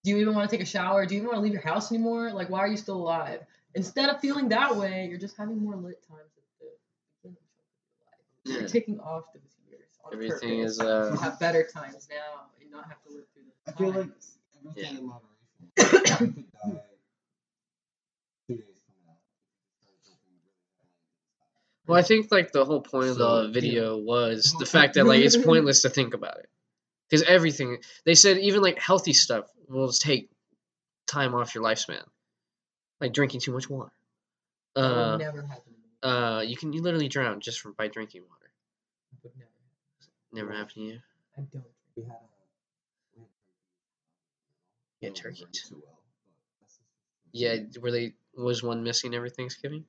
Do 0.04 0.10
you 0.10 0.18
even 0.18 0.34
want 0.34 0.50
to 0.50 0.56
take 0.56 0.62
a 0.62 0.68
shower? 0.68 1.06
Do 1.06 1.14
you 1.14 1.20
even 1.20 1.28
want 1.28 1.38
to 1.38 1.42
leave 1.42 1.52
your 1.52 1.62
house 1.62 1.92
anymore? 1.92 2.32
Like, 2.32 2.50
why 2.50 2.58
are 2.60 2.68
you 2.68 2.76
still 2.76 2.96
alive? 2.96 3.40
Instead 3.74 4.08
of 4.10 4.20
feeling 4.20 4.48
that 4.48 4.76
way, 4.76 5.06
you're 5.08 5.18
just 5.18 5.36
having 5.36 5.62
more 5.62 5.76
lit 5.76 6.02
times 6.08 6.20
at 6.36 6.42
the 6.60 6.66
beginning 7.22 7.36
of 8.44 8.44
your 8.44 8.54
life. 8.54 8.58
You're 8.60 8.62
Yeah. 8.62 8.66
taking 8.68 9.00
off 9.00 9.24
those 9.32 9.42
years. 9.70 9.86
On 10.04 10.12
Everything 10.12 10.58
purpose 10.60 10.72
is, 10.72 10.78
to 10.78 10.86
uh, 10.88 11.16
have 11.18 11.38
better 11.38 11.62
times 11.64 12.08
now 12.10 12.46
and 12.60 12.70
not 12.70 12.88
have 12.88 13.00
to 13.04 13.12
live 13.12 13.24
through 13.32 13.44
the 13.44 13.72
I 13.72 13.74
feel 13.76 13.88
like 13.88 13.96
times. 14.08 14.38
everything 14.58 14.92
Yeah. 14.92 14.98
in 14.98 15.06
moderation. 15.06 16.26
you 16.26 16.32
could 16.32 16.52
die 16.52 16.80
two 18.48 18.56
days 18.56 18.64
from 18.84 19.06
now. 19.06 19.16
Well, 21.86 21.98
I 21.98 22.02
think 22.02 22.30
like 22.32 22.50
the 22.52 22.64
whole 22.64 22.80
point 22.80 23.08
of 23.10 23.16
the 23.18 23.50
video 23.52 23.96
was 23.98 24.54
the 24.58 24.66
fact 24.66 24.94
that 24.94 25.06
like 25.06 25.20
it's 25.22 25.36
pointless 25.44 25.82
to 25.82 25.90
think 25.90 26.14
about 26.14 26.38
it, 26.38 26.48
because 27.12 27.28
everything 27.28 27.78
they 28.06 28.14
said, 28.14 28.38
even 28.38 28.62
like 28.62 28.78
healthy 28.80 29.12
stuff, 29.12 29.44
will 29.68 29.88
just 29.88 30.00
take 30.02 30.30
time 31.06 31.34
off 31.34 31.54
your 31.54 31.62
lifespan, 31.62 32.02
like 33.02 33.12
drinking 33.12 33.40
too 33.40 33.52
much 33.52 33.68
water. 33.68 33.92
Uh, 34.74 35.18
never 35.18 35.42
happen. 35.42 35.62
to 35.64 36.08
me. 36.08 36.14
uh, 36.14 36.40
you 36.40 36.56
can 36.56 36.72
you 36.72 36.80
literally 36.82 37.08
drown 37.08 37.40
just 37.40 37.60
from 37.60 37.74
by 37.74 37.88
drinking 37.88 38.22
water. 38.22 38.50
would 39.22 39.32
never. 39.36 39.50
Never 40.32 40.52
happened 40.52 40.70
to 40.74 40.80
you. 40.80 41.00
I 41.36 41.42
don't. 41.52 41.64
We 41.96 42.02
had 42.04 42.12
a. 42.12 43.20
Yeah, 45.02 45.08
don't 45.10 45.16
turkeys. 45.16 45.40
remember 45.40 45.58
too 45.58 45.82
well, 45.84 45.98
but 46.60 46.68
Yeah, 47.32 47.56
were 47.82 47.90
they 47.90 48.14
was 48.34 48.62
one 48.62 48.82
missing 48.82 49.14
every 49.14 49.30
Thanksgiving? 49.30 49.84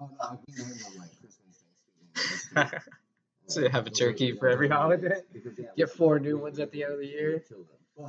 Oh 0.00 0.10
no, 0.10 0.16
I 0.20 0.34
we 0.46 0.54
named 0.54 0.70
them 0.80 0.98
like 0.98 1.10
Christmas, 1.20 1.64
Thanksgiving. 2.54 2.80
So 3.46 3.60
you 3.60 3.68
have 3.68 3.86
a 3.86 3.90
turkey 3.90 4.32
for 4.32 4.48
every 4.48 4.68
holiday? 4.68 5.20
Get 5.76 5.90
four 5.90 6.18
new 6.18 6.38
ones 6.38 6.58
at 6.58 6.70
the 6.72 6.84
end 6.84 6.94
of 6.94 6.98
the 6.98 7.06
year? 7.06 7.42
Kill 7.46 7.58
them. 7.58 7.66
But 7.96 8.04
uh, 8.04 8.08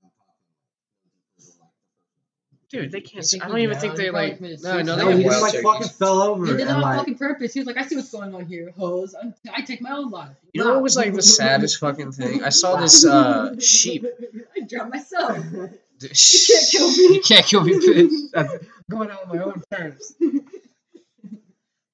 I'm 0.04 0.10
talking, 0.16 0.40
like, 0.56 0.72
no 0.80 0.88
deeper 1.04 1.28
than, 1.44 1.60
like, 1.60 1.76
the 1.76 2.56
first 2.56 2.70
dude. 2.72 2.92
They 2.92 3.02
can't. 3.02 3.34
You 3.34 3.40
I 3.44 3.48
don't 3.50 3.60
even 3.60 3.78
think 3.78 3.96
they 3.96 4.12
like. 4.12 4.38
committed 4.38 4.64
No, 4.64 4.82
no, 4.82 4.96
they 4.96 5.04
No, 5.04 5.10
have 5.10 5.18
he 5.20 5.24
just 5.26 5.42
like 5.42 5.52
turkeys. 5.52 5.70
fucking 5.70 5.90
fell 5.90 6.22
over. 6.22 6.46
He 6.46 6.52
did 6.54 6.62
and, 6.62 6.70
that 6.70 6.76
on 6.78 6.82
like, 6.82 7.00
fucking 7.00 7.18
purpose. 7.18 7.54
He 7.54 7.60
was 7.60 7.68
like, 7.68 7.78
I 7.78 7.86
see 7.86 7.98
what's 7.98 8.12
going 8.12 8.34
on 8.34 8.46
here, 8.46 8.72
hoes. 8.78 9.14
I'm, 9.14 9.36
I 9.54 9.62
take 9.62 9.82
my 9.82 9.92
own 9.92 10.10
life. 10.10 10.38
You 10.54 10.64
know 10.64 10.74
what 10.74 10.84
was 10.84 10.96
like 10.96 11.14
the 11.14 11.22
saddest 11.22 11.80
fucking 11.80 12.14
thing? 12.14 12.44
I 12.44 12.50
saw 12.50 12.78
this 12.78 13.06
uh 13.06 13.60
sheep. 13.60 14.06
I 14.56 14.62
drowned 14.66 14.92
myself. 14.92 15.38
You 16.02 16.10
can't 16.48 16.70
kill 16.72 16.90
me. 16.90 17.16
You 17.16 17.22
can't 17.22 17.46
kill 17.46 17.64
me, 17.64 17.74
bitch. 17.74 18.12
I'm 18.36 18.48
going 18.90 19.10
out 19.12 19.24
on 19.28 19.38
my 19.38 19.44
own 19.44 19.62
terms. 19.72 20.14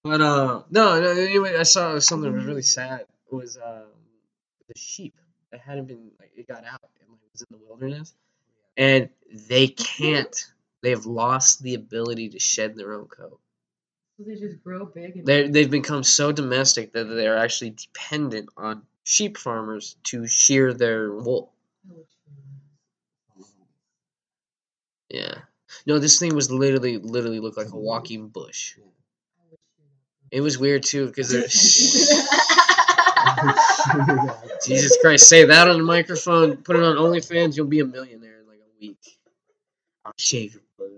But 0.03 0.21
uh, 0.21 0.61
no, 0.69 1.01
no. 1.01 1.11
Anyway, 1.11 1.55
I 1.55 1.63
saw 1.63 1.97
something 1.99 2.31
that 2.31 2.37
was 2.37 2.45
really 2.45 2.61
sad. 2.61 3.05
It 3.31 3.35
was 3.35 3.57
um 3.57 3.85
the 4.67 4.77
sheep 4.77 5.15
that 5.51 5.61
hadn't 5.61 5.87
been 5.87 6.11
like 6.19 6.31
it 6.35 6.47
got 6.47 6.63
out 6.65 6.81
and 7.01 7.09
like 7.09 7.19
was 7.31 7.41
in 7.41 7.47
the 7.57 7.65
wilderness, 7.65 8.13
and 8.77 9.09
they 9.49 9.67
can't. 9.67 10.35
They've 10.83 11.05
lost 11.05 11.63
the 11.63 11.73
ability 11.73 12.29
to 12.29 12.39
shed 12.39 12.75
their 12.75 12.93
own 12.93 13.07
coat. 13.07 13.39
So 14.17 14.23
they 14.25 14.35
just 14.35 14.63
grow 14.63 14.85
big 14.85 15.17
and 15.17 15.25
They 15.25 15.47
they've 15.47 15.71
become 15.71 16.03
so 16.03 16.31
domestic 16.31 16.93
that 16.93 17.05
they're 17.05 17.37
actually 17.37 17.71
dependent 17.71 18.49
on 18.55 18.83
sheep 19.03 19.37
farmers 19.37 19.95
to 20.03 20.27
shear 20.27 20.73
their 20.73 21.11
wool. 21.11 21.51
Yeah. 25.15 25.35
No, 25.85 25.97
this 25.97 26.19
thing 26.19 26.35
was 26.35 26.51
literally, 26.51 26.97
literally 26.97 27.39
looked 27.39 27.55
like 27.55 27.71
a 27.71 27.77
walking 27.77 28.27
bush. 28.27 28.75
It 30.29 30.41
was 30.41 30.57
weird 30.57 30.83
too 30.83 31.07
because 31.07 31.29
Jesus 34.65 34.97
Christ, 34.99 35.29
say 35.29 35.45
that 35.45 35.69
on 35.69 35.77
the 35.77 35.85
microphone, 35.85 36.57
put 36.57 36.75
it 36.75 36.83
on 36.83 36.97
OnlyFans, 36.97 37.55
you'll 37.55 37.67
be 37.67 37.79
a 37.79 37.85
millionaire 37.85 38.41
in 38.41 38.47
like 38.47 38.59
a 38.59 38.67
week. 38.77 38.99
I'll 40.03 40.11
shave 40.17 40.51
your 40.53 40.63
butt. 40.77 40.89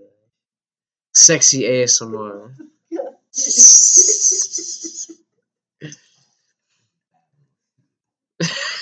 Sexy 1.14 1.62
ASMR. 1.62 2.56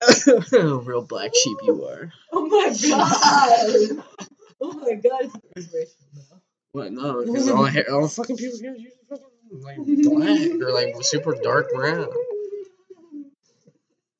Real 0.52 1.02
black 1.02 1.34
sheep 1.34 1.58
you 1.62 1.84
are. 1.84 2.12
Oh 2.32 2.46
my 2.46 2.74
god! 2.88 4.04
Oh 4.62 4.72
my 4.74 4.94
god, 4.94 5.20
it's 5.22 5.36
inspirational 5.56 6.08
now. 6.14 6.40
What? 6.72 6.92
No, 6.92 7.24
because 7.24 7.48
all, 7.48 7.64
hair, 7.64 7.92
all 7.92 8.08
fucking 8.08 8.36
people 8.36 8.58
here 8.58 8.74
is 8.74 8.82
usually 8.82 9.00
fucking 9.08 9.26
like 9.62 9.76
black 9.76 10.62
or 10.62 10.72
like 10.72 10.94
super 11.02 11.34
dark 11.34 11.70
brown. 11.74 12.08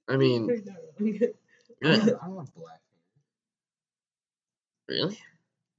I 0.09 0.17
mean, 0.17 0.65
yeah, 0.99 1.27
I 2.21 2.29
want 2.29 2.53
black. 2.55 2.81
really? 4.89 5.19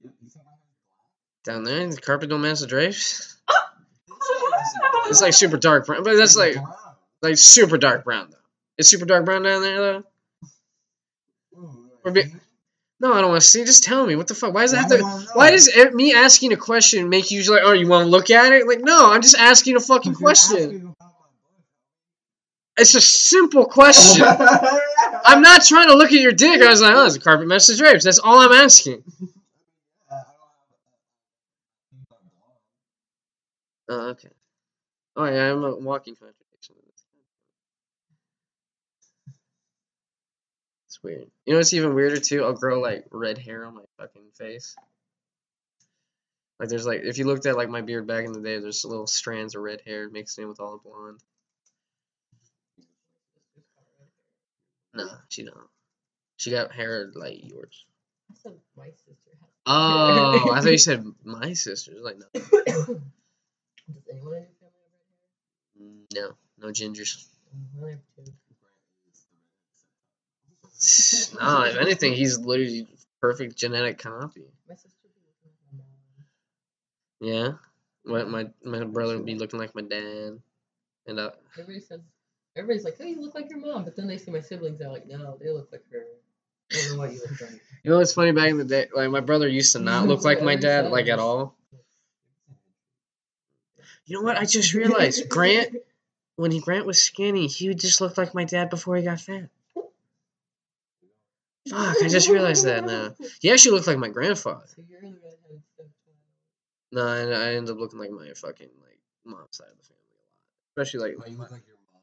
You 0.02 0.10
you 0.22 0.28
think 0.30 0.44
I 0.46 0.50
have 0.50 1.54
Down 1.56 1.64
there, 1.64 1.86
the 1.86 2.00
carpet 2.00 2.30
don't 2.30 2.40
match 2.40 2.60
the 2.60 2.66
drapes. 2.66 3.36
It's 5.06 5.20
like 5.20 5.34
super 5.34 5.58
dark 5.58 5.86
brown, 5.86 6.02
but 6.02 6.16
that's 6.16 6.36
like 6.36 6.56
like 7.20 7.36
super 7.36 7.76
dark 7.78 8.04
brown 8.04 8.30
though. 8.30 8.38
Super 8.82 9.06
dark 9.06 9.24
brown 9.24 9.42
down 9.42 9.62
there 9.62 9.80
though. 9.80 10.04
Or 12.04 12.10
be- 12.12 12.32
No, 13.00 13.12
I 13.12 13.20
don't 13.20 13.30
want 13.30 13.42
to 13.42 13.48
see. 13.48 13.64
Just 13.64 13.84
tell 13.84 14.06
me 14.06 14.16
what 14.16 14.28
the 14.28 14.34
fuck. 14.34 14.54
Why 14.54 14.62
does 14.62 14.72
it 14.72 14.76
have 14.78 14.88
to? 14.90 14.98
do 14.98 15.04
I 15.06 15.18
know? 15.18 15.26
Why 15.34 15.50
does 15.50 15.68
it, 15.68 15.94
me 15.94 16.14
asking 16.14 16.52
a 16.52 16.56
question 16.56 17.08
make 17.08 17.30
you 17.30 17.42
like, 17.50 17.62
oh, 17.64 17.72
you 17.72 17.88
want 17.88 18.06
to 18.06 18.10
look 18.10 18.30
at 18.30 18.52
it? 18.52 18.66
Like, 18.66 18.80
no, 18.80 19.10
I'm 19.12 19.22
just 19.22 19.36
asking 19.38 19.76
a 19.76 19.80
fucking 19.80 20.14
question. 20.14 20.94
It's 22.78 22.94
a 22.94 23.00
simple 23.00 23.66
question. 23.66 24.24
I'm 25.24 25.42
not 25.42 25.62
trying 25.64 25.88
to 25.88 25.94
look 25.94 26.12
at 26.12 26.20
your 26.20 26.32
dick. 26.32 26.62
I 26.62 26.70
was 26.70 26.80
like, 26.80 26.94
oh, 26.94 27.06
it's 27.06 27.16
a 27.16 27.20
carpet 27.20 27.46
match 27.46 27.66
the 27.66 27.76
drapes. 27.76 28.04
That's 28.04 28.18
all 28.18 28.38
I'm 28.40 28.52
asking. 28.52 29.02
I 30.10 30.14
don't 33.92 33.98
have 33.98 33.98
a- 33.98 34.02
Oh, 34.06 34.08
okay. 34.10 34.28
Oh 35.16 35.24
yeah, 35.26 35.52
I'm 35.52 35.62
a 35.64 35.76
walking 35.76 36.14
contradiction. 36.14 36.41
It's 41.02 41.04
weird. 41.04 41.30
You 41.46 41.52
know 41.52 41.58
what's 41.58 41.72
even 41.72 41.94
weirder 41.94 42.20
too? 42.20 42.44
I'll 42.44 42.52
grow 42.52 42.80
like 42.80 43.06
red 43.10 43.38
hair 43.38 43.64
on 43.64 43.74
my 43.74 43.82
fucking 43.98 44.22
face. 44.38 44.76
Like 46.60 46.68
there's 46.68 46.86
like 46.86 47.00
if 47.02 47.18
you 47.18 47.24
looked 47.24 47.46
at 47.46 47.56
like 47.56 47.68
my 47.68 47.80
beard 47.80 48.06
back 48.06 48.24
in 48.24 48.32
the 48.32 48.40
day, 48.40 48.58
there's 48.60 48.84
little 48.84 49.06
strands 49.06 49.56
of 49.56 49.62
red 49.62 49.80
hair 49.84 50.08
mixed 50.08 50.38
in 50.38 50.48
with 50.48 50.60
all 50.60 50.72
the 50.72 50.88
blonde. 50.88 51.18
No, 54.94 55.08
she 55.28 55.44
don't. 55.44 55.56
She 56.36 56.50
got 56.50 56.72
hair 56.72 57.10
like 57.14 57.38
yours. 57.42 57.84
I 58.30 58.34
said 58.42 58.52
my 58.76 58.86
sister 58.90 59.30
has. 59.40 59.50
Oh, 59.66 60.52
I 60.52 60.60
thought 60.60 60.70
you 60.70 60.78
said 60.78 61.04
my 61.24 61.52
sister's. 61.54 62.00
Like 62.02 62.18
no, 62.18 62.26
Does 62.34 64.04
anyone 64.08 64.34
in 64.34 64.42
your 64.42 64.54
family 64.60 64.82
have 64.92 65.00
red 65.00 65.32
hair? 65.80 65.96
no, 66.14 66.36
no 66.58 66.68
gingers. 66.68 67.26
Mm, 67.56 67.86
I 67.86 67.90
have 67.90 67.98
two. 68.16 68.32
No, 71.40 71.62
if 71.62 71.76
anything, 71.76 72.12
he's 72.12 72.38
literally 72.38 72.86
perfect 73.20 73.56
genetic 73.56 73.98
copy. 73.98 74.42
My 74.68 74.74
sister 74.74 74.88
be 75.02 75.20
looking 75.26 75.52
like 75.74 75.84
my. 77.20 77.26
Yeah. 77.26 77.52
My 78.04 78.46
my 78.64 78.84
brother 78.84 79.16
would 79.16 79.26
be 79.26 79.36
looking 79.36 79.60
like 79.60 79.74
my 79.76 79.82
dad, 79.82 80.40
and 81.06 81.20
uh, 81.20 81.30
Everybody 81.52 81.78
says, 81.78 82.00
everybody's 82.56 82.84
like, 82.84 82.96
oh, 83.00 83.04
you 83.04 83.20
look 83.20 83.36
like 83.36 83.48
your 83.48 83.60
mom. 83.60 83.84
But 83.84 83.94
then 83.94 84.08
they 84.08 84.18
see 84.18 84.32
my 84.32 84.40
siblings, 84.40 84.80
they're 84.80 84.88
like, 84.88 85.06
no, 85.06 85.38
they 85.40 85.50
look 85.50 85.68
like 85.70 85.84
her. 85.92 86.04
I 86.72 86.76
don't 86.76 86.92
know 86.92 86.98
what 86.98 87.12
you 87.12 87.20
look 87.20 87.40
like. 87.40 87.60
you 87.84 87.90
know 87.90 87.98
what's 87.98 88.12
funny? 88.12 88.32
Back 88.32 88.50
in 88.50 88.58
the 88.58 88.64
day, 88.64 88.88
like 88.92 89.08
my 89.10 89.20
brother 89.20 89.46
used 89.46 89.72
to 89.74 89.78
not 89.78 90.08
look 90.08 90.24
like 90.24 90.42
my 90.42 90.56
dad, 90.66 90.90
like 90.90 91.06
at 91.06 91.20
all. 91.20 91.54
You 94.06 94.16
know 94.16 94.22
what? 94.22 94.36
I 94.36 94.44
just 94.44 94.74
realized 94.74 95.28
Grant, 95.28 95.76
when 96.34 96.50
he 96.50 96.60
Grant 96.60 96.86
was 96.86 97.00
skinny, 97.00 97.46
he 97.46 97.72
just 97.74 98.00
looked 98.00 98.18
like 98.18 98.34
my 98.34 98.44
dad 98.44 98.68
before 98.68 98.96
he 98.96 99.04
got 99.04 99.20
fat. 99.20 99.48
Fuck! 101.68 101.96
I 102.02 102.08
just 102.08 102.28
realized 102.28 102.64
that 102.66 102.84
now. 102.84 103.14
He 103.40 103.50
actually 103.50 103.72
looked 103.72 103.86
like 103.86 103.98
my 103.98 104.08
grandfather. 104.08 104.64
So 104.66 104.82
you're 104.88 105.00
the 105.00 105.06
redheaded 105.06 105.62
stepchild. 105.74 105.90
No, 106.92 107.06
I, 107.06 107.20
I 107.20 107.54
ended 107.54 107.70
up 107.70 107.78
looking 107.78 107.98
like 107.98 108.10
my 108.10 108.32
fucking 108.34 108.70
like 108.82 108.98
mom's 109.24 109.56
side 109.56 109.68
of 109.70 109.78
the 109.78 109.84
family 109.84 110.02
a 110.10 110.80
lot, 110.80 110.84
especially 110.84 111.08
like 111.08 111.18
But 111.18 111.30
you 111.30 111.38
look 111.38 111.50
like 111.50 111.66
your 111.66 111.76
mom. 111.92 112.02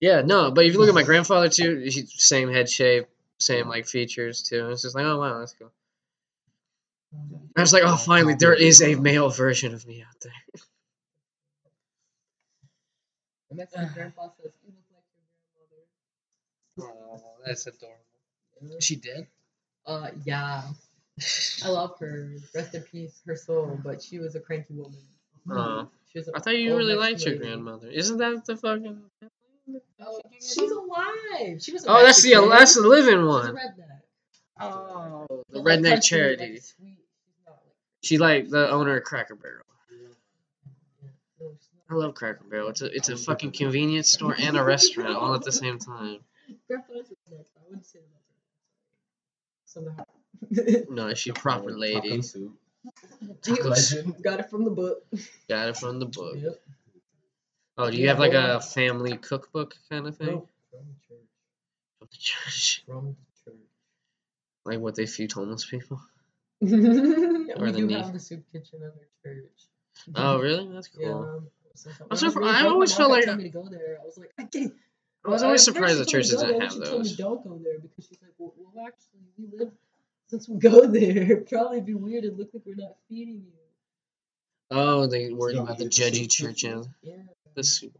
Yeah, 0.00 0.22
no, 0.22 0.50
but 0.52 0.64
if 0.66 0.72
you 0.72 0.78
look 0.78 0.88
at 0.88 0.94
my 0.94 1.02
grandfather 1.10 1.48
too, 1.48 1.78
he, 1.78 2.06
same 2.06 2.50
head 2.50 2.68
shape, 2.68 3.06
same 3.38 3.68
like 3.68 3.86
features 3.86 4.42
too. 4.42 4.70
It's 4.70 4.82
just 4.82 4.94
like, 4.94 5.04
oh 5.06 5.18
wow, 5.18 5.40
that's 5.40 5.54
cool. 5.54 5.72
I 7.56 7.60
was 7.60 7.72
like, 7.72 7.82
oh, 7.84 7.96
finally, 7.96 8.34
there 8.34 8.54
is 8.54 8.80
a 8.82 8.94
male 8.94 9.30
version 9.30 9.74
of 9.74 9.86
me 9.86 10.02
out 10.02 10.20
there. 10.22 10.32
My 13.50 13.84
grandpa 13.94 14.28
says 14.36 14.52
you 14.62 14.72
look 14.72 14.84
like 14.92 15.04
your 15.16 15.24
grandmother. 16.76 17.20
Oh, 17.20 17.36
that's 17.44 17.66
adorable. 17.66 17.97
Yeah. 18.62 18.76
Is 18.76 18.84
she 18.84 18.96
did? 18.96 19.26
Uh, 19.86 20.08
yeah. 20.24 20.62
I 21.64 21.68
love 21.68 21.98
her. 22.00 22.30
Rest 22.54 22.74
in 22.74 22.82
peace, 22.82 23.20
her 23.26 23.36
soul. 23.36 23.78
But 23.82 24.02
she 24.02 24.18
was 24.18 24.34
a 24.34 24.40
cranky 24.40 24.74
woman. 24.74 24.98
Oh. 25.50 25.88
She 26.12 26.18
was 26.20 26.28
a 26.28 26.32
I 26.36 26.40
thought 26.40 26.56
you 26.56 26.70
old 26.72 26.78
really 26.78 26.94
Mexican 26.94 27.12
liked 27.12 27.24
your 27.24 27.34
lady. 27.34 27.44
grandmother. 27.46 27.88
Isn't 27.88 28.16
that 28.18 28.44
the 28.46 28.56
fucking? 28.56 29.02
Oh, 30.00 30.20
she's 30.40 30.70
alive. 30.70 31.62
She 31.62 31.72
was. 31.72 31.84
A 31.86 31.90
Oh, 31.90 32.02
that's 32.04 32.22
the 32.22 32.30
Mexican. 32.30 32.48
that's 32.50 32.74
the 32.74 32.80
living 32.82 33.26
one. 33.26 33.54
redneck. 33.54 34.00
Oh, 34.60 35.26
the 35.28 35.44
But, 35.52 35.64
like, 35.64 35.78
redneck 35.78 35.90
country, 35.90 36.00
charity. 36.02 36.52
Like, 36.54 36.62
sweet. 36.62 36.98
She's 38.02 38.20
like. 38.20 38.36
She 38.44 38.44
like 38.44 38.50
the 38.50 38.70
owner 38.70 38.96
of 38.96 39.04
Cracker 39.04 39.34
Barrel. 39.34 39.64
Yeah, 39.90 40.08
no, 41.40 41.50
she's 41.60 41.68
I 41.90 41.94
love 41.94 42.14
Cracker 42.14 42.44
Barrel. 42.48 42.68
It's 42.68 42.80
a 42.82 42.86
it's 42.94 43.08
a 43.10 43.16
fucking 43.16 43.52
convenience 43.52 44.10
store 44.10 44.34
and 44.38 44.56
a 44.56 44.64
restaurant 44.64 45.16
all 45.16 45.34
at 45.34 45.42
the 45.42 45.52
same 45.52 45.78
time. 45.78 46.20
Grandpa 46.68 46.92
is 46.94 47.08
redneck. 47.08 47.44
I 47.56 47.60
wouldn't 47.68 47.84
say 47.86 47.98
that. 47.98 48.04
Somehow. 49.78 50.04
No, 50.90 51.14
she's 51.14 51.30
a 51.30 51.34
proper 51.34 51.70
lady. 51.70 52.20
Got 54.22 54.40
it 54.40 54.50
from 54.50 54.64
the 54.64 54.70
book. 54.70 55.04
Got 55.48 55.68
it 55.68 55.76
from 55.76 55.98
the 55.98 56.06
book. 56.06 56.36
Yep. 56.36 56.60
Oh, 57.78 57.90
do 57.90 57.96
you 57.96 58.04
Yeah, 58.04 58.10
have 58.10 58.18
like 58.18 58.32
a 58.34 58.60
family 58.60 59.16
cookbook 59.16 59.76
kind 59.90 60.06
of 60.06 60.16
thing? 60.16 60.26
No, 60.28 60.48
from 60.70 60.80
the 60.88 60.96
church. 61.06 61.22
From 61.98 62.08
the 62.10 62.16
church. 62.18 62.82
From 62.86 63.06
the 63.06 63.50
church. 63.52 63.60
Like 64.64 64.80
what 64.80 64.94
they 64.96 65.06
feed 65.06 65.32
homeless 65.32 65.64
people? 65.64 66.00
we 66.60 66.68
the 66.70 67.72
do 67.76 67.86
knee. 67.86 67.94
have 67.94 68.12
the 68.12 68.18
soup 68.18 68.44
kitchen 68.52 68.80
at 68.82 68.88
our 68.92 69.32
church. 69.34 69.50
Oh, 70.14 70.38
really? 70.40 70.68
That's 70.72 70.90
Yeah. 70.98 71.08
cool. 71.08 71.22
um, 71.22 71.46
sometimes- 71.74 72.22
I'm 72.22 72.34
when 72.34 72.44
I 72.44 72.46
really 72.48 72.66
I 72.66 72.70
always 72.70 72.94
felt 72.94 73.10
kept 73.12 73.16
like- 73.16 73.24
telling 73.24 73.38
me 73.38 73.44
to 73.44 73.50
go 73.50 73.68
there. 73.68 73.98
I 74.00 74.04
was 74.04 74.18
like, 74.18 74.32
I 74.38 74.44
can't. 74.44 74.74
I 75.28 75.32
was 75.32 75.42
always 75.42 75.62
surprised 75.64 75.98
the 76.00 76.06
churches 76.06 76.30
didn't 76.40 76.60
have 76.60 76.72
She 76.72 76.78
told 76.80 76.92
me 76.92 76.98
those. 76.98 77.16
don't 77.16 77.44
go 77.44 77.58
there 77.62 77.78
because 77.80 78.06
she's 78.08 78.18
like, 78.22 78.32
well, 78.38 78.52
well 78.56 78.86
actually, 78.86 79.20
we 79.38 79.58
live. 79.58 79.72
Since 80.28 80.48
we 80.48 80.58
go 80.58 80.86
there, 80.86 81.22
it'd 81.22 81.48
probably 81.48 81.80
be 81.80 81.94
weird. 81.94 82.24
It 82.24 82.36
look 82.36 82.50
like 82.52 82.62
we're 82.66 82.74
not 82.76 82.96
feeding 83.08 83.42
you. 83.46 83.52
Oh, 84.70 85.06
they 85.06 85.32
worried 85.32 85.54
Don't 85.54 85.64
about 85.64 85.78
the 85.78 85.86
judgy 85.86 86.22
soup 86.22 86.30
church 86.30 86.62
kitchen. 86.62 86.84
Yeah. 87.02 87.14
the 87.54 87.64
soup. 87.64 87.92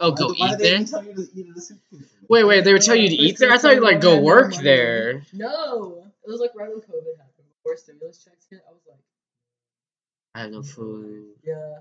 Oh, 0.00 0.10
go 0.12 0.34
why 0.36 0.48
eat 0.52 0.58
do 0.58 0.64
there? 0.64 0.74
even 0.74 0.86
tell 0.86 1.04
you 1.04 1.14
to 1.14 1.22
eat 1.34 1.46
at 1.50 1.56
a 1.56 1.60
soup 1.60 1.78
kitchen? 1.90 2.06
Wait, 2.28 2.44
wait. 2.44 2.64
They 2.64 2.72
would 2.72 2.82
tell 2.82 2.96
you 2.96 3.08
to 3.08 3.14
eat 3.14 3.38
there. 3.38 3.50
I 3.52 3.58
thought 3.58 3.74
you'd 3.74 3.82
like 3.82 4.00
go 4.00 4.20
work 4.20 4.54
there. 4.56 5.22
No, 5.32 6.04
it 6.26 6.30
was 6.30 6.40
like 6.40 6.50
right 6.54 6.68
when 6.68 6.80
COVID 6.80 7.16
happened. 7.16 7.46
Before 7.62 7.76
stimulus 7.76 8.22
checks 8.22 8.46
hit, 8.50 8.60
I 8.68 8.72
was 8.72 8.80
like, 8.88 8.98
I 10.34 10.40
have 10.40 10.50
no 10.50 10.62
food. 10.62 11.28
yeah, 11.44 11.78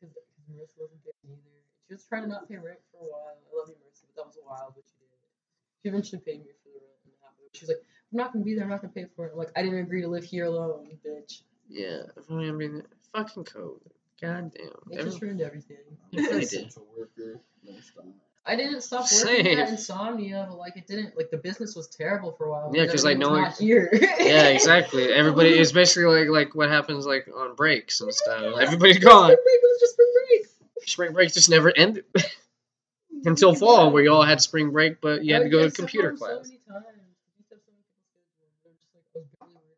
because 0.00 0.14
Marissa 0.50 0.76
wasn't 0.82 1.00
getting 1.04 1.30
either. 1.30 1.54
She 1.88 1.94
was 1.94 2.04
trying 2.04 2.22
to 2.24 2.28
not 2.28 2.48
pay 2.48 2.56
rent 2.56 2.78
for 2.90 2.98
a 3.06 3.08
while. 3.08 3.38
I 3.38 3.56
love 3.56 3.68
you, 3.70 3.76
Marissa, 3.80 3.93
that 4.16 4.26
was 4.26 4.36
a 4.36 4.46
while, 4.46 4.72
but 4.74 4.84
she 4.86 4.94
did. 5.00 5.82
She 5.82 5.88
eventually 5.88 6.22
paid 6.24 6.40
me 6.44 6.52
for 6.62 6.70
the 6.70 6.80
rent 6.80 7.00
and 7.04 7.12
half 7.22 7.32
of 7.32 7.44
it. 7.44 7.56
She 7.56 7.64
was 7.64 7.68
like, 7.70 7.82
I'm 8.12 8.16
not 8.18 8.32
gonna 8.32 8.44
be 8.44 8.54
there. 8.54 8.64
I'm 8.64 8.70
not 8.70 8.80
gonna 8.82 8.92
pay 8.92 9.06
for 9.16 9.26
it. 9.26 9.32
I'm 9.32 9.38
like, 9.38 9.50
I 9.56 9.62
didn't 9.62 9.78
agree 9.80 10.02
to 10.02 10.08
live 10.08 10.24
here 10.24 10.44
alone, 10.46 10.86
bitch. 11.06 11.42
Yeah, 11.68 12.02
I 12.30 12.50
mean, 12.52 12.82
fucking 13.12 13.44
COVID. 13.44 13.80
God 14.22 14.52
damn. 14.54 14.66
It 14.66 14.98
Every- 14.98 15.04
just 15.10 15.20
ruined 15.22 15.40
everything. 15.40 15.78
It 16.12 16.16
really 16.18 16.28
I'm 16.32 16.38
did. 16.40 16.42
essential 16.44 16.86
worker. 16.96 17.40
No 17.64 17.72
stop. 17.80 18.04
I 18.46 18.56
didn't 18.56 18.82
stop 18.82 19.06
working 19.10 19.44
Same. 19.46 19.58
at 19.58 19.70
insomnia, 19.70 20.46
but 20.48 20.58
like 20.58 20.76
it 20.76 20.86
didn't 20.86 21.16
like 21.16 21.30
the 21.30 21.38
business 21.38 21.74
was 21.74 21.88
terrible 21.88 22.32
for 22.32 22.44
a 22.46 22.50
while. 22.50 22.70
Yeah, 22.74 22.82
because 22.82 23.00
'cause, 23.00 23.04
like, 23.06 23.16
no 23.18 23.30
was 23.30 23.40
not 23.40 23.56
here. 23.58 23.88
yeah, 24.20 24.48
exactly. 24.48 25.10
Everybody 25.10 25.58
is 25.58 25.72
basically 25.72 26.04
like 26.24 26.28
like 26.28 26.54
what 26.54 26.68
happens 26.68 27.06
like 27.06 27.26
on 27.34 27.54
breaks 27.54 28.02
and 28.02 28.12
stuff. 28.14 28.42
Everybody's 28.60 28.98
gone. 28.98 29.30
Spring 29.30 29.38
break 29.42 29.62
was 29.62 29.80
just 29.80 29.92
spring 29.94 30.12
break. 30.28 30.86
Spring 30.86 31.12
break 31.14 31.32
just 31.32 31.48
never 31.48 31.72
ended 31.74 32.04
until 33.24 33.54
fall, 33.54 33.90
where 33.90 34.02
you 34.02 34.12
all 34.12 34.22
had 34.22 34.40
spring 34.40 34.70
break, 34.70 35.00
but 35.00 35.24
you 35.24 35.34
had 35.34 35.42
to 35.42 35.48
go 35.48 35.64
to 35.64 35.70
computer 35.70 36.12
class. 36.12 36.46
many 36.46 36.60
times. 36.68 36.84
We 36.86 37.38
used 37.38 37.48
to 37.48 37.54
have 37.54 37.62
so 37.64 37.72
many 37.72 37.84
people 38.62 38.74
scheduled. 38.80 39.04
They're 39.14 39.22
just 39.22 39.44
like, 39.44 39.44
I 39.44 39.46
was 39.46 39.58
barely 39.62 39.76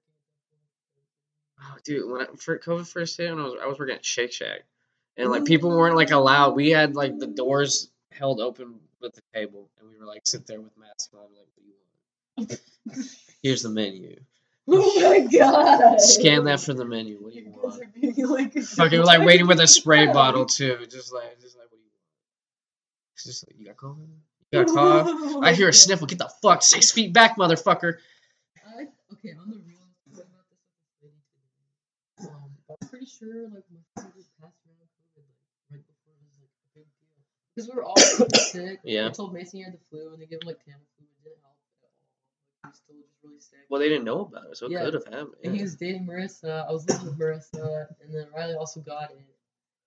working. 0.87 1.13
Oh, 1.63 1.79
dude, 1.85 2.11
when 2.11 2.23
I, 2.23 2.27
for 2.37 2.59
COVID 2.59 2.87
first 2.87 3.17
hit, 3.17 3.31
when 3.31 3.41
I 3.41 3.45
was 3.45 3.55
I 3.63 3.67
was 3.67 3.79
working 3.79 3.97
at 3.97 4.05
Shake 4.05 4.33
Shack, 4.33 4.61
and 5.17 5.31
like 5.31 5.45
people 5.45 5.71
weren't 5.71 5.97
like 5.97 6.11
allowed. 6.11 6.55
We 6.55 6.71
had 6.71 6.95
like 6.97 7.19
the 7.19 7.27
doors 7.27 7.91
held 8.11 8.41
open 8.41 8.77
with 9.01 9.15
the 9.15 9.23
table, 9.35 9.69
and 9.79 9.89
we 9.89 9.99
were 9.99 10.07
like 10.07 10.23
sit 10.25 10.47
there 10.47 10.61
with 10.61 10.77
masks 10.77 11.11
on, 11.15 11.21
like, 11.35 11.47
what 11.55 12.49
do 12.49 12.53
you 12.53 12.59
want? 12.95 13.07
Here's 13.43 13.63
the 13.63 13.71
menu. 13.71 14.17
Oh 14.69 15.01
my 15.01 15.21
god! 15.21 16.01
Scan 16.01 16.45
that 16.45 16.61
for 16.61 16.75
the 16.75 16.85
menu. 16.85 17.19
What 17.21 17.33
do 17.33 17.39
you 17.39 17.51
want? 17.51 17.81
are 17.81 17.87
being 18.01 18.27
like 18.27 18.53
Fucking 18.55 19.03
like 19.03 19.25
waiting 19.25 19.47
with 19.47 19.61
a 19.61 19.67
spray 19.67 20.07
bottle 20.13 20.45
too, 20.45 20.79
just 20.91 21.13
like 21.13 21.41
just 21.41 21.57
like 21.57 21.67
what 21.71 21.79
do 21.79 21.85
you 21.85 21.91
want? 21.93 22.03
It's 23.15 23.16
just 23.27 23.47
like 23.49 23.59
you 23.59 23.67
got 23.67 23.77
COVID. 23.77 24.07
You 24.53 24.65
got 24.65 24.75
cough. 24.75 25.43
I 25.43 25.53
hear 25.59 25.69
a 25.69 25.73
sniffle. 25.73 26.07
Get 26.07 26.19
the 26.19 26.31
fuck 26.43 26.63
six 26.63 26.91
feet 26.93 27.13
back, 27.13 27.37
motherfucker. 27.37 27.99
I, 28.67 28.87
okay, 29.15 29.35
on 29.41 29.51
the 29.51 29.59
real, 29.67 29.79
I 29.83 30.11
was 30.11 30.19
about 30.21 30.47
this 30.51 30.63
with 30.71 30.79
this 30.81 31.03
lady 31.03 31.21
today. 32.23 32.33
Um, 32.35 32.51
I'm 32.71 32.89
pretty 32.89 33.07
sure 33.07 33.49
like 33.51 33.65
my 33.71 33.83
family 34.03 34.23
passed 34.41 34.59
around 34.67 34.81
COVID 35.17 35.19
like 35.19 35.27
right 35.71 35.85
before 35.87 36.15
it 36.15 36.23
was 36.31 36.39
like 36.41 36.51
a 36.55 36.79
big 36.79 36.87
deal 37.03 37.19
because 37.55 37.69
we 37.69 37.75
were 37.77 37.85
all 37.85 37.97
sick. 38.51 38.81
Yeah. 38.85 39.09
They 39.09 39.15
told 39.15 39.35
Mason 39.35 39.59
he 39.59 39.65
had 39.65 39.75
the 39.75 39.83
flu 39.91 40.13
and 40.15 40.23
they 40.23 40.27
gave 40.27 40.41
him 40.43 40.47
like 40.47 40.59
Tamiflu. 40.63 41.03
It 41.03 41.23
didn't 41.25 41.43
help 41.43 41.59
at 41.59 41.83
all. 41.83 41.91
Like, 42.63 42.63
he 42.63 42.69
was 42.71 42.79
still 42.79 42.97
just 43.03 43.19
really 43.23 43.41
sick. 43.43 43.67
Well, 43.69 43.81
they 43.81 43.89
didn't 43.89 44.05
know 44.05 44.21
about 44.31 44.47
it, 44.51 44.57
so 44.57 44.67
it 44.67 44.73
Yeah. 44.73 44.85
could 44.85 44.95
have 44.95 45.07
happened. 45.07 45.35
And 45.43 45.55
he 45.55 45.63
was 45.63 45.75
dating 45.75 46.07
Marissa. 46.07 46.67
I 46.69 46.73
was 46.73 46.87
living 46.89 47.07
with 47.07 47.19
Marissa, 47.19 47.87
and 48.03 48.15
then 48.15 48.27
Riley 48.35 48.55
also 48.55 48.81
got 48.81 49.11
it. 49.11 49.19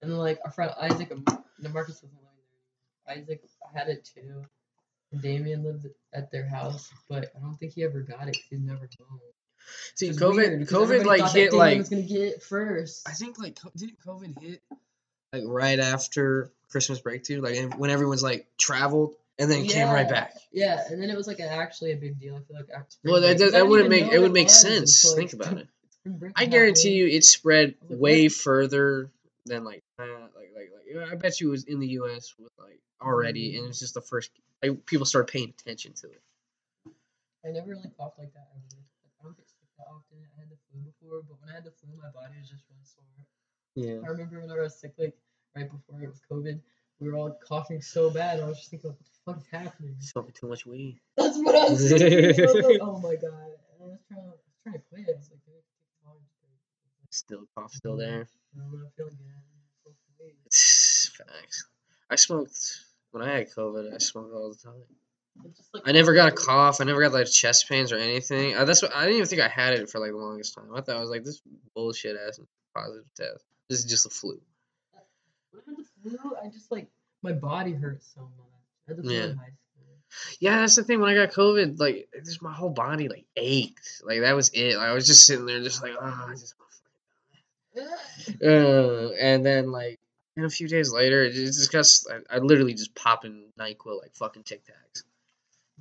And 0.02 0.12
then 0.12 0.18
like 0.18 0.40
our 0.46 0.52
friend 0.52 0.72
Isaac, 0.80 1.12
no 1.12 1.70
Marcus 1.72 2.00
there. 2.00 2.10
anymore. 2.10 2.29
Isaac 3.10 3.42
had 3.74 3.90
it 3.90 4.06
too. 4.14 4.44
Damien 5.22 5.64
lived 5.64 5.88
at 6.14 6.32
their 6.32 6.48
house, 6.48 6.92
but 7.10 7.32
I 7.36 7.40
don't 7.40 7.56
think 7.58 7.74
he 7.74 7.84
ever 7.84 8.02
got 8.02 8.28
it. 8.28 8.34
'cause 8.34 8.44
He's 8.50 8.60
never 8.60 8.88
home. 9.10 9.20
See, 9.96 10.10
COVID, 10.10 10.36
weird, 10.36 10.68
COVID 10.68 11.06
like 11.06 11.32
hit 11.32 11.54
like 11.54 11.78
was 11.78 11.90
gonna 11.90 12.02
get 12.04 12.22
it 12.22 12.44
first. 12.44 13.08
I 13.08 13.12
think 13.14 13.40
like 13.40 13.58
didn't 13.76 14.00
COVID 14.06 14.40
hit 14.42 14.62
like 15.34 15.44
right 15.46 15.80
after 15.80 16.52
Christmas 16.70 17.00
break 17.00 17.24
too? 17.24 17.42
Like 17.42 17.74
when 17.78 17.90
everyone's 17.90 18.24
like 18.24 18.48
traveled 18.58 19.16
and 19.38 19.50
then 19.50 19.66
came 19.68 19.88
right 19.90 20.08
back. 20.08 20.36
Yeah, 20.52 20.84
and 20.90 21.02
then 21.02 21.10
it 21.10 21.16
was 21.18 21.28
like 21.28 21.40
a, 21.40 21.48
actually 21.50 21.92
a 21.92 21.96
big 21.98 22.20
deal. 22.20 22.36
I 22.36 22.40
feel 22.42 22.58
like 22.58 22.70
after 22.76 22.96
Well, 23.04 23.22
that, 23.22 23.38
that, 23.38 23.52
that 23.54 23.68
wouldn't 23.68 23.90
make 23.90 24.12
it 24.12 24.20
would 24.20 24.34
make 24.34 24.50
sense. 24.50 25.04
until, 25.04 25.18
Think 25.18 25.34
about 25.34 25.58
it. 25.58 25.68
I 26.36 26.46
guarantee 26.46 26.94
you 26.94 27.08
it 27.08 27.24
spread 27.24 27.76
way 27.90 28.28
further 28.30 29.10
than 29.46 29.64
like 29.64 29.84
uh, 30.00 30.04
like 30.36 30.52
like 30.56 30.72
like 30.74 30.79
yeah, 30.79 30.79
I 31.12 31.16
bet 31.16 31.40
you 31.40 31.48
it 31.50 31.52
was 31.52 31.64
in 31.66 31.80
the 31.80 31.88
U.S. 32.02 32.34
with 32.40 32.52
like 32.58 32.80
already, 33.02 33.54
Mm. 33.54 33.60
and 33.60 33.68
it's 33.70 33.80
just 33.80 33.94
the 33.94 34.02
first 34.02 34.32
like 34.64 34.86
people 34.86 35.06
started 35.06 35.32
paying 35.32 35.50
attention 35.50 35.94
to 35.94 36.08
it. 36.08 36.22
I 37.46 37.52
never 37.52 37.70
really 37.70 37.90
coughed 37.98 38.20
like 38.20 38.34
that 38.34 38.48
ever. 38.54 38.64
Like, 38.76 39.14
I 39.20 39.24
don't 39.24 39.38
get 39.38 39.48
sick 39.48 39.68
that 39.78 39.88
often. 39.88 40.18
I 40.20 40.40
had 40.42 40.50
the 40.50 40.58
flu 40.70 40.82
before, 40.82 41.22
but 41.28 41.40
when 41.40 41.50
I 41.50 41.54
had 41.56 41.64
the 41.64 41.72
flu, 41.72 41.90
my 42.02 42.10
body 42.12 42.36
was 42.40 42.50
just 42.50 42.64
really 42.70 42.84
sore. 42.84 43.06
Yeah. 43.76 44.02
I 44.06 44.12
remember 44.12 44.42
when 44.42 44.52
I 44.52 44.60
was 44.62 44.76
sick, 44.76 44.94
like 44.98 45.16
right 45.56 45.70
before 45.72 46.02
it 46.02 46.10
was 46.10 46.22
COVID, 46.30 46.60
we 47.00 47.10
were 47.10 47.16
all 47.18 47.32
coughing 47.48 47.82
so 47.82 48.10
bad. 48.10 48.42
I 48.42 48.46
was 48.46 48.58
just 48.58 48.70
thinking, 48.72 48.90
what 48.90 49.00
the 49.00 49.06
fuck 49.26 49.38
is 49.40 49.48
happening? 49.52 49.96
Smoking 50.00 50.34
too 50.34 50.48
much 50.50 50.66
weed. 50.66 51.00
That's 51.18 51.38
what 51.38 51.56
I 51.56 51.70
was 51.72 51.88
thinking. 51.90 52.44
I 52.44 52.46
was 52.52 52.66
like, 52.66 52.80
oh 52.82 53.00
my 53.00 53.16
god. 53.16 53.56
And 53.72 53.80
I 53.80 53.86
was 53.88 54.00
trying, 54.10 54.26
I 54.26 54.32
was 54.36 54.42
trying 54.64 54.74
to 54.76 54.82
quit. 54.92 55.06
I 55.08 55.16
was 55.16 55.30
like, 55.32 55.40
"Dude, 55.46 55.64
take 55.64 56.04
a. 56.04 57.16
Still 57.16 57.46
cough, 57.56 57.72
still 57.72 57.96
there. 57.96 58.28
I'm 58.60 58.80
not 58.80 58.92
feeling 58.98 59.16
good. 59.16 60.36
I'm 61.20 61.26
so 61.28 61.32
sweet. 61.32 61.42
Facts. 61.42 61.68
I 62.10 62.16
smoked 62.16 62.78
when 63.12 63.24
I 63.24 63.38
had 63.38 63.52
COVID. 63.52 63.94
I 63.94 63.98
smoked 63.98 64.34
all 64.34 64.50
the 64.52 64.58
time. 64.58 64.82
Like, 65.74 65.84
I 65.88 65.92
never 65.94 66.14
got 66.14 66.30
a 66.34 66.36
cough. 66.36 66.82
I 66.82 66.84
never 66.84 67.02
got 67.02 67.14
like 67.14 67.28
chest 67.32 67.70
pains 67.70 67.92
or 67.92 67.98
anything. 67.98 68.56
Uh, 68.56 68.66
that's 68.66 68.82
what 68.82 68.94
I 68.94 69.02
didn't 69.04 69.18
even 69.18 69.28
think 69.28 69.42
I 69.42 69.48
had 69.48 69.74
it 69.74 69.90
for 69.90 70.00
like 70.00 70.12
the 70.12 70.18
longest 70.18 70.54
time. 70.56 70.66
I 70.76 70.82
thought 70.82 70.98
I 70.98 71.00
was 71.02 71.10
like 71.10 71.24
this 71.24 71.42
bullshit 71.76 72.18
ass 72.28 72.40
positive 72.76 73.06
test. 73.16 73.46
This 73.70 73.80
is 73.80 73.86
just 73.86 74.06
a 74.06 74.10
flu. 74.10 74.40
When 75.52 75.62
I 75.66 75.70
had 75.70 75.78
the 75.78 76.18
flu, 76.18 76.36
I 76.44 76.48
just 76.50 76.72
like 76.72 76.88
my 77.24 77.32
body 77.32 77.72
hurt 77.74 78.04
so 78.04 78.22
much. 78.22 78.32
I 78.88 78.92
had 78.92 78.98
the 78.98 79.04
flu 79.04 79.14
Yeah. 79.14 79.24
in 79.26 79.38
high. 79.38 79.52
Yeah, 80.40 80.58
that's 80.62 80.76
the 80.76 80.84
thing. 80.84 81.00
When 81.00 81.10
I 81.10 81.14
got 81.26 81.34
COVID, 81.34 81.80
like 81.80 82.10
just 82.26 82.42
my 82.42 82.52
whole 82.52 82.72
body 82.72 83.08
like 83.08 83.26
ached. 83.38 84.02
Like 84.04 84.22
that 84.22 84.36
was 84.36 84.50
it. 84.50 84.76
Like, 84.76 84.88
I 84.90 84.94
was 84.94 85.06
just 85.08 85.26
sitting 85.26 85.46
there, 85.46 85.62
just 85.62 85.84
like, 85.84 85.94
oh, 85.94 86.26
I 86.28 86.32
just 86.34 86.56
want 86.58 86.72
to 87.76 87.82
fucking 87.84 87.90
die. 88.42 88.46
Uh, 88.50 89.12
and 89.20 89.46
then 89.46 89.72
like, 89.72 90.00
and 90.40 90.46
a 90.46 90.50
few 90.50 90.68
days 90.68 90.92
later, 90.92 91.24
it 91.24 91.34
just 91.34 91.72
got. 91.72 91.86
I 92.30 92.38
literally 92.38 92.74
just 92.74 92.96
popping 92.96 93.46
Nyquil 93.60 94.00
like 94.02 94.16
fucking 94.16 94.44
Tic 94.44 94.64
Tacs. 94.66 95.04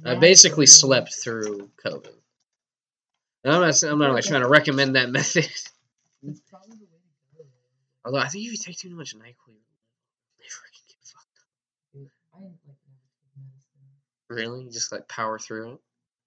I 0.04 0.14
basically 0.16 0.66
slept 0.66 1.14
through 1.14 1.70
COVID. 1.84 2.12
And 3.44 3.54
I'm 3.54 3.60
not. 3.62 3.82
I'm 3.82 3.98
not 3.98 4.12
like 4.12 4.24
trying 4.24 4.42
to 4.42 4.48
recommend 4.48 4.96
that 4.96 5.10
method. 5.18 5.44
It's 6.24 6.40
probably 6.50 6.76
the 6.76 6.84
way 6.84 6.98
to 7.36 7.42
go. 7.42 7.44
Although 8.04 8.18
I 8.18 8.28
think 8.28 8.44
if 8.46 8.50
you 8.52 8.56
take 8.58 8.76
too 8.76 8.90
much 8.90 9.14
Nyquil, 9.14 9.22
you 9.24 10.44
can 10.44 10.86
get 10.88 10.96
fucked 11.04 11.38
up. 11.38 11.48
Dude, 11.94 12.10
I 12.34 12.38
like 12.38 12.50
never 12.66 12.74
took 12.74 12.76
medicine. 13.36 14.28
Really, 14.28 14.64
you 14.64 14.70
just 14.70 14.90
like 14.92 15.08
power 15.08 15.38
through 15.38 15.72
it. 15.74 15.80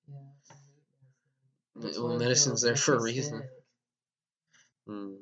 Yeah, 0.10 0.16
I. 0.50 2.00
Well, 2.02 2.14
I 2.14 2.18
medicine's 2.18 2.62
there 2.62 2.76
for 2.76 2.96
a 2.96 3.02
reason. 3.02 3.44
Hmm. 4.88 5.14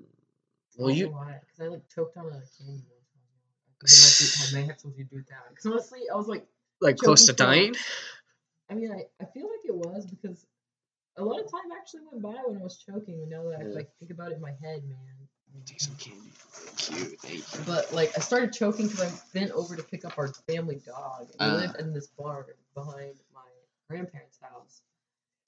Well, 0.77 0.89
you 0.91 1.05
know 1.07 1.11
why, 1.11 1.33
'cause 1.41 1.59
I 1.65 1.67
like 1.67 1.87
choked 1.93 2.15
on 2.17 2.27
a 2.27 2.41
candy 2.57 2.83
I 3.81 3.85
was 3.85 4.39
young. 4.39 4.47
I 4.47 4.61
may 4.61 4.67
have 4.67 4.79
something 4.79 5.03
to 5.03 5.09
do 5.09 5.15
with 5.17 5.27
that. 5.27 5.49
Because 5.49 5.65
honestly, 5.65 6.01
I 6.11 6.15
was 6.15 6.27
like, 6.27 6.45
Like 6.81 6.97
close 6.97 7.25
to 7.27 7.33
dying. 7.33 7.75
I 8.69 8.73
mean, 8.75 8.91
I, 8.91 9.05
I 9.21 9.25
feel 9.25 9.45
like 9.49 9.65
it 9.65 9.73
was 9.75 10.05
because 10.05 10.45
a 11.17 11.23
lot 11.23 11.39
of 11.43 11.51
time 11.51 11.71
actually 11.77 12.01
went 12.11 12.21
by 12.21 12.41
when 12.45 12.59
I 12.59 12.63
was 12.63 12.77
choking. 12.77 13.15
And 13.21 13.29
now 13.29 13.43
that 13.49 13.59
I 13.59 13.63
Yeah. 13.63 13.75
like 13.75 13.89
think 13.99 14.11
about 14.11 14.31
it 14.31 14.35
in 14.35 14.41
my 14.41 14.53
head, 14.61 14.83
man. 14.87 14.97
Take 15.65 15.81
some 15.81 15.95
candy. 15.95 16.31
Cute. 16.77 17.19
Thank 17.21 17.57
you. 17.57 17.63
But 17.65 17.91
like, 17.91 18.15
I 18.15 18.21
started 18.21 18.53
choking 18.53 18.87
because 18.87 19.01
I 19.01 19.11
bent 19.33 19.51
over 19.51 19.75
to 19.75 19.83
pick 19.83 20.05
up 20.05 20.17
our 20.17 20.27
family 20.47 20.75
dog. 20.85 21.29
And 21.39 21.51
we 21.51 21.57
Ah. 21.57 21.61
lived 21.61 21.79
in 21.79 21.93
this 21.93 22.07
barn 22.07 22.45
behind 22.75 23.15
my 23.33 23.41
grandparents' 23.89 24.37
house. 24.41 24.81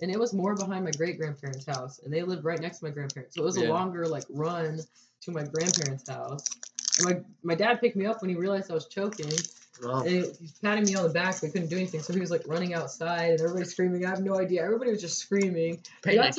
And 0.02 0.10
it 0.10 0.20
was 0.20 0.34
more 0.34 0.56
behind 0.56 0.84
my 0.84 0.92
great 0.92 1.20
grandparents' 1.20 1.68
house, 1.68 2.00
and 2.00 2.12
they 2.12 2.24
lived 2.24 2.44
right 2.44 2.60
next 2.60 2.80
to 2.80 2.86
my 2.86 2.90
grandparents. 2.90 3.36
So 3.36 3.44
it 3.44 3.46
was 3.46 3.58
Yeah. 3.58 3.68
a 3.68 3.70
longer 3.70 4.08
like 4.08 4.26
run 4.30 4.80
to 5.22 5.32
my 5.32 5.44
grandparents' 5.44 6.10
house. 6.10 6.44
My 7.00 7.22
my 7.44 7.56
dad 7.56 7.80
picked 7.82 7.96
me 7.96 8.06
up 8.06 8.22
when 8.22 8.30
he 8.30 8.36
realized 8.36 8.70
I 8.70 8.74
was 8.74 8.88
choking, 8.88 9.32
Oh. 9.84 10.02
and 10.02 10.10
he, 10.10 10.32
he's 10.40 10.52
patting 10.62 10.86
me 10.86 10.96
on 10.96 11.04
the 11.04 11.10
back, 11.10 11.36
but 11.42 11.48
he 11.48 11.52
couldn't 11.52 11.70
do 11.70 11.78
anything. 11.78 12.02
So 12.02 12.14
he 12.14 12.20
was 12.20 12.30
like 12.30 12.44
running 12.46 12.74
outside, 12.74 13.32
and 13.32 13.42
everybody 13.42 13.66
screaming. 13.66 14.06
I 14.06 14.10
have 14.10 14.22
no 14.22 14.38
idea. 14.38 14.64
Everybody 14.64 14.92
was 14.92 15.02
just 15.02 15.18
screaming. 15.18 15.82
We 16.06 16.18
my, 16.18 16.32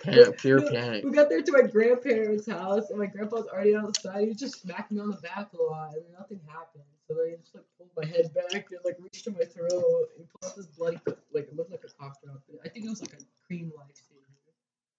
Panic, 0.00 0.38
pure 0.38 0.62
panic. 0.72 1.04
we 1.04 1.10
got 1.12 1.28
there 1.28 1.42
to 1.42 1.52
my 1.52 1.62
grandparents' 1.62 2.48
house, 2.48 2.90
and 2.90 2.98
my 2.98 3.06
grandpa 3.06 3.36
was 3.36 3.46
already 3.46 3.76
outside. 3.76 4.22
He 4.22 4.28
was 4.28 4.38
just 4.38 4.62
smacking 4.62 4.96
me 4.96 5.02
on 5.02 5.10
the 5.10 5.18
back 5.18 5.52
a 5.52 5.62
lot, 5.62 5.94
and 5.94 6.02
nothing 6.18 6.40
happened. 6.48 6.84
So 7.06 7.14
then 7.14 7.30
he 7.30 7.36
just 7.36 7.54
like 7.54 7.64
pulled 7.76 7.90
my 7.96 8.06
head 8.06 8.32
back 8.34 8.66
and 8.70 8.80
like 8.84 8.96
reached 9.00 9.24
to 9.24 9.30
my 9.30 9.44
throat 9.44 10.08
and 10.16 10.26
pulled 10.28 10.50
out 10.50 10.56
this 10.56 10.66
bloody, 10.66 10.98
like 11.32 11.48
it 11.48 11.56
looked 11.56 11.70
like 11.70 11.84
a 11.84 12.02
cough 12.02 12.16
drop. 12.24 12.40
I 12.64 12.68
think 12.68 12.86
it 12.86 12.88
was 12.88 13.00
like 13.02 13.12
a 13.12 13.46
cream 13.46 13.72
lifesaver. 13.76 14.26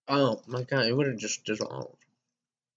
Oh 0.08 0.42
my 0.48 0.64
god, 0.64 0.86
it 0.86 0.96
would 0.96 1.08
have 1.08 1.18
just 1.18 1.44
dissolved. 1.46 1.98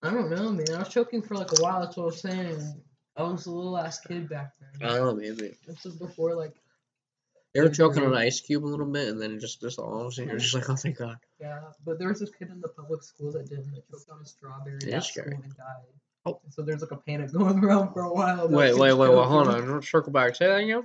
I 0.04 0.10
don't 0.10 0.30
know, 0.30 0.52
man. 0.52 0.66
I 0.74 0.78
was 0.78 0.88
choking 0.88 1.22
for 1.22 1.34
like 1.34 1.50
a 1.58 1.62
while. 1.62 1.80
That's 1.80 1.96
what 1.96 2.02
I 2.02 2.06
was 2.06 2.20
saying. 2.20 2.82
I 3.16 3.22
was 3.22 3.46
a 3.46 3.50
little 3.50 3.78
ass 3.78 4.00
kid 4.00 4.28
back 4.28 4.52
then. 4.80 4.90
Oh, 4.90 5.14
maybe. 5.14 5.52
This 5.66 5.84
was 5.84 5.96
before 5.96 6.34
like 6.34 6.54
You 7.54 7.62
ever 7.62 7.68
Third 7.68 7.76
choking 7.76 8.02
on 8.02 8.12
an 8.12 8.18
ice 8.18 8.40
cube 8.40 8.64
a 8.64 8.66
little 8.66 8.86
bit 8.86 9.08
and 9.08 9.20
then 9.22 9.38
just 9.40 9.60
dissolves 9.60 10.18
and 10.18 10.28
you're 10.28 10.38
just 10.38 10.54
like, 10.54 10.68
oh 10.68 10.76
thank 10.76 10.98
god. 10.98 11.16
Yeah, 11.40 11.60
but 11.86 11.98
there 11.98 12.08
was 12.08 12.20
this 12.20 12.30
kid 12.30 12.50
in 12.50 12.60
the 12.60 12.68
public 12.68 13.02
school 13.02 13.32
that 13.32 13.48
didn't 13.48 13.72
that 13.72 13.88
choked 13.90 14.10
on 14.10 14.20
a 14.22 14.26
strawberry 14.26 14.78
Yeah, 14.86 15.00
scary. 15.00 15.30
school 15.30 15.44
and 15.44 15.56
died. 15.56 15.94
Oh. 16.26 16.40
And 16.44 16.52
so 16.52 16.62
there's 16.62 16.80
like 16.82 16.90
a 16.90 16.96
panic 16.96 17.32
going 17.38 17.64
around 17.64 17.92
for 17.92 18.02
a 18.02 18.12
while. 18.12 18.48
Wait, 18.48 18.76
wait, 18.76 18.92
wait, 18.92 19.08
wait, 19.08 19.26
hold 19.26 19.48
on. 19.48 19.82
Circle 19.82 20.12
back. 20.12 20.34
Say 20.34 20.46
that 20.46 20.56
again. 20.60 20.84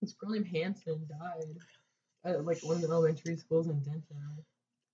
This 0.00 0.12
girl 0.12 0.30
named 0.30 0.46
Hanson 0.46 1.06
died 1.08 1.56
at 2.24 2.44
like 2.44 2.58
one 2.62 2.76
of 2.76 2.82
the 2.82 2.88
elementary 2.88 3.36
schools 3.36 3.66
in 3.66 3.80
Denton. 3.80 4.04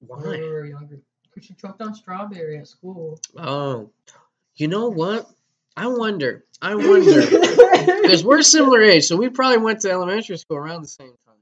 Why? 0.01 0.19
When 0.19 0.31
we 0.31 0.49
were 0.49 0.65
younger. 0.67 0.99
Because 1.35 1.47
she 1.47 1.55
choked 1.55 1.83
on 1.83 1.95
strawberry 1.95 2.59
at 2.59 2.69
school. 2.69 3.19
Oh. 3.37 3.91
You 4.57 4.69
know 4.69 4.89
what? 4.89 5.29
I 5.77 5.89
wonder. 5.89 6.45
I 6.63 6.75
wonder. 6.75 7.23
Because 7.85 8.25
we're 8.25 8.43
similar 8.43 8.83
age, 8.83 9.05
so 9.05 9.17
we 9.17 9.29
probably 9.29 9.59
went 9.59 9.81
to 9.81 9.91
elementary 9.91 10.39
school 10.39 10.57
around 10.57 10.83
the 10.83 10.89
same 10.89 11.13
time. 11.27 11.35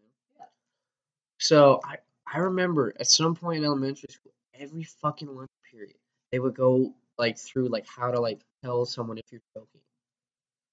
So 1.39 1.81
I 1.85 1.99
I 2.33 2.39
remember 2.39 2.95
at 2.99 3.07
some 3.09 3.35
point 3.35 3.59
in 3.59 3.65
elementary 3.65 4.09
school, 4.11 4.33
every 4.59 4.85
fucking 4.85 5.29
lunch 5.29 5.51
period, 5.71 5.97
they 6.31 6.39
would 6.39 6.55
go 6.55 6.95
like 7.19 7.37
through 7.37 7.69
like 7.69 7.87
how 7.87 8.11
to 8.11 8.21
like 8.21 8.41
tell 8.63 8.87
someone 8.87 9.19
if 9.19 9.25
you're 9.31 9.41
joking. 9.55 9.81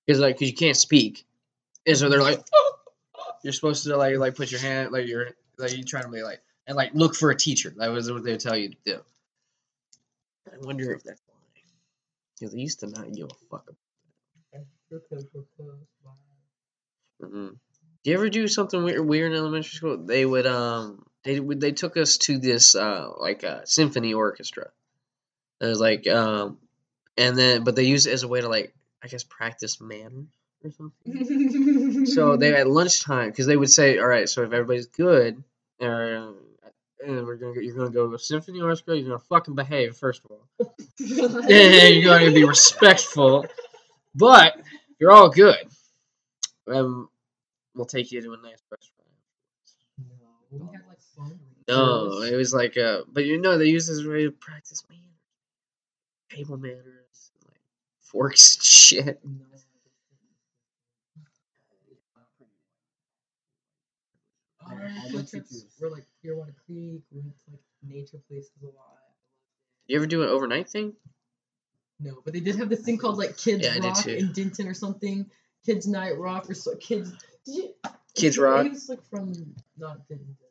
Because 0.06 0.20
like, 0.20 0.40
cause 0.40 0.48
you 0.48 0.56
can't 0.56 0.78
speak, 0.78 1.26
and 1.86 1.98
so 1.98 2.08
they're 2.08 2.22
like, 2.22 2.44
you're 3.44 3.54
supposed 3.54 3.84
to 3.84 3.98
like 3.98 4.18
like 4.18 4.36
put 4.36 4.52
your 4.52 4.62
hand 4.62 4.92
like 4.92 5.08
you're 5.08 5.30
like 5.58 5.76
you 5.76 5.84
trying 5.84 6.04
to 6.04 6.10
be 6.10 6.24
like 6.24 6.42
and 6.70 6.78
like 6.78 6.92
look 6.94 7.16
for 7.16 7.32
a 7.32 7.36
teacher. 7.36 7.74
That 7.76 7.92
was 7.92 8.10
what 8.10 8.24
they 8.24 8.32
would 8.32 8.40
tell 8.40 8.56
you 8.56 8.70
to 8.70 8.76
do. 8.86 9.00
I 10.48 10.58
wonder 10.62 10.94
if 10.94 11.04
that's 11.04 11.22
why. 11.28 11.36
Because 12.40 12.54
they 12.54 12.60
used 12.62 12.80
to 12.82 12.88
not 12.88 13.12
give 13.12 13.26
a 13.26 13.36
fuck 13.50 13.70
Mm-hmm. 17.22 17.48
Do 18.04 18.12
you 18.12 18.14
ever 18.14 18.30
do 18.30 18.48
something 18.48 18.82
weird, 18.84 19.06
weird 19.06 19.34
in 19.34 19.38
elementary 19.38 19.76
school? 19.76 19.98
They 19.98 20.26
would 20.26 20.48
um 20.48 21.06
they 21.24 21.40
would 21.40 21.60
they 21.60 21.74
took 21.74 21.98
us 21.98 22.18
to 22.20 22.38
this 22.40 22.76
uh 22.76 23.10
like 23.20 23.44
a 23.44 23.62
symphony 23.66 24.14
orchestra. 24.14 24.70
It 25.60 25.66
was 25.66 25.80
like 25.80 26.08
um 26.08 26.58
and 27.18 27.38
then 27.38 27.64
but 27.64 27.76
they 27.76 27.84
used 27.84 28.08
it 28.08 28.14
as 28.14 28.24
a 28.24 28.28
way 28.28 28.42
to 28.42 28.48
like 28.48 28.74
I 29.04 29.08
guess 29.08 29.24
practice 29.24 29.82
manners 29.82 30.28
or 30.64 30.72
something. 30.72 32.06
So 32.06 32.38
they 32.38 32.56
at 32.56 32.68
lunchtime 32.80 33.30
because 33.30 33.48
they 33.48 33.58
would 33.58 33.70
say, 33.70 34.00
all 34.00 34.08
right, 34.08 34.30
so 34.30 34.44
if 34.44 34.54
everybody's 34.54 34.88
good, 34.88 35.44
or 35.82 36.36
and 37.06 37.26
we're 37.26 37.36
gonna 37.36 37.54
go, 37.54 37.62
you're 37.62 37.76
gonna 37.76 37.90
go 37.90 38.08
to 38.08 38.16
a 38.16 38.20
symphony 38.20 38.62
orchestra, 38.62 38.96
you're 38.96 39.10
gonna 39.10 39.20
fucking 39.20 39.56
behave 39.56 39.96
first 39.96 40.22
of 40.26 40.32
all, 40.32 40.48
and 41.00 41.96
you're 41.96 42.20
gonna 42.20 42.32
be 42.32 42.46
respectful, 42.46 43.46
but 44.16 44.60
you're 45.00 45.12
all 45.12 45.30
good. 45.30 45.68
Um, 46.68 47.10
we'll 47.76 47.86
take 47.86 48.12
you 48.12 48.22
to 48.22 48.34
a 48.34 48.38
nice 48.38 48.62
restaurant. 48.72 49.10
No, 49.98 50.16
we 50.52 50.60
had 50.60 50.88
like 50.88 51.00
fun. 51.16 51.40
No, 51.68 52.22
it 52.22 52.36
was 52.36 52.54
like 52.54 52.78
uh, 52.78 53.02
but 53.12 53.26
you 53.26 53.40
know 53.40 53.58
they 53.58 53.66
use 53.66 53.88
this 53.88 54.06
way 54.06 54.24
to 54.24 54.32
practice 54.32 54.84
manners, 54.90 55.06
table 56.32 56.58
manners, 56.58 57.32
like 57.48 57.62
forks 58.02 58.56
and 58.56 58.64
shit. 58.64 59.22
No. 64.70 64.76
I- 64.76 64.80
Our 64.80 64.86
I 64.86 64.90
field 65.02 65.12
don't 65.14 65.30
think 65.30 65.30
trips 65.48 65.54
you- 65.80 65.86
were 65.86 65.92
like 65.96 66.06
Clearwater 66.22 66.56
Creek. 66.66 67.02
We 67.12 67.20
went 67.22 67.36
to 67.46 67.52
like 67.52 67.62
nature 67.84 68.18
places 68.28 68.52
a 68.62 68.66
lot. 68.66 68.98
You 69.88 69.98
ever 69.98 70.08
do 70.08 70.22
an 70.24 70.30
overnight 70.30 70.70
thing? 70.70 70.94
No, 72.00 72.22
but 72.24 72.34
they 72.34 72.40
did 72.40 72.56
have 72.58 72.70
this 72.70 72.82
thing 72.82 72.98
called 72.98 73.18
like 73.18 73.38
Kids 73.38 73.66
Yeah, 73.66 73.78
Rock 73.80 74.06
in 74.08 74.32
Denton 74.32 74.68
or 74.68 74.74
something. 74.74 75.30
Kids 75.66 75.88
Night 75.88 76.18
Rock 76.18 76.50
or 76.50 76.54
so 76.54 76.76
Kids. 76.76 77.12
Did 77.46 77.56
you? 77.56 77.74
Kids 78.16 78.36
he- 78.36 78.42
Rock? 78.42 78.64
He 78.64 78.70
was 78.70 78.88
like 78.90 79.04
from 79.10 79.34
not 79.78 80.08
Denton. 80.08 80.38
Denton. 80.40 80.46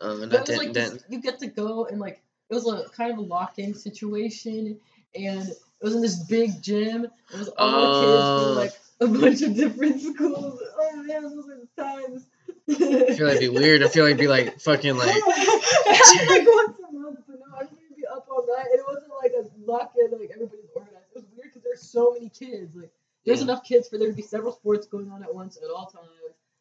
Um, 0.00 0.20
But 0.20 0.30
not 0.40 0.48
it 0.48 0.52
was 0.52 0.58
like 0.58 0.72
then. 0.72 0.92
this, 0.94 1.04
you 1.08 1.20
get 1.20 1.38
to 1.40 1.46
go 1.48 1.86
and 1.86 1.98
like 2.00 2.22
it 2.48 2.54
was 2.54 2.66
a 2.68 2.88
kind 2.90 3.12
of 3.12 3.18
a 3.18 3.22
lock-in 3.22 3.74
situation, 3.74 4.78
and 5.14 5.48
it 5.48 5.56
was 5.82 5.94
in 5.96 6.00
this 6.02 6.18
big 6.24 6.62
gym. 6.62 7.04
It 7.32 7.38
was 7.38 7.48
all 7.58 7.70
the 7.70 8.00
kids 8.06 8.22
Oh. 8.22 8.44
from 8.44 8.54
like 8.56 8.72
a 9.00 9.06
bunch 9.20 9.42
of 9.42 9.54
different 9.54 10.00
schools. 10.14 10.62
Oh 10.78 10.96
man, 11.02 11.22
those 11.24 11.48
are 11.48 11.58
the 11.60 11.82
times. 11.82 12.26
I 12.68 12.74
feel 13.14 13.26
like 13.26 13.36
it'd 13.36 13.40
be 13.40 13.48
weird. 13.48 13.82
I 13.82 13.88
feel 13.88 14.04
like 14.04 14.14
it'd 14.14 14.20
be 14.20 14.28
like 14.28 14.60
fucking 14.60 14.96
like. 14.96 15.08
Like 15.08 16.46
once 16.46 16.78
a 16.88 16.92
month, 16.92 17.20
but 17.26 17.38
no, 17.38 17.46
I'm 17.58 17.66
gonna 17.66 17.96
be 17.96 18.06
up 18.10 18.26
all 18.30 18.46
night. 18.46 18.66
And 18.72 18.80
it 18.80 18.84
wasn't 18.86 19.12
like 19.22 19.32
a 19.32 19.70
lock 19.70 19.92
in, 19.98 20.10
like 20.18 20.30
everybody's 20.34 20.66
organized. 20.74 21.04
It 21.14 21.16
was 21.16 21.24
weird 21.36 21.50
because 21.52 21.62
there's 21.62 21.82
so 21.82 22.12
many 22.12 22.28
kids. 22.28 22.74
Like 22.74 22.90
there's 23.24 23.38
Yeah. 23.38 23.44
enough 23.44 23.64
kids 23.64 23.88
for 23.88 23.98
there 23.98 24.08
to 24.08 24.14
be 24.14 24.22
several 24.22 24.52
sports 24.52 24.86
going 24.86 25.10
on 25.10 25.22
at 25.22 25.34
once 25.34 25.56
at 25.56 25.70
all 25.70 25.86
times. 25.86 26.08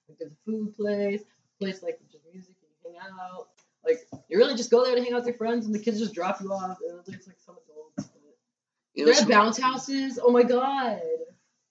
Like 0.07 0.17
there's 0.19 0.31
a 0.31 0.35
food 0.45 0.75
place, 0.75 1.21
place 1.59 1.81
like 1.81 1.99
just 2.11 2.23
music 2.31 2.53
and 2.85 2.95
hang 2.95 3.11
out. 3.19 3.47
Like 3.83 4.07
you 4.29 4.37
really 4.37 4.55
just 4.55 4.71
go 4.71 4.83
there 4.85 4.95
to 4.95 5.01
hang 5.01 5.13
out 5.13 5.17
with 5.21 5.27
your 5.27 5.37
friends, 5.37 5.65
and 5.65 5.73
the 5.73 5.79
kids 5.79 5.99
just 5.99 6.13
drop 6.13 6.39
you 6.41 6.51
off. 6.51 6.77
And 6.87 6.99
it's 7.15 7.27
like 7.27 7.37
some 7.45 7.55
adults. 7.69 8.09
But 8.13 8.35
You 8.93 9.05
know, 9.05 9.11
They 9.11 9.19
had 9.19 9.27
bounce 9.29 9.57
houses. 9.59 10.19
Oh 10.21 10.31
my 10.31 10.43
god, 10.43 11.01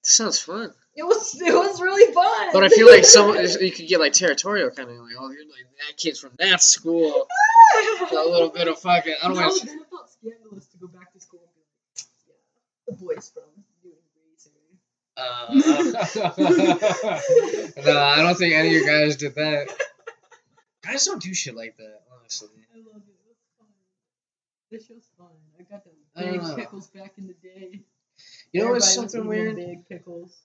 sounds 0.03 0.39
fun. 0.41 0.73
it 0.97 1.03
was 1.03 1.41
it 1.41 1.53
was 1.53 1.81
really 1.81 2.13
fun. 2.15 2.51
But 2.53 2.63
I 2.63 2.69
feel 2.69 2.87
like 2.89 3.05
some 3.05 3.37
you 3.61 3.73
could 3.73 3.89
get 3.89 3.99
like 3.99 4.13
territorial 4.13 4.71
kind 4.71 4.89
of 4.89 4.97
like, 4.97 5.17
oh, 5.19 5.31
you're 5.31 5.43
like 5.45 5.67
that 5.89 5.97
kid's 5.97 6.21
from 6.21 6.31
that 6.39 6.63
school. 6.63 7.27
A 8.13 8.15
little 8.15 8.51
bit 8.51 8.69
of 8.69 8.79
fucking. 8.79 9.15
I 9.21 9.27
don't 9.27 9.37
know. 9.37 9.43
want 9.43 9.61
to. 9.61 9.67
then 9.67 9.81
it 9.81 9.87
felt 9.91 10.09
scandalous 10.11 10.67
to 10.67 10.79
go 10.79 10.87
back 10.87 11.13
to 11.13 11.21
school 11.21 11.41
and 11.43 11.51
yeah, 12.29 12.35
the 12.87 12.93
boys 13.05 13.33
from 13.35 13.43
doing 13.83 13.99
Uh, 15.17 15.47
no, 17.87 17.99
I 17.99 18.23
don't 18.23 18.37
think 18.37 18.55
any 18.55 18.69
of 18.69 18.75
you 18.75 18.87
guys 18.87 19.17
did 19.17 19.35
that. 19.35 19.69
Guys 20.83 21.05
don't 21.07 21.21
do 21.21 21.35
shit 21.35 21.57
like 21.57 21.77
that, 21.79 22.03
honestly. 22.17 22.51
I 22.73 22.79
love 22.79 23.03
it. 23.09 23.15
It 23.15 23.27
was 23.27 23.39
fun. 23.59 23.67
This 24.71 24.87
show's 24.87 25.09
fun. 25.19 25.29
I 25.59 25.63
got 25.65 25.83
the 25.85 25.91
big 26.21 26.57
pickles 26.57 26.87
back 26.89 27.15
in 27.19 27.27
the 27.27 27.35
day. 27.35 27.81
You 28.55 28.65
know 28.65 28.75
it's 28.75 28.95
something 28.95 29.27
weird? 29.27 29.57
Big 29.57 29.87
pickles. 29.89 30.37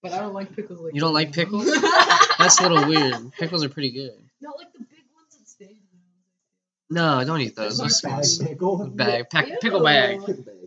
But 0.00 0.12
I 0.12 0.18
don't 0.20 0.32
like 0.32 0.54
pickles 0.54 0.80
like 0.80 0.94
You 0.94 1.00
don't 1.00 1.12
like 1.12 1.32
pickles? 1.32 1.66
That's 2.38 2.60
a 2.60 2.68
little 2.68 2.88
weird. 2.88 3.32
Pickles 3.32 3.64
are 3.64 3.68
pretty 3.68 3.90
good. 3.90 4.12
Not 4.40 4.56
like 4.56 4.72
the 4.72 4.78
big 4.78 5.04
ones 5.14 5.36
at 5.40 5.46
stadiums. 5.68 5.74
No, 6.88 7.24
don't 7.24 7.40
eat 7.40 7.56
those. 7.56 7.78
Those 7.78 8.00
bag 8.00 8.24
pickle. 8.48 8.86
Bag, 8.86 9.28
pack, 9.28 9.60
pickle 9.60 9.82
bag. 9.82 10.20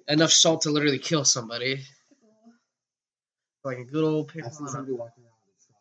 Enough 0.09 0.31
salt 0.31 0.61
to 0.63 0.69
literally 0.69 0.99
kill 0.99 1.23
somebody. 1.23 1.79
Like 3.63 3.77
a 3.77 3.83
good 3.85 4.03
old 4.03 4.27
pickle. 4.27 4.47
I've 4.49 4.53
seen 4.53 4.63
on 4.63 4.69
a- 4.69 4.71
somebody 4.73 4.91
walking 4.93 5.23
around 5.23 5.33
with 5.47 5.61
straw. 5.61 5.75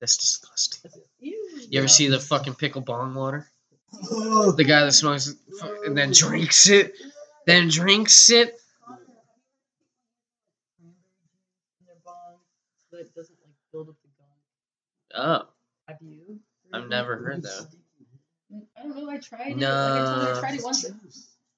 That's 0.00 0.16
disgusting. 0.16 0.92
Ew. 1.18 1.32
You 1.70 1.78
ever 1.80 1.86
Yeah. 1.86 1.92
see 1.92 2.06
the 2.08 2.20
fucking 2.20 2.54
pickle 2.54 2.82
bong 2.82 3.14
water? 3.14 3.50
The 3.90 4.64
guy 4.68 4.84
that 4.84 4.92
smokes 4.92 5.26
it 5.26 5.36
and 5.86 5.96
then 5.98 6.12
drinks 6.12 6.68
it, 6.68 6.94
then 7.46 7.68
drinks 7.68 8.30
it. 8.30 8.54
In 10.78 10.94
their 11.86 11.96
bongs 12.06 12.38
so 12.90 12.96
that 12.96 13.00
it 13.06 13.14
doesn't 13.14 13.36
like 13.42 13.54
build 13.72 13.88
up 13.88 13.94
the 14.02 14.08
gum. 14.18 14.26
Oh, 15.18 15.42
Have 15.88 15.98
you? 16.00 16.40
I've 16.72 16.88
never 16.88 17.16
heard 17.16 17.42
that. 17.42 17.66
I 18.76 18.82
don't 18.82 18.96
know. 18.96 19.10
I 19.10 19.18
tried 19.18 19.48
it. 19.52 19.56
Like 19.58 19.62
I 19.64 20.04
told 20.04 20.22
you, 20.22 20.28
I 20.28 20.34
No. 20.34 20.40
tried 20.40 20.54
it 20.54 20.62
once. 20.64 20.84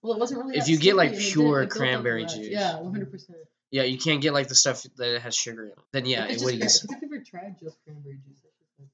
Well, 0.02 0.14
it 0.14 0.18
wasn't 0.18 0.40
really. 0.44 0.56
If 0.56 0.68
you 0.68 0.78
get, 0.78 0.96
like, 0.96 1.10
sticky, 1.10 1.22
and 1.22 1.30
it 1.30 1.32
pure 1.32 1.60
didn't- 1.60 1.62
it 1.62 1.68
built 1.68 1.72
up 1.72 1.78
cranberry 1.78 2.24
juice. 2.26 2.48
Yeah, 2.48 2.76
one 2.80 2.92
hundred 2.92 3.10
percent. 3.12 3.38
Yeah, 3.70 3.82
you 3.84 3.98
can't 3.98 4.20
get 4.20 4.32
like 4.32 4.48
the 4.48 4.54
stuff 4.56 4.82
that 4.96 5.20
has 5.20 5.36
sugar 5.36 5.64
in 5.66 5.70
it. 5.72 5.78
Then 5.92 6.06
yeah, 6.06 6.26
it 6.26 6.40
would 6.42 6.58
just, 6.60 6.82
get. 6.82 6.88
cran- 6.88 7.00
Have 7.00 7.10
you 7.10 7.16
ever 7.16 7.24
tried 7.24 7.56
just 7.60 7.76
cranberry 7.84 8.14
juice? 8.16 8.38
It's 8.42 8.56
just 8.78 8.80
like 8.80 8.88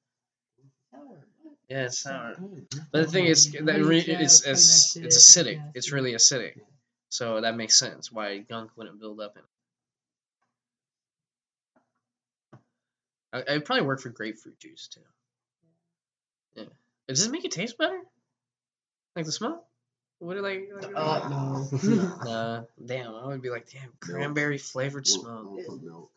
sour. 0.90 1.18
What? 1.42 1.54
Yeah, 1.70 1.84
it's 1.84 1.98
sour. 2.00 2.34
But 2.92 3.06
the 3.06 3.10
thing 3.10 3.26
is, 3.26 3.52
that 3.52 3.82
re- 3.84 4.00
it's 4.00 4.44
it's 4.46 4.46
it's 4.46 4.92
kinda 4.94 5.06
it's 5.06 5.16
acid, 5.16 5.46
acidic. 5.46 5.70
It's 5.74 5.92
really 5.92 6.12
acidic. 6.12 6.58
So 7.08 7.40
that 7.40 7.56
makes 7.56 7.78
sense 7.78 8.10
why 8.12 8.38
gunk 8.38 8.72
wouldn't 8.76 8.98
build 9.00 9.20
up 9.20 9.36
in 9.36 9.42
it. 9.42 9.48
I, 13.36 13.40
it'd 13.40 13.64
probably 13.64 13.86
work 13.86 14.00
for 14.00 14.08
grapefruit 14.08 14.58
juice 14.58 14.88
too. 14.88 15.00
Yeah. 16.54 16.64
Does 17.08 17.26
it 17.26 17.30
make 17.30 17.44
it 17.44 17.52
taste 17.52 17.76
better? 17.76 18.00
Like 19.14 19.26
the 19.26 19.32
smell? 19.32 19.66
What 20.18 20.34
do 20.34 20.40
like? 20.40 20.70
like 20.74 20.92
Uh, 20.94 21.28
no. 21.28 21.68
Nah, 22.24 22.62
damn, 22.84 23.14
I 23.14 23.26
would 23.26 23.42
be 23.42 23.50
like, 23.50 23.70
damn, 23.70 23.92
cranberry 24.00 24.58
flavored 24.58 25.06
smoke. 25.06 25.60
milk. 25.82 26.10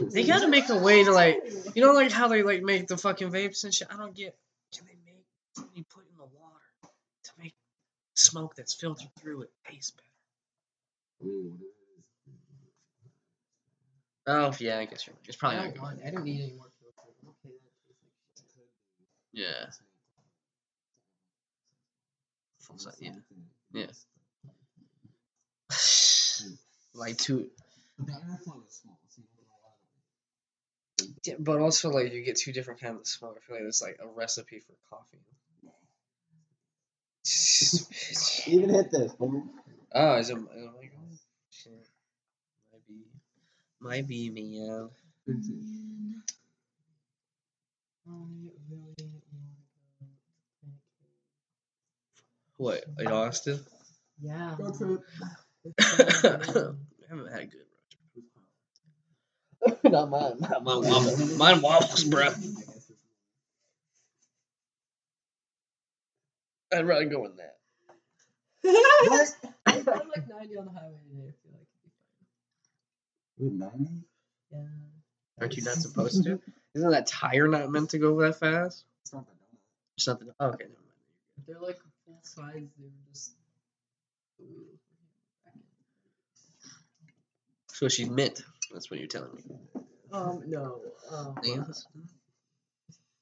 They 0.00 0.24
gotta 0.24 0.48
make 0.48 0.68
a 0.68 0.78
way 0.78 1.04
to 1.04 1.12
like, 1.12 1.42
you 1.74 1.82
know, 1.82 1.92
like 1.92 2.10
how 2.10 2.28
they 2.28 2.42
like 2.42 2.62
make 2.62 2.86
the 2.86 2.96
fucking 2.96 3.30
vapes 3.30 3.64
and 3.64 3.74
shit. 3.74 3.88
I 3.90 3.96
don't 3.96 4.14
get. 4.14 4.36
Can 4.74 4.86
they 4.86 4.96
make 5.04 5.24
something 5.56 5.76
you 5.76 5.84
put 5.84 6.04
in 6.10 6.16
the 6.16 6.24
water 6.24 6.92
to 7.24 7.30
make 7.38 7.54
smoke 8.14 8.56
that's 8.56 8.74
filtered 8.74 9.10
through 9.20 9.42
it 9.42 9.50
taste 9.70 9.96
better? 9.96 10.08
I 11.20 11.24
mean, 11.24 11.50
what 11.50 11.60
it 11.60 11.64
is. 11.98 12.04
Oh 14.26 14.52
yeah, 14.58 14.78
I 14.78 14.84
guess 14.86 15.06
you're. 15.06 15.14
right. 15.14 15.28
It's 15.28 15.36
probably 15.36 15.58
I 15.58 15.64
not 15.66 15.74
don't 15.74 15.82
want. 15.82 16.00
I 16.04 16.10
don't 16.10 16.24
need 16.24 16.40
any 16.42 16.52
more 16.54 16.66
filter. 16.80 17.10
Okay, 17.28 17.54
that 17.62 17.72
tastes 17.86 18.56
like 18.56 18.66
shit. 18.94 19.06
Yeah. 19.32 19.70
Full 22.60 22.78
size, 22.78 22.96
yeah. 23.00 23.12
Yeah. 23.72 23.86
like 26.94 27.16
two, 27.18 27.46
But 27.98 28.06
the 28.06 28.12
airflow 28.12 28.66
is 28.66 28.74
small, 28.74 28.98
so 29.08 29.22
you 29.22 29.28
don't 29.36 29.46
know 29.46 29.54
a 29.54 29.62
lot 29.62 29.74
of 31.00 31.16
yeah, 31.24 31.34
but 31.38 31.60
also 31.60 31.90
like 31.90 32.12
you 32.12 32.22
get 32.24 32.36
two 32.36 32.52
different 32.52 32.80
kinds 32.80 32.98
of 33.00 33.06
smoke. 33.06 33.36
I 33.36 33.40
feel 33.46 33.56
like 33.56 33.66
it's 33.66 33.82
like 33.82 33.98
a 34.02 34.06
recipe 34.08 34.60
for 34.60 34.74
coffee. 34.90 35.18
Even 38.46 38.70
hit 38.74 38.90
this. 38.90 39.12
Oh, 39.20 40.16
is 40.16 40.30
it? 40.30 40.36
Oh 40.36 40.40
my 40.40 40.86
god. 40.86 41.18
Shit. 41.50 41.88
Might 42.72 42.86
be. 42.88 43.04
Might 43.86 44.08
be, 44.08 44.30
man. 44.30 44.90
What? 52.56 52.82
In 52.98 53.06
Austin? 53.06 53.60
Yeah. 54.20 54.56
Road 54.58 54.76
trip. 54.76 55.00
I 55.78 55.82
haven't 57.08 57.30
had 57.30 57.42
a 57.42 57.46
good 57.46 57.66
road 59.64 59.76
trip. 59.82 59.84
Not 59.92 60.10
mine. 60.10 60.32
Not 60.40 60.64
mine 60.64 60.82
wobbles. 60.82 61.36
Mine 61.36 61.62
wobbles, 61.62 62.02
bro. 62.04 62.28
I'd 66.72 66.86
rather 66.86 67.04
go 67.04 67.24
in 67.26 67.36
that. 67.36 67.56
I'm 69.64 70.08
like 70.08 70.28
90 70.28 70.56
on 70.56 70.64
the 70.64 70.72
highway 70.72 70.98
today. 71.08 71.34
I 73.38 73.42
feel 73.42 73.50
like 73.50 73.58
it'd 73.58 73.58
be 73.58 73.66
With 73.66 73.72
90? 73.78 74.04
Yeah. 74.52 74.58
Aren't 75.40 75.56
you 75.56 75.62
not 75.64 75.74
supposed 75.74 76.24
to? 76.24 76.40
Isn't 76.74 76.90
that 76.90 77.06
tire 77.06 77.48
not 77.48 77.70
meant 77.70 77.90
to 77.90 77.98
go 77.98 78.20
that 78.20 78.38
fast? 78.38 78.84
It's 79.02 79.12
not 79.12 79.26
the 79.26 79.32
donut. 79.32 79.58
It's 79.96 80.06
nothing. 80.06 80.28
Oh, 80.40 80.46
okay, 80.48 80.64
never 80.64 80.74
mind. 80.74 80.82
If 81.38 81.46
they're 81.46 81.60
like 81.60 81.78
full 82.04 82.18
size, 82.22 82.68
they 82.78 82.84
were 82.84 82.90
just. 83.10 83.32
So 87.72 87.88
she's 87.88 88.08
mint. 88.08 88.42
That's 88.72 88.90
what 88.90 89.00
you're 89.00 89.08
telling 89.08 89.34
me. 89.34 89.42
Um, 90.12 90.42
no. 90.46 90.80
Um, 91.10 91.38
Yeah. 91.42 91.64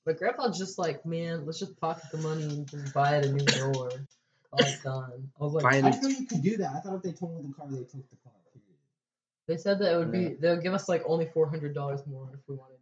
my 0.07 0.12
grandpa's 0.12 0.59
just 0.59 0.78
like, 0.78 1.05
man, 1.05 1.45
let's 1.45 1.59
just 1.59 1.78
pocket 1.81 2.05
the 2.12 2.19
money 2.19 2.45
and 2.45 2.69
just 2.69 2.95
buy 2.95 3.16
it 3.16 3.27
a 3.27 3.32
new 3.32 3.45
door. 3.45 3.91
All 4.53 4.61
it's 4.61 4.82
done. 4.82 5.31
I 5.41 5.45
was 5.45 5.55
like, 5.55 5.65
Buy 5.65 5.77
a 5.77 5.86
I 5.86 5.91
didn't 5.91 6.03
know 6.03 6.09
you 6.09 6.27
could 6.27 6.43
do 6.43 6.57
that. 6.59 6.70
I 6.77 6.81
thought 6.81 6.97
if 6.97 7.03
they 7.03 7.12
totaled 7.12 7.49
the 7.49 7.55
car, 7.55 7.66
they 7.69 7.78
took 7.78 8.09
the 8.11 8.16
car. 8.23 8.32
They 9.47 9.57
said 9.57 9.79
that 9.81 9.93
it 9.95 9.97
would 9.99 10.12
Yeah. 10.15 10.29
be 10.29 10.35
they'll 10.35 10.61
give 10.61 10.75
us 10.75 10.89
like 10.89 11.03
only 11.07 11.27
four 11.27 11.49
hundred 11.49 11.75
dollars 11.75 12.01
more 12.07 12.29
if 12.33 12.41
we 12.49 12.55
wanted 12.55 12.79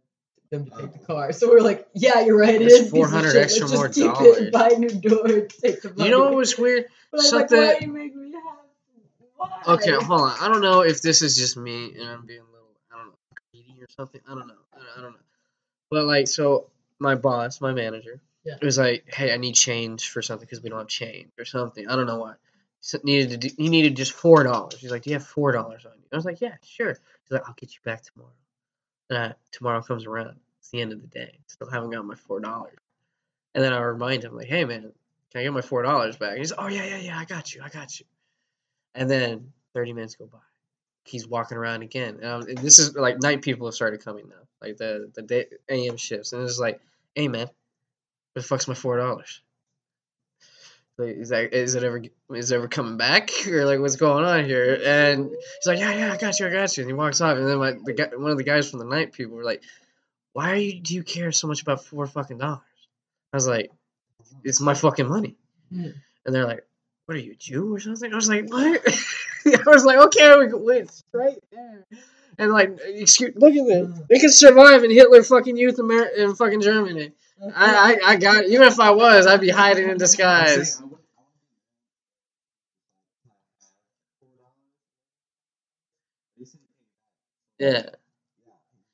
them 0.49 0.65
to 0.65 0.71
take 0.71 0.93
the 0.93 0.99
oh. 1.01 1.05
car. 1.05 1.31
So 1.33 1.49
we're 1.49 1.61
like, 1.61 1.87
yeah, 1.93 2.21
you're 2.21 2.37
right. 2.37 2.55
It 2.55 2.59
That's 2.59 2.73
is 2.73 2.85
of 2.85 2.91
400 2.91 3.35
extra 3.35 3.67
more 3.69 3.87
it 3.87 3.95
dollars. 3.95 4.49
buy 4.51 4.69
a 4.69 4.77
new 4.79 4.89
door 4.89 5.23
take 5.61 5.81
the 5.81 5.89
money. 5.89 6.05
You 6.05 6.11
know 6.11 6.19
what 6.21 6.35
was 6.35 6.57
weird? 6.57 6.85
But 7.11 7.17
was 7.17 7.33
like, 7.33 7.49
something- 7.49 7.67
why 7.67 7.77
you 7.81 7.87
make 7.91 8.15
me 8.15 8.31
have? 8.33 8.43
Why? 9.35 9.49
Okay, 9.75 9.91
hold 9.91 10.21
on. 10.21 10.35
I 10.39 10.47
don't 10.47 10.61
know 10.61 10.81
if 10.81 11.01
this 11.01 11.21
is 11.21 11.35
just 11.35 11.57
me 11.57 11.95
and 11.99 12.07
I'm 12.09 12.25
being 12.25 12.39
a 12.41 12.51
little, 12.51 12.69
I 12.93 12.97
don't 12.97 13.07
know, 13.07 13.13
greedy 13.51 13.81
or 13.81 13.87
something. 13.97 14.21
I 14.27 14.35
don't 14.35 14.47
know. 14.47 14.53
I 14.73 14.77
don't, 14.77 14.87
I 14.97 15.01
don't 15.01 15.11
know. 15.13 15.19
But 15.89 16.05
like, 16.05 16.27
so 16.27 16.67
my 16.99 17.15
boss, 17.15 17.59
my 17.59 17.73
manager, 17.73 18.21
Yeah. 18.45 18.55
was 18.61 18.77
like, 18.77 19.05
"Hey, 19.13 19.33
I 19.33 19.37
need 19.37 19.53
change 19.53 20.09
for 20.09 20.21
something 20.21 20.45
because 20.45 20.61
we 20.63 20.69
don't 20.69 20.79
have 20.79 20.87
change 20.87 21.31
or 21.37 21.45
something. 21.45 21.87
I 21.87 21.95
don't 21.95 22.05
know 22.07 22.19
what." 22.19 22.37
Needed 23.03 23.29
to 23.29 23.37
do, 23.37 23.55
he 23.57 23.69
needed 23.69 23.95
just 23.95 24.11
four 24.11 24.43
dollars. 24.43 24.79
He's 24.79 24.91
like, 24.91 25.03
"Do 25.03 25.09
you 25.09 25.15
have 25.15 25.25
four 25.25 25.51
dollars 25.53 25.85
on 25.85 25.93
you?" 25.97 26.05
I 26.11 26.15
was 26.15 26.25
like, 26.25 26.41
"Yeah, 26.41 26.55
sure." 26.63 26.89
He's 26.89 27.31
like, 27.31 27.47
"I'll 27.47 27.53
get 27.55 27.73
you 27.73 27.79
back 27.85 28.03
tomorrow." 28.03 28.33
And 29.09 29.35
tomorrow 29.51 29.81
comes 29.81 30.05
around. 30.05 30.37
It's 30.59 30.69
the 30.69 30.81
end 30.81 30.91
of 30.91 31.01
the 31.01 31.07
day. 31.07 31.39
Still 31.47 31.69
haven't 31.69 31.91
got 31.91 32.05
my 32.05 32.15
four 32.15 32.39
dollars. 32.41 32.77
And 33.55 33.63
then 33.63 33.71
I 33.73 33.79
remind 33.79 34.23
him, 34.23 34.35
like, 34.35 34.47
"Hey, 34.47 34.65
man, 34.65 34.91
can 35.31 35.39
I 35.41 35.43
get 35.43 35.53
my 35.53 35.61
four 35.61 35.81
dollars 35.83 36.17
back?" 36.17 36.37
He's, 36.37 36.51
like, 36.51 36.59
"Oh 36.61 36.67
yeah, 36.67 36.83
yeah, 36.85 36.97
yeah. 36.97 37.17
I 37.19 37.25
got 37.25 37.55
you. 37.55 37.61
I 37.63 37.69
got 37.69 37.99
you." 37.99 38.05
And 38.95 39.09
then 39.09 39.53
30 39.73 39.93
minutes 39.93 40.15
go 40.15 40.25
by. 40.25 40.39
He's 41.05 41.27
walking 41.27 41.57
around 41.57 41.83
again. 41.83 42.19
And, 42.21 42.47
and 42.47 42.57
this 42.57 42.79
is 42.79 42.95
like 42.95 43.21
night 43.21 43.41
people 43.41 43.67
have 43.67 43.75
started 43.75 44.03
coming 44.03 44.27
now, 44.29 44.47
like 44.61 44.77
the 44.77 45.09
the 45.13 45.21
day, 45.21 45.45
AM 45.69 45.97
shifts. 45.97 46.33
And 46.33 46.43
it's 46.43 46.59
like, 46.59 46.81
hey 47.15 47.27
man, 47.27 47.47
where 47.47 48.41
the 48.41 48.43
fuck's 48.43 48.67
my 48.67 48.73
four 48.73 48.97
dollars? 48.97 49.41
Like, 50.97 51.17
is 51.17 51.29
that 51.29 51.53
is 51.53 51.73
it 51.73 51.83
ever 51.83 52.03
is 52.35 52.51
it 52.51 52.55
ever 52.55 52.67
coming 52.67 52.97
back 52.97 53.31
or 53.47 53.65
like 53.65 53.79
what's 53.79 53.95
going 53.95 54.25
on 54.25 54.45
here? 54.45 54.79
And 54.85 55.29
he's 55.29 55.65
like, 55.65 55.79
yeah, 55.79 55.93
yeah, 55.93 56.13
I 56.13 56.17
got 56.17 56.39
you, 56.39 56.47
I 56.47 56.51
got 56.51 56.77
you. 56.77 56.83
And 56.83 56.89
he 56.89 56.93
walks 56.93 57.19
off. 57.19 57.37
And 57.37 57.47
then 57.47 57.57
my 57.57 57.73
the 57.83 57.93
guy, 57.93 58.09
one 58.15 58.31
of 58.31 58.37
the 58.37 58.43
guys 58.43 58.69
from 58.69 58.79
the 58.79 58.85
night 58.85 59.11
people 59.11 59.35
were 59.35 59.43
like, 59.43 59.63
why 60.33 60.51
are 60.51 60.55
you 60.55 60.79
do 60.79 60.93
you 60.93 61.03
care 61.03 61.31
so 61.31 61.47
much 61.47 61.63
about 61.63 61.83
four 61.83 62.05
fucking 62.05 62.37
dollars? 62.37 62.59
I 63.31 63.37
was 63.37 63.47
like, 63.47 63.71
it's 64.43 64.61
my 64.61 64.75
fucking 64.75 65.09
money. 65.09 65.35
Hmm. 65.71 65.89
And 66.25 66.35
they're 66.35 66.45
like, 66.45 66.63
what 67.05 67.15
are 67.15 67.21
you, 67.21 67.35
Jew 67.35 67.73
or 67.75 67.79
something? 67.79 68.11
I 68.11 68.15
was 68.15 68.29
like, 68.29 68.47
what? 68.49 68.81
I 69.45 69.69
was 69.69 69.85
like, 69.85 69.97
okay, 69.97 70.37
we 70.37 70.53
went 70.53 70.91
straight 70.91 71.39
there. 71.51 71.85
And 72.37 72.51
like, 72.51 72.79
excuse, 72.85 73.33
look 73.35 73.55
at 73.55 73.65
this. 73.65 73.99
They 74.09 74.19
can 74.19 74.31
survive 74.31 74.83
in 74.83 74.91
Hitler 74.91 75.23
fucking 75.23 75.57
youth 75.57 75.79
America 75.79 76.23
in 76.23 76.35
fucking 76.35 76.61
Germany. 76.61 77.11
I, 77.55 77.97
I, 78.05 78.11
I 78.11 78.15
got, 78.17 78.45
even 78.45 78.67
if 78.67 78.79
I 78.79 78.91
was, 78.91 79.27
I'd 79.27 79.41
be 79.41 79.49
hiding 79.49 79.89
in 79.89 79.97
disguise. 79.97 80.79
I 80.79 80.83
would- 80.85 80.91
I 80.91 80.93
would- 80.93 80.99
They 86.37 86.45
said 86.45 86.59
pay 87.59 87.69
back. 87.69 87.85
Yeah. 87.85 87.95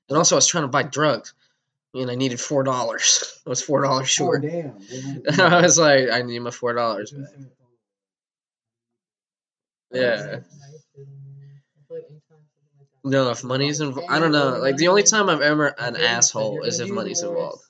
And 0.10 0.18
also, 0.18 0.36
I 0.36 0.38
was 0.38 0.48
trying 0.48 0.64
to 0.64 0.68
buy 0.70 0.84
drugs, 0.84 1.34
and 1.94 2.10
I 2.12 2.16
needed 2.16 2.40
four 2.42 2.64
dollars. 2.64 3.42
I 3.46 3.50
was 3.50 3.62
four 3.62 3.84
dollars 3.84 4.04
Oh, 4.04 4.06
short. 4.06 4.42
damn. 4.42 4.76
I 5.40 5.62
was 5.62 5.78
like, 5.78 6.10
I 6.12 6.22
need 6.24 6.40
my 6.40 6.52
four 6.52 6.74
dollars 6.74 7.12
back. 7.12 7.30
Yeah. 9.92 10.40
No, 13.04 13.32
if 13.32 13.44
money's 13.44 13.80
involved, 13.82 14.10
I 14.12 14.20
don't 14.20 14.32
know. 14.32 14.58
Like 14.60 14.76
the 14.78 14.90
only 14.90 15.04
time 15.04 15.30
I've 15.30 15.42
ever 15.42 15.68
an 15.68 15.96
asshole 15.96 16.64
is 16.64 16.80
if 16.80 16.90
money's 16.90 17.24
involved. 17.24 17.64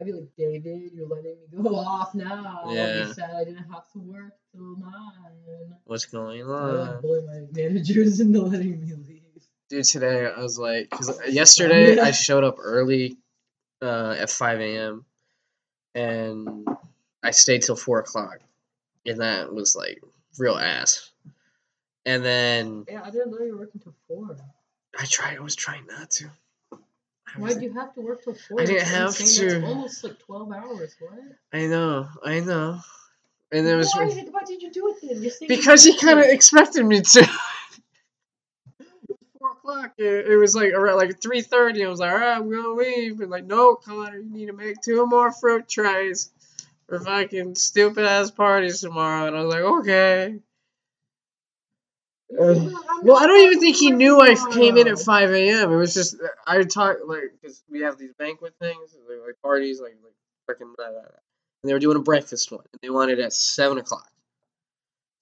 I'd 0.00 0.06
be 0.06 0.12
like, 0.12 0.28
David, 0.36 0.92
you're 0.92 1.06
letting 1.06 1.36
me 1.52 1.62
go 1.62 1.76
off 1.76 2.14
now. 2.14 2.64
Yeah. 2.68 3.06
You 3.06 3.14
said 3.14 3.30
I 3.34 3.44
didn't 3.44 3.70
have 3.70 3.90
to 3.92 3.98
work 4.00 4.32
till 4.52 4.76
nine. 4.76 5.74
What's 5.84 6.06
going 6.06 6.42
I 6.42 6.44
like 6.44 6.88
on? 6.90 7.00
bully 7.02 7.26
my 7.26 7.40
managers 7.52 8.20
into 8.20 8.42
letting 8.42 8.80
me 8.80 8.92
leave. 8.92 9.20
Dude, 9.70 9.84
today 9.84 10.26
I 10.26 10.40
was 10.40 10.58
like, 10.58 10.90
because 10.90 11.18
yesterday 11.28 11.98
I 11.98 12.10
showed 12.10 12.44
up 12.44 12.56
early 12.58 13.16
uh, 13.80 14.16
at 14.18 14.30
5 14.30 14.60
a.m. 14.60 15.04
and 15.94 16.68
I 17.22 17.30
stayed 17.30 17.62
till 17.62 17.76
4 17.76 18.00
o'clock. 18.00 18.40
And 19.06 19.20
that 19.20 19.52
was 19.52 19.76
like 19.76 20.02
real 20.38 20.56
ass. 20.56 21.10
And 22.06 22.24
then 22.24 22.84
Yeah, 22.88 23.02
I 23.04 23.10
didn't 23.10 23.30
know 23.30 23.38
you 23.38 23.52
were 23.52 23.60
working 23.60 23.80
till 23.80 23.94
four. 24.08 24.36
I 24.98 25.04
tried, 25.06 25.36
I 25.36 25.40
was 25.40 25.56
trying 25.56 25.86
not 25.86 26.10
to. 26.12 26.30
I, 27.34 27.40
Why 27.40 27.46
was, 27.46 27.54
would 27.54 27.64
you 27.64 27.72
have 27.72 27.94
to 27.94 28.00
work 28.00 28.22
till 28.24 28.34
four? 28.34 28.60
I 28.60 28.64
didn't 28.64 28.86
have 28.86 29.16
to. 29.16 29.48
That's 29.50 29.64
almost 29.64 30.04
like 30.04 30.18
twelve 30.20 30.52
hours. 30.52 30.96
What? 30.98 31.12
I 31.52 31.66
know, 31.66 32.08
I 32.24 32.40
know. 32.40 32.80
And 33.52 33.66
it 33.66 33.76
was 33.76 33.92
why, 33.94 34.08
did- 34.08 34.32
why 34.32 34.42
did 34.46 34.62
you 34.62 34.70
do 34.70 34.88
it 34.88 34.96
then? 35.02 35.22
You're 35.22 35.32
because 35.48 35.84
he 35.84 35.96
kind 35.96 36.18
of 36.18 36.26
expected 36.26 36.84
me 36.84 37.00
to. 37.02 37.20
it 38.80 39.16
four 39.38 39.50
o'clock. 39.52 39.92
It, 39.98 40.28
it 40.32 40.36
was 40.36 40.54
like 40.54 40.72
around 40.72 40.96
like 40.96 41.20
three 41.20 41.42
thirty. 41.42 41.84
I 41.84 41.88
was 41.88 42.00
like, 42.00 42.12
all 42.12 42.18
right, 42.18 42.36
I'm 42.36 42.50
gonna 42.50 42.74
leave. 42.74 43.20
And 43.20 43.30
like, 43.30 43.44
no, 43.44 43.76
Connor, 43.76 44.18
you 44.18 44.30
need 44.30 44.46
to 44.46 44.52
make 44.52 44.80
two 44.80 45.06
more 45.06 45.32
fruit 45.32 45.68
trays 45.68 46.30
for 46.88 47.00
fucking 47.00 47.54
stupid 47.54 48.04
ass 48.04 48.30
parties 48.30 48.80
tomorrow. 48.80 49.26
And 49.26 49.36
I 49.36 49.42
was 49.42 49.54
like, 49.54 49.62
okay. 49.62 50.38
Well, 52.38 53.16
I 53.16 53.26
don't 53.26 53.42
even 53.42 53.60
think 53.60 53.76
he 53.76 53.90
knew 53.90 54.20
I 54.20 54.34
came 54.52 54.76
in 54.76 54.88
at 54.88 54.98
5 54.98 55.30
a.m. 55.30 55.72
It 55.72 55.76
was 55.76 55.94
just 55.94 56.16
I 56.46 56.62
talked 56.62 57.00
like 57.06 57.32
because 57.40 57.62
we 57.70 57.80
have 57.82 57.98
these 57.98 58.12
banquet 58.18 58.54
things, 58.60 58.96
like, 59.08 59.36
parties, 59.42 59.80
like 59.80 59.96
like 60.02 60.14
freaking 60.58 60.74
blah, 60.76 60.90
blah, 60.90 61.00
blah. 61.00 61.00
and 61.00 61.68
they 61.68 61.72
were 61.72 61.78
doing 61.78 61.96
a 61.96 62.00
breakfast 62.00 62.50
one, 62.50 62.64
and 62.72 62.80
they 62.82 62.90
wanted 62.90 63.20
at 63.20 63.32
seven 63.32 63.78
o'clock. 63.78 64.08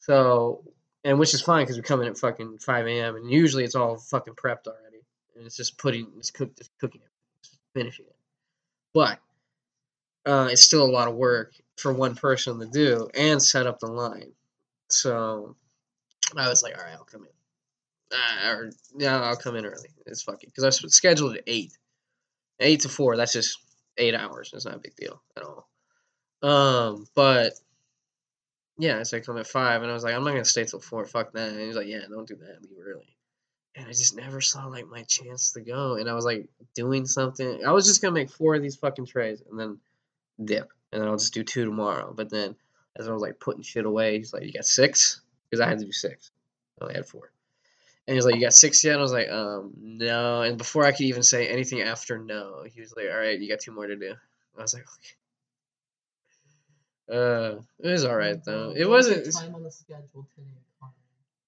So, 0.01 0.65
and 1.05 1.19
which 1.19 1.35
is 1.35 1.43
fine 1.43 1.63
because 1.65 1.77
we 1.77 1.83
come 1.83 2.01
in 2.01 2.09
at 2.09 2.19
fucking 2.19 2.59
5 2.59 2.87
a.m. 2.87 3.17
and 3.17 3.31
usually 3.31 3.65
it's 3.65 3.75
all 3.77 3.97
fucking 3.97 4.35
prepped 4.35 4.67
already, 4.67 5.03
and 5.37 5.47
it's 5.47 5.57
just 5.57 5.79
putting, 5.79 6.09
it's 6.19 6.31
cooked, 6.31 6.59
just 6.59 6.71
cooking 6.81 7.03
it, 7.03 7.49
finishing 7.75 8.07
it. 8.07 8.17
But 8.95 9.21
uh, 10.27 10.49
it's 10.51 10.63
still 10.63 10.85
a 10.85 10.91
lot 10.91 11.09
of 11.09 11.15
work 11.15 11.55
for 11.77 11.93
one 11.93 12.15
person 12.15 12.59
to 12.59 12.67
do 12.67 13.09
and 13.15 13.43
set 13.43 13.67
up 13.67 13.79
the 13.79 13.87
line. 13.87 14.33
So 14.89 15.57
I 16.37 16.49
was 16.49 16.63
like, 16.63 16.77
all 16.77 16.85
right, 16.85 16.95
I'll 16.95 17.05
come 17.05 17.23
in. 17.23 17.29
Uh, 18.13 18.51
or 18.51 18.71
yeah, 18.99 19.21
I'll 19.21 19.37
come 19.37 19.57
in 19.57 19.65
early. 19.65 19.89
It's 20.07 20.23
fucking 20.23 20.51
because 20.55 20.65
I 20.65 20.85
was 20.85 20.95
scheduled 20.95 21.37
at 21.37 21.45
eight, 21.47 21.73
eight 22.61 22.81
to 22.81 22.89
four. 22.89 23.17
That's 23.17 23.33
just 23.33 23.59
eight 23.97 24.15
hours. 24.15 24.51
It's 24.53 24.67
not 24.67 24.75
a 24.75 24.79
big 24.79 24.97
deal 24.97 25.23
at 25.37 25.45
all. 25.45 25.69
Um, 26.43 27.07
but 27.15 27.53
yeah, 28.79 29.03
so 29.03 29.17
I 29.17 29.21
come 29.21 29.39
at 29.39 29.47
five, 29.47 29.83
and 29.83 29.91
I 29.91 29.95
was 29.95 30.05
like, 30.05 30.15
I'm 30.15 30.25
not 30.25 30.33
gonna 30.33 30.45
stay 30.45 30.65
till 30.65 30.81
four. 30.81 31.05
Fuck 31.07 31.33
that. 31.33 31.51
And 31.51 31.61
he 31.61 31.67
was 31.67 31.77
like, 31.77 31.87
Yeah, 31.87 32.01
don't 32.09 32.29
do 32.29 32.37
that. 32.37 32.63
Leave 32.63 32.79
early. 32.85 33.17
And 33.75 33.87
I 33.87 33.91
just 33.91 34.17
never 34.17 34.43
saw 34.43 34.67
like 34.67 34.87
my 34.89 35.03
chance 35.05 35.53
to 35.53 35.63
go. 35.63 35.95
And 35.97 36.09
I 36.11 36.13
was 36.13 36.27
like 36.27 36.49
doing 36.75 37.07
something. 37.07 37.65
I 37.65 37.73
was 37.73 37.87
just 37.87 38.03
gonna 38.03 38.13
make 38.13 38.31
four 38.31 38.55
of 38.55 38.63
these 38.63 38.77
fucking 38.77 39.07
trays 39.07 39.43
and 39.49 39.59
then 39.59 39.79
dip, 40.45 40.71
and 40.93 41.01
then 41.01 41.09
I'll 41.09 41.17
just 41.17 41.33
do 41.33 41.45
two 41.45 41.65
tomorrow. 41.65 42.13
But 42.15 42.29
then 42.29 42.57
as 42.97 43.09
I 43.09 43.13
was 43.13 43.23
like 43.23 43.41
putting 43.41 43.63
shit 43.63 43.87
away, 43.87 44.19
he's 44.19 44.35
like, 44.35 44.43
"You 44.43 44.53
got 44.53 44.67
six? 44.67 45.22
Because 45.53 45.61
I 45.61 45.69
had 45.69 45.81
to 45.81 45.85
do 45.85 45.93
six. 45.93 46.31
I 46.81 46.85
only 46.85 46.95
had 46.95 47.05
four. 47.05 47.31
And 48.09 48.15
he's 48.15 48.25
like, 48.25 48.37
"You 48.37 48.41
got 48.41 48.55
six 48.55 48.83
yet?" 48.83 48.93
And 48.93 49.01
I 49.01 49.03
was 49.03 49.13
like, 49.13 49.29
"Um, 49.29 49.75
no." 49.79 50.41
And 50.41 50.57
before 50.57 50.87
I 50.87 50.93
could 50.93 51.03
even 51.03 51.23
say 51.23 51.47
anything 51.47 51.83
after 51.83 52.19
no, 52.19 52.65
he 52.65 52.81
was 52.81 52.95
like, 52.97 53.07
"All 53.13 53.19
right, 53.19 53.39
you 53.39 53.51
got 53.51 53.61
two 53.61 53.73
more 53.73 53.87
to 53.87 53.97
do." 53.97 54.15
I 54.59 54.63
was 54.63 54.73
like, 54.73 54.85
"Okay." 57.11 57.19
Uh, 57.19 57.61
it 57.81 57.91
was 57.91 58.07
all 58.07 58.17
right 58.17 58.43
though. 58.43 58.73
It 58.75 58.89
was 58.89 59.09
wasn't 59.09 59.35
time 59.35 59.55
on 59.55 59.63
the 59.63 59.71
schedule 59.71 60.27
today. 60.35 60.49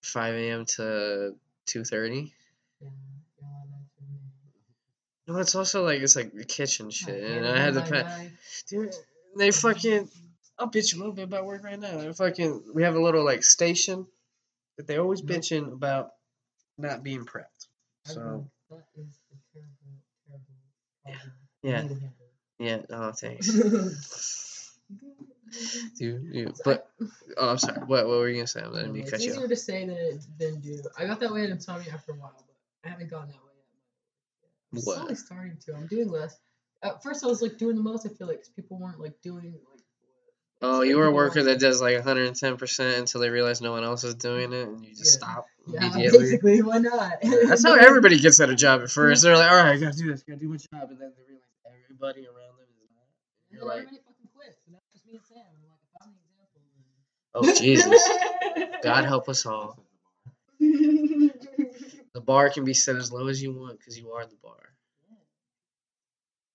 Five 0.02 0.34
a.m. 0.34 0.66
to 0.76 1.34
two 1.64 1.84
thirty. 1.84 2.34
Yeah, 2.82 2.88
you're 3.40 3.48
allowed 3.48 3.62
to 3.62 3.70
mention 3.70 4.04
names. 4.10 5.26
No, 5.26 5.38
it's 5.38 5.54
also 5.54 5.82
like 5.82 6.02
it's 6.02 6.14
like 6.14 6.34
the 6.34 6.44
kitchen 6.44 6.90
shit, 6.90 7.24
and 7.24 7.46
I 7.46 7.58
had 7.58 7.72
to 7.72 7.80
pay. 7.80 8.30
Dude, 8.68 8.94
they 9.34 9.50
fucking. 9.50 10.10
I'll 10.58 10.70
bitch 10.70 10.94
a 10.94 10.98
little 10.98 11.12
bit 11.12 11.24
about 11.24 11.44
work 11.46 11.64
right 11.64 11.78
now. 11.78 11.98
They 11.98 12.12
fucking. 12.12 12.62
We 12.74 12.82
have 12.84 12.94
a 12.94 13.02
little 13.02 13.24
like 13.24 13.42
station 13.42 14.06
that 14.76 14.86
they 14.86 14.98
always 14.98 15.22
Nope. 15.22 15.38
bitching 15.40 15.72
about 15.72 16.10
not 16.78 17.02
being 17.02 17.24
prepped. 17.24 17.66
So 18.06 18.46
that 18.70 18.84
is 18.96 19.18
a 19.32 19.36
terrible, 19.52 19.98
terrible 20.26 20.44
yeah, 21.62 21.82
You 21.82 21.82
need 21.82 21.88
to 21.88 21.94
handle. 22.68 22.86
yeah. 22.90 22.90
Oh, 22.90 23.12
thanks, 23.12 23.48
dude. 25.98 26.32
dude. 26.32 26.54
But 26.64 26.88
oh, 27.36 27.50
I'm 27.50 27.58
sorry. 27.58 27.80
What 27.80 28.06
what 28.06 28.18
were 28.18 28.28
you 28.28 28.36
gonna 28.36 28.46
say? 28.46 28.62
I'm 28.62 28.72
letting 28.72 28.92
me 28.92 29.00
it's 29.00 29.10
cut 29.10 29.20
you 29.20 29.26
It's 29.28 29.36
easier 29.36 29.48
to 29.48 29.56
say 29.56 29.86
than 29.86 30.20
than 30.38 30.60
do. 30.60 30.80
I 30.98 31.06
got 31.06 31.20
that 31.20 31.32
way 31.32 31.44
at 31.44 31.50
insomnia 31.50 31.92
after 31.92 32.12
a 32.12 32.16
while, 32.16 32.32
but 32.36 32.46
I 32.84 32.88
haven't 32.92 33.10
gone 33.10 33.26
that 33.28 33.36
way 33.36 33.52
yet. 33.56 33.64
I'm 34.72 34.78
What? 34.80 34.96
slowly 34.98 35.14
starting 35.16 35.56
to. 35.66 35.74
I'm 35.74 35.86
doing 35.86 36.08
less. 36.10 36.36
At 36.82 37.02
first, 37.02 37.24
I 37.24 37.28
was 37.28 37.40
like 37.42 37.56
doing 37.58 37.76
the 37.76 37.82
most. 37.82 38.06
I 38.06 38.10
feel 38.10 38.26
like 38.26 38.38
'cause 38.38 38.50
people 38.54 38.78
weren't 38.78 39.00
like 39.00 39.20
doing 39.22 39.54
like. 39.70 39.73
Oh, 40.62 40.80
you 40.82 40.96
were 40.96 41.06
a 41.06 41.12
worker 41.12 41.42
that 41.44 41.60
does 41.60 41.80
like 41.80 41.94
110 41.96 42.56
percent 42.56 42.98
until 42.98 43.20
they 43.20 43.30
realize 43.30 43.60
no 43.60 43.72
one 43.72 43.84
else 43.84 44.04
is 44.04 44.14
doing 44.14 44.52
it, 44.52 44.68
and 44.68 44.84
you 44.84 44.94
just 44.94 45.20
Yeah. 45.20 45.26
stop 45.28 45.46
Yeah, 45.66 45.80
immediately. 45.90 46.18
basically, 46.24 46.62
why 46.62 46.78
not? 46.78 47.12
That's 47.22 47.64
how 47.64 47.74
everybody 47.74 48.18
gets 48.18 48.40
at 48.40 48.48
a 48.50 48.54
job 48.54 48.80
at 48.82 48.90
first. 48.90 49.22
They're 49.22 49.36
like, 49.36 49.50
all 49.50 49.56
right, 49.56 49.72
I 49.72 49.78
gotta 49.78 49.96
do 49.96 50.10
this, 50.10 50.24
I 50.26 50.32
gotta 50.32 50.40
do 50.40 50.48
my 50.48 50.56
job, 50.56 50.90
and 50.90 51.00
then 51.00 51.12
they 51.16 51.24
realize 51.28 51.84
everybody 51.84 52.26
around 52.26 52.56
them 52.58 52.66
is 52.82 52.90
not. 52.90 53.06
You're 53.50 53.64
like, 53.64 53.78
everybody 53.82 53.98
fucking 54.06 54.28
quits, 54.34 54.58
and 54.66 54.74
that's 54.74 54.86
just 54.92 55.06
me 55.06 55.14
and 55.16 55.24
Sam. 55.26 55.42
And 55.52 55.68
like, 55.68 55.80
if 55.84 56.02
I'm 56.02 56.12
the 56.14 57.44
example, 57.44 57.50
oh 57.52 57.54
Jesus, 57.60 58.02
God 58.82 59.04
help 59.12 59.28
us 59.28 59.44
all. 59.46 59.78
The 62.14 62.20
bar 62.24 62.48
can 62.50 62.64
be 62.64 62.74
set 62.74 62.96
as 62.96 63.12
low 63.12 63.26
as 63.28 63.42
you 63.42 63.52
want 63.52 63.78
because 63.78 63.98
you 63.98 64.12
are 64.12 64.24
the 64.24 64.36
bar. 64.42 64.72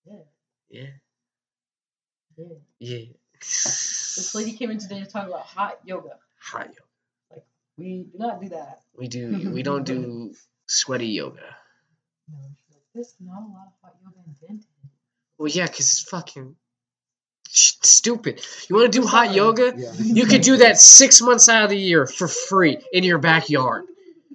yeah, 0.05 0.21
Yeah, 0.69 0.85
yeah. 2.37 2.97
yeah. 2.97 3.05
This 3.41 4.35
lady 4.35 4.53
came 4.53 4.69
in 4.71 4.79
today 4.79 4.99
to 4.99 5.05
talk 5.05 5.27
about 5.27 5.41
hot 5.41 5.79
yoga. 5.85 6.17
Hot 6.41 6.67
yoga. 6.67 6.81
Like 7.31 7.45
we 7.77 8.03
do 8.03 8.17
not 8.17 8.41
do 8.41 8.49
that. 8.49 8.81
We 8.97 9.07
do. 9.07 9.51
We 9.53 9.63
don't 9.63 9.85
do 9.85 10.33
sweaty 10.67 11.07
yoga. 11.07 11.55
No, 12.29 12.37
she's 12.67 12.75
like, 12.75 12.83
there's 12.93 13.15
not 13.19 13.41
a 13.41 13.47
lot 13.47 13.67
of 13.67 13.73
hot 13.81 13.95
yoga 14.03 14.17
invented. 14.27 14.65
Well, 15.37 15.47
yeah, 15.47 15.67
cause 15.67 15.79
it's 15.79 16.01
fucking 16.01 16.55
stupid. 17.47 18.45
You 18.67 18.75
want 18.75 18.91
to 18.91 19.01
do 19.01 19.07
hot 19.07 19.33
yoga? 19.33 19.73
Yeah. 19.75 19.93
You 19.97 20.25
could 20.25 20.41
do 20.41 20.57
that 20.57 20.77
six 20.77 21.21
months 21.21 21.47
out 21.47 21.63
of 21.63 21.69
the 21.69 21.77
year 21.77 22.05
for 22.05 22.27
free 22.27 22.77
in 22.91 23.03
your 23.03 23.19
backyard. 23.19 23.85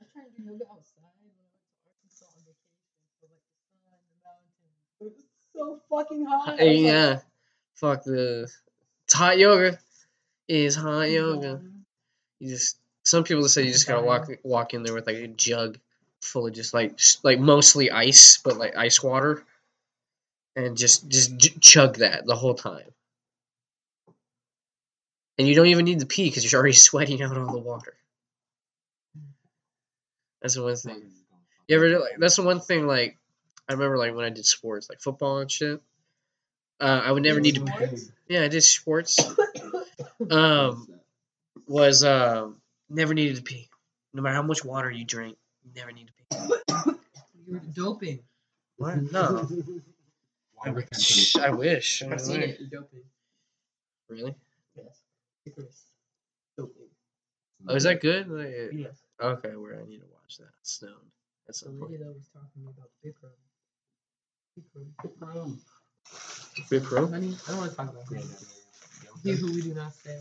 I 0.00 0.04
tried 0.12 0.24
to 0.24 0.42
do 0.42 0.48
yoga 0.48 0.64
outside 0.64 1.14
when 1.22 1.30
I 1.30 1.38
went 1.38 1.50
to 1.54 1.86
Arkansas 1.86 2.26
on 2.26 2.42
vacation 2.44 2.98
for 3.22 3.28
like 3.30 4.02
the 4.02 4.18
sun 4.18 4.34
and 4.42 4.50
the 4.50 4.58
mountains. 4.58 4.98
It 5.00 5.04
was 5.04 5.24
so 5.54 5.80
fucking 5.88 6.26
hot. 6.26 6.60
I 6.60 6.64
like, 6.64 6.78
yeah. 6.80 7.20
Fuck 7.80 8.04
the. 8.04 8.50
It's 9.06 9.14
hot 9.14 9.38
yoga. 9.38 9.78
Is 10.48 10.76
hot 10.76 11.10
yoga. 11.10 11.62
You 12.38 12.50
just 12.50 12.76
some 13.04 13.24
people 13.24 13.48
say 13.48 13.62
you 13.62 13.72
just 13.72 13.88
gotta 13.88 14.04
walk 14.04 14.28
walk 14.42 14.74
in 14.74 14.82
there 14.82 14.94
with 14.94 15.06
like 15.06 15.16
a 15.16 15.28
jug 15.28 15.78
full 16.20 16.46
of 16.46 16.52
just 16.52 16.74
like 16.74 17.00
like 17.22 17.38
mostly 17.38 17.90
ice, 17.90 18.38
but 18.38 18.58
like 18.58 18.76
ice 18.76 19.02
water, 19.02 19.44
and 20.56 20.76
just 20.76 21.08
just 21.08 21.36
j- 21.36 21.54
chug 21.60 21.98
that 21.98 22.26
the 22.26 22.36
whole 22.36 22.54
time. 22.54 22.90
And 25.38 25.48
you 25.48 25.54
don't 25.54 25.66
even 25.66 25.86
need 25.86 26.00
to 26.00 26.06
pee 26.06 26.28
because 26.28 26.50
you're 26.50 26.60
already 26.60 26.74
sweating 26.76 27.22
out 27.22 27.36
all 27.36 27.52
the 27.52 27.58
water. 27.58 27.94
That's 30.42 30.54
the 30.54 30.62
one 30.62 30.76
thing. 30.76 31.02
You 31.68 31.76
ever 31.76 31.88
do, 31.88 32.00
like 32.00 32.18
that's 32.18 32.36
the 32.36 32.42
one 32.42 32.60
thing 32.60 32.86
like 32.86 33.16
I 33.68 33.72
remember 33.72 33.96
like 33.96 34.14
when 34.14 34.24
I 34.24 34.30
did 34.30 34.44
sports 34.44 34.90
like 34.90 35.00
football 35.00 35.38
and 35.38 35.50
shit. 35.50 35.80
Uh, 36.80 37.02
I 37.04 37.12
would 37.12 37.22
never 37.22 37.40
need 37.40 37.56
to. 37.56 37.66
Sports? 37.66 38.10
Yeah, 38.28 38.42
I 38.42 38.48
did 38.48 38.62
sports. 38.62 39.18
Um, 40.30 40.88
was 41.66 42.02
um 42.04 42.60
never 42.88 43.14
needed 43.14 43.36
to 43.36 43.42
pee. 43.42 43.68
No 44.14 44.22
matter 44.22 44.34
how 44.34 44.42
much 44.42 44.64
water 44.64 44.90
you 44.90 45.04
drink, 45.04 45.36
you 45.64 45.70
never 45.76 45.92
need 45.92 46.08
to 46.08 46.12
pee. 46.36 46.94
You 47.46 47.54
were 47.54 47.60
doping. 47.74 48.20
What? 48.76 48.96
No. 49.12 49.48
Why 50.54 50.70
would 50.72 50.88
Shh, 50.98 51.36
I 51.36 51.50
wish. 51.50 52.02
I 52.02 52.10
I've 52.12 52.20
seen 52.20 52.40
wish. 52.40 52.50
it. 52.50 52.60
You're 52.60 52.80
doping. 52.82 53.00
Really? 54.08 54.34
Yes. 54.76 55.00
Icarus. 55.46 55.82
Doping. 56.58 56.88
Oh, 57.68 57.74
is 57.74 57.84
that 57.84 58.00
good? 58.02 58.28
Like, 58.28 58.70
Yes. 58.72 58.96
okay, 59.20 59.56
where 59.56 59.80
I 59.80 59.86
need 59.88 60.00
to 60.00 60.06
watch 60.12 60.36
that. 60.38 60.48
Stoned. 60.62 60.92
That's 61.46 61.60
The 61.60 61.66
some 61.66 61.80
lady 61.80 61.96
point. 61.96 62.00
that 62.00 62.14
was 62.14 62.28
talking 62.32 62.62
about 62.68 62.90
Bikram. 63.04 63.32
Bikram. 64.58 64.90
Bikram? 65.02 65.58
Honey, 66.70 67.36
I 67.46 67.50
don't 67.50 67.58
want 67.58 67.70
to 67.70 67.76
talk 67.76 67.88
about 67.90 68.08
him. 68.12 68.28
He 69.22 69.32
who 69.32 69.52
we 69.52 69.62
do 69.62 69.74
not 69.74 69.92
say. 69.94 70.18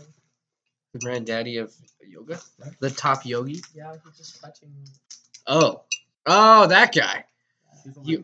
The 0.93 0.99
granddaddy 0.99 1.57
of 1.57 1.71
yoga, 2.07 2.39
the 2.79 2.89
top 2.89 3.25
yogi. 3.25 3.61
Yeah, 3.75 3.93
he's 4.03 4.17
just 4.17 4.41
touching. 4.41 4.71
Oh, 5.45 5.83
oh, 6.25 6.67
that 6.67 6.93
guy. 6.93 7.25
She's 7.83 7.93
from, 7.93 8.03
You- 8.05 8.23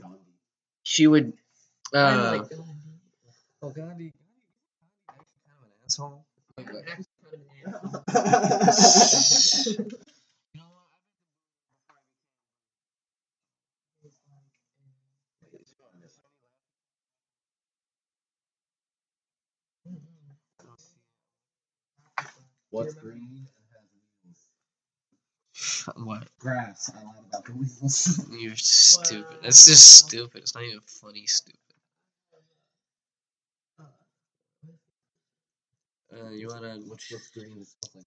She 0.84 1.08
would. 1.08 1.34
I 1.94 1.98
Uh, 1.98 2.32
like 2.38 2.50
Gandhi. 2.50 2.64
oh, 3.62 3.70
Gandhi. 3.70 4.14
Kind 5.08 5.20
of 5.20 5.64
an 5.64 5.72
asshole. 5.86 6.26
Like, 6.58 6.74
like- 6.74 6.86
kind 6.86 7.06
of 7.86 8.04
an 8.08 8.68
asshole. 8.68 9.76
What's 22.76 22.94
green 22.96 23.48
and? 25.96 26.06
What? 26.06 26.28
Grass. 26.40 26.92
I 26.94 27.04
lied 27.06 27.24
about 27.30 27.46
the 27.46 27.54
wheels. 27.54 28.28
You're 28.38 28.58
stupid. 28.58 29.38
It's 29.44 29.66
just 29.66 29.96
stupid. 30.00 30.42
It's 30.42 30.54
not 30.54 30.66
even 30.66 30.82
funny. 30.82 31.26
Stupid. 31.26 31.60
Uh, 36.12 36.32
you 36.32 36.50
wanna 36.50 36.76
What's 36.86 37.10
what's 37.12 37.30
green? 37.30 37.62
It 37.62 37.68
smells 37.68 37.96
like 37.96 38.06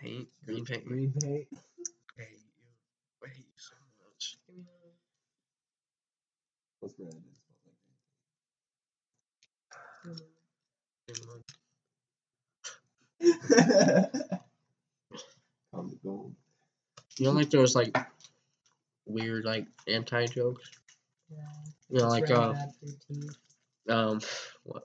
paint? 0.00 0.28
Green 0.46 0.64
paint. 0.64 0.86
green 0.86 1.12
paint. 1.12 1.46
Hey, 2.16 2.28
you. 2.32 3.22
I 3.22 3.28
hate 3.28 3.36
you 3.38 3.58
so 3.58 3.76
much. 4.02 4.36
What's 6.80 6.94
red? 6.98 7.08
It 7.08 7.36
smells 10.02 10.22
like 10.22 11.20
Never 11.26 11.59
mind. 13.20 13.40
green. 13.48 14.38
on 15.72 15.98
gold. 16.02 16.34
You 17.18 17.26
know, 17.26 17.32
like 17.32 17.50
those 17.50 17.74
like 17.74 17.96
weird 19.06 19.44
like 19.44 19.66
anti 19.88 20.26
jokes. 20.26 20.70
Yeah. 21.30 21.38
You 21.90 21.98
know, 22.00 22.08
like 22.08 22.30
uh, 22.30 22.52
bad 22.52 22.72
for 22.78 22.86
your 22.86 22.96
teeth. 23.08 23.36
um, 23.88 24.20
what? 24.64 24.84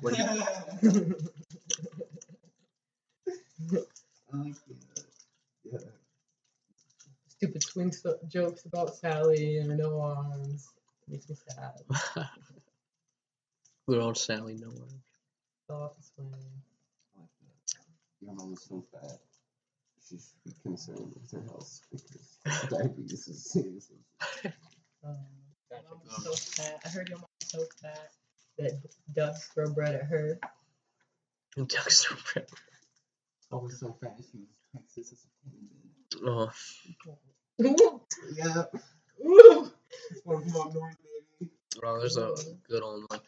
What 0.00 0.18
you- 0.18 1.16
like. 4.32 4.54
Yeah. 5.64 5.78
Stupid 7.28 7.62
twin 7.62 7.92
so- 7.92 8.18
jokes 8.28 8.64
about 8.64 8.94
Sally 8.96 9.58
and 9.58 9.70
her 9.70 9.76
no 9.76 10.00
arms. 10.00 10.68
Makes 11.08 11.28
me 11.28 11.36
sad. 11.48 11.72
Good 13.88 14.00
old 14.00 14.16
Sally 14.16 14.56
no 14.60 14.68
one. 14.68 14.88
Off 15.70 15.96
the 15.96 16.02
swing. 16.02 16.34
I 17.16 17.20
like 17.20 17.28
that. 17.40 17.74
Your 18.20 18.34
mom 18.34 18.52
is 18.52 18.62
so 18.62 18.84
fat. 18.92 19.18
She 20.08 20.16
should 20.16 20.44
be 20.44 20.52
concerned 20.62 21.12
with 21.14 21.30
her 21.32 21.42
health 21.48 21.80
because 21.90 22.38
diabetes 22.70 23.26
is 23.28 23.50
serious. 23.50 23.90
Um, 24.44 25.16
your 25.70 25.80
mom 25.88 26.00
was 26.04 26.22
so 26.22 26.62
fat. 26.62 26.80
I 26.84 26.88
heard 26.88 27.08
your 27.08 27.18
mom 27.18 27.28
was 27.40 27.50
so 27.50 27.64
fat 27.80 28.10
that 28.58 28.72
ducks 29.14 29.48
throw 29.54 29.72
bread 29.72 29.94
at 29.94 30.04
her. 30.04 30.38
And 31.56 31.68
Ducks 31.68 32.10
are 32.10 32.16
red. 32.36 32.46
Always 33.50 33.80
so 33.80 33.96
fat. 34.02 34.16
She 34.30 34.38
was 34.38 34.48
Texas 34.74 35.12
as 35.12 35.26
a. 36.24 36.28
Oh, 36.28 36.50
Yeah. 38.36 38.64
Ooh. 39.24 39.70
It's 40.10 40.20
one 40.24 40.42
from 40.42 40.60
up 40.60 40.74
north, 40.74 40.96
baby. 41.40 41.50
well, 41.82 41.98
there's 42.00 42.16
a 42.18 42.34
good 42.68 42.82
old 42.82 43.04
one. 43.08 43.20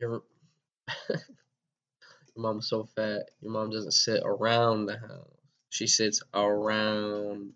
Your 0.00 0.22
your 1.08 1.20
mom's 2.38 2.68
so 2.68 2.84
fat. 2.96 3.30
Your 3.40 3.52
mom 3.52 3.70
doesn't 3.70 3.92
sit 3.92 4.22
around 4.24 4.86
the 4.86 4.98
house. 4.98 5.28
She 5.70 5.86
sits 5.86 6.22
around 6.34 7.52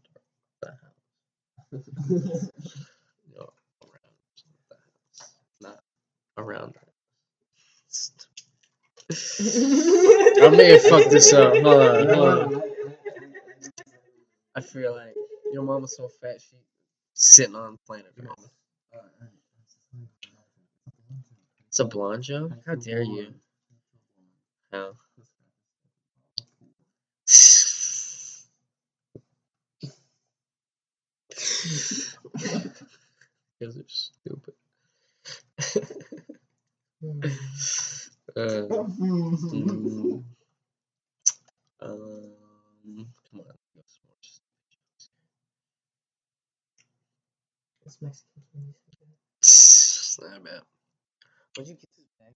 the 0.62 0.70
house. 0.70 1.90
No, 3.34 3.48
around 3.82 4.14
the 4.70 4.76
house, 4.76 5.32
not 5.60 5.80
around. 6.38 6.74
The 6.74 6.80
house. 7.88 8.12
I 10.42 10.48
may 10.56 10.72
have 10.72 10.82
fucked 10.82 11.10
this 11.10 11.32
up. 11.32 11.54
Hold 11.54 11.66
on, 11.82 12.09
hold 12.09 12.28
on. 12.28 12.62
I 14.56 14.60
feel 14.60 14.94
like 14.94 15.14
your 15.52 15.62
mom 15.62 15.82
was 15.82 15.96
so 15.96 16.09
fat 16.20 16.40
she 16.40 16.56
sitting 17.14 17.56
on 17.56 17.78
planet 17.86 18.12
Earth. 18.20 18.50
It's 21.68 21.80
a 21.80 21.84
blonde 21.86 22.24
joke? 22.24 22.52
How 22.66 22.74
dare 22.76 23.02
you? 23.02 23.34
How? 24.72 24.94
Those 33.60 33.76
are 33.76 33.84
stupid. 33.86 34.54
uh, 38.34 38.40
mm, 38.40 40.24
um, 41.82 42.32
come 43.30 43.40
on. 43.40 43.58
let's 43.76 44.00
more 44.02 44.16
stupid 47.84 47.98
Mexican 48.00 48.42
candy 48.52 48.74
good. 48.98 49.08
It's 49.38 50.18
not 50.20 50.42
bad. 50.42 50.62
Where'd 51.56 51.68
you 51.68 51.74
get 51.74 51.90
this 51.94 52.06
bag? 52.18 52.34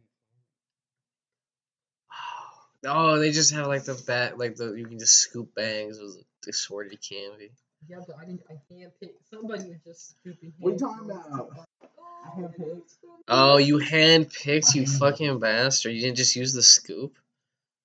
Oh, 2.87 3.19
they 3.19 3.33
just 3.33 3.53
have 3.53 3.67
like 3.67 3.85
the 3.85 4.01
bat, 4.07 4.39
like 4.39 4.57
the 4.57 4.73
you 4.75 4.87
can 4.87 4.99
just 4.99 5.17
scoop 5.17 5.55
bangs 5.55 5.99
with 6.01 6.17
the 6.43 6.51
assorted 6.51 6.99
candy. 7.01 7.51
Yeah, 7.89 7.99
but 8.07 8.17
I 8.19 8.25
didn't. 8.25 8.43
I 8.51 8.55
handpicked. 8.73 9.15
Somebody 9.31 9.69
was 9.69 9.79
just 9.85 10.19
scooping. 10.19 10.53
What 10.59 10.71
are 10.71 10.73
you 10.73 10.79
talking 10.79 11.11
about? 11.11 11.67
Oh, 13.29 13.57
you 13.59 13.79
hand 13.79 14.31
picked, 14.33 14.75
you 14.75 14.87
fucking 14.87 15.39
bastard! 15.39 15.93
You 15.93 16.01
didn't 16.01 16.17
just 16.17 16.35
use 16.37 16.53
the 16.53 16.63
scoop. 16.63 17.17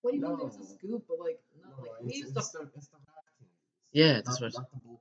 What 0.02 0.12
do 0.12 0.18
you 0.18 0.24
mean 0.24 0.32
No. 0.32 0.38
there's 0.38 0.56
a 0.56 0.66
scoop, 0.74 1.04
but 1.08 1.20
like, 1.20 1.40
not 1.62 1.80
like 1.80 1.90
it's, 2.08 2.30
it's 2.30 2.50
the, 2.52 2.70
it's 2.76 2.88
the 2.88 2.98
half 3.06 3.24
candies. 3.38 3.92
Yeah, 3.92 4.14
that's 4.26 4.42
what. 4.42 4.54
not 4.54 4.72
the 4.72 4.80
bulk. 4.80 5.00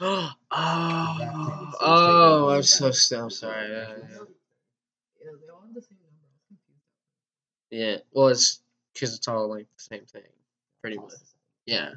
oh, 0.50 1.18
candies, 1.20 1.28
so 1.28 1.66
it's 1.68 1.78
oh, 1.82 2.48
I'm 2.50 2.62
so 2.62 2.86
that. 2.86 2.94
st- 2.94 3.20
I'm 3.20 3.30
sorry. 3.30 3.68
Yeah, 3.68 3.78
yeah. 3.78 4.06
Yeah, 5.20 5.32
they 5.40 5.48
all 5.52 5.60
have 5.62 5.74
the 5.74 5.82
same 5.82 5.98
number. 6.00 6.18
Was 6.50 6.58
yeah. 7.70 7.96
Well, 8.12 8.28
it's 8.28 8.60
because 9.00 9.14
it's 9.16 9.26
all 9.28 9.48
like 9.48 9.66
the 9.76 9.82
same 9.82 10.04
thing, 10.04 10.22
pretty 10.82 10.98
much. 10.98 11.12
Yeah. 11.66 11.92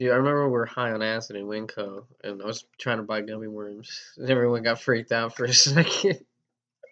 Dude, 0.00 0.10
I 0.10 0.16
remember 0.16 0.46
we 0.46 0.52
were 0.52 0.66
high 0.66 0.90
on 0.92 1.02
acid 1.02 1.36
in 1.36 1.46
Winco, 1.46 2.04
and 2.24 2.42
I 2.42 2.46
was 2.46 2.66
trying 2.78 2.98
to 2.98 3.02
buy 3.04 3.20
gummy 3.22 3.46
worms, 3.48 4.12
and 4.16 4.28
everyone 4.28 4.62
got 4.62 4.80
freaked 4.80 5.12
out 5.12 5.34
for 5.36 5.44
a 5.44 5.54
second. 5.54 6.18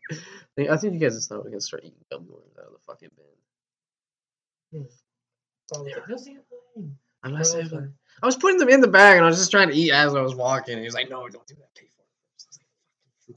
I 0.10 0.16
think- 0.56 0.70
I 0.70 0.76
think 0.76 0.94
you 0.94 1.00
guys 1.00 1.14
just 1.16 1.28
thought 1.28 1.44
we 1.44 1.50
could 1.50 1.62
start 1.62 1.82
eating 1.84 1.98
gummy 2.10 2.26
worms 2.28 2.56
out 2.58 2.66
of 2.66 2.72
the 2.72 2.78
fucking 2.86 3.10
bin. 4.72 4.86
So 5.66 5.76
I 5.76 5.82
was 5.82 5.92
like, 5.92 6.06
"Those 6.06 6.28
ain't 6.28 6.38
mine." 6.76 6.96
I'm 7.22 7.32
not 7.32 7.46
saying. 7.46 7.70
else 7.72 7.84
I 8.22 8.26
was 8.26 8.36
putting 8.36 8.58
them 8.58 8.68
in 8.68 8.80
the 8.80 8.88
bag, 8.88 9.16
and 9.16 9.24
I 9.24 9.28
was 9.28 9.38
just 9.38 9.50
trying 9.50 9.68
to 9.68 9.74
eat 9.74 9.92
as 9.92 10.14
I 10.14 10.20
was 10.20 10.34
walking. 10.34 10.74
And 10.74 10.80
he 10.80 10.86
was 10.86 10.94
like, 10.94 11.08
"No, 11.10 11.26
don't 11.28 11.46
do 11.46 11.54
that. 11.54 11.74
Pay 11.74 11.86
for 11.96 12.02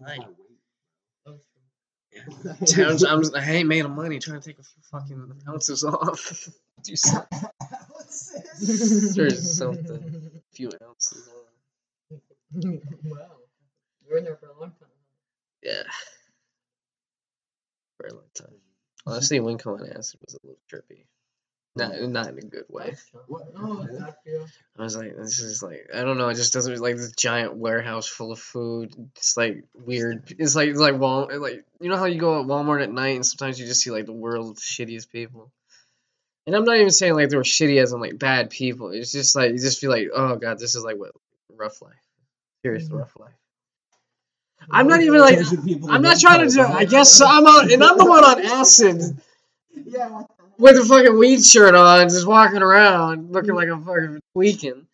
it." 0.06 0.10
I 0.22 0.28
was 2.26 2.46
like, 2.46 2.60
Those 2.60 3.02
"Fine." 3.04 3.12
I'm, 3.14 3.22
just- 3.22 3.36
I 3.36 3.52
ain't 3.52 3.68
made 3.68 3.86
of 3.86 3.92
money 3.92 4.20
trying 4.20 4.40
to 4.42 4.50
take 4.50 4.60
a 4.60 4.64
few 4.64 4.82
fucking 4.92 5.32
ounces 5.48 5.84
off. 5.84 6.50
do 6.84 6.96
some, 6.96 7.26
There's 9.16 9.58
something. 9.58 10.32
A 10.36 10.56
few 10.56 10.72
ounces 10.88 11.28
off. 11.28 12.20
wow. 13.04 13.18
We're 14.10 14.18
in 14.20 14.24
there 14.24 14.38
for 14.38 14.48
a 14.48 14.60
long 14.60 14.72
time. 14.72 14.90
Yeah. 15.64 15.84
For 17.98 18.08
a 18.08 18.14
long 18.14 18.24
time. 18.34 18.56
Honestly, 19.06 19.40
Winco 19.40 19.80
on 19.80 19.90
acid 19.90 20.20
was 20.26 20.36
a 20.36 20.40
little 20.46 20.60
trippy. 20.72 21.06
Not, 21.78 22.02
not 22.02 22.28
in 22.30 22.38
a 22.40 22.42
good 22.42 22.66
way. 22.70 22.96
What? 23.28 23.44
Oh, 23.58 23.86
it's. 23.90 24.02
I 24.80 24.84
was 24.84 24.96
like, 24.96 25.16
this 25.16 25.40
is 25.40 25.64
like, 25.64 25.88
I 25.94 26.02
don't 26.04 26.18
know. 26.18 26.30
It 26.30 26.36
just 26.36 26.54
doesn't 26.54 26.80
like 26.80 26.98
this 26.98 27.12
giant 27.14 27.56
warehouse 27.56 28.08
full 28.08 28.32
of 28.32 28.40
food. 28.40 28.94
It's 29.16 29.36
like 29.36 29.64
weird. 29.74 30.34
It's 30.38 30.56
like 30.56 30.70
it's 30.70 30.80
like 30.80 31.00
Wal, 31.00 31.30
like 31.40 31.66
you 31.82 31.90
know 31.90 31.98
how 31.98 32.06
you 32.06 32.20
go 32.20 32.40
at 32.40 32.46
Walmart 32.48 32.84
at 32.84 32.92
night 32.92 33.16
and 33.16 33.26
sometimes 33.26 33.60
you 33.60 33.66
just 33.66 33.82
see 33.82 33.90
like 33.92 34.06
the 34.06 34.14
world's 34.14 34.62
shittiest 34.62 35.10
people. 35.12 35.52
And 36.46 36.56
I'm 36.56 36.64
not 36.64 36.78
even 36.78 36.92
saying 36.92 37.14
like 37.16 37.30
they 37.30 37.38
were 37.38 37.44
shitty 37.44 37.82
as 37.82 37.92
in 37.92 38.00
like 38.00 38.20
bad 38.20 38.50
people. 38.52 38.92
It's 38.92 39.12
just 39.12 39.36
like 39.36 39.52
you 39.52 39.58
just 39.60 39.80
feel 39.82 39.90
like, 39.92 40.10
oh 40.14 40.36
god, 40.36 40.60
this 40.60 40.76
is 40.76 40.84
like 40.84 40.98
what 40.98 41.12
rough 41.56 41.82
life. 41.82 41.94
Serious 42.64 42.88
Mhm. 42.88 43.00
rough 43.00 43.16
life. 43.20 43.34
I'm 44.70 44.88
not 44.88 45.02
even 45.02 45.20
like 45.20 45.40
I'm 45.90 46.02
not 46.02 46.20
trying 46.20 46.48
to 46.48 46.54
do. 46.54 46.62
I 46.62 46.86
guess 46.86 47.20
I'm 47.22 47.46
on, 47.46 47.72
and 47.72 47.84
I'm 47.84 47.98
the 47.98 48.06
one 48.06 48.24
on 48.24 48.46
acid 48.46 49.02
Yeah. 49.86 50.24
With 50.58 50.78
a 50.78 50.86
fucking 50.86 51.18
weed 51.18 51.44
shirt 51.44 51.76
on, 51.76 52.10
just 52.10 52.28
walking 52.28 52.62
around 52.62 53.32
looking 53.32 53.56
like 53.56 53.70
I'm 53.70 53.84
fucking 53.84 54.20
tweaking. 54.34 54.88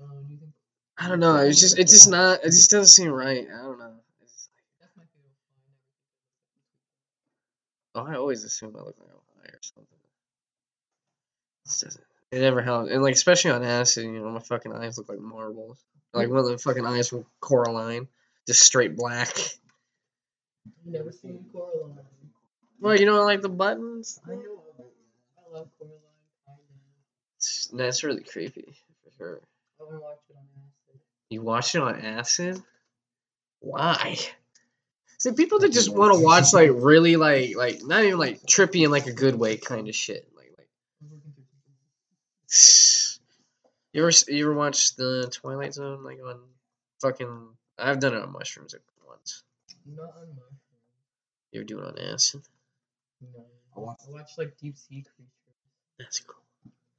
Oh, 0.00 0.06
do 0.26 0.32
you 0.32 0.38
think 0.38 0.52
I 0.98 1.08
don't 1.08 1.20
know. 1.20 1.36
It's 1.36 1.60
just 1.60 1.78
it's 1.78 1.92
just 1.92 2.10
not. 2.10 2.40
It 2.42 2.50
just 2.50 2.70
doesn't 2.70 2.88
seem 2.88 3.10
right. 3.10 3.46
I 3.46 3.62
don't 3.62 3.78
know. 3.78 3.92
It's 4.22 4.48
that's 4.80 4.96
my 4.96 5.04
favorite 5.14 5.34
oh, 7.94 8.06
I 8.12 8.16
always 8.16 8.44
assume 8.44 8.74
I 8.76 8.80
look 8.80 8.96
like 8.98 9.10
I'm 9.10 9.42
high 9.42 9.48
or 9.48 9.60
something. 9.62 9.98
It 11.64 11.84
doesn't. 11.84 12.04
It 12.32 12.40
never 12.40 12.60
helps, 12.60 12.90
and 12.90 13.02
like 13.02 13.14
especially 13.14 13.52
on 13.52 13.62
acid, 13.62 14.04
you 14.04 14.18
know, 14.18 14.30
my 14.30 14.40
fucking 14.40 14.72
eyes 14.72 14.98
look 14.98 15.08
like 15.08 15.20
marbles. 15.20 15.78
Like 16.12 16.28
one 16.28 16.38
of 16.38 16.46
the 16.46 16.58
fucking 16.58 16.86
eyes 16.86 17.08
from 17.08 17.26
Coraline, 17.40 18.08
just 18.46 18.62
straight 18.62 18.96
black. 18.96 19.36
Never 20.84 21.12
seen 21.12 21.44
Coraline. 21.52 21.98
Well, 22.80 22.98
you 22.98 23.06
know, 23.06 23.24
like 23.24 23.42
the 23.42 23.48
buttons. 23.48 24.20
I 24.26 24.34
know. 24.34 24.62
I 24.78 25.58
love 25.58 25.68
Coraline. 25.78 25.98
Kind 26.46 27.80
That's 27.80 28.04
really 28.04 28.22
creepy 28.22 28.74
for 29.04 29.10
sure. 29.16 29.40
I 29.80 29.84
watch 29.84 30.18
it 30.28 30.36
on 30.36 30.44
acid. 30.56 31.00
You 31.30 31.42
watch 31.42 31.74
it 31.74 31.82
on 31.82 32.00
acid? 32.00 32.62
Why? 33.60 34.18
See, 35.18 35.32
people 35.32 35.58
that 35.60 35.72
just 35.72 35.88
want 35.88 36.14
to 36.14 36.20
watch 36.20 36.52
like 36.52 36.70
really 36.72 37.16
like 37.16 37.56
like 37.56 37.82
not 37.82 38.04
even 38.04 38.18
like 38.18 38.42
trippy 38.42 38.84
in 38.84 38.90
like 38.90 39.06
a 39.06 39.12
good 39.12 39.34
way 39.34 39.56
kind 39.56 39.88
of 39.88 39.94
shit. 39.94 40.28
Like 40.36 40.52
like 40.58 40.68
I'm 41.00 41.08
looking 41.08 41.32
through 41.34 41.44
you 43.92 44.06
ever 44.06 44.12
you 44.28 44.44
ever 44.44 44.54
watch 44.54 44.94
the 44.96 45.28
Twilight 45.32 45.74
Zone 45.74 46.04
like 46.04 46.18
on 46.24 46.40
fucking? 47.00 47.48
I've 47.78 48.00
done 48.00 48.14
it 48.14 48.22
on 48.22 48.32
mushrooms 48.32 48.74
once. 49.06 49.42
Not 49.86 50.02
on 50.02 50.28
mushrooms. 50.28 50.60
You 51.52 51.60
ever 51.60 51.66
do 51.66 51.78
it 51.78 51.86
on 51.86 51.98
acid? 51.98 52.42
No. 53.20 53.46
I 53.76 53.80
watched- 53.80 54.06
I 54.06 54.10
watch 54.10 54.30
like 54.38 54.56
deep 54.58 54.76
sea 54.76 55.02
creatures. 55.02 55.32
That's 55.98 56.20
cool. 56.20 56.42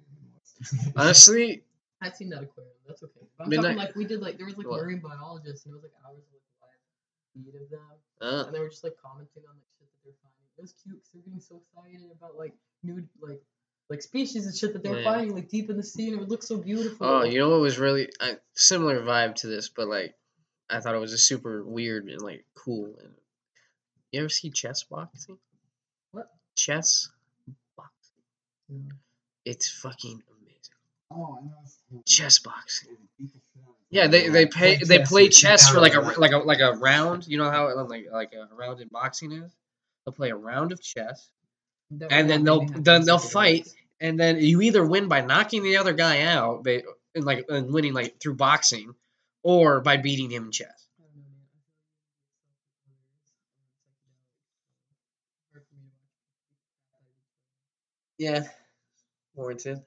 Honestly, 0.95 1.63
I'd 2.01 2.15
seen 2.15 2.29
that 2.29 2.43
aquarium. 2.43 2.75
That's 2.87 3.03
okay. 3.03 3.27
But 3.37 3.43
I'm 3.45 3.49
Midnight- 3.49 3.75
talking 3.75 3.77
like 3.87 3.95
we 3.95 4.05
did 4.05 4.21
like 4.21 4.37
there 4.37 4.45
was 4.45 4.57
like 4.57 4.67
What? 4.67 4.81
marine 4.83 4.99
biologists 4.99 5.65
and 5.65 5.73
it 5.73 5.75
was 5.75 5.83
like 5.83 5.95
hours 6.05 6.23
of 6.23 6.31
like 6.35 6.43
live 6.63 6.79
feed 7.33 7.55
of 7.55 7.69
them 7.69 7.97
Uh, 8.21 8.43
and 8.47 8.55
they 8.55 8.59
were 8.59 8.69
just 8.69 8.83
like 8.83 8.95
commenting 9.01 9.43
on 9.47 9.55
like 9.55 9.67
shit 9.79 9.87
that 9.87 9.99
they're 10.03 10.19
finding. 10.23 10.47
It 10.57 10.61
was 10.61 10.73
cute 10.83 10.95
because 10.99 11.11
they're 11.11 11.23
getting 11.23 11.39
so 11.43 11.59
excited 11.63 12.11
about 12.11 12.35
like 12.35 12.53
new 12.83 13.03
like 13.19 13.43
like 13.89 14.01
species 14.01 14.45
and 14.45 14.55
shit 14.55 14.73
that 14.73 14.83
they're 14.83 14.99
Yeah. 14.99 15.11
finding 15.13 15.33
like 15.33 15.49
deep 15.49 15.69
in 15.69 15.77
the 15.77 15.83
sea 15.83 16.07
and 16.07 16.13
it 16.17 16.19
would 16.19 16.29
look 16.29 16.43
so 16.43 16.57
beautiful. 16.57 17.07
oh, 17.07 17.23
you 17.23 17.39
know 17.39 17.49
what 17.49 17.61
was 17.61 17.79
really 17.79 18.09
I, 18.21 18.37
similar 18.53 19.01
vibe 19.01 19.35
to 19.35 19.47
this, 19.47 19.69
but 19.69 19.87
like 19.87 20.15
I 20.69 20.79
thought 20.79 20.93
it 20.95 20.99
was 20.99 21.11
just 21.11 21.27
super 21.27 21.63
weird 21.63 22.05
and 22.07 22.21
like 22.21 22.45
cool. 22.55 22.95
And 23.01 23.13
you 24.11 24.19
ever 24.21 24.29
see 24.29 24.49
chess 24.51 24.83
boxing? 24.83 25.37
What? 26.11 26.29
Chess 26.55 27.09
boxing. 27.75 28.23
No. 28.69 28.95
It's 29.45 29.67
fucking 29.69 30.21
amazing. 30.29 30.75
Oh, 31.11 31.39
I 31.41 31.45
know. 31.45 32.03
Chess 32.05 32.37
boxing. 32.39 32.95
People 33.17 33.39
shit 33.53 33.63
on 33.67 33.73
Yeah, 33.89 34.05
they 34.07 34.29
they 34.29 34.45
pay 34.45 34.77
play 34.77 34.85
they 34.85 35.03
play 35.03 35.29
chess 35.29 35.67
for 35.69 35.79
like 35.79 35.95
a 35.95 36.01
like 36.19 36.31
a 36.31 36.37
like 36.37 36.59
a 36.59 36.73
round. 36.73 37.27
You 37.27 37.39
know 37.39 37.49
how 37.49 37.73
like 37.87 38.05
like 38.11 38.33
a 38.33 38.53
round 38.55 38.81
in 38.81 38.87
boxing 38.89 39.31
is. 39.31 39.51
They'll 40.05 40.13
play 40.13 40.29
a 40.29 40.35
round 40.35 40.71
of 40.71 40.81
chess, 40.81 41.29
That 41.91 42.11
and 42.11 42.29
then 42.29 42.43
they'll 42.43 42.61
make 42.61 42.69
me 42.69 42.73
happy 42.75 42.83
then 42.83 43.05
they'll 43.05 43.19
see 43.19 43.27
it. 43.29 43.31
fight, 43.31 43.69
and 43.99 44.19
then 44.19 44.39
you 44.39 44.61
either 44.61 44.85
win 44.85 45.07
by 45.07 45.21
knocking 45.21 45.63
the 45.63 45.77
other 45.77 45.93
guy 45.93 46.21
out, 46.21 46.63
ba- 46.63 46.83
and 47.15 47.25
like 47.25 47.45
and 47.49 47.73
winning 47.73 47.93
like 47.93 48.19
through 48.19 48.35
boxing, 48.35 48.93
or 49.43 49.81
by 49.81 49.97
beating 49.97 50.29
him 50.31 50.45
in 50.45 50.51
chess. 50.51 50.87
I 50.99 51.03
don't 51.03 51.15
know, 51.15 51.21
man. 51.21 51.45
I 51.45 51.57
feel 52.77 52.93
like 52.93 53.09
it's 53.17 53.31
so 53.31 53.37
hilarious. 53.57 53.89
Hard 55.51 55.63
for 55.69 55.75
me 55.75 55.89
to 55.89 55.97
watch. 56.93 57.09
Yeah, 58.17 58.47
warranted. 59.35 59.83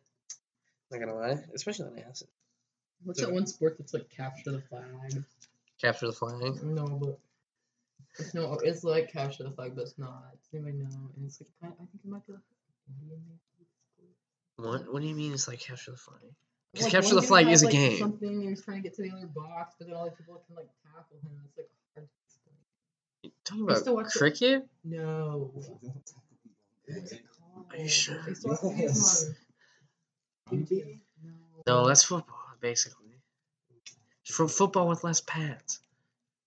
Not 0.90 1.00
gonna 1.00 1.14
lie, 1.14 1.38
especially 1.54 1.86
on 1.86 1.98
acid. 2.00 2.28
What's 3.04 3.20
that 3.20 3.32
one 3.32 3.46
sport 3.46 3.76
that's 3.78 3.94
like 3.94 4.10
capture 4.10 4.52
the 4.52 4.60
flag? 4.62 5.24
Capture 5.80 6.06
the 6.06 6.12
flag. 6.12 6.62
No, 6.62 6.84
but 6.86 7.18
it's 8.18 8.34
no, 8.34 8.58
it's 8.62 8.84
like 8.84 9.12
capture 9.12 9.42
the 9.44 9.50
flag, 9.50 9.74
but 9.74 9.82
it's 9.82 9.98
not. 9.98 10.32
Does 10.42 10.54
anybody 10.54 10.76
know? 10.78 11.10
And 11.16 11.26
it's 11.26 11.40
like 11.40 11.50
kind 11.60 11.72
I 11.74 11.84
think 11.86 12.04
it 12.04 12.08
might 12.10 12.26
be 12.26 12.32
like 12.34 12.42
Indian. 13.00 13.20
What 14.56 14.92
What 14.92 15.02
do 15.02 15.08
you 15.08 15.14
mean? 15.14 15.32
It's 15.32 15.48
like 15.48 15.60
capture 15.60 15.92
the 15.92 15.96
flag? 15.96 16.20
'Cause 16.74 16.84
Like, 16.84 16.92
capture 16.92 17.14
the 17.14 17.22
flag 17.22 17.46
has, 17.48 17.58
is 17.58 17.62
a 17.62 17.66
like, 17.66 17.72
game. 17.74 17.98
Something 17.98 18.40
and 18.40 18.48
he's 18.48 18.64
trying 18.64 18.78
to 18.82 18.88
get 18.88 18.94
to 18.96 19.02
the 19.02 19.10
other 19.10 19.26
box, 19.26 19.74
but 19.78 19.88
then 19.88 19.96
all 19.96 20.06
the 20.06 20.10
people 20.12 20.42
can 20.46 20.56
like 20.56 20.68
tackle 20.82 21.18
him. 21.22 21.38
It's 21.46 21.56
like 21.58 21.70
hard 21.94 22.06
to 22.08 22.12
explain. 22.24 22.56
You 23.22 23.30
talking 23.44 23.68
I 23.68 23.72
used 23.72 23.84
to 23.84 23.90
about 23.92 24.04
watch 24.04 24.16
it- 24.16 24.18
cricket? 24.18 24.68
No. 24.84 25.50
What's 25.52 25.68
Yeah. 27.12 27.18
it 27.18 27.24
called? 27.38 27.66
Are 27.72 27.76
you 27.76 27.88
sure? 27.88 28.20
I 28.22 28.28
used 28.28 28.42
to 28.42 28.48
watch 28.48 28.60
videos 28.60 29.34
on 30.50 30.64
YouTube. 30.64 31.00
No. 31.22 31.32
No, 31.66 31.86
that's 31.88 32.04
football 32.04 32.38
basically. 32.60 32.98
For 34.26 34.48
football 34.48 34.88
with 34.88 35.04
less 35.04 35.20
pads 35.20 35.80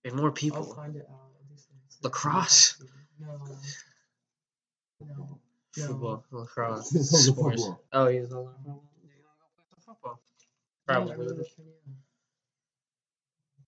and 0.04 0.16
more 0.16 0.28
I'll 0.28 0.32
people. 0.34 0.74
Lacrosse? 2.06 2.82
No. 3.20 3.28
No. 5.02 5.40
No. 5.78 5.88
Football, 5.88 6.24
lacrosse, 6.32 6.90
the 6.90 7.04
sports. 7.04 7.62
football. 7.62 7.84
Oh, 7.92 8.08
he's 8.08 8.26
a 8.26 8.28
football. 8.28 8.56
No, 8.66 10.20
Probably. 10.86 11.14
I 11.14 11.16
really 11.16 11.38
wish 11.38 11.48
I 11.60 11.64
knew. 11.64 11.96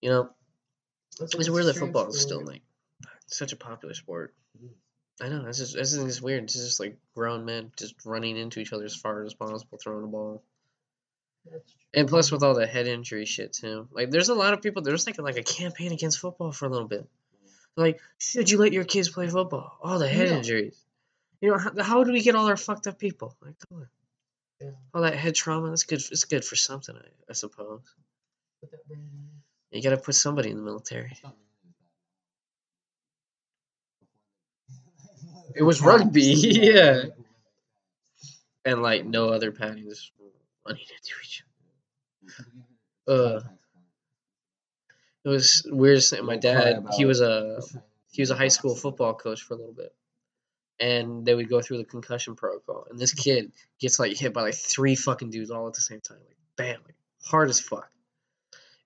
You 0.01 0.09
know, 0.09 0.29
That's 1.19 1.33
it's 1.33 1.47
like 1.47 1.53
weird 1.53 1.65
that 1.65 1.71
extreme 1.71 1.87
football 1.87 2.09
is 2.09 2.21
still 2.21 2.45
like 2.45 2.61
such 3.25 3.51
a 3.51 3.55
popular 3.57 3.93
sport. 3.93 4.33
I 5.19 5.29
know. 5.29 5.45
It's 5.47 5.57
just 5.57 5.73
this 5.73 5.93
is 5.93 6.03
just 6.05 6.21
weird. 6.21 6.43
It's 6.43 6.53
just 6.53 6.79
like 6.79 6.95
grown 7.15 7.43
men 7.43 7.71
just 7.75 7.95
running 8.05 8.37
into 8.37 8.59
each 8.59 8.71
other 8.71 8.85
as 8.85 8.95
far 8.95 9.23
as 9.23 9.33
possible, 9.33 9.79
throwing 9.81 10.03
the 10.03 10.07
ball. 10.07 10.43
That's 11.51 11.71
true. 11.71 11.81
And 11.93 12.07
plus 12.07 12.31
with 12.31 12.43
all 12.43 12.53
the 12.53 12.67
head 12.67 12.87
injury 12.87 13.25
shit 13.25 13.53
too. 13.53 13.87
Like 13.91 14.11
there's 14.11 14.29
a 14.29 14.35
lot 14.35 14.53
of 14.53 14.61
people 14.61 14.83
there's 14.83 15.07
like 15.07 15.17
like 15.17 15.37
a 15.37 15.43
campaign 15.43 15.91
against 15.91 16.19
football 16.19 16.51
for 16.51 16.67
a 16.67 16.69
little 16.69 16.87
bit. 16.87 17.07
Like, 17.77 18.01
should 18.17 18.49
you 18.49 18.57
let 18.57 18.73
your 18.73 18.83
kids 18.83 19.07
play 19.07 19.27
football? 19.27 19.77
All 19.83 19.99
the 19.99 20.07
head 20.09 20.29
No. 20.31 20.37
injuries. 20.37 20.77
You 21.41 21.51
know, 21.51 21.57
how, 21.59 21.71
how 21.83 22.03
do 22.03 22.11
we 22.11 22.21
get 22.23 22.33
all 22.35 22.47
our 22.47 22.57
fucked 22.57 22.87
up 22.87 22.97
people? 22.97 23.35
Like, 23.41 23.53
come 23.69 23.79
on. 23.81 23.87
Yeah. 24.59 24.71
All 24.93 25.03
that 25.03 25.13
head 25.13 25.35
trauma, 25.35 25.69
that's 25.69 25.83
good 25.83 25.99
it's 26.11 26.23
good 26.23 26.43
for 26.43 26.55
something, 26.55 26.95
I, 26.95 27.07
I 27.29 27.33
suppose. 27.33 27.81
Put 28.61 28.71
that 28.71 28.87
brain 28.87 29.01
in. 29.71 29.77
You 29.77 29.83
gotta 29.83 29.97
put 30.01 30.15
somebody 30.15 30.49
in 30.49 30.57
the 30.57 30.63
military. 30.63 31.15
It 35.55 35.61
was 35.63 35.81
rugby, 35.81 36.21
yeah. 36.33 37.03
And 38.65 38.81
like 38.81 39.05
no 39.05 39.29
other 39.29 39.51
padding, 39.51 39.83
just 39.87 40.11
running 40.65 40.81
into 40.81 41.13
each 41.23 41.43
other. 43.07 43.13
Uh, 43.35 43.41
it 45.27 45.31
was 45.31 45.63
weird. 45.65 46.01
saying 46.01 46.25
My 46.25 46.37
dad, 46.37 46.85
he 46.95 47.05
was 47.05 47.19
a 47.21 47.59
he 48.11 48.21
was 48.21 48.31
a 48.31 48.35
high 48.35 48.47
school 48.47 48.75
football 48.75 49.13
coach 49.13 49.41
for 49.41 49.55
a 49.55 49.57
little 49.57 49.73
bit, 49.73 49.93
and 50.79 51.25
they 51.25 51.35
would 51.35 51.49
go 51.49 51.61
through 51.61 51.79
the 51.79 51.83
concussion 51.83 52.35
protocol. 52.35 52.87
And 52.89 52.97
this 52.97 53.13
kid 53.13 53.51
gets 53.79 53.99
like 53.99 54.15
hit 54.17 54.33
by 54.33 54.41
like 54.41 54.55
three 54.55 54.95
fucking 54.95 55.29
dudes 55.29 55.51
all 55.51 55.67
at 55.67 55.73
the 55.73 55.81
same 55.81 55.99
time, 55.99 56.19
like 56.25 56.37
bam, 56.55 56.79
like 56.85 56.95
hard 57.25 57.49
as 57.49 57.59
fuck. 57.59 57.91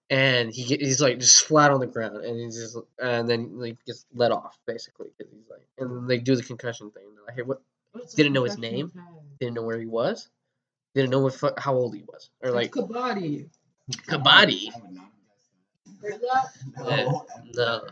And 0.10 0.52
he 0.52 0.66
get, 0.66 0.82
he's 0.82 1.00
like 1.00 1.20
just 1.20 1.46
flat 1.46 1.72
on 1.72 1.80
the 1.80 1.88
ground, 1.88 2.26
and 2.26 2.40
he's 2.40 2.58
just 2.58 2.78
and 3.00 3.30
then 3.30 3.60
like 3.60 3.78
gets 3.86 4.08
let 4.14 4.32
off 4.32 4.58
basically 4.66 5.10
because 5.16 5.32
he's 5.32 5.48
like, 5.50 5.68
and 5.78 6.10
they 6.10 6.18
do 6.18 6.36
the 6.36 6.44
concussion 6.44 6.90
thing. 6.90 7.04
They're 7.14 7.26
like, 7.26 7.36
hey, 7.36 7.44
what? 7.44 7.62
What's 7.92 8.16
Didn't 8.16 8.34
know 8.34 8.44
his 8.44 8.58
name? 8.58 8.90
tag? 8.90 9.04
Didn't 9.40 9.54
know 9.54 9.64
where 9.64 9.80
he 9.80 9.86
was. 9.86 10.28
Didn't 10.96 11.12
know 11.12 11.20
what 11.20 11.36
fu- 11.36 11.54
how 11.58 11.76
old 11.76 11.96
he 11.96 12.04
was, 12.04 12.32
or 12.42 12.52
like 12.52 12.72
Kabadi. 12.72 13.50
Kabaddi? 14.08 14.70
I 14.74 14.80
would 14.82 14.92
not 14.92 15.04
have 15.04 15.12
Heard 16.02 16.14
that? 16.14 16.20
guessed 16.22 16.66
Yeah, 16.78 16.86
that. 16.86 17.56
No, 17.56 17.78
no. 17.78 17.88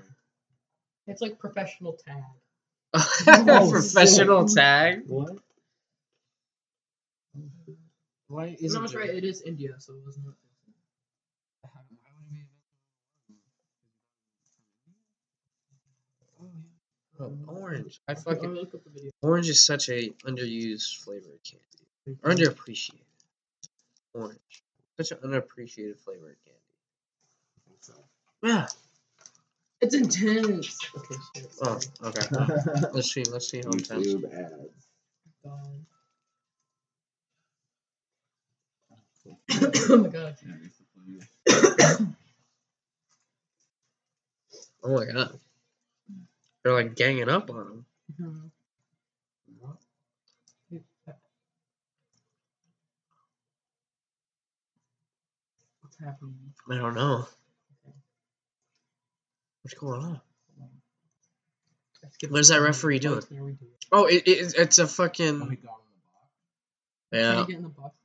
It's 1.07 1.21
like 1.21 1.39
professional 1.39 1.93
tag. 1.93 2.23
Oh, 3.27 3.69
professional 3.71 4.47
tag. 4.47 5.03
What? 5.07 5.37
Why 8.27 8.55
Is 8.59 8.73
no, 8.73 8.83
it's 8.83 8.93
right. 8.93 9.09
It 9.09 9.23
is 9.23 9.41
India, 9.41 9.75
so 9.79 9.93
it 9.93 10.05
was 10.05 10.17
not. 10.17 10.35
Oh, 17.21 17.37
orange. 17.47 17.99
I 18.07 18.15
fucking 18.15 18.53
look 18.53 18.73
up 18.73 18.83
the 18.85 18.91
video. 18.91 19.11
orange 19.21 19.49
is 19.49 19.65
such 19.65 19.89
a 19.89 20.09
underused 20.25 21.03
flavor 21.03 21.33
of 21.33 21.43
candy. 21.43 22.17
Or 22.23 22.31
underappreciated. 22.31 23.01
Orange. 24.13 24.63
Such 24.97 25.11
an 25.11 25.17
underappreciated 25.17 25.99
flavor 25.99 26.29
of 26.29 26.37
candy. 26.45 26.58
Yeah. 28.43 28.67
It's 29.81 29.95
intense. 29.95 30.77
Okay, 30.97 31.15
shit. 31.35 31.47
Oh, 31.61 31.79
okay. 32.03 32.21
Let's 32.93 33.11
see. 33.13 33.23
Let's 33.23 33.49
see 33.49 33.61
how 33.63 33.71
intense. 33.71 34.07
YouTube 34.07 34.33
ads. 34.33 34.87
Oh 39.89 39.97
my 39.97 40.07
god. 40.09 40.35
It's 40.65 40.79
the. 41.45 42.07
Oh 44.83 44.95
my 44.95 45.05
god. 45.05 45.39
They're 46.63 46.73
like 46.73 46.95
ganging 46.95 47.29
up 47.29 47.49
on 47.49 47.85
him. 48.17 48.51
What's 55.81 55.97
happening? 56.03 56.53
I 56.69 56.75
don't 56.75 56.95
know. 56.95 57.27
What's 59.63 59.73
going 59.75 60.01
on? 60.01 60.21
What 62.29 62.39
is 62.39 62.47
that 62.49 62.61
referee 62.61 62.99
doing? 62.99 63.23
Oh, 63.91 64.05
it, 64.05 64.23
it, 64.27 64.53
it's 64.57 64.79
a 64.79 64.83
Oh, 64.83 64.85
he 64.85 64.91
fucking 64.93 65.39
got 65.39 65.45
on 65.45 65.49
the 65.49 65.57
box. 65.57 66.25
Trying 67.11 67.47
yeah 67.49 67.55
in 67.55 67.63
the 67.63 67.69
box 67.69 67.95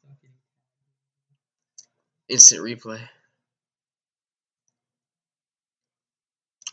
instant 2.29 2.63
replay. 2.63 3.01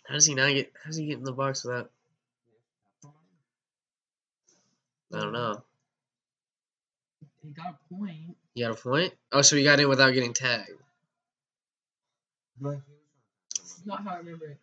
How 0.07 0.15
does 0.15 0.25
he 0.25 0.33
not 0.33 0.53
get? 0.53 0.71
How 0.83 0.87
does 0.87 0.97
he 0.97 1.05
get 1.05 1.17
in 1.17 1.23
the 1.23 1.31
box 1.31 1.63
with 1.63 1.75
that? 1.75 1.89
I 5.13 5.21
don't 5.21 5.33
know. 5.33 5.61
He 7.43 7.49
got 7.49 7.75
a 7.75 7.93
point. 7.93 8.37
You 8.53 8.67
got 8.67 8.77
a 8.77 8.81
point? 8.81 9.13
Oh, 9.31 9.41
so 9.41 9.55
he 9.55 9.63
got 9.63 9.79
in 9.79 9.89
without 9.89 10.11
getting 10.11 10.33
tagged. 10.33 10.69
It's 12.61 13.85
not 13.85 14.03
how 14.03 14.11
I 14.11 14.17
remember 14.17 14.45
it. 14.47 14.57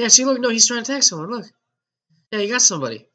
Yeah, 0.00 0.08
see, 0.08 0.24
look, 0.24 0.40
no, 0.40 0.48
he's 0.48 0.66
trying 0.66 0.82
to 0.82 0.90
tag 0.90 1.02
someone. 1.02 1.30
Look. 1.30 1.44
Yeah, 2.32 2.38
he 2.38 2.48
got 2.48 2.62
somebody. 2.62 3.06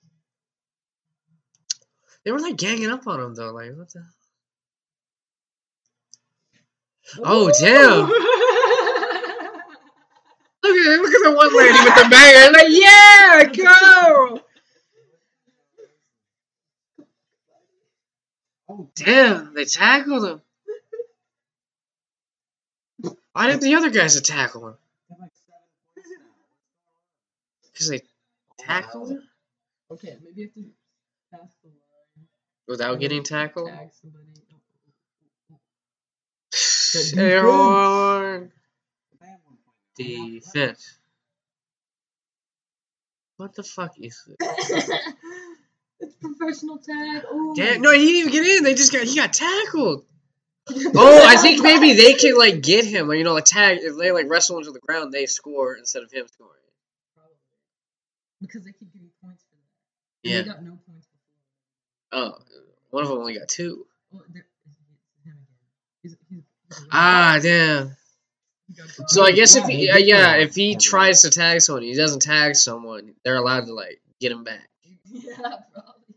They 2.24 2.32
were 2.32 2.40
like 2.40 2.58
ganging 2.58 2.92
up 2.92 3.08
on 3.08 3.20
him 3.20 3.34
though. 3.34 3.52
Like, 3.54 3.72
what 3.76 3.92
the? 3.92 4.06
Oh, 7.24 7.52
damn! 7.60 8.08
Look 10.64 10.78
at 10.78 11.02
look 11.02 11.14
at 11.14 11.24
the 11.24 11.32
one 11.36 11.58
lady 11.58 11.78
with 11.84 11.96
the 11.96 12.08
banger. 12.10 12.52
Like, 12.52 12.68
yeah, 12.70 13.44
go! 13.64 14.42
Oh, 18.70 18.90
Damn, 18.96 19.54
they 19.56 19.66
tackled 19.66 20.26
him. 20.26 20.42
Why 23.34 23.48
didn't 23.48 23.62
the 23.62 23.74
other 23.74 23.90
guys 23.90 24.20
tackle 24.22 24.68
him? 24.68 24.76
They 25.10 25.16
have 25.16 25.20
like 25.20 25.32
seven 25.32 25.56
points 25.56 26.12
now. 26.20 27.64
Because 27.76 27.90
they 27.90 28.02
tackled 28.58 29.12
him 29.12 29.28
Okay, 29.92 30.18
maybe 30.24 30.42
you 30.42 30.46
have 30.46 30.54
to 30.56 30.64
pass 31.32 31.56
the 31.62 31.70
line. 31.70 32.28
without 32.68 33.00
getting 33.00 33.24
tackled. 33.24 33.70
Tag 33.70 33.90
somebody. 34.02 34.26
Air 37.18 37.44
horn. 37.44 38.52
They 39.22 39.28
have 39.28 39.40
one 39.44 39.58
point 39.64 39.76
now. 40.00 40.40
Defense. 40.40 40.98
What 43.38 43.54
the 43.54 43.64
fuck 43.64 43.92
is 44.00 44.24
this? 44.26 44.38
it's 46.00 46.16
professional 46.16 46.78
tag. 46.78 47.24
Oh. 47.30 47.54
Damn, 47.56 47.82
no, 47.82 47.92
he 47.92 48.00
didn't 48.00 48.16
even 48.16 48.32
get 48.32 48.58
in. 48.58 48.64
They 48.64 48.74
just 48.74 48.92
got 48.94 49.04
he 49.04 49.16
got 49.16 49.34
tackled. 49.34 50.06
Oh, 50.96 51.24
I 51.24 51.36
think 51.38 51.62
maybe 51.62 51.94
they 51.94 52.14
can 52.16 52.36
like 52.36 52.64
get 52.64 52.86
him, 52.86 53.12
or 53.12 53.14
you 53.14 53.24
know, 53.24 53.36
like 53.36 53.46
tag 53.46 53.78
if 53.84 53.96
they 53.98 54.12
like 54.12 54.26
wrestle 54.28 54.58
into 54.58 54.72
the 54.72 54.80
ground, 54.80 55.14
they 55.14 55.28
score 55.28 55.76
instead 55.76 56.02
of 56.02 56.12
him 56.12 56.26
scoring. 56.28 56.55
Probably. 58.46 58.48
Because 58.48 58.64
they 58.66 58.72
keep 58.72 58.94
getting 58.94 59.10
points 59.24 59.44
for 59.50 59.56
that. 59.56 60.30
And 60.30 60.34
Yeah. 60.34 60.42
They 60.42 60.48
got 60.50 60.64
no 60.64 60.78
points 60.88 61.08
before. 62.12 62.32
Oh, 62.38 62.38
one 62.92 63.04
of 63.04 63.10
them 63.10 63.18
only 63.20 63.38
got 63.38 63.48
two. 63.50 63.86
Well, 64.12 64.24
there, 64.34 64.46
it's, 64.68 64.78
it's 64.78 65.26
him 65.26 65.34
again. 65.34 65.38
He's, 66.02 66.16
he's, 66.30 66.44
he's 66.70 66.78
a- 66.84 66.88
Ah, 66.92 67.40
damn. 67.42 67.96
So 69.08 69.24
I 69.24 69.32
guess 69.32 69.56
if 69.56 69.66
he, 69.66 69.86
Yeah, 69.88 69.94
uh, 69.96 69.98
yeah, 69.98 70.36
if 70.38 70.56
he 70.56 70.76
tries 70.76 71.22
to 71.22 71.30
tag 71.30 71.62
someone, 71.62 71.84
he 71.84 71.94
doesn't 71.94 72.22
tag 72.22 72.56
someone, 72.56 73.14
they're 73.24 73.36
allowed 73.36 73.66
to 73.68 73.74
like 73.74 74.02
get 74.20 74.32
him 74.32 74.44
back. 74.44 74.68
yeah, 75.06 75.36
probably. 75.38 76.16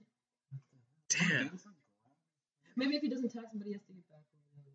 Damn, 1.10 1.58
Maybe 2.76 2.96
if 2.96 3.02
he 3.02 3.08
doesn't 3.08 3.30
tag 3.30 3.44
somebody, 3.50 3.70
he 3.70 3.74
has 3.74 3.82
to 3.82 3.92
get 3.92 4.08
back. 4.08 4.18
on 4.18 4.60
the 4.62 4.70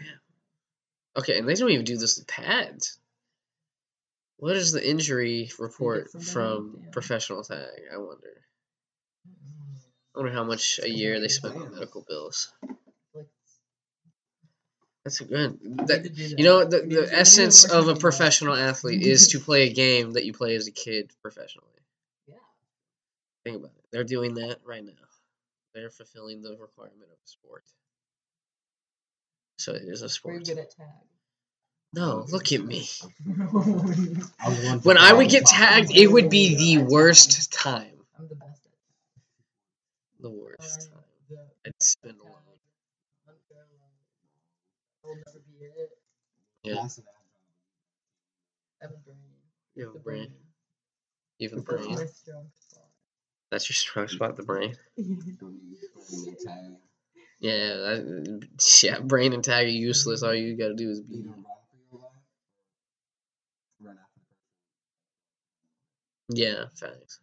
other 0.00 0.06
line. 0.06 0.08
damn. 0.08 1.22
Okay, 1.22 1.38
and 1.38 1.48
they 1.48 1.54
don't 1.54 1.70
even 1.70 1.84
do 1.84 1.98
this 1.98 2.16
with 2.18 2.26
pads. 2.26 2.98
What 4.42 4.56
is 4.56 4.72
the 4.72 4.84
injury 4.84 5.52
report 5.60 6.10
from 6.20 6.86
professional 6.90 7.44
tag? 7.44 7.68
I 7.94 7.96
wonder. 7.96 8.42
I 10.16 10.18
wonder 10.18 10.32
how 10.32 10.42
much 10.42 10.80
a 10.82 10.90
year 10.90 11.20
they 11.20 11.28
spend 11.28 11.54
on 11.54 11.72
medical 11.72 12.04
bills. 12.08 12.52
That's 15.04 15.20
a 15.20 15.26
good. 15.26 15.60
That, 15.86 16.02
need 16.02 16.02
to 16.02 16.08
do 16.08 16.28
that. 16.30 16.38
you 16.40 16.44
know, 16.44 16.64
the, 16.64 16.78
We 16.80 16.82
need 16.88 16.94
to- 16.94 17.00
we 17.00 17.02
need 17.02 17.08
the 17.12 17.18
essence 17.20 17.70
of 17.70 17.86
a 17.86 17.94
professional 17.94 18.54
athlete 18.56 19.02
is 19.02 19.28
to 19.28 19.38
play 19.38 19.68
a 19.68 19.72
game 19.72 20.14
that 20.14 20.24
you 20.24 20.32
play 20.32 20.56
as 20.56 20.66
a 20.66 20.72
kid 20.72 21.12
professionally. 21.22 21.68
Yeah. 22.26 22.34
Think 23.44 23.56
about 23.58 23.76
it. 23.78 23.84
They're 23.92 24.02
doing 24.02 24.34
that 24.34 24.58
right 24.64 24.84
now. 24.84 24.92
They're 25.72 25.90
fulfilling 25.90 26.42
the 26.42 26.56
requirement 26.60 27.02
of 27.04 27.16
a 27.24 27.28
sport. 27.28 27.62
So 29.58 29.72
it 29.74 29.82
is 29.84 30.00
a 30.02 30.06
Very 30.06 30.10
sport. 30.10 30.44
good 30.46 30.58
at 30.58 30.70
tag. 30.72 30.86
No, 31.94 32.24
look 32.30 32.52
at 32.52 32.64
me. 32.64 32.88
I 34.40 34.48
was 34.48 34.64
one 34.64 34.80
When 34.80 34.96
I 34.98 35.12
would 35.12 35.28
get 35.28 35.46
tagged, 35.46 35.90
it 35.94 36.06
would 36.06 36.30
be 36.30 36.56
the 36.56 36.84
worst 36.84 37.52
time. 37.52 37.92
I'm 38.18 38.28
the 38.28 38.34
best 38.36 38.66
at 38.66 40.22
The 40.22 40.30
worst 40.30 40.90
time. 40.90 41.38
I'd 41.66 41.72
spend 41.82 42.18
alone. 42.20 42.32
unparalleled. 43.26 43.92
I'll 45.04 45.14
never 45.16 45.40
be 45.46 45.64
it. 45.64 45.90
Yeah. 46.64 46.74
Massive 46.82 47.04
I 48.80 48.86
have 48.86 48.92
a 48.92 48.96
brain. 48.98 49.18
You 49.74 49.86
have 49.86 49.94
a 49.96 49.98
brain. 49.98 50.32
You 51.38 51.48
have 51.50 51.58
a 51.58 51.62
That's 51.62 51.86
brain. 51.86 51.94
my 51.96 52.06
strong 52.06 52.50
spot. 52.58 52.84
That's 53.50 53.68
your 53.68 53.74
strong 53.74 54.08
spot, 54.08 54.36
the 54.36 54.42
brain. 54.42 54.76
Don't 54.96 55.60
use 55.62 55.84
brain 55.94 56.28
and 56.28 56.38
tag. 56.38 56.72
Yeah, 57.40 57.68
that, 57.74 58.48
yeah. 58.82 59.00
Brain 59.00 59.32
and 59.32 59.44
tag 59.44 59.66
are 59.66 59.70
useless. 59.70 60.22
All 60.22 60.34
you 60.34 60.56
gotta 60.56 60.74
do 60.74 60.90
is 60.90 61.00
be. 61.00 61.16
Either 61.16 61.28
run 61.28 61.44
for 61.70 61.76
your 61.90 62.00
life 62.02 62.12
or 63.80 63.86
run 63.86 63.96
after 63.98 64.20
the 64.20 64.26
person. 64.36 64.70
Yeah, 66.34 66.64
facts. 66.78 67.20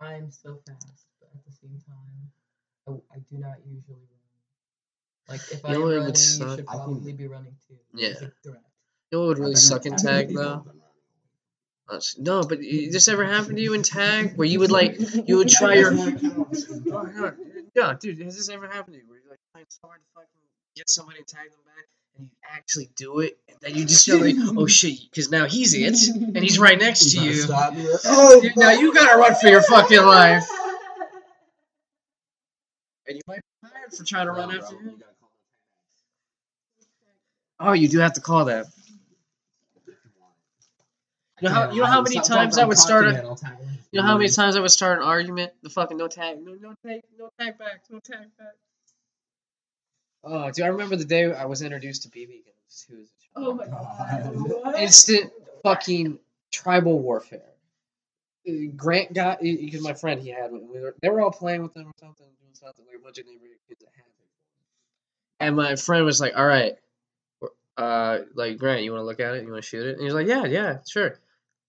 I 0.00 0.14
am 0.14 0.30
so 0.30 0.58
fast, 0.66 1.06
but 1.20 1.28
at 1.34 1.44
the 1.46 1.52
same 1.52 1.78
time, 1.86 2.30
I, 2.88 3.16
I 3.16 3.18
do 3.30 3.38
not 3.38 3.56
usually 3.66 3.96
run. 3.96 5.28
Like 5.28 5.40
if 5.52 5.62
You 5.62 5.68
I 5.68 5.72
know 5.72 5.78
am 5.78 5.82
would 5.84 5.96
running, 5.96 6.08
you 6.10 6.14
suck? 6.16 6.58
should 6.58 6.68
I 6.68 6.84
can- 6.84 7.16
be 7.16 7.26
running 7.26 7.56
too. 7.68 7.76
Yeah. 7.94 8.08
It's 8.08 8.22
a. 8.22 8.32
You 8.50 8.54
know 9.12 9.20
what 9.20 9.28
would 9.28 9.38
really 9.38 9.54
suck 9.56 9.86
in 9.86 9.94
tag 9.96 10.28
though? 10.28 10.34
people 10.34 10.48
than 10.64 10.66
running. 10.66 10.82
Honestly- 11.88 12.22
No, 12.24 12.42
but 12.42 12.58
y- 12.58 12.88
this 12.90 13.08
ever 13.08 13.24
happened 13.24 13.56
to 13.56 13.62
you 13.62 13.74
in 13.74 13.82
tag 13.82 14.36
where 14.36 14.46
you 14.48 14.58
would 14.60 14.70
like 14.78 14.96
you 15.28 15.36
would 15.36 15.48
try 15.48 15.74
your. 15.74 15.90
No, 15.92 16.06
no, 17.76 17.94
dude, 18.00 18.20
has 18.22 18.36
this 18.36 18.48
ever 18.48 18.66
happened 18.66 18.94
to 18.94 19.00
you? 19.00 19.08
Where 19.08 19.18
you're 19.20 19.30
like 19.30 19.40
trying 19.52 19.66
so 19.68 19.86
hard 19.86 20.00
to 20.00 20.06
fucking 20.14 20.28
get 20.76 20.88
somebody 20.90 21.18
and 21.18 21.26
tag 21.28 21.50
them 21.50 21.60
back, 21.64 21.84
and 21.86 21.98
you 22.00 22.01
actually 22.54 22.90
do 22.96 23.20
it, 23.20 23.38
and 23.48 23.56
then 23.60 23.74
you 23.74 23.84
just 23.84 24.04
feel 24.06 24.20
like, 24.20 24.34
oh 24.56 24.66
shit, 24.66 24.98
because 25.10 25.30
now 25.30 25.46
he's 25.46 25.74
it, 25.74 25.96
and 26.14 26.36
he's 26.38 26.58
right 26.58 26.78
next 26.78 27.12
to 27.12 27.18
You 27.20 27.30
you. 27.30 27.34
stop 27.34 27.74
me. 27.74 27.86
Oh, 28.04 28.42
now 28.56 28.70
you 28.70 28.92
gotta 28.94 29.18
run 29.18 29.34
for 29.34 29.48
your 29.48 29.62
fucking 29.62 30.02
life, 30.02 30.46
and 33.06 33.16
you 33.16 33.22
might 33.26 33.40
be 33.62 33.68
tired 33.68 33.92
for 33.92 34.04
trying 34.04 34.26
to 34.26 34.32
run 34.32 34.50
after 34.56 34.76
him. 34.76 34.84
gotta 34.84 35.04
call 35.20 35.30
my 37.60 37.70
Oh, 37.70 37.72
you 37.72 37.88
do 37.88 37.98
have 37.98 38.14
to 38.14 38.20
call 38.20 38.46
that. 38.46 38.66
You 41.40 41.48
know 41.48 41.54
how- 41.54 41.70
you 41.72 41.80
know 41.80 41.86
how 41.86 42.02
many 42.02 42.20
times 42.20 42.56
I 42.58 42.64
would 42.64 42.78
start 42.78 43.06
a- 43.06 43.36
You 43.90 44.00
know 44.00 44.06
how 44.06 44.16
many 44.16 44.30
times 44.30 44.56
I 44.56 44.60
would 44.60 44.70
start 44.70 44.98
an 44.98 45.04
argument? 45.04 45.52
The 45.62 45.70
fucking 45.70 45.96
no 45.96 46.06
tag, 46.08 46.44
no 46.44 46.54
no 46.54 46.74
tag, 46.86 47.02
no 47.18 47.30
tag 47.38 47.58
back, 47.58 47.82
no 47.90 47.98
tag 47.98 48.28
back. 48.38 48.54
Oh, 50.24 50.50
do 50.50 50.62
I 50.64 50.68
remember 50.68 50.96
the 50.96 51.04
day 51.04 51.32
I 51.32 51.46
was 51.46 51.62
introduced 51.62 52.02
to 52.02 52.08
BB 52.08 52.44
guns 52.44 52.86
too. 52.88 53.00
as. 53.00 53.08
Oh 53.34 53.54
my 53.54 53.66
god. 53.66 54.30
What? 54.34 54.78
Instant 54.80 55.32
fucking 55.62 56.18
tribal 56.52 56.98
warfare. 56.98 57.42
Uh, 58.48 58.52
Grant 58.76 59.12
got 59.12 59.40
because 59.40 59.82
my 59.82 59.94
friend 59.94 60.20
he 60.20 60.30
had 60.30 60.52
one. 60.52 60.68
We 60.72 60.80
were, 60.80 60.94
they 61.00 61.08
were 61.08 61.20
all 61.20 61.30
playing 61.30 61.62
with 61.62 61.74
them 61.74 61.88
or 61.88 61.92
something, 61.98 62.26
doing 62.40 62.54
something 62.54 62.84
like 62.86 62.96
a 62.96 63.02
bunch 63.02 63.18
of 63.18 63.26
neighborhood 63.26 63.56
kids 63.68 63.80
that 63.80 63.90
had 63.94 64.06
it. 64.06 65.46
And 65.46 65.56
my 65.56 65.76
friend 65.76 66.04
was 66.04 66.20
like, 66.20 66.36
"All 66.36 66.46
right, 66.46 66.74
uh, 67.76 68.18
like 68.34 68.58
Grant, 68.58 68.82
you 68.82 68.92
want 68.92 69.00
to 69.00 69.06
look 69.06 69.20
at 69.20 69.34
it? 69.34 69.44
You 69.44 69.50
want 69.50 69.62
to 69.62 69.68
shoot 69.68 69.86
it?" 69.86 69.94
And 69.96 70.04
he's 70.04 70.14
like, 70.14 70.26
"Yeah, 70.26 70.44
yeah, 70.44 70.78
sure." 70.88 71.18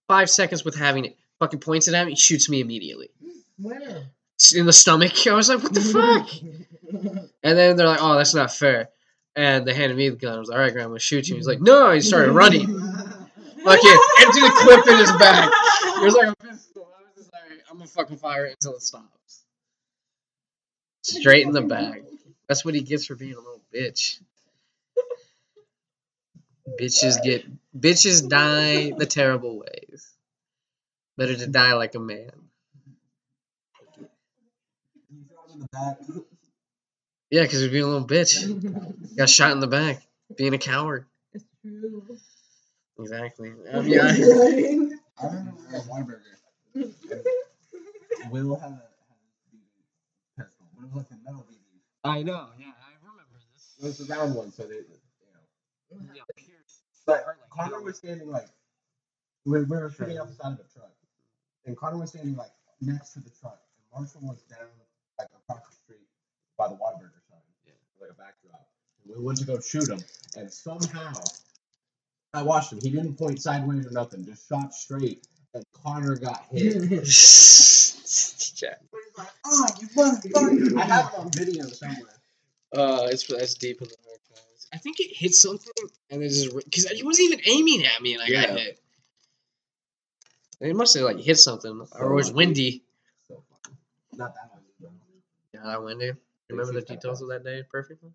Five 0.07 0.29
seconds 0.29 0.65
with 0.65 0.75
having 0.75 1.05
it, 1.05 1.17
fucking 1.39 1.59
points 1.59 1.87
it 1.87 1.93
at 1.93 2.05
me, 2.05 2.15
shoots 2.15 2.49
me 2.49 2.59
immediately 2.59 3.09
Where? 3.57 4.03
In 4.55 4.65
the 4.65 4.73
stomach. 4.73 5.13
I 5.27 5.33
was 5.33 5.49
like, 5.49 5.63
"What 5.63 5.73
the 5.73 5.81
fuck?" 5.81 6.29
And 7.43 7.57
then 7.57 7.75
they're 7.75 7.87
like, 7.87 8.01
"Oh, 8.01 8.17
that's 8.17 8.33
not 8.33 8.53
fair." 8.53 8.89
And 9.35 9.65
they 9.65 9.73
handed 9.73 9.97
me 9.97 10.09
the 10.09 10.15
gun. 10.15 10.35
I 10.35 10.39
was 10.39 10.49
like, 10.49 10.57
"All 10.57 10.63
right, 10.63 10.73
grandma, 10.73 10.97
shoot 10.97 11.27
you." 11.27 11.35
He's 11.35 11.47
like, 11.47 11.61
"No!" 11.61 11.91
He 11.91 12.01
started 12.01 12.31
running. 12.31 12.67
Fucking 13.63 13.97
empty 14.19 14.41
the 14.41 14.51
clip 14.55 14.87
in 14.87 14.97
his 14.97 15.11
back. 15.13 15.49
It 15.95 16.03
was 16.03 16.15
like 16.15 16.27
a 16.27 16.35
pistol. 16.35 16.85
I 16.99 17.03
was 17.03 17.13
just 17.15 17.31
like, 17.31 17.43
I'm 17.71 17.77
gonna 17.77 17.87
fucking 17.87 18.17
fire 18.17 18.45
it 18.45 18.57
until 18.59 18.75
it 18.75 18.81
stops. 18.81 19.45
Straight 21.01 21.45
in 21.45 21.53
the 21.53 21.61
back. 21.61 22.01
That's 22.49 22.65
what 22.65 22.73
he 22.73 22.81
gets 22.81 23.05
for 23.05 23.15
being 23.15 23.35
a 23.35 23.37
little 23.37 23.61
bitch. 23.73 24.19
Bitches 26.79 27.23
get 27.23 27.45
bitches 27.77 28.27
die 28.27 28.91
the 28.97 29.05
terrible 29.05 29.59
ways. 29.59 30.11
Better 31.17 31.35
to 31.35 31.47
die 31.47 31.73
like 31.73 31.95
a 31.95 31.99
man. 31.99 32.31
You 35.09 35.23
throw 35.29 35.37
it 35.37 35.41
in 35.53 35.59
the 35.59 35.67
back. 35.71 35.97
Yeah, 37.29 37.43
because 37.43 37.61
he's 37.61 37.71
being 37.71 37.83
a 37.83 37.87
little 37.87 38.07
bitch. 38.07 39.15
Got 39.17 39.29
shot 39.29 39.51
in 39.51 39.59
the 39.59 39.67
back. 39.67 40.01
Being 40.37 40.53
a 40.53 40.57
coward. 40.57 41.05
It's 41.33 41.45
true. 41.61 42.03
Exactly. 42.99 43.53
I 43.73 43.81
mean, 43.81 43.99
I, 43.99 44.05
I 45.21 45.27
remember 45.27 45.53
we 45.69 45.75
at 45.75 45.83
Whataburger. 45.83 46.21
Will 48.31 48.55
had 48.55 48.69
a, 48.69 48.73
had 48.73 48.79
a 50.37 50.43
pistol, 50.43 50.65
but 50.75 50.85
it 50.85 50.93
was 50.93 50.95
like 50.95 51.11
a 51.11 51.23
metal 51.25 51.45
BB. 51.49 51.57
I 52.03 52.23
know. 52.23 52.47
Yeah, 52.57 52.67
I 52.67 52.93
remember 53.01 53.23
this. 53.53 53.75
It 53.79 53.83
was 53.83 53.97
the 53.97 54.13
round 54.13 54.35
one, 54.35 54.51
so 54.51 54.63
they, 54.63 54.75
you 54.75 54.83
know. 55.91 56.23
But 57.05 57.25
Connor 57.49 57.81
was 57.81 57.97
standing 57.97 58.29
like 58.29 58.47
we, 59.45 59.63
we 59.63 59.77
were 59.77 59.91
sitting 59.91 60.19
off 60.19 60.29
the 60.29 60.35
side 60.35 60.53
of 60.53 60.59
a 60.59 60.79
truck, 60.79 60.93
and 61.65 61.75
Connor 61.75 61.97
was 61.99 62.09
standing 62.11 62.35
like 62.35 62.51
next 62.81 63.13
to 63.13 63.19
the 63.19 63.29
truck, 63.41 63.59
and 63.77 64.01
Marshall 64.01 64.21
was 64.21 64.41
down 64.43 64.69
like 65.19 65.27
across 65.35 65.61
the 65.69 65.75
street 65.83 66.07
by 66.57 66.67
the 66.67 66.75
Whataburger 66.75 67.21
sign, 67.29 67.39
Yeah. 67.65 67.73
like 68.01 68.11
a 68.11 68.13
backdrop. 68.13 68.67
And 69.05 69.15
we 69.15 69.23
went 69.23 69.39
to 69.39 69.45
go 69.45 69.59
shoot 69.59 69.89
him, 69.89 69.99
and 70.37 70.51
somehow 70.51 71.13
I 72.33 72.41
watched 72.43 72.71
him. 72.73 72.79
He 72.81 72.89
didn't 72.89 73.15
point 73.15 73.41
sideways 73.41 73.85
or 73.85 73.91
nothing, 73.91 74.25
just 74.25 74.47
shot 74.47 74.73
straight, 74.73 75.27
and 75.53 75.63
Connor 75.73 76.15
got 76.17 76.45
hit. 76.51 77.07
Yeah. 78.61 78.75
He's 78.91 79.17
like, 79.17 79.27
"Oh, 79.45 79.67
you 79.81 79.87
motherfucker!" 79.87 80.77
I 80.79 80.85
have 80.85 81.13
it 81.13 81.19
on 81.19 81.31
video 81.31 81.65
somewhere. 81.65 82.13
Uh, 82.71 83.07
it's 83.09 83.25
that's 83.27 83.55
deep 83.55 83.81
in 83.81 83.87
the 83.87 83.95
archives. 84.09 84.67
I 84.71 84.77
think 84.77 84.99
it 84.99 85.15
hit 85.15 85.33
something, 85.33 85.73
and 86.11 86.21
it 86.23 86.29
just 86.29 86.53
because 86.55 86.87
he 86.91 87.03
wasn't 87.03 87.31
even 87.31 87.41
aiming 87.47 87.85
at 87.85 88.01
me, 88.01 88.13
and 88.13 88.21
I 88.23 88.29
got 88.29 88.57
hit. 88.57 88.79
It 90.61 90.75
must 90.75 90.95
have 90.95 91.03
like 91.05 91.19
hit 91.19 91.37
something, 91.39 91.85
or 91.93 92.11
it 92.11 92.15
was 92.15 92.31
windy. 92.31 92.83
So. 93.27 93.43
Not 94.13 94.33
that 94.35 94.52
one. 95.63 95.71
though. 95.71 95.71
Yeah, 95.71 95.77
that 95.77 95.83
windy. 95.83 96.11
Remember 96.49 96.73
the 96.73 96.81
details 96.81 97.21
of 97.21 97.29
that 97.29 97.43
day 97.43 97.63
perfectly. 97.69 98.11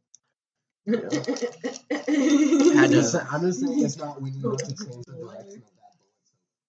Had 0.86 1.04
I'm 1.04 2.90
just, 2.90 3.14
I'm 3.14 3.40
just 3.42 3.60
saying 3.60 3.84
it's 3.84 3.98
not 3.98 4.22
we 4.22 4.30
need 4.30 4.42
to 4.42 4.56
change 4.56 5.04
the 5.06 5.12
direction 5.12 5.62
of 5.62 5.74
that 5.76 5.98
bullet. 6.00 6.22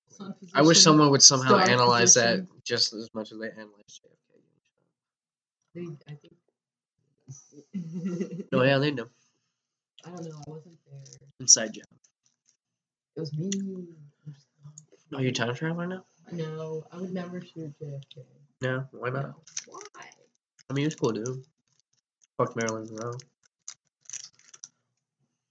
Sun 0.09 0.35
I 0.53 0.61
wish 0.61 0.81
someone 0.81 1.09
would 1.11 1.21
somehow 1.21 1.59
star 1.59 1.69
analyze 1.69 2.15
that 2.15 2.45
just 2.65 2.93
as 2.93 3.09
much 3.13 3.31
as 3.31 3.39
they 3.39 3.49
analyze 3.51 4.01
JFK. 4.03 4.41
They, 5.75 5.87
I 6.11 6.15
think. 6.15 6.33
No, 8.51 8.59
oh, 8.59 8.63
yeah, 8.63 8.77
they 8.79 8.91
know. 8.91 9.07
I 10.05 10.09
don't 10.09 10.25
know. 10.25 10.41
I 10.47 10.49
wasn't 10.49 10.77
there. 10.89 11.27
Inside 11.39 11.73
job. 11.73 11.85
It 13.15 13.19
was 13.21 13.33
me. 13.37 13.49
Are 15.15 15.21
you 15.21 15.29
oh, 15.29 15.31
time 15.31 15.55
traveling 15.55 15.89
now? 15.89 16.03
No, 16.31 16.83
I 16.91 16.97
would 16.97 17.13
never 17.13 17.41
shoot 17.41 17.73
JFK. 17.81 18.23
No, 18.61 18.85
why 18.91 19.09
not? 19.09 19.23
No. 19.23 19.35
Why? 19.67 20.09
I 20.69 20.73
mean, 20.73 20.85
it's 20.85 20.95
cool, 20.95 21.11
dude. 21.11 21.43
Fuck 22.37 22.55
Marilyn 22.55 22.87
Monroe. 22.91 23.17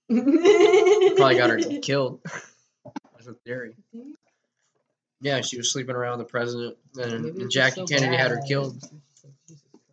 Probably 1.17 1.37
got 1.37 1.51
her 1.51 1.59
killed. 1.83 2.21
That's 3.15 3.27
a 3.27 3.35
theory. 3.45 3.75
Yeah, 5.21 5.41
she 5.41 5.57
was 5.57 5.73
sleeping 5.73 5.97
around 5.97 6.19
with 6.19 6.29
the 6.29 6.31
president, 6.31 6.77
and, 6.97 7.25
and 7.25 7.51
Jackie 7.51 7.81
so 7.81 7.87
Kennedy 7.87 8.17
had 8.17 8.31
her 8.31 8.41
killed. 8.47 8.77
It's 8.77 8.83
just 8.83 8.93
like, 9.25 9.33
Jesus 9.49 9.65
Christ. 9.71 9.85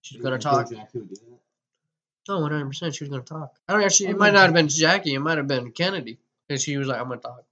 She's 0.00 0.22
gonna 0.22 0.38
talk. 0.38 0.68
think 0.68 0.80
Jackie 0.80 0.98
would 0.98 1.08
do 1.10 1.14
that? 1.14 2.32
Oh, 2.32 2.40
100 2.40 2.66
percent. 2.66 2.94
She 2.94 3.04
was 3.04 3.10
gonna 3.10 3.22
talk. 3.22 3.54
I 3.68 3.74
don't 3.74 3.84
actually. 3.84 4.08
It 4.08 4.18
might 4.18 4.32
not 4.32 4.44
have 4.44 4.54
been 4.54 4.68
Jackie. 4.68 5.14
It 5.14 5.20
might 5.20 5.36
have 5.36 5.46
been 5.46 5.70
Kennedy, 5.72 6.18
and 6.48 6.58
she 6.58 6.76
was 6.78 6.88
like, 6.88 6.98
"I'm 6.98 7.08
gonna 7.08 7.20
talk. 7.20 7.44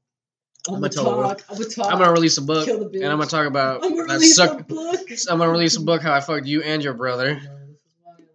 I'm 0.69 0.75
I'ma 0.75 0.89
gonna 0.89 0.89
talk. 0.91 1.45
I'm 1.49 1.57
gonna 1.57 1.69
talk. 1.71 1.93
I'm 1.93 1.99
gonna 1.99 2.13
release 2.13 2.37
a 2.39 2.43
book, 2.43 2.69
and 2.69 3.05
I'm 3.05 3.19
gonna 3.19 3.27
talk 3.27 3.47
about 3.47 3.83
I'm 3.85 3.97
gonna 3.97 4.13
release 4.13 4.37
suck. 4.37 4.61
a 4.61 4.65
book. 4.65 5.01
I'm 5.31 5.39
gonna 5.39 5.51
release 5.51 5.77
a 5.77 5.81
book 5.81 6.03
how 6.03 6.13
I 6.13 6.21
fucked 6.21 6.47
you 6.47 6.63
and 6.63 6.83
your 6.83 6.95
brother." 6.95 7.35
No, 7.35 7.41
this 7.41 7.49
is 7.49 7.95
why 8.03 8.13
I 8.13 8.15
like. 8.15 8.29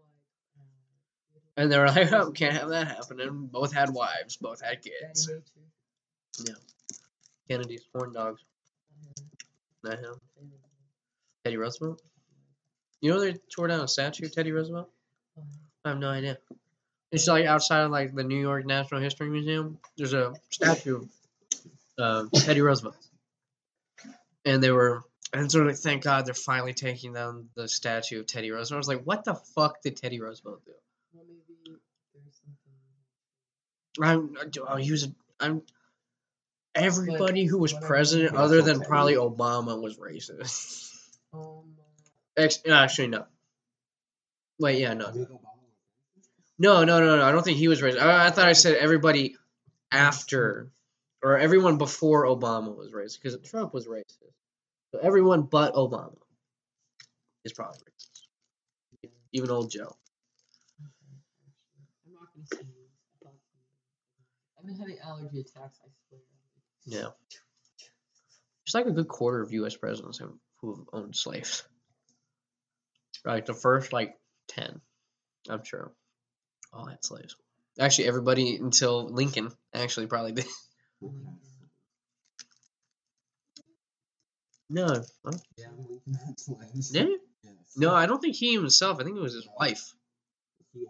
And 1.58 1.72
they 1.72 1.78
were 1.78 1.88
like, 1.88 2.12
"Oh, 2.12 2.32
can't 2.32 2.58
have 2.58 2.70
that 2.70 2.88
happening." 2.88 3.48
Both 3.52 3.72
had 3.72 3.92
wives. 3.92 4.38
Both 4.38 4.62
had 4.62 4.82
kids. 4.82 5.30
nature. 6.40 6.58
Kennedy's 7.50 7.86
horn 7.94 8.14
dogs. 8.14 8.42
Mm-hmm. 9.00 9.90
Not 9.90 10.00
him. 10.00 10.16
Teddy 11.44 11.58
Roosevelt. 11.58 12.02
You 13.02 13.12
know 13.12 13.20
they 13.20 13.34
tore 13.54 13.68
down 13.68 13.82
a 13.82 13.88
statue 13.88 14.26
of 14.26 14.34
Teddy 14.34 14.52
Roosevelt? 14.52 14.90
Uh-huh. 15.38 15.46
I 15.86 15.90
have 15.90 16.00
no 16.00 16.10
idea. 16.10 16.38
It's 17.12 17.28
like 17.28 17.46
outside 17.46 17.82
of 17.82 17.92
like 17.92 18.16
the 18.16 18.24
New 18.24 18.40
York 18.40 18.66
National 18.66 19.02
History 19.02 19.30
Museum. 19.30 19.78
There's 19.98 20.14
a 20.14 20.34
statue 20.50 20.98
of 20.98 21.10
uh, 22.00 22.26
Teddy 22.36 22.62
Roosevelt, 22.62 22.96
and 24.46 24.62
they 24.64 24.72
were 24.72 25.04
and 25.34 25.52
so 25.52 25.62
like, 25.62 25.76
thank 25.78 26.04
God 26.04 26.26
they're 26.26 26.34
finally 26.34 26.74
taking 26.74 27.14
down 27.14 27.50
the 27.56 27.68
statue 27.68 28.20
of 28.20 28.28
Teddy 28.28 28.52
Roosevelt. 28.52 28.78
I 28.78 28.78
was 28.78 28.88
like, 28.88 29.04
what 29.04 29.24
the 29.26 29.34
fuck 29.56 29.82
did 29.82 29.98
Teddy 29.98 30.20
Roosevelt 30.22 30.64
do? 30.66 30.72
Well, 31.14 31.26
maybe 31.28 31.80
there's 32.14 32.40
something. 33.98 34.36
I'm 34.36 34.36
oh, 34.68 34.76
he 34.78 34.92
was 34.92 35.06
a, 35.06 35.14
I'm 35.40 35.62
everybody 36.76 37.46
who 37.46 37.58
was 37.58 37.74
president 37.74 38.36
other 38.36 38.62
than 38.62 38.82
probably 38.82 39.16
Obama 39.16 39.80
was 39.82 39.98
racist. 39.98 40.90
Um, 41.34 41.74
Ex- 42.38 42.62
actually, 42.70 43.08
no. 43.10 43.26
Wait, 44.60 44.80
yeah, 44.80 44.94
no. 44.94 45.08
I 45.08 45.12
think 45.12 45.30
Obama 45.30 45.42
was- 46.16 46.30
No, 46.60 46.84
no, 46.84 47.00
no, 47.00 47.18
no. 47.18 47.24
I 47.26 47.32
don't 47.32 47.44
think 47.44 47.58
he 47.58 47.68
was 47.68 47.82
racist. 47.82 48.00
I, 48.02 48.28
I 48.28 48.30
thought 48.32 48.48
I 48.48 48.54
said 48.54 48.76
everybody 48.78 49.36
after, 49.92 50.72
or 51.24 51.38
everyone 51.38 51.78
before 51.78 52.26
Obama 52.26 52.76
was 52.76 52.92
racist, 52.92 53.22
because 53.22 53.50
Trump 53.50 53.74
was 53.74 53.88
racist. 53.88 54.34
So 54.92 55.00
everyone 55.02 55.44
but 55.44 55.74
Obama 55.74 56.18
is 57.46 57.54
probably 57.54 57.80
racist. 57.80 59.10
Even 59.32 59.50
old 59.50 59.72
Joe. 59.72 59.96
I'm 62.06 62.14
not 62.14 62.28
gonna 62.36 62.46
say 62.46 62.58
this. 62.58 63.32
I've 64.60 64.66
been 64.66 64.76
having 64.76 64.98
allergy 65.04 65.40
attacks. 65.40 65.80
I 65.84 65.88
swear. 66.08 66.22
Yeah. 66.86 67.08
It's 68.66 68.76
like 68.76 68.86
a 68.86 68.92
good 68.92 69.08
quarter 69.08 69.42
of 69.42 69.52
U.S. 69.54 69.76
presidents 69.76 70.18
who 70.18 70.38
who 70.62 70.76
have 70.76 70.86
owned 70.94 71.16
slaves. 71.16 71.64
Like 73.26 73.46
the 73.46 73.54
first 73.54 73.94
like 73.94 74.16
ten, 74.48 74.82
I'm 75.50 75.64
sure, 75.64 75.92
all 76.72 76.86
had 76.86 77.04
slaves. 77.04 77.36
Actually, 77.80 78.08
everybody 78.08 78.58
until 78.58 79.10
Lincoln 79.10 79.50
actually 79.74 80.08
probably 80.08 80.34
did. 80.34 80.46
No, 84.70 84.88
huh? 85.26 85.32
Yeah, 85.58 85.68
Lincoln 85.78 86.14
had 86.26 86.40
slaves. 86.40 86.90
did 86.90 87.08
he? 87.08 87.18
Yes. 87.44 87.54
No, 87.78 87.94
I 87.94 88.06
don't 88.06 88.20
think 88.20 88.36
he 88.36 88.54
himself. 88.54 89.00
I 89.00 89.04
think 89.04 89.18
it 89.18 89.22
was 89.22 89.34
his 89.36 89.48
wife. 89.60 89.94
He. 90.74 90.86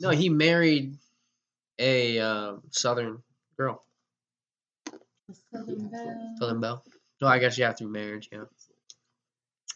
No, 0.00 0.10
he 0.10 0.28
married 0.28 0.96
a 1.78 2.18
uh, 2.18 2.56
Southern 2.70 3.22
girl, 3.56 3.82
Southern 5.52 5.88
Belle. 5.88 6.34
Southern 6.38 6.60
Belle. 6.60 6.84
No, 7.20 7.28
I 7.28 7.38
guess 7.38 7.56
you 7.56 7.64
have 7.64 7.78
through 7.78 7.88
marriage. 7.88 8.28
Yeah. 8.30 8.44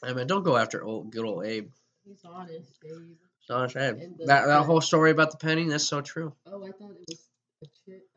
I 0.02 0.12
mean, 0.12 0.26
don't 0.26 0.42
go 0.42 0.56
after 0.56 0.84
old 0.84 1.10
good 1.10 1.24
old 1.24 1.46
Abe. 1.46 1.70
He's 2.04 2.24
honest, 2.24 2.80
babe. 2.80 3.16
So 3.46 3.62
it's 3.62 3.76
Abe. 3.76 3.98
That 4.26 4.46
that 4.46 4.64
whole 4.64 4.80
story 4.80 5.10
about 5.10 5.30
the 5.30 5.38
penny. 5.38 5.68
That's 5.68 5.84
so 5.84 6.00
true. 6.00 6.34
Oh, 6.46 6.64
I 6.64 6.70
thought 6.72 6.90
it 6.90 7.04
was 7.08 7.28
a 7.62 7.66
chip, 7.66 7.78
an 7.86 7.90
apple 7.90 8.00
tree. 8.00 8.11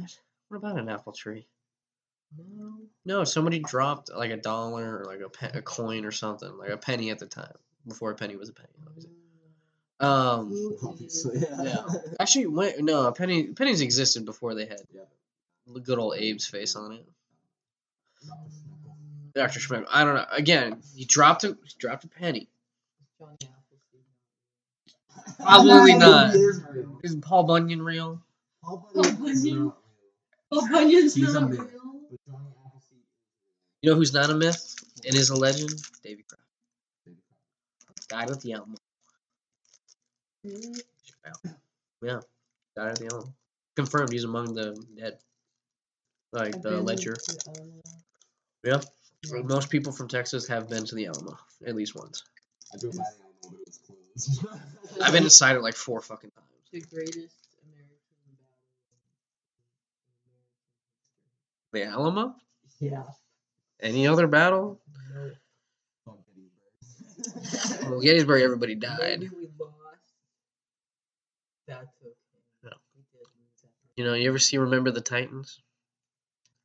What? 0.00 0.18
What 0.48 0.56
about 0.58 0.78
an 0.78 0.88
apple 0.88 1.12
tree? 1.12 1.46
No. 2.56 2.74
No, 3.04 3.24
somebody 3.24 3.60
dropped 3.60 4.10
like 4.12 4.30
a 4.30 4.36
dollar 4.36 4.98
or 5.00 5.04
like 5.04 5.20
a, 5.20 5.28
pe- 5.28 5.58
a 5.58 5.62
coin 5.62 6.04
or 6.04 6.10
something, 6.12 6.56
like 6.58 6.70
a 6.70 6.76
penny 6.76 7.10
at 7.10 7.18
the 7.18 7.26
time, 7.26 7.52
before 7.86 8.10
a 8.10 8.14
penny 8.14 8.36
was 8.36 8.48
a 8.48 8.52
penny. 8.52 8.68
obviously. 8.86 9.10
Um, 9.98 10.76
Obviously, 10.84 11.38
yeah. 11.40 11.62
Yeah. 11.62 11.84
actually, 12.20 12.46
when, 12.48 12.84
no, 12.84 13.10
penny 13.12 13.44
pennies 13.48 13.80
existed 13.80 14.24
before 14.26 14.54
they 14.54 14.66
had 14.66 14.80
Yeah. 14.92 15.02
the 15.66 15.80
good 15.80 15.98
old 15.98 16.14
Abe's 16.16 16.46
face 16.46 16.76
on 16.76 16.92
it. 16.92 17.06
Dr. 19.34 19.60
Schmidt. 19.60 19.84
I 19.92 20.04
don't 20.04 20.14
know. 20.16 20.26
Again, 20.32 20.82
he 20.94 21.04
dropped 21.04 21.44
a 21.44 21.48
he 21.64 21.72
dropped 21.78 22.04
a 22.04 22.08
penny. 22.08 22.48
Johnny 23.18 23.36
Appleseed. 23.42 25.36
Probably 25.40 25.94
not. 25.98 26.34
Is 27.02 27.14
Paul 27.16 27.44
Bunyan 27.44 27.82
real? 27.82 28.20
Paul 28.62 28.88
Paul 28.94 29.12
Bunyan 29.12 29.72
is 30.52 30.68
Bunyan? 30.68 30.70
not 30.70 30.70
real. 30.70 30.70
Oh, 30.70 30.70
Bunyan's 30.72 31.14
He's 31.14 31.34
a 31.34 31.40
myth. 31.40 31.58
real. 31.58 31.68
But 32.10 32.20
Johnny 32.26 32.46
Appleseed 32.66 32.98
You 33.82 33.90
know 33.90 33.96
who's 33.96 34.12
not 34.12 34.30
a 34.30 34.34
myth 34.34 34.74
and 35.04 35.14
is 35.14 35.30
a 35.30 35.36
legend? 35.36 35.70
Davy 36.02 36.24
Crockett. 36.28 36.44
is 37.06 38.06
Died 38.08 38.30
at 38.30 38.40
the 38.40 38.52
Alamo. 38.54 38.76
Yeah, 42.02 42.20
died 42.76 42.88
at 42.90 42.98
the 42.98 43.06
Alamo. 43.10 43.32
Confirmed 43.74 44.12
he's 44.12 44.24
among 44.24 44.54
the 44.54 44.76
dead. 44.96 45.18
Like 46.32 46.60
the 46.62 46.70
been 46.70 46.84
ledger. 46.84 47.16
Yeah. 48.64 48.80
Yeah. 49.24 49.42
Most 49.42 49.70
people 49.70 49.92
from 49.92 50.08
Texas 50.08 50.46
have 50.48 50.68
been 50.68 50.84
to 50.86 50.94
the 50.94 51.06
Alamo 51.06 51.36
at 51.66 51.74
least 51.74 51.94
once. 51.96 52.22
I 52.72 52.78
drove 52.78 52.96
by 52.96 53.04
the 53.04 53.24
Alamo, 53.24 53.38
but 53.42 53.60
it 53.60 53.66
was 53.66 53.78
closed. 54.40 55.02
I've 55.02 55.12
been 55.12 55.24
inside 55.24 55.56
it 55.56 55.62
like 55.62 55.74
four 55.74 56.00
fucking 56.00 56.30
times. 56.30 56.46
The 56.72 56.80
greatest 56.80 57.34
American 57.64 57.96
battle. 58.38 58.56
The 61.76 61.84
Alamo? 61.84 62.34
Yeah. 62.80 63.02
Any 63.82 64.06
other 64.06 64.26
battle? 64.26 64.80
No. 66.06 66.16
Gettysburg. 67.18 67.90
Well, 67.90 68.00
Gettysburg, 68.00 68.42
everybody 68.42 68.74
died. 68.76 69.20
Maybe 69.20 69.28
we 69.36 69.48
lost. 69.60 69.74
That's 71.68 71.82
okay. 72.00 72.14
No. 72.64 72.70
We 72.94 73.02
did 73.12 73.20
lose 73.20 73.60
that. 73.60 73.68
You 73.94 74.04
know, 74.06 74.14
you 74.14 74.26
ever 74.26 74.38
see 74.38 74.56
Remember 74.56 74.90
the 74.90 75.02
Titans? 75.02 75.60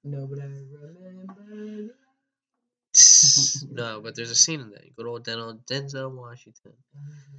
No, 0.06 0.28
but 0.28 0.40
I 0.40 0.44
remember. 0.44 1.94
no, 3.70 4.00
but 4.00 4.16
there's 4.16 4.32
a 4.32 4.36
scene 4.36 4.62
in 4.62 4.70
that. 4.70 4.96
Good 4.96 5.08
old 5.08 5.26
Denzel, 5.26 5.60
Denzel 5.66 6.12
Washington. 6.16 6.72
Mm-hmm. 6.98 7.38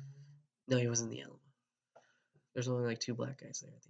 No, 0.68 0.76
he 0.76 0.88
wasn't 0.88 1.10
the 1.10 1.22
Alamo. 1.22 1.38
There's 2.52 2.68
only 2.68 2.84
like 2.84 3.00
two 3.00 3.14
black 3.14 3.40
guys 3.40 3.60
there 3.64 3.72
at 3.74 3.82
the 3.82 3.88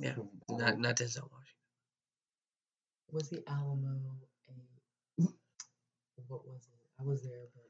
Yeah, 0.00 0.14
Not, 0.50 0.78
not 0.78 0.96
Denzel 0.96 1.28
Washington. 1.30 1.58
Was 3.12 3.28
the 3.30 3.42
Alamo 3.48 3.88
a. 5.18 5.22
What 6.28 6.46
was 6.46 6.62
it? 6.66 6.78
I 7.00 7.04
was 7.04 7.22
there, 7.22 7.40
but. 7.54 7.62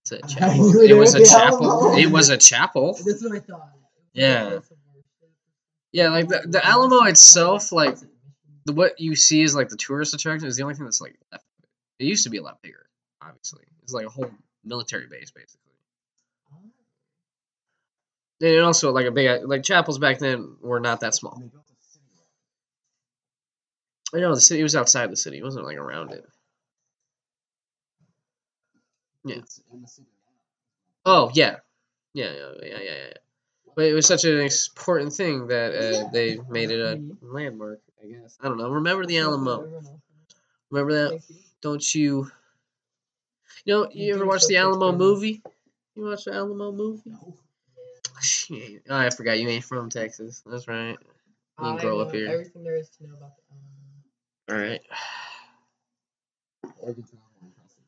It's 0.00 0.12
a 0.12 0.34
chapel. 0.34 0.80
It 0.80 0.94
was 0.94 1.14
a 1.14 1.24
chapel. 1.28 1.70
Alamo. 1.70 1.96
It 1.98 2.10
was 2.10 2.28
a 2.30 2.36
chapel. 2.38 2.94
That's 3.04 3.22
what 3.22 3.36
I 3.36 3.40
thought. 3.40 3.70
It 3.74 3.80
was 3.80 4.14
a 4.14 4.20
Yeah. 4.20 4.48
place 4.48 4.70
of 4.70 4.76
worship. 4.94 5.34
Yeah, 5.92 6.08
like 6.10 6.28
the, 6.28 6.42
the 6.48 6.64
Alamo 6.66 7.04
itself, 7.04 7.70
like 7.72 7.90
Was 7.90 8.02
it 8.02 8.06
Mission? 8.06 8.60
the 8.66 8.72
what 8.72 8.98
you 9.00 9.14
see 9.14 9.42
is 9.42 9.54
like 9.54 9.68
the 9.68 9.76
tourist 9.76 10.14
attraction 10.14 10.48
is 10.48 10.56
the 10.56 10.62
only 10.62 10.74
thing 10.74 10.84
that's 10.84 11.00
like 11.00 11.16
left. 11.32 11.44
it. 11.98 12.04
It 12.04 12.08
used 12.08 12.24
to 12.24 12.30
be 12.30 12.38
a 12.38 12.42
lot 12.42 12.60
bigger, 12.62 12.86
obviously. 13.22 13.64
It's 13.82 13.92
like 13.92 14.06
a 14.06 14.10
whole 14.10 14.30
military 14.64 15.06
base 15.06 15.30
basically. 15.30 15.72
Oh. 16.52 16.70
And 18.46 18.64
also 18.64 18.92
like 18.92 19.06
a 19.06 19.10
big 19.10 19.44
like 19.46 19.62
chapels 19.62 19.98
back 19.98 20.18
then 20.18 20.56
were 20.60 20.80
not 20.80 21.00
that 21.00 21.14
small. 21.14 21.34
And 21.34 21.44
they 21.44 21.48
built 21.48 21.64
a 21.70 21.74
city 21.92 22.04
around 22.16 22.24
I 24.14 24.20
know 24.20 24.34
the 24.34 24.40
city 24.40 24.62
was 24.62 24.76
outside 24.76 25.10
the 25.10 25.16
city. 25.16 25.38
It 25.38 25.44
wasn't 25.44 25.66
like 25.66 25.76
around 25.76 26.12
it. 26.12 26.24
Yeah. 29.24 29.36
It's 29.36 29.60
in 29.72 29.82
the 29.82 29.88
city 29.88 30.08
Oh 31.04 31.30
yeah, 31.32 31.56
yeah, 32.12 32.32
yeah, 32.32 32.52
yeah, 32.62 32.68
yeah, 32.68 32.80
yeah. 32.82 33.12
But 33.74 33.86
it 33.86 33.94
was 33.94 34.06
such 34.06 34.24
an 34.24 34.40
important 34.40 35.12
thing 35.14 35.46
that 35.46 35.72
uh, 35.72 36.10
they 36.12 36.38
made 36.50 36.70
it 36.70 36.80
a 36.80 37.00
landmark. 37.26 37.80
I 38.02 38.08
guess 38.08 38.36
I 38.42 38.48
don't 38.48 38.58
know. 38.58 38.70
Remember 38.70 39.06
the 39.06 39.18
Alamo? 39.18 39.80
Remember 40.70 40.92
that? 40.92 41.22
Don't 41.62 41.94
you? 41.94 42.30
You 43.64 43.74
know, 43.74 43.88
you 43.90 44.14
ever 44.14 44.26
watch 44.26 44.46
the 44.46 44.58
Alamo 44.58 44.92
movie? 44.92 45.42
You 45.94 46.04
watch 46.04 46.24
the 46.24 46.34
Alamo 46.34 46.72
movie? 46.72 47.14
Oh, 48.90 48.96
I 48.96 49.10
forgot 49.10 49.38
you 49.38 49.48
ain't 49.48 49.64
from 49.64 49.88
Texas. 49.88 50.42
That's 50.44 50.68
right. 50.68 50.98
You 51.60 51.64
didn't 51.64 51.80
grow 51.80 52.00
up 52.00 52.12
here. 52.12 52.28
Everything 52.28 52.64
there 52.64 52.76
is 52.76 52.90
to 52.90 53.06
know 53.06 53.14
about 53.14 53.36
the. 53.36 53.42
All 54.48 54.56
right. 54.56 54.80
Oregon 56.80 57.04
Trail, 57.04 57.20
more 57.40 57.50
impressive. 57.50 57.82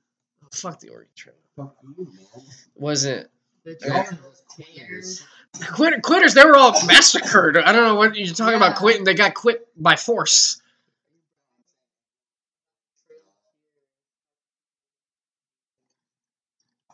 Oh, 0.44 0.48
fuck 0.52 0.78
the 0.80 0.88
Oregon 0.90 1.10
Trail. 1.16 1.34
Fuck 1.56 1.76
you, 1.82 2.04
man. 2.04 2.44
Wasn't 2.76 3.28
The 3.64 3.76
Yeah. 3.80 4.02
Trail 4.02 4.02
are 4.02 4.16
quitters. 4.48 5.24
Quitter, 5.72 6.00
quitters? 6.00 6.34
They 6.34 6.44
were 6.44 6.56
all 6.56 6.72
massacred. 6.86 7.56
I 7.58 7.72
don't 7.72 7.84
know 7.84 7.94
what 7.96 8.14
you're 8.16 8.34
talking 8.34 8.54
about. 8.56 8.70
Yeah. 8.72 8.76
Quitting? 8.76 9.04
They 9.04 9.14
got 9.14 9.34
quit 9.34 9.66
by 9.76 9.96
force. 9.96 10.60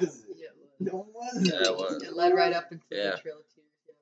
the 0.00 0.06
was. 0.08 0.22
Trail. 0.22 0.36
Yeah, 0.36 0.48
it 0.48 0.56
No, 0.80 1.00
it 1.00 1.06
wasn't. 1.14 1.46
Yeah, 1.46 1.62
it 1.70 1.76
was. 1.76 2.02
It 2.02 2.12
led 2.14 2.34
right 2.34 2.52
up 2.52 2.70
into 2.72 2.84
Yeah. 2.90 3.12
the 3.12 3.16
Trail 3.18 3.38
of 3.38 3.44
Tears. 3.54 3.66
Yeah. 3.88 3.94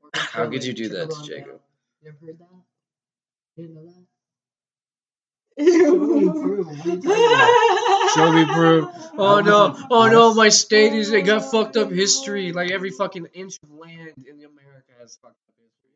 Oregon 0.00 0.03
How 0.14 0.40
Trail, 0.40 0.50
could 0.50 0.64
you 0.64 0.72
do 0.72 0.88
that 0.90 1.06
trickled 1.06 1.24
to 1.24 1.30
Jacob? 1.30 1.60
You 2.02 2.08
ever 2.10 2.18
heard 2.26 2.38
that? 2.38 2.46
You 3.56 3.68
know 3.68 3.84
that? 3.84 4.04
Show 5.58 5.96
me 5.96 6.28
proof. 6.30 6.66
What 6.66 6.86
are 6.86 6.90
you 6.90 7.00
talking 7.00 7.26
about? 7.26 8.10
Show 8.14 8.32
me 8.32 8.44
proof. 8.46 8.88
Oh 9.16 9.40
no! 9.40 9.76
Oh 9.92 10.08
no! 10.08 10.34
My 10.34 10.48
state 10.48 10.92
is 10.92 11.08
they 11.10 11.22
got 11.22 11.48
fucked 11.48 11.76
up 11.76 11.90
history. 11.92 12.50
Like 12.52 12.72
every 12.72 12.90
fucking 12.90 13.26
inch 13.32 13.58
of 13.62 13.70
land 13.70 14.12
in 14.28 14.36
America 14.44 14.92
has 15.00 15.16
fucked 15.22 15.36
up 15.48 15.54
history. 15.62 15.92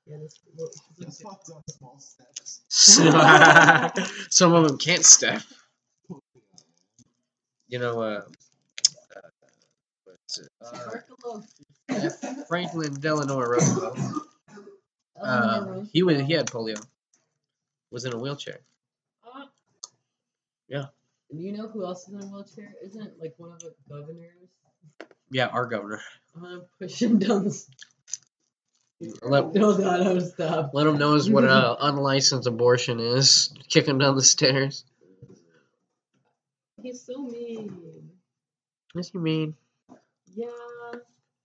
Yeah, 0.06 0.18
that's 0.20 0.40
what. 0.54 0.70
Just 1.00 1.22
fucked 1.22 1.50
up 1.50 1.64
small 1.70 1.98
steps. 2.00 2.62
Some 4.30 4.52
of 4.54 4.66
them 4.68 4.78
can't 4.78 5.04
step. 5.04 5.42
You 7.68 7.78
know, 7.78 8.00
uh, 8.02 8.22
uh 9.16 9.20
what's 10.04 10.38
it? 10.38 10.48
Uh, 10.60 10.90
Tuberculosis. 11.88 12.44
Franklin 12.48 13.00
Delano 13.00 13.40
Roosevelt. 13.40 13.98
Uh, 15.20 15.82
he 15.92 16.02
was 16.02 16.20
he 16.20 16.32
had 16.32 16.46
polio. 16.46 16.82
Was 17.90 18.04
in 18.04 18.12
a 18.12 18.18
wheelchair. 18.18 18.60
Uh, 19.24 19.46
Yeah. 20.68 20.86
Do 21.32 21.38
you 21.40 21.52
know 21.52 21.68
who 21.68 21.84
else 21.84 22.08
is 22.08 22.14
in 22.14 22.20
a 22.22 22.26
wheelchair? 22.26 22.74
Isn't 22.84 23.20
like 23.20 23.34
one 23.36 23.52
of 23.52 23.60
the 23.60 23.72
governors? 23.88 24.48
Yeah, 25.30 25.46
our 25.46 25.66
governor. 25.66 26.00
I'm 26.34 26.42
gonna 26.42 26.60
push 26.78 27.00
him 27.00 27.18
down 27.18 27.44
the. 27.44 27.64
Let, 29.22 29.54
No, 29.54 29.76
God, 29.78 30.06
I 30.06 30.12
was 30.12 30.32
stop. 30.32 30.72
let 30.74 30.86
him 30.86 30.98
know 30.98 31.18
what 31.18 31.44
an 31.44 31.50
unlicensed 31.80 32.46
abortion 32.46 33.00
is. 33.00 33.54
Kick 33.68 33.86
him 33.86 33.98
down 33.98 34.14
the 34.16 34.22
stairs. 34.22 34.84
He's 36.82 37.00
so 37.02 37.22
mean. 37.22 38.10
What's 38.92 39.14
you 39.14 39.20
mean? 39.20 39.54
Yeah. 40.34 40.46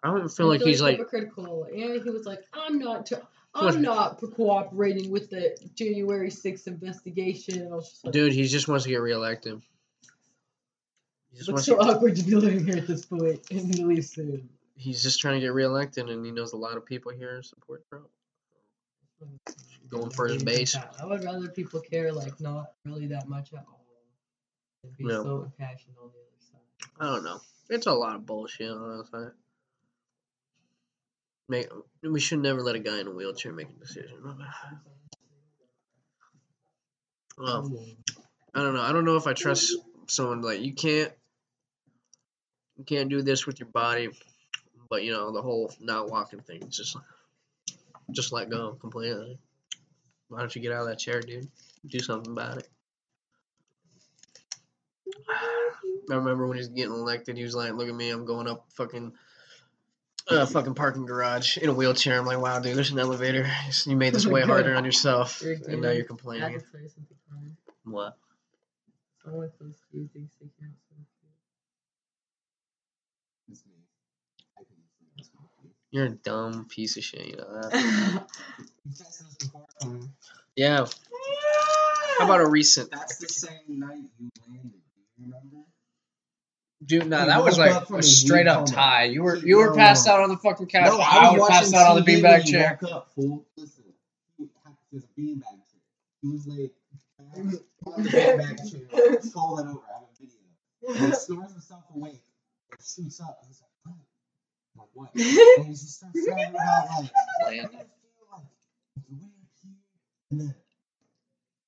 I 0.04 0.08
don't 0.10 0.30
feel 0.30 0.48
like 0.48 0.62
he's 0.62 0.82
like 0.82 0.98
hypocritical, 0.98 1.66
and 1.66 2.04
he 2.04 2.10
was 2.10 2.26
like, 2.26 2.44
"I'm 2.54 2.78
not, 2.78 3.08
t- 3.08 3.16
What? 3.54 3.74
I'm 3.76 3.82
not 3.82 4.22
cooperating 4.36 5.10
with 5.10 5.30
the 5.30 5.58
January 5.76 6.30
6th 6.30 6.68
investigation." 6.68 7.62
And 7.62 7.74
I 7.74 7.76
was 7.76 7.90
just 7.90 8.06
like, 8.06 8.14
dude. 8.14 8.34
He 8.34 8.48
just 8.48 8.68
wants 8.68 8.84
to 8.84 8.90
get 8.90 9.02
reelected. 9.02 9.62
Just 11.36 11.50
"Looks 11.50 11.66
so 11.66 11.78
awkward 11.78 12.16
to 12.16 12.24
be 12.24 12.36
living 12.36 12.66
here 12.66 12.78
at 12.78 12.88
this 12.88 13.06
point 13.06 13.44
to 13.48 13.86
leave 13.86 14.06
soon." 14.06 14.50
he's 14.78 15.02
just 15.02 15.20
trying 15.20 15.36
to 15.36 15.40
get 15.40 15.54
reelected, 15.54 16.10
and 16.10 16.26
he 16.26 16.32
knows 16.32 16.52
a 16.54 16.58
lot 16.58 16.76
of 16.76 16.86
people 16.86 17.12
here 17.12 17.42
support 17.44 17.88
Trump. 17.88 18.08
Going 19.88 20.10
for 20.10 20.28
his 20.28 20.44
base. 20.44 20.76
I 20.76 21.06
would 21.06 21.24
rather 21.24 21.48
people 21.48 21.80
care 21.80 22.12
like 22.12 22.40
not 22.42 22.74
really 22.84 23.08
that 23.08 23.30
much 23.30 23.54
at 23.54 23.64
all 23.68 23.86
be 24.98 25.06
Yeah. 25.06 25.24
so 25.24 25.44
impassioned 25.44 25.96
on 26.02 26.12
the 26.12 26.20
other 26.20 26.40
side. 26.40 26.62
I 27.00 27.06
don't 27.06 27.24
know. 27.24 27.40
It's 27.70 27.88
a 27.88 27.94
lot 27.94 28.16
of 28.16 28.26
bullshit, 28.26 28.70
honestly. 28.70 29.28
Make, 31.48 31.68
we 32.02 32.20
should 32.20 32.40
never 32.40 32.62
let 32.62 32.76
a 32.76 32.80
guy 32.80 33.00
in 33.00 33.08
a 33.08 33.12
wheelchair 33.12 33.54
make 33.54 33.70
a 33.70 33.80
decision. 33.80 34.18
Well, 34.24 34.38
um, 37.38 37.66
um, 37.66 37.96
I 38.54 38.62
don't 38.62 38.74
know. 38.74 38.82
I 38.82 38.92
don't 38.92 39.06
know 39.06 39.18
if 39.18 39.28
I 39.28 39.34
trust 39.34 39.76
someone 40.08 40.42
like 40.42 40.62
you 40.62 40.74
can't 40.74 41.12
you 42.78 42.84
can't 42.84 43.10
do 43.10 43.22
this 43.22 43.46
with 43.46 43.60
your 43.60 43.70
body, 43.70 44.10
but 44.90 45.04
you 45.04 45.12
know 45.12 45.32
the 45.32 45.42
whole 45.42 45.74
not 45.80 46.10
walking 46.10 46.40
thing. 46.40 46.62
It's 46.64 46.78
just 46.78 46.98
just 48.12 48.32
let 48.32 48.50
go 48.50 48.78
completely. 48.80 49.40
Why 50.28 50.40
don't 50.40 50.56
you 50.56 50.62
get 50.62 50.72
out 50.72 50.82
of 50.82 50.88
that 50.88 51.00
chair, 51.00 51.22
dude? 51.22 51.48
Do 51.88 52.00
something 52.00 52.32
about 52.32 52.58
it. 52.58 52.68
I 56.10 56.16
remember 56.16 56.48
when 56.48 56.58
he 56.58 56.60
was 56.60 56.68
getting 56.68 56.94
elected, 56.94 57.38
he 57.38 57.44
was 57.44 57.56
like, 57.56 57.74
"Look 57.74 57.90
at 57.90 57.96
me, 57.96 58.10
I'm 58.10 58.26
going 58.26 58.48
up 58.48 58.66
fucking." 58.76 59.14
Uh, 60.28 60.44
fucking 60.44 60.74
parking 60.74 61.06
garage 61.06 61.58
in 61.58 61.70
a 61.70 61.74
wheelchair. 61.74 62.18
I'm 62.18 62.26
like, 62.26 62.40
wow, 62.40 62.58
dude, 62.58 62.76
there's 62.76 62.90
an 62.90 62.98
elevator. 62.98 63.48
You 63.86 63.96
made 63.96 64.12
this 64.12 64.26
Oh 64.28 64.32
way 64.32 64.42
harder 64.42 64.76
on 64.76 64.84
yourself, 64.84 65.44
and 65.44 65.82
now 65.82 65.92
you're 65.92 66.04
complaining. 66.04 66.50
can 66.50 66.62
tell 66.72 66.82
you 66.82 66.90
something. 66.90 67.16
What? 67.84 68.18
Someone 69.24 69.52
close 69.60 69.76
to 69.92 69.98
you 69.98 70.10
thinks 70.12 70.34
they 70.42 70.48
can't 70.60 70.74
swim. 70.88 71.06
It's 73.52 73.64
me. 73.66 73.74
I 74.58 74.62
couldn't 74.62 74.90
see 74.98 75.06
this 75.16 75.30
movie. 75.40 75.74
You're 75.96 76.08
a 76.08 76.10
dumb 76.10 76.66
piece 76.66 76.98
of 76.98 77.06
shit. 77.06 77.26
You 77.26 77.38
know 77.38 77.62
that? 77.62 77.74
You 78.84 78.92
texted 78.92 79.28
us 79.28 79.36
before, 79.40 79.66
Yeah. 80.58 80.88
How 82.18 82.26
about 82.26 82.42
a 82.42 82.50
recent? 82.50 82.92
That's 82.92 83.18
the 83.20 83.30
same 83.30 83.80
night 83.80 84.00
you 84.20 84.30
landed. 84.46 84.74
You 85.18 85.24
remember? 85.24 85.66
Dude, 86.86 87.08
nah, 87.08 87.24
that 87.28 87.42
was 87.46 87.58
like 87.58 87.90
a 87.90 88.04
straight 88.04 88.46
up 88.46 88.66
coma. 88.66 88.76
tie. 88.76 89.04
You 89.06 89.24
were 89.24 89.38
you 89.38 89.56
were 89.56 89.74
passed 89.74 90.06
out 90.06 90.20
on 90.20 90.28
the 90.28 90.36
fucking 90.36 90.68
couch. 90.68 90.92
No, 90.92 91.00
I, 91.00 91.32
was 91.32 91.40
watching 91.40 91.56
passed 91.56 91.74
out 91.74 91.88
on 91.88 91.96
the 91.96 92.02
TV 92.02 92.22
when 92.22 92.42
beanbag 92.42 92.46
chair. 92.46 92.80
Woke 92.82 92.92
up, 92.92 93.12
fool. 93.16 93.46
Listen, 93.56 93.86
he 94.38 94.50
had 94.66 94.74
his 94.92 95.06
beanbag 95.18 95.44
chair. 95.44 95.82
He 96.22 96.28
was 96.28 96.46
laid 96.46 96.72
back 97.18 97.62
on 97.86 98.04
the 98.04 98.10
beanbag 98.10 98.70
chair, 98.70 99.22
falling 99.34 99.70
over. 99.70 99.80
I 99.90 99.94
have 99.94 100.04
a 100.04 100.92
video. 100.92 101.06
And 101.06 101.14
he 101.14 101.20
snores 101.20 101.54
himself 101.54 101.86
awake. 101.96 102.22
And 102.72 102.82
shoots 102.82 103.22
up. 103.22 103.40
He's 103.48 103.62
like, 103.62 103.70
what? 103.70 103.72
I'm 103.72 103.75
like, 104.78 104.88
what? 104.94 105.10
And 105.16 105.66
he 105.66 105.72
just 105.72 105.98
starts 105.98 106.26
talking 106.26 106.46
about 106.50 106.88
like, 107.00 107.12
I 107.42 107.50
Land. 107.50 107.70
feel 107.72 107.80
like 107.80 107.88
it's 107.88 109.06
weird. 109.10 109.26
And 110.32 110.42
then 110.42 110.56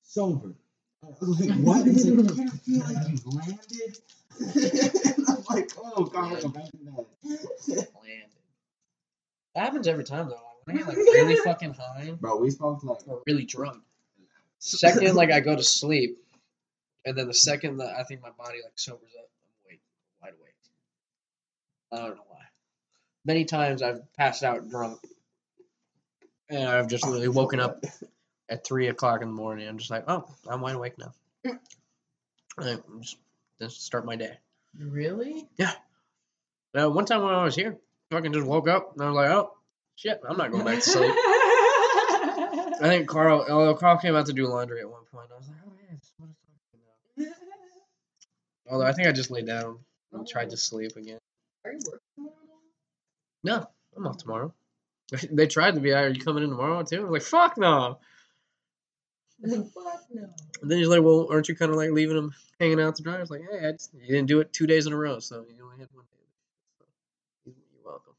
sober. 0.02 0.54
And 1.02 1.14
I 1.14 1.24
was 1.24 1.40
like, 1.40 1.58
what? 1.60 1.86
He's 1.86 2.06
like, 2.06 2.36
you 2.36 2.44
ever 2.44 2.56
feel 2.56 2.80
like 2.80 3.08
you've 3.08 3.26
landed? 3.26 3.98
and 5.16 5.28
I'm 5.28 5.44
like, 5.50 5.70
oh, 5.78 6.04
God, 6.04 6.32
like 6.32 6.44
a 6.44 6.48
fucking 6.48 6.80
Landed. 6.84 8.28
That 9.54 9.64
happens 9.64 9.88
every 9.88 10.04
time 10.04 10.28
though. 10.28 10.40
When 10.64 10.76
I 10.76 10.80
get 10.80 10.88
like 10.88 10.96
really 10.96 11.36
fucking 11.44 11.74
high 11.74 12.12
Bro, 12.20 12.36
we 12.38 12.50
spoke 12.50 12.84
like 12.84 12.98
or 13.06 13.22
really 13.26 13.44
drunk. 13.44 13.82
Second, 14.58 15.14
like 15.14 15.30
I 15.30 15.40
go 15.40 15.56
to 15.56 15.62
sleep, 15.62 16.18
and 17.04 17.16
then 17.16 17.26
the 17.28 17.34
second 17.34 17.78
that 17.78 17.94
I 17.98 18.02
think 18.02 18.22
my 18.22 18.30
body 18.30 18.58
like 18.62 18.72
sobers 18.76 19.10
up, 19.18 19.28
I'm 19.30 19.70
awake, 19.70 19.80
wide 20.22 20.32
awake. 20.38 20.54
I 21.92 22.06
don't 22.06 22.16
know 22.16 22.22
why. 22.28 22.37
Many 23.28 23.44
times 23.44 23.82
I've 23.82 24.00
passed 24.14 24.42
out 24.42 24.70
drunk, 24.70 25.00
and 26.48 26.66
I've 26.66 26.88
just 26.88 27.04
literally 27.04 27.28
woken 27.28 27.60
up 27.60 27.84
at 28.48 28.64
three 28.64 28.88
o'clock 28.88 29.20
in 29.20 29.28
the 29.28 29.34
morning. 29.34 29.68
I'm 29.68 29.76
just 29.76 29.90
like, 29.90 30.04
oh, 30.08 30.24
I'm 30.48 30.62
wide 30.62 30.76
awake 30.76 30.94
now. 30.96 31.12
I'm 32.58 33.02
just, 33.02 33.18
just 33.60 33.84
start 33.84 34.06
my 34.06 34.16
day. 34.16 34.38
really? 34.78 35.46
Yeah. 35.58 35.72
Uh, 36.74 36.88
one 36.88 37.04
time 37.04 37.22
when 37.22 37.34
I 37.34 37.44
was 37.44 37.54
here, 37.54 37.76
I 38.10 38.14
fucking 38.14 38.32
just 38.32 38.46
woke 38.46 38.66
up 38.66 38.94
and 38.94 39.02
I 39.02 39.08
was 39.08 39.16
like, 39.16 39.30
oh, 39.30 39.52
shit, 39.96 40.22
I'm 40.26 40.38
not 40.38 40.50
going 40.50 40.64
back 40.64 40.76
to 40.76 40.80
sleep. 40.80 41.12
I 41.14 42.78
think 42.80 43.08
Carl, 43.08 43.44
oh, 43.46 43.74
Carl 43.74 43.98
came 43.98 44.16
out 44.16 44.24
to 44.24 44.32
do 44.32 44.46
laundry 44.46 44.80
at 44.80 44.88
one 44.88 45.04
point. 45.12 45.28
I 45.34 45.36
was 45.36 45.48
like, 45.48 45.58
oh, 45.66 45.72
yes, 45.90 46.12
what 46.16 46.30
is 46.30 46.36
talking 46.72 47.26
about? 47.26 48.72
Although 48.72 48.86
I 48.86 48.92
think 48.92 49.06
I 49.06 49.12
just 49.12 49.30
laid 49.30 49.46
down 49.46 49.80
and 50.14 50.26
tried 50.26 50.48
to 50.48 50.56
sleep 50.56 50.96
again. 50.96 51.18
Are 51.66 51.72
you 51.72 51.78
working? 51.84 52.37
No, 53.44 53.66
I'm 53.96 54.06
off 54.06 54.18
tomorrow. 54.18 54.52
They 55.32 55.46
tried 55.46 55.74
to 55.74 55.80
be. 55.80 55.92
Are 55.92 56.08
you 56.08 56.20
coming 56.20 56.44
in 56.44 56.50
tomorrow 56.50 56.82
too? 56.82 57.00
I 57.00 57.04
was 57.04 57.10
like, 57.10 57.22
fuck 57.22 57.56
no. 57.56 57.98
Fuck 59.42 60.00
no. 60.12 60.28
And 60.60 60.70
then 60.70 60.78
he's 60.78 60.88
like, 60.88 61.02
well, 61.02 61.28
aren't 61.30 61.48
you 61.48 61.56
kind 61.56 61.70
of 61.70 61.76
like 61.78 61.90
leaving 61.90 62.16
him 62.16 62.34
hanging 62.60 62.80
out 62.80 62.96
to 62.96 63.02
dry? 63.02 63.16
I 63.16 63.20
was 63.20 63.30
like, 63.30 63.42
hey, 63.50 63.66
I 63.66 63.72
just, 63.72 63.94
you 63.94 64.06
didn't 64.06 64.28
do 64.28 64.40
it 64.40 64.52
two 64.52 64.66
days 64.66 64.86
in 64.86 64.92
a 64.92 64.96
row, 64.96 65.18
so 65.18 65.46
you 65.56 65.64
only 65.64 65.78
had 65.78 65.88
one 65.92 66.04
day. 66.04 66.26
So, 66.78 66.84
you're 67.46 67.84
welcome. 67.84 68.14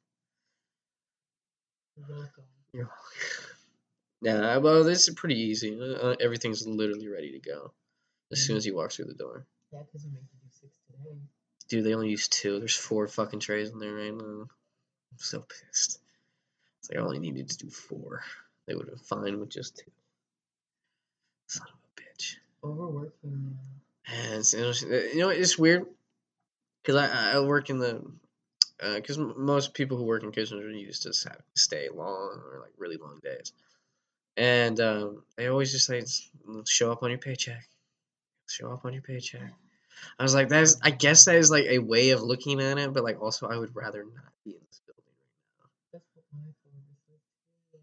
You're 1.95 2.07
welcome. 2.09 2.43
You're 2.73 2.83
welcome. 2.85 2.95
Nah, 4.21 4.59
well, 4.59 4.83
this 4.83 5.07
is 5.07 5.15
pretty 5.15 5.39
easy. 5.39 5.79
Uh, 5.79 6.13
everything's 6.19 6.67
literally 6.67 7.07
ready 7.07 7.31
to 7.31 7.39
go 7.39 7.71
as 8.33 8.45
soon 8.45 8.57
as 8.57 8.65
he 8.65 8.71
walks 8.71 8.97
through 8.97 9.05
the 9.05 9.13
door. 9.13 9.45
Yeah, 9.71 9.79
because 9.85 10.05
we 10.05 10.11
made 10.11 10.19
you 10.19 10.39
do 10.43 10.49
six 10.51 10.73
today. 10.87 11.17
Dude, 11.69 11.85
they 11.85 11.93
only 11.93 12.09
use 12.09 12.27
two. 12.27 12.59
There's 12.59 12.75
four 12.75 13.07
fucking 13.07 13.39
trays 13.39 13.69
in 13.69 13.79
there 13.79 13.93
right 13.93 14.13
now. 14.13 14.47
I'm 15.11 15.17
so 15.17 15.39
pissed. 15.41 15.99
It's 16.79 16.89
like 16.89 16.99
I 16.99 17.01
only 17.01 17.19
needed 17.19 17.49
to 17.49 17.57
do 17.57 17.69
four. 17.69 18.23
They 18.67 18.75
would 18.75 18.87
have 18.87 18.95
been 18.97 19.05
fine 19.05 19.39
with 19.39 19.49
just 19.49 19.77
two. 19.77 19.91
Son 21.47 21.67
of 21.67 21.73
a 21.75 22.01
bitch. 22.01 22.35
Overworking. 22.63 23.57
And 24.07 24.33
it's, 24.35 24.53
you 24.53 24.61
know, 24.61 24.69
it's- 24.69 25.13
you 25.13 25.19
know, 25.19 25.29
it's 25.29 25.57
weird 25.57 25.85
because 26.81 26.95
I, 26.95 27.33
I 27.33 27.39
work 27.41 27.69
in 27.69 27.79
the 27.79 28.03
because 28.95 29.17
most 29.17 29.73
people 29.73 29.97
who 29.97 30.03
work 30.05 30.23
in 30.23 30.31
kitchens 30.31 30.63
are 30.63 30.69
used 30.71 31.03
to 31.03 31.09
have 31.29 31.37
to 31.37 31.43
stay 31.61 31.89
long 31.93 32.41
or 32.45 32.59
like 32.61 32.71
really 32.77 32.95
long 32.97 33.19
days, 33.21 33.51
and 34.37 34.79
um, 34.79 35.23
they 35.35 35.47
always 35.47 35.71
just 35.71 35.85
say 35.85 36.01
show 36.65 36.91
up 36.91 37.03
on 37.03 37.09
your 37.09 37.19
paycheck, 37.19 37.67
show 38.47 38.71
up 38.71 38.85
on 38.85 38.93
your 38.93 39.01
paycheck. 39.01 39.51
I 40.17 40.23
was 40.23 40.33
like, 40.33 40.47
that's 40.49 40.79
I 40.81 40.91
guess 40.91 41.25
that 41.25 41.35
is 41.35 41.51
like 41.51 41.65
a 41.65 41.79
way 41.79 42.11
of 42.11 42.21
looking 42.23 42.61
at 42.61 42.77
it, 42.77 42.93
but 42.93 43.03
like 43.03 43.21
also 43.21 43.47
I 43.47 43.57
would 43.57 43.75
rather 43.75 44.03
not 44.03 44.31
be 44.45 44.51
in 44.51 44.61
this 44.69 44.81
building 44.85 45.03
right 45.05 45.59
now. 45.59 45.69
That's 45.93 46.05
what 46.15 46.23
my 46.33 46.39
phone 46.63 46.79
is 46.79 47.09
like. 47.09 47.81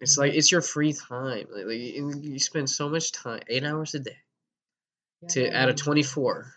It's 0.00 0.18
like 0.18 0.34
it's 0.34 0.50
your 0.52 0.60
free 0.60 0.92
time. 0.92 1.46
Like, 1.50 1.66
like 1.66 1.78
you 2.24 2.38
spend 2.38 2.68
so 2.68 2.88
much 2.88 3.12
time, 3.12 3.40
eight 3.48 3.64
hours 3.64 3.94
a 3.94 4.00
day, 4.00 4.16
Yeah, 5.22 5.28
to 5.28 5.52
out 5.52 5.68
of 5.68 5.76
twenty 5.76 6.02
four. 6.02 6.52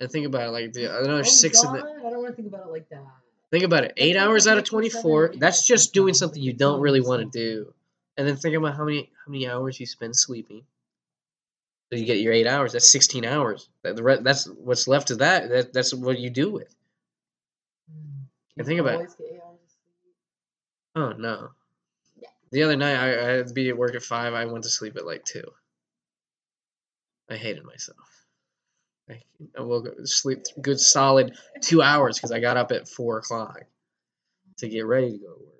and 0.00 0.10
think 0.10 0.26
about 0.26 0.48
it, 0.48 0.50
like 0.50 0.72
the 0.72 0.84
another 0.86 1.20
Oh, 1.20 1.22
six 1.22 1.62
in 1.62 1.72
God, 1.72 1.80
the 1.80 1.84
I 2.06 2.10
don't 2.10 2.22
want 2.22 2.28
to 2.28 2.42
think 2.42 2.48
about 2.54 2.66
it 2.68 2.72
like 2.72 2.88
that. 2.90 3.02
Think 3.50 3.64
about 3.64 3.84
it. 3.84 3.94
Eight 3.96 4.16
hours 4.16 4.46
out 4.46 4.52
of 4.52 4.56
making 4.58 4.66
seven 4.66 4.70
twenty-four. 5.02 5.24
or 5.24 5.32
eight 5.32 5.40
That's 5.40 5.66
just 5.66 5.92
doing 5.92 6.14
something 6.14 6.40
you 6.40 6.52
don't 6.52 6.80
really 6.80 7.00
want 7.00 7.20
to 7.32 7.38
do. 7.38 7.74
And 8.16 8.28
then 8.28 8.36
think 8.36 8.54
about 8.54 8.76
how 8.76 8.84
many 8.84 9.10
how 9.26 9.32
many 9.32 9.48
hours 9.48 9.80
you 9.80 9.86
spend 9.86 10.14
sleeping. 10.14 10.62
So 11.92 11.98
you 11.98 12.04
get 12.04 12.18
your 12.18 12.32
eight 12.32 12.46
hours. 12.46 12.72
That's 12.74 12.88
sixteen 12.88 13.24
hours. 13.24 13.68
That 13.82 13.96
the 13.96 14.02
re- 14.04 14.20
that's 14.22 14.44
what's 14.46 14.86
left 14.86 15.10
of 15.10 15.18
that. 15.18 15.48
That 15.48 15.72
that's 15.72 15.92
what 15.92 16.18
you 16.18 16.30
do 16.30 16.50
with. 16.50 16.72
Mm. 17.90 18.26
And 18.58 18.66
think 18.66 18.78
about 18.78 18.92
it. 18.92 18.96
always 18.96 19.14
get 19.14 19.26
eight 19.32 19.40
hours 19.44 19.58
of 19.64 19.70
sleep. 19.70 20.14
Oh 20.94 21.12
no. 21.18 21.48
The 22.52 22.62
other 22.62 22.76
night 22.76 22.96
I, 22.96 23.20
I 23.20 23.30
had 23.36 23.48
to 23.48 23.54
be 23.54 23.68
at 23.68 23.76
work 23.76 23.94
at 23.94 24.02
five. 24.02 24.34
I 24.34 24.44
went 24.44 24.64
to 24.64 24.70
sleep 24.70 24.96
at 24.96 25.06
like 25.06 25.24
two. 25.24 25.44
I 27.30 27.36
hated 27.36 27.64
myself. 27.64 27.98
I, 29.08 29.20
I 29.56 29.62
woke 29.62 29.88
up 29.88 29.94
sleep 30.04 30.40
good 30.60 30.80
solid 30.80 31.36
two 31.62 31.82
hours 31.82 32.16
because 32.16 32.32
I 32.32 32.40
got 32.40 32.56
up 32.56 32.72
at 32.72 32.88
four 32.88 33.18
o'clock 33.18 33.62
to 34.58 34.68
get 34.68 34.86
ready 34.86 35.12
to 35.12 35.18
go 35.18 35.34
to 35.34 35.40
work. 35.40 35.54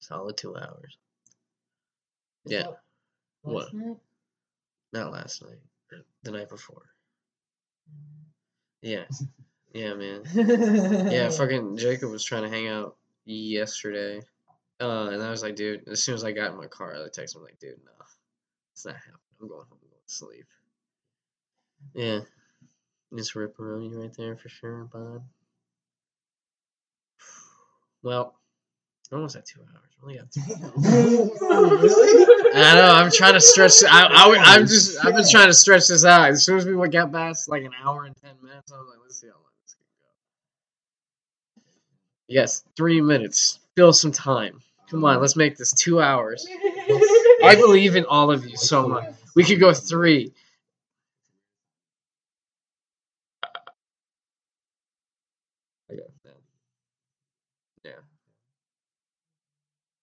Solid 0.00 0.36
two 0.36 0.56
hours. 0.56 0.96
Yeah. 2.44 2.66
What? 3.42 3.72
Night? 3.72 3.96
Not 4.92 5.12
last 5.12 5.42
night. 5.42 5.58
The 6.22 6.30
night 6.30 6.48
before. 6.48 6.82
Yeah. 8.82 9.04
Yeah, 9.74 9.94
man. 9.94 10.22
Yeah, 11.10 11.30
fucking 11.30 11.76
Jacob 11.78 12.12
was 12.12 12.22
trying 12.22 12.44
to 12.44 12.48
hang 12.48 12.68
out 12.68 12.94
yesterday. 13.24 14.20
Uh, 14.80 15.08
and 15.12 15.22
I 15.22 15.30
was 15.30 15.42
like, 15.42 15.56
dude, 15.56 15.88
as 15.88 16.02
soon 16.02 16.14
as 16.14 16.24
I 16.24 16.32
got 16.32 16.50
in 16.50 16.56
my 16.56 16.66
car, 16.66 16.94
I 16.94 16.98
texted 17.08 17.36
him 17.36 17.42
like, 17.42 17.58
dude, 17.58 17.78
no, 17.84 17.92
it's 18.72 18.84
not 18.84 18.96
happening. 18.96 19.14
I'm 19.40 19.48
going 19.48 19.66
home. 19.68 19.78
I'm 19.82 19.88
going 19.88 20.02
to 20.06 20.14
sleep. 20.14 20.46
Yeah. 21.94 22.20
Just 23.16 23.34
ripperoni 23.34 23.94
right 23.94 24.12
there 24.16 24.36
for 24.36 24.48
sure, 24.48 24.84
bud. 24.84 25.22
Well, 28.02 28.34
we're 29.10 29.18
almost 29.18 29.36
at 29.36 29.46
two 29.46 29.60
hours. 29.60 29.90
We 30.02 30.02
only 30.02 30.18
got 30.18 30.32
two. 30.32 30.40
really? 31.76 32.26
I 32.54 32.74
know. 32.74 32.90
I'm 32.90 33.10
trying 33.12 33.34
to 33.34 33.40
stretch. 33.40 33.84
I, 33.88 34.06
I, 34.06 34.36
I'm 34.38 34.66
just. 34.66 34.98
I've 35.04 35.14
been 35.14 35.28
trying 35.30 35.46
to 35.46 35.54
stretch 35.54 35.88
this 35.88 36.04
out. 36.04 36.28
As 36.30 36.44
soon 36.44 36.58
as 36.58 36.66
we 36.66 36.88
get 36.88 37.12
past 37.12 37.48
like 37.48 37.62
an 37.62 37.72
hour 37.82 38.04
and 38.04 38.16
ten 38.16 38.32
minutes, 38.42 38.72
I 38.72 38.78
was 38.78 38.88
like, 38.90 38.98
let's 39.02 39.20
see 39.20 39.28
how 39.28 39.34
long 39.34 39.52
this 39.62 39.74
can 39.74 39.86
go. 40.00 40.10
Yes, 42.28 42.64
three 42.76 43.00
minutes. 43.00 43.58
Still 43.72 43.92
some 43.92 44.12
time. 44.12 44.60
Come 44.90 45.04
on, 45.04 45.20
let's 45.20 45.36
make 45.36 45.56
this 45.56 45.72
two 45.72 46.00
hours. 46.00 46.46
I 47.44 47.56
believe 47.56 47.96
in 47.96 48.04
all 48.06 48.30
of 48.30 48.46
you 48.46 48.56
so 48.56 48.88
much. 48.88 49.12
We 49.34 49.44
could 49.44 49.60
go 49.60 49.72
three. 49.72 50.32
That. 55.88 56.36
Yeah. 57.84 57.92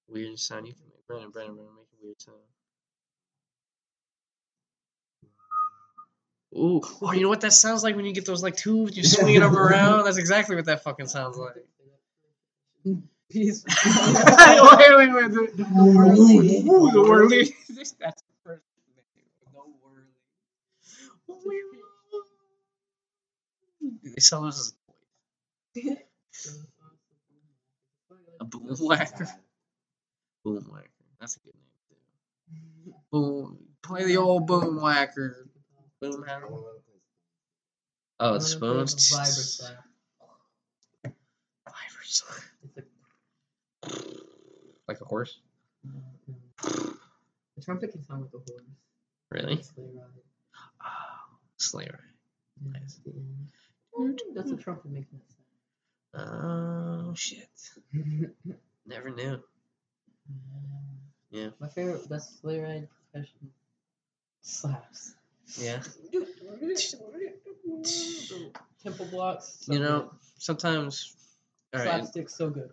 Weird 0.07 0.38
sound 0.39 0.68
you 0.68 0.73
can 0.73 0.84
make. 0.89 1.07
Brandon, 1.07 1.31
Brandon, 1.31 1.56
Brandon, 1.56 1.76
make 1.76 1.88
a 1.99 2.06
weird 2.06 2.22
sound. 2.22 2.38
Ooh, 6.53 6.81
oh, 7.02 7.14
you 7.14 7.22
know 7.22 7.30
what 7.30 7.41
that 7.41 7.53
sounds 7.53 7.84
like 7.84 7.95
when 7.95 8.06
you 8.06 8.14
get 8.14 8.26
those 8.26 8.43
like 8.43 8.57
tubes, 8.57 8.98
you 8.98 9.03
swing 9.03 9.22
swinging 9.23 9.39
them 9.41 9.57
around. 9.57 10.03
That's 10.06 10.18
exactly 10.18 10.56
what 10.56 10.65
that 10.65 10.84
fucking 10.84 11.07
sounds 11.07 11.38
like. 11.38 11.65
Peace. 13.29 13.63
wait, 13.85 14.97
wait, 14.97 15.13
wait. 15.13 15.31
The, 15.31 15.51
The 15.55 15.63
whirly. 15.65 16.59
Ooh, 16.67 16.91
the 16.91 17.01
whirly. 17.01 17.55
That's 17.69 17.91
the 17.93 18.33
first 18.45 18.63
thing. 18.85 19.25
No 19.53 19.61
whirly. 19.81 20.07
They 24.03 24.19
sell 24.19 24.43
those 24.43 24.59
as 24.59 24.73
a 28.41 28.45
boom 28.45 28.75
whacker. 28.79 29.27
Boom 30.45 30.65
whacker. 30.71 30.89
That's 31.19 31.37
a 31.37 31.39
good 31.41 31.53
name 31.55 31.73
too. 31.89 31.95
Boom. 33.11 33.57
Play 33.83 34.05
the 34.05 34.17
old 34.17 34.47
boom 34.47 34.81
whacker. 34.81 35.47
Boom 36.01 36.23
hacker. 36.27 36.49
Oh, 38.19 38.33
the 38.35 38.41
spoons. 38.41 38.95
Vibra 39.13 39.77
Vibers. 41.67 42.23
Like, 44.87 44.99
a 45.01 45.05
horse. 45.05 45.39
the 46.63 47.61
trumpet 47.63 47.91
can 47.91 48.03
sound 48.03 48.21
like 48.23 48.33
a 48.33 48.37
horse. 48.37 48.63
Really? 49.31 49.61
Sleigh 49.61 49.85
ride. 49.95 50.05
Oh, 50.83 51.37
sleigh 51.57 51.85
ride. 51.89 51.99
Yeah, 52.65 52.79
Nice. 52.79 52.97
at 52.97 53.03
the 53.05 53.11
end. 53.19 53.51
Mm-hmm. 53.97 54.35
That's 54.35 54.51
a 54.51 54.57
trumpet 54.57 54.91
making 54.91 55.19
that 56.13 56.23
sound. 56.25 57.07
Oh 57.09 57.13
shit. 57.15 57.49
Never 58.85 59.09
knew. 59.09 59.39
Yeah. 61.31 61.49
My 61.59 61.69
favorite 61.69 62.07
best 62.09 62.41
sleigh 62.41 62.59
ride 62.59 62.87
profession 63.13 63.51
slaps. 64.41 65.13
Yeah. 65.57 65.81
Temple 68.83 69.05
blocks. 69.11 69.57
so 69.61 69.73
You 69.73 69.79
know, 69.79 69.99
good. 70.01 70.09
sometimes. 70.39 71.15
All 71.73 71.79
right. 71.79 71.87
slapstick 72.01 72.29
so 72.29 72.49
good. 72.49 72.71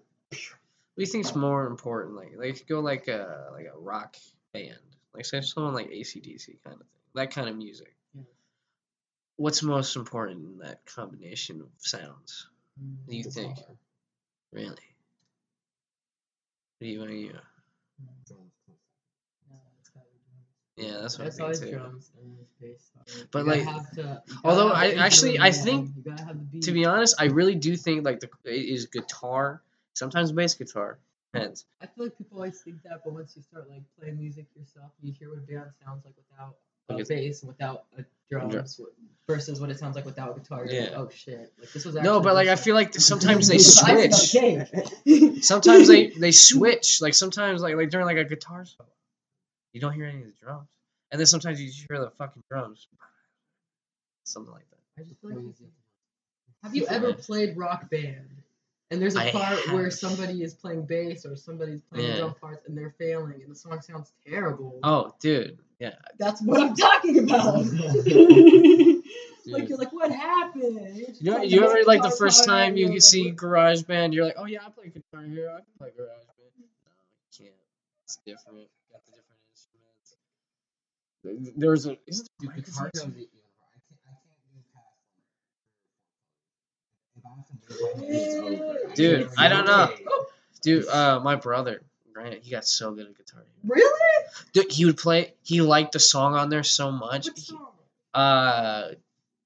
You 0.99 1.07
think's 1.07 1.35
more 1.35 1.67
important? 1.67 2.17
Like, 2.17 2.33
like 2.37 2.49
if 2.51 2.61
you 2.61 2.67
go 2.67 2.81
like 2.81 3.07
a 3.09 3.49
like 3.53 3.67
a 3.73 3.79
rock 3.79 4.17
band, 4.53 4.79
like 5.15 5.25
say 5.25 5.41
someone 5.41 5.73
like 5.75 5.91
AC/DC 5.91 6.63
kind 6.65 6.75
of 6.75 6.81
thing, 6.81 6.89
that 7.15 7.31
kind 7.31 7.49
of 7.49 7.57
music. 7.57 7.95
Yeah. 8.15 8.23
What's 9.37 9.63
most 9.63 9.95
important 9.97 10.45
in 10.45 10.59
that 10.59 10.85
combination 10.87 11.61
of 11.61 11.69
sounds? 11.79 12.49
Do 13.09 13.17
you 13.17 13.23
think? 13.25 13.57
Really? 14.53 14.71
What 16.81 16.81
do 16.81 16.87
you? 16.87 17.07
Do 17.07 17.15
you? 17.15 17.39
Yeah, 20.77 20.99
that's 21.01 21.19
what 21.19 21.25
That's 21.25 21.41
I 21.41 21.53
think 21.55 21.73
too. 21.73 21.77
drums 21.77 22.11
and 22.21 22.37
bass. 22.61 22.91
But, 23.33 23.41
You 23.41 23.45
like, 23.47 23.65
to- 23.95 24.23
although 24.45 24.69
I- 24.69 24.93
actually, 24.93 25.39
I 25.41 25.51
think, 25.51 25.91
gotta 26.05 26.23
have 26.25 26.39
the 26.39 26.45
beat. 26.45 26.63
To 26.65 26.73
be 26.73 26.85
honest, 26.85 27.17
I 27.19 27.25
really 27.25 27.57
do 27.57 27.77
think 27.77 28.05
like 28.05 28.21
the 28.21 28.31
it 28.45 28.53
is 28.67 28.87
guitar, 28.87 29.61
sometimes 29.99 30.33
bass 30.33 30.55
guitar. 30.55 30.99
Depends. 31.35 31.67
I 31.83 31.87
feel 31.87 32.05
like 32.05 32.17
people 32.17 32.39
always 32.39 32.61
think 32.61 32.83
that, 32.85 33.03
but 33.05 33.13
once 33.13 33.35
you 33.37 33.43
start 33.43 33.69
like 33.69 33.83
playing 33.99 34.19
music 34.19 34.47
yourself, 34.57 34.91
you 35.03 35.13
hear 35.13 35.29
what 35.29 35.39
a 35.39 35.43
band 35.43 35.71
sounds 35.85 36.05
like 36.05 36.15
without 36.17 36.57
a 36.89 37.05
bass 37.05 37.43
and 37.43 37.49
without 37.49 37.85
a 37.99 38.05
drums 38.31 38.81
versus 39.27 39.61
what 39.61 39.69
it 39.69 39.79
sounds 39.79 39.95
like 39.95 40.07
without 40.07 40.37
a 40.37 40.41
guitar. 40.41 40.65
You're 40.65 40.81
like, 40.83 40.91
Yeah. 40.91 40.97
oh 40.97 41.11
shit! 41.11 41.53
Like 41.59 41.73
this 41.73 41.85
was 41.85 41.95
No, 41.97 42.21
but 42.21 42.35
like 42.35 42.49
I 42.49 42.57
feel 42.57 42.75
like 42.75 42.95
sometimes 43.13 43.49
they 43.49 43.57
It's 43.57 43.83
icing 43.83 44.63
on 44.63 44.67
switch. 44.67 45.45
Sometimes 45.45 45.89
they 45.89 46.09
they 46.19 46.33
switch. 46.33 47.03
Like 47.03 47.15
sometimes 47.15 47.61
like 47.61 47.75
like 47.77 47.91
during 47.91 48.07
like 48.07 48.17
a 48.17 48.25
guitar 48.25 48.65
solo, 48.65 48.89
you 49.73 49.81
don't 49.81 49.93
hear 49.93 50.07
any 50.07 50.21
of 50.21 50.27
the 50.27 50.33
drums, 50.43 50.69
and 51.11 51.19
then 51.19 51.27
sometimes 51.27 51.61
you 51.61 51.67
just 51.67 51.85
hear 51.87 52.01
the 52.01 52.11
fucking 52.11 52.43
drums. 52.51 52.89
Something 54.25 54.53
like 54.53 54.69
that. 54.71 55.03
I 55.03 55.05
just 55.05 55.21
feel 55.21 55.31
like 55.31 55.55
have 56.63 56.75
you 56.75 56.87
ever 56.87 57.13
played 57.13 57.57
rock 57.57 57.89
band 57.91 58.29
And 58.91 59.03
there's 59.03 59.17
a 59.17 59.29
I 59.29 59.31
part 59.33 59.69
where 59.73 59.91
somebody 59.91 60.43
is 60.43 60.55
playing 60.55 60.87
bass 60.87 61.27
or 61.27 61.37
somebody's 61.37 61.83
playing 61.83 62.09
Yeah. 62.09 62.17
drum 62.19 62.35
parts 62.41 62.67
and 62.67 62.77
they're 62.77 62.95
failing 62.99 63.43
and 63.43 63.51
the 63.51 63.55
song 63.55 63.81
sounds 63.83 64.13
terrible. 64.27 64.79
Oh, 64.83 65.13
dude. 65.21 65.59
Yeah. 65.79 65.95
That's 66.19 66.41
what 66.43 66.61
I'm 66.61 66.75
talking 66.75 67.19
about. 67.19 67.67
Like 69.51 69.67
you're 69.71 69.79
like, 69.79 69.95
what 69.95 70.13
happened? 70.13 70.95
You're 70.95 71.07
just 71.09 71.23
You 71.23 71.31
know, 71.31 71.41
you 71.43 71.65
ever 71.65 71.83
like 71.87 72.03
the 72.03 72.11
first 72.11 72.45
time 72.45 72.77
you 72.77 72.89
like, 72.89 73.01
see 73.01 73.29
what- 73.29 73.37
GarageBand, 73.37 74.13
you're 74.13 74.27
like, 74.27 74.35
oh 74.37 74.45
yeah, 74.45 74.59
I 74.67 74.69
play 74.69 74.89
guitar 74.91 75.23
here, 75.25 75.49
I 75.49 75.61
can 75.61 75.73
play 75.79 75.89
GarageBand. 75.89 76.53
No, 76.59 76.61
you 76.61 76.67
can't. 77.35 77.55
It's 78.05 78.19
different. 78.27 78.69
Got 78.93 79.01
the 79.07 79.13
different 79.13 79.41
instruments. 81.25 81.57
There's 81.57 81.87
a 81.87 81.97
isn't 82.07 82.29
there 82.41 82.51
Dude, 82.55 82.65
guitar 82.67 82.85
microphones? 82.85 83.01
can 83.01 83.11
be. 83.13 83.23
I 83.23 83.25
can't. 83.25 84.05
I 84.05 84.13
can't 84.13 84.53
do 84.53 84.61
past. 84.75 84.85
If 87.17 87.18
I 87.18 87.18
have 87.18 87.18
to 87.18 87.18
move 87.18 87.18
my 87.18 87.18
hand, 87.18 87.18
it's 87.18 87.18
over. 87.18 87.18
Dude, 88.95 89.31
I 89.39 89.49
don't 89.49 89.67
know. 89.67 89.89
Dude, 90.63 90.89
uh, 90.89 91.21
my 91.21 91.37
brother, 91.37 91.83
Grant, 92.13 92.43
he 92.43 92.51
got 92.51 92.65
so 92.65 92.93
good 92.93 93.07
at 93.07 93.17
guitar. 93.17 93.45
Really? 93.65 94.25
Dude, 94.53 94.73
he 94.73 94.85
would 94.85 94.97
play. 94.97 95.35
He 95.43 95.61
liked 95.61 95.93
the 95.93 96.01
song 96.01 96.35
on 96.35 96.49
there 96.49 96.63
so 96.65 96.91
much. 96.91 97.27
What 97.29 97.39
song? 97.39 97.67
uh, 98.15 98.89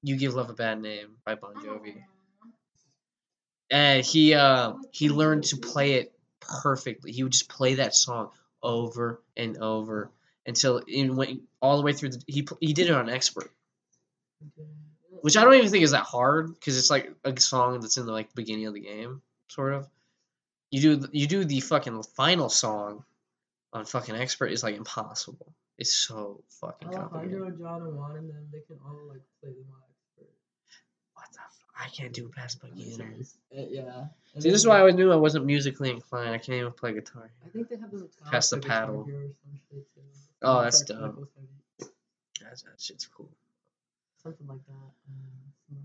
"You 0.01 0.15
Give 0.17 0.33
Love 0.33 0.49
a 0.49 0.53
Bad 0.53 0.81
Name" 0.81 1.17
by 1.25 1.35
Bon 1.35 1.53
Jovi, 1.55 2.03
and 3.69 4.03
he 4.05 4.33
uh, 4.33 4.73
he 4.91 5.09
learned 5.09 5.43
to 5.45 5.57
play 5.57 5.93
it 5.93 6.13
perfectly. 6.39 7.11
He 7.11 7.23
would 7.23 7.31
just 7.31 7.49
play 7.49 7.75
that 7.75 7.93
song 7.95 8.31
over 8.61 9.21
and 9.37 9.57
over 9.57 10.09
until 10.45 10.81
it 10.87 11.09
went 11.09 11.41
all 11.61 11.77
the 11.77 11.83
way 11.83 11.93
through. 11.93 12.09
The, 12.09 12.23
he 12.27 12.47
he 12.59 12.73
did 12.73 12.87
it 12.87 12.93
on 12.93 13.09
expert, 13.09 13.51
which 15.23 15.37
I 15.37 15.45
don't 15.45 15.53
even 15.53 15.69
think 15.69 15.85
is 15.85 15.91
that 15.91 16.03
hard 16.03 16.53
because 16.53 16.77
it's 16.77 16.89
like 16.89 17.09
a 17.23 17.39
song 17.39 17.79
that's 17.79 17.95
in 17.95 18.05
the 18.05 18.11
like 18.11 18.35
beginning 18.35 18.67
of 18.67 18.73
the 18.73 18.81
game, 18.81 19.21
sort 19.47 19.71
of. 19.73 19.87
You 20.69 20.97
do 20.97 21.07
you 21.13 21.27
do 21.27 21.45
the 21.45 21.61
fucking 21.61 22.03
final 22.03 22.49
song 22.49 23.05
on 23.71 23.85
fucking 23.85 24.15
expert 24.15 24.47
is 24.47 24.63
like 24.63 24.75
impossible. 24.75 25.53
It's 25.77 25.93
so 25.93 26.43
fucking 26.59 26.89
complicated. 26.89 27.39
Alejandro, 27.39 27.51
John, 27.57 27.81
and 27.83 27.95
Juan 27.95 28.17
and 28.17 28.29
them, 28.29 28.49
they 28.51 28.59
can 28.67 28.77
all 28.85 28.99
like 29.07 29.21
play 29.39 29.51
them 29.51 29.63
on 29.71 29.79
expert. 29.95 30.29
What 31.13 31.31
the? 31.31 31.39
F- 31.39 31.85
I 31.85 31.87
can't 31.87 32.11
do 32.11 32.27
past 32.27 32.61
beginner. 32.61 33.13
Uh, 33.57 33.61
yeah. 33.69 34.05
And 34.33 34.43
See, 34.43 34.49
this 34.49 34.59
is 34.59 34.67
why 34.67 34.85
I 34.85 34.91
knew 34.91 35.09
I 35.09 35.15
wasn't 35.15 35.45
musically 35.45 35.89
inclined. 35.89 36.31
I 36.31 36.37
can't 36.37 36.57
even 36.57 36.73
play 36.73 36.91
guitar. 36.91 37.31
I 37.45 37.49
think 37.49 37.69
they 37.69 37.77
have 37.77 37.91
them 37.91 38.09
at 38.25 38.29
Pass 38.29 38.49
the 38.49 38.57
paddle. 38.57 39.05
Hero 39.05 39.19
or 39.19 39.31
some 39.41 39.59
shit, 39.71 39.93
too. 39.95 40.01
Oh, 40.41 40.63
that's 40.63 40.81
like, 40.81 40.99
dope. 40.99 41.11
vocals 41.11 41.29
heavy. 41.37 41.91
That, 42.41 42.61
that 42.65 42.81
shit's 42.81 43.07
cool. 43.07 43.29
Something 44.23 44.47
like 44.47 44.65
that. 44.65 44.91
Um, 45.09 45.83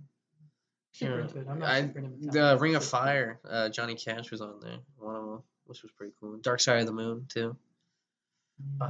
Can't 0.98 0.98
super 0.98 1.20
into 1.20 1.38
it. 1.40 1.46
I'm 1.50 1.58
not 1.58 1.68
I, 1.68 1.80
super 1.82 1.98
into 1.98 2.30
the 2.30 2.56
Ring 2.60 2.74
of 2.76 2.84
Fire, 2.84 3.40
uh, 3.48 3.68
Johnny 3.68 3.94
Cash 3.94 4.30
was 4.30 4.40
on 4.40 4.60
there. 4.60 4.78
One 4.96 5.16
of 5.16 5.24
them, 5.24 5.42
which 5.66 5.82
was 5.82 5.90
pretty 5.92 6.12
cool. 6.20 6.36
Dark 6.38 6.60
Side 6.60 6.80
of 6.80 6.86
the 6.86 6.92
Moon 6.92 7.26
too. 7.28 7.56
it. 8.80 8.88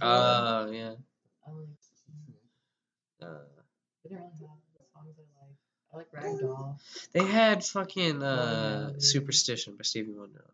Uh, 0.00 0.04
Uh, 0.04 0.66
yeah. 0.72 0.92
I 1.46 1.50
like. 1.50 1.68
Uh, 3.20 3.26
They 4.04 4.10
don't 4.10 4.10
really 4.10 4.22
have 4.22 4.38
songs 4.38 4.62
I 4.94 4.98
like. 5.04 5.16
I 5.92 5.96
like 5.96 6.10
Ragdoll. 6.12 6.76
they 7.12 7.24
had 7.24 7.64
fucking 7.64 8.22
uh, 8.22 8.92
Superstition 8.98 9.74
by 9.76 9.82
Stevie 9.82 10.12
Wonder 10.12 10.22
on 10.22 10.32
there, 10.34 10.44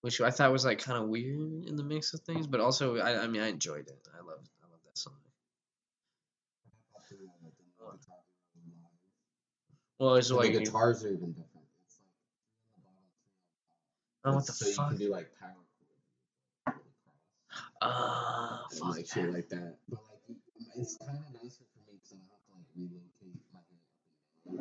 which 0.00 0.20
I 0.20 0.30
thought 0.30 0.52
was 0.52 0.64
like 0.64 0.78
kind 0.78 1.02
of 1.02 1.08
weird 1.08 1.64
in 1.66 1.76
the 1.76 1.82
mix 1.84 2.14
of 2.14 2.20
things, 2.20 2.46
but 2.46 2.60
also 2.60 2.98
I, 2.98 3.22
I 3.22 3.26
mean 3.26 3.42
I 3.42 3.48
enjoyed 3.48 3.88
it. 3.88 4.08
I 4.14 4.18
love 4.18 4.40
I 4.62 4.66
love 4.70 4.80
that 4.86 4.96
song. 4.98 5.14
Well, 9.98 10.14
it's 10.14 10.30
like 10.30 10.52
the 10.52 10.60
guitars 10.60 11.04
are 11.04 11.08
even 11.08 11.32
different. 11.32 11.66
It's 11.86 11.98
like 11.98 12.06
oh, 14.32 14.36
what 14.36 14.46
the 14.46 14.52
so 14.52 14.66
you 14.68 14.74
can 14.76 14.96
do 14.96 15.10
like 15.10 15.28
power 15.40 15.56
chords 16.64 16.78
Ah, 17.82 18.64
and 18.70 18.78
fuck 18.78 18.88
like 18.90 19.06
shit 19.06 19.24
that. 19.24 19.32
like 19.32 19.48
that. 19.48 19.76
But 19.88 19.98
like 20.08 20.20
it's 20.76 20.96
kind 20.98 21.18
of 21.18 21.24
nicer 21.42 21.64
for 21.74 21.80
me 21.90 21.98
because 21.98 22.12
I 22.12 22.16
don't 22.22 22.30
have 22.30 22.44
to 22.46 22.52
like 22.54 22.68
relocate 22.76 23.42
my. 23.52 23.60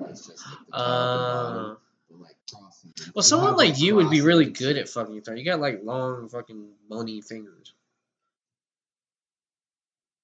It's 0.09 0.25
just 0.25 0.43
like 0.47 0.57
the 0.65 0.71
top 0.71 0.81
Uh, 0.81 1.75
like 2.21 2.35
crossing. 2.51 2.93
well, 3.13 3.23
someone 3.23 3.55
like 3.55 3.79
you 3.79 3.95
would 3.95 4.09
be 4.09 4.21
really 4.21 4.45
good 4.45 4.77
at 4.77 4.89
fucking 4.89 5.15
guitar. 5.15 5.35
You 5.35 5.45
got 5.45 5.59
like 5.59 5.81
long, 5.83 6.29
fucking 6.29 6.69
bony 6.89 7.21
fingers. 7.21 7.73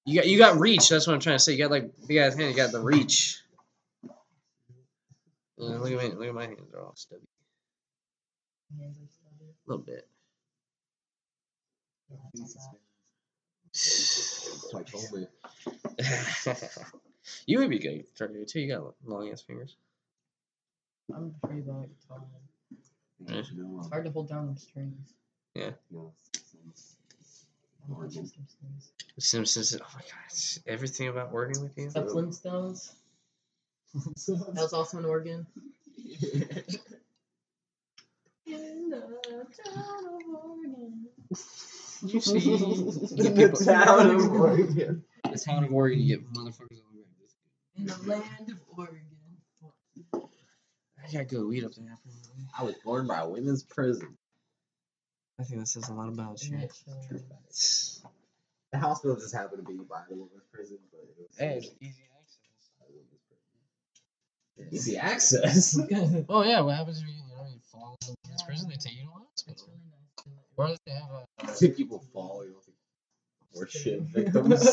You 0.06 0.16
got 0.16 0.26
you 0.26 0.38
got 0.38 0.58
reach. 0.58 0.88
That's 0.88 1.06
what 1.06 1.14
I'm 1.14 1.20
trying 1.20 1.36
to 1.36 1.42
say. 1.42 1.52
You 1.52 1.58
got 1.58 1.70
like 1.70 1.90
big 2.06 2.18
ass 2.18 2.34
hand. 2.34 2.50
You 2.50 2.56
got 2.56 2.72
the 2.72 2.80
reach. 2.80 3.40
Yeah, 5.56 5.78
look 5.78 5.92
at 5.92 5.98
me. 5.98 6.16
Look 6.16 6.28
at 6.28 6.34
my 6.34 6.46
hands. 6.46 6.68
They're 6.70 6.82
all 6.82 6.96
stubby. 6.96 7.22
Hands 8.78 8.96
are 8.96 9.08
stubby. 9.08 9.50
A 9.50 9.70
little 9.70 9.84
bit. 9.84 10.06
It's 12.34 12.56
like 14.72 14.88
Homer. 14.90 15.28
you 17.46 17.58
would 17.58 17.70
be 17.70 17.78
good 17.78 18.04
at 18.20 18.48
too. 18.48 18.60
You 18.60 18.68
got 18.68 18.94
long 19.04 19.30
ass 19.30 19.40
fingers. 19.40 19.76
I'm 21.14 21.34
pretty 21.44 21.60
bad 21.62 21.82
at 21.82 21.88
guitar. 22.00 22.22
Yeah, 23.26 23.42
It's 23.78 23.88
hard 23.88 24.04
to 24.04 24.10
hold 24.10 24.28
down 24.28 24.46
them 24.46 24.56
strings. 24.56 25.12
Yeah. 25.54 25.70
know, 25.90 26.12
I 27.84 27.88
don't 27.88 27.96
Organ. 27.96 28.10
touch 28.22 28.34
some 28.34 28.46
strings. 28.48 28.90
Simpsons. 29.18 29.76
Oh 29.80 29.86
my 29.94 30.00
god, 30.00 30.10
it's 30.30 30.60
everything 30.66 31.08
about 31.08 31.32
working 31.32 31.62
with 31.62 31.76
you. 31.78 31.90
The 31.90 32.02
Flintstones. 32.02 32.92
That 33.94 34.54
was 34.62 34.72
also 34.72 34.98
an 34.98 35.04
organ. 35.04 35.46
In 38.46 38.90
the 38.90 39.46
town 39.64 40.04
of 40.06 40.34
Oregon. 40.34 41.06
You 42.06 42.20
see, 42.20 42.38
the 42.38 43.32
people- 43.34 43.64
town 43.64 44.10
of 44.14 44.30
Oregon. 44.30 45.04
the 45.30 45.38
town 45.38 45.64
of 45.64 45.72
Oregon, 45.72 46.00
you 46.00 46.16
get 46.16 46.26
motherfuckers 46.34 46.82
over 46.82 46.98
there. 46.98 47.78
In 47.78 47.86
the 47.86 47.96
land 48.06 48.50
of 48.50 48.58
Oregon. 48.76 49.00
I 51.06 51.12
got 51.12 51.28
good 51.28 51.46
weed 51.46 51.64
up 51.64 51.74
there. 51.74 51.96
I 52.58 52.62
was 52.64 52.74
born 52.84 53.06
by 53.06 53.20
a 53.20 53.28
women's 53.28 53.62
prison. 53.62 54.16
I 55.38 55.44
think 55.44 55.60
that 55.60 55.66
says 55.66 55.88
a 55.88 55.92
lot 55.94 56.08
about 56.08 56.42
you. 56.44 56.56
Yeah, 56.58 56.66
sure. 57.10 57.20
The 58.72 58.78
hospital 58.78 59.16
just 59.16 59.34
happened 59.34 59.64
to 59.66 59.72
be 59.72 59.78
by 59.78 60.02
a 60.10 60.14
women's 60.14 60.44
prison, 60.52 60.78
but 60.90 61.00
it 61.02 61.14
was 61.18 61.36
Hey, 61.38 61.56
it's 61.58 61.74
easy 61.80 62.06
access. 64.96 64.96
women's 64.96 64.96
prison. 64.96 65.78
Easy 65.90 65.90
access. 65.90 66.24
Oh 66.28 66.42
yeah, 66.42 66.60
what 66.60 66.76
happens 66.76 67.00
if 67.02 67.06
you, 67.08 67.14
you 67.14 67.36
know 67.36 67.44
you 67.52 67.58
fall 67.70 67.96
in 68.08 68.14
the 68.24 68.42
prison? 68.46 68.68
They 68.68 68.76
take 68.76 68.96
you 68.96 69.02
to 69.04 69.08
a 69.08 69.12
hospital. 69.28 69.68
really 69.68 69.80
nice. 69.90 70.24
to, 70.24 70.30
like, 70.30 70.70
Or 70.70 70.76
they 70.86 70.92
have 70.92 71.10
a 71.10 71.26
I 71.40 71.46
think 71.54 71.76
people 71.76 72.02
fall. 72.12 72.44
You 72.44 72.52
don't 72.52 72.64
think 72.64 72.76
we're 73.54 73.68
shit 73.68 74.00
victims. 74.12 74.66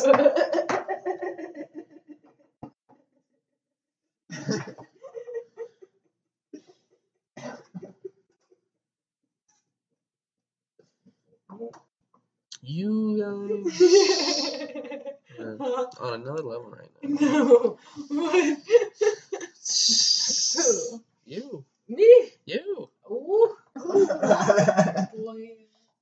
You 12.61 13.17
guys 13.17 13.81
are 15.39 15.87
on 15.99 16.13
another 16.21 16.43
level 16.43 16.69
right 16.69 16.89
now. 17.01 17.09
no. 17.19 17.77
What? 18.07 18.57
You, 21.25 21.63
Me? 21.87 22.31
you, 22.45 22.89
Ooh. 23.09 23.55
boy, 23.75 24.05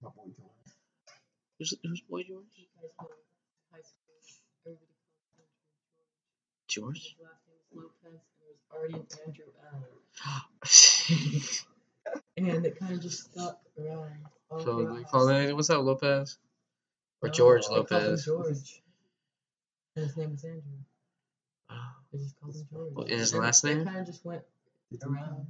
Boy 0.02 0.10
George. 0.14 0.42
Who's 1.60 1.74
who's 1.84 2.02
Boy 2.02 2.24
George? 2.24 2.46
You 2.58 2.66
guys 2.82 2.92
know 3.00 3.08
high 3.72 3.82
school, 3.82 4.16
everybody 4.66 4.88
called 5.36 5.46
him 5.46 5.56
George. 6.68 7.16
His 7.74 7.82
last 7.82 8.04
name 8.04 8.14
was 8.14 8.22
Lopez, 8.22 8.22
and 8.34 8.40
there 8.40 8.50
was 8.50 8.62
already 8.72 8.94
an 8.96 9.08
Andrew 9.26 9.46
L. 9.74 9.84
and 12.56 12.66
it 12.66 12.80
kind 12.80 12.94
of 12.94 13.02
just 13.02 13.32
stuck 13.32 13.60
around. 13.80 14.12
all 14.50 14.60
so 14.60 14.66
throughout 14.78 14.98
they 14.98 15.04
call 15.04 15.28
it 15.30 15.54
what's 15.54 15.68
that 15.70 15.80
Lopez 15.82 16.38
or 17.22 17.30
No, 17.30 17.34
George 17.34 17.68
they 17.68 17.76
him 17.76 17.80
Lopez? 17.80 18.26
George. 18.26 18.82
And 19.96 20.06
his 20.06 20.18
name 20.18 20.34
is 20.34 20.44
Andrew. 20.44 20.62
They 22.12 22.20
just 22.20 22.40
called 22.40 22.56
him 22.56 22.68
George. 22.72 22.94
What, 22.94 23.10
and 23.10 23.20
his 23.20 23.32
And 23.34 23.42
last 23.42 23.64
it 23.64 23.76
name? 23.76 23.86
kind 23.86 23.98
of 24.00 24.06
just 24.06 24.26
went 24.26 24.42
around. 25.06 25.48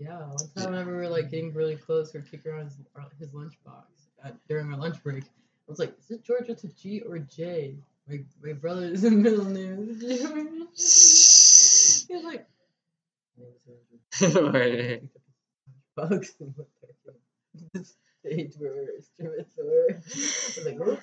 Yeah, 0.00 0.18
one 0.26 0.36
time 0.56 0.70
whenever 0.72 0.90
we 0.90 0.96
were 0.96 1.08
like 1.08 1.30
getting 1.30 1.52
really 1.54 1.76
close, 1.76 2.12
we 2.12 2.20
were 2.20 2.26
kicking 2.26 2.50
around 2.52 2.64
his, 2.64 2.76
uh, 2.96 3.02
his 3.18 3.30
lunchbox 3.30 3.84
at, 4.24 4.34
during 4.48 4.72
our 4.72 4.78
lunch 4.78 5.02
break. 5.02 5.24
I 5.24 5.70
was 5.70 5.78
like, 5.78 5.94
"Is 6.00 6.10
it 6.10 6.24
George 6.24 6.48
with 6.48 6.64
a 6.64 6.68
G 6.68 7.00
or 7.02 7.16
a 7.16 7.20
J?" 7.20 7.76
My 8.08 8.20
my 8.42 8.52
brother's 8.52 9.02
middle 9.02 9.44
name 9.44 9.98
is. 10.74 12.06
He 12.06 12.14
like, 12.16 12.46
name 13.38 13.48
is 14.20 14.26
Andrew." 14.26 14.50
Right. 14.50 15.00
Picked 15.00 15.16
up 15.16 15.22
his 15.66 15.82
bugs 15.96 16.34
and 16.40 16.54
what 16.56 16.68
the 17.72 17.84
stage 18.20 18.54
where 18.58 18.96
instruments 18.96 19.56
were. 19.56 19.86
I 19.90 19.94
was 19.94 20.66
like, 20.66 20.78
what? 20.78 21.00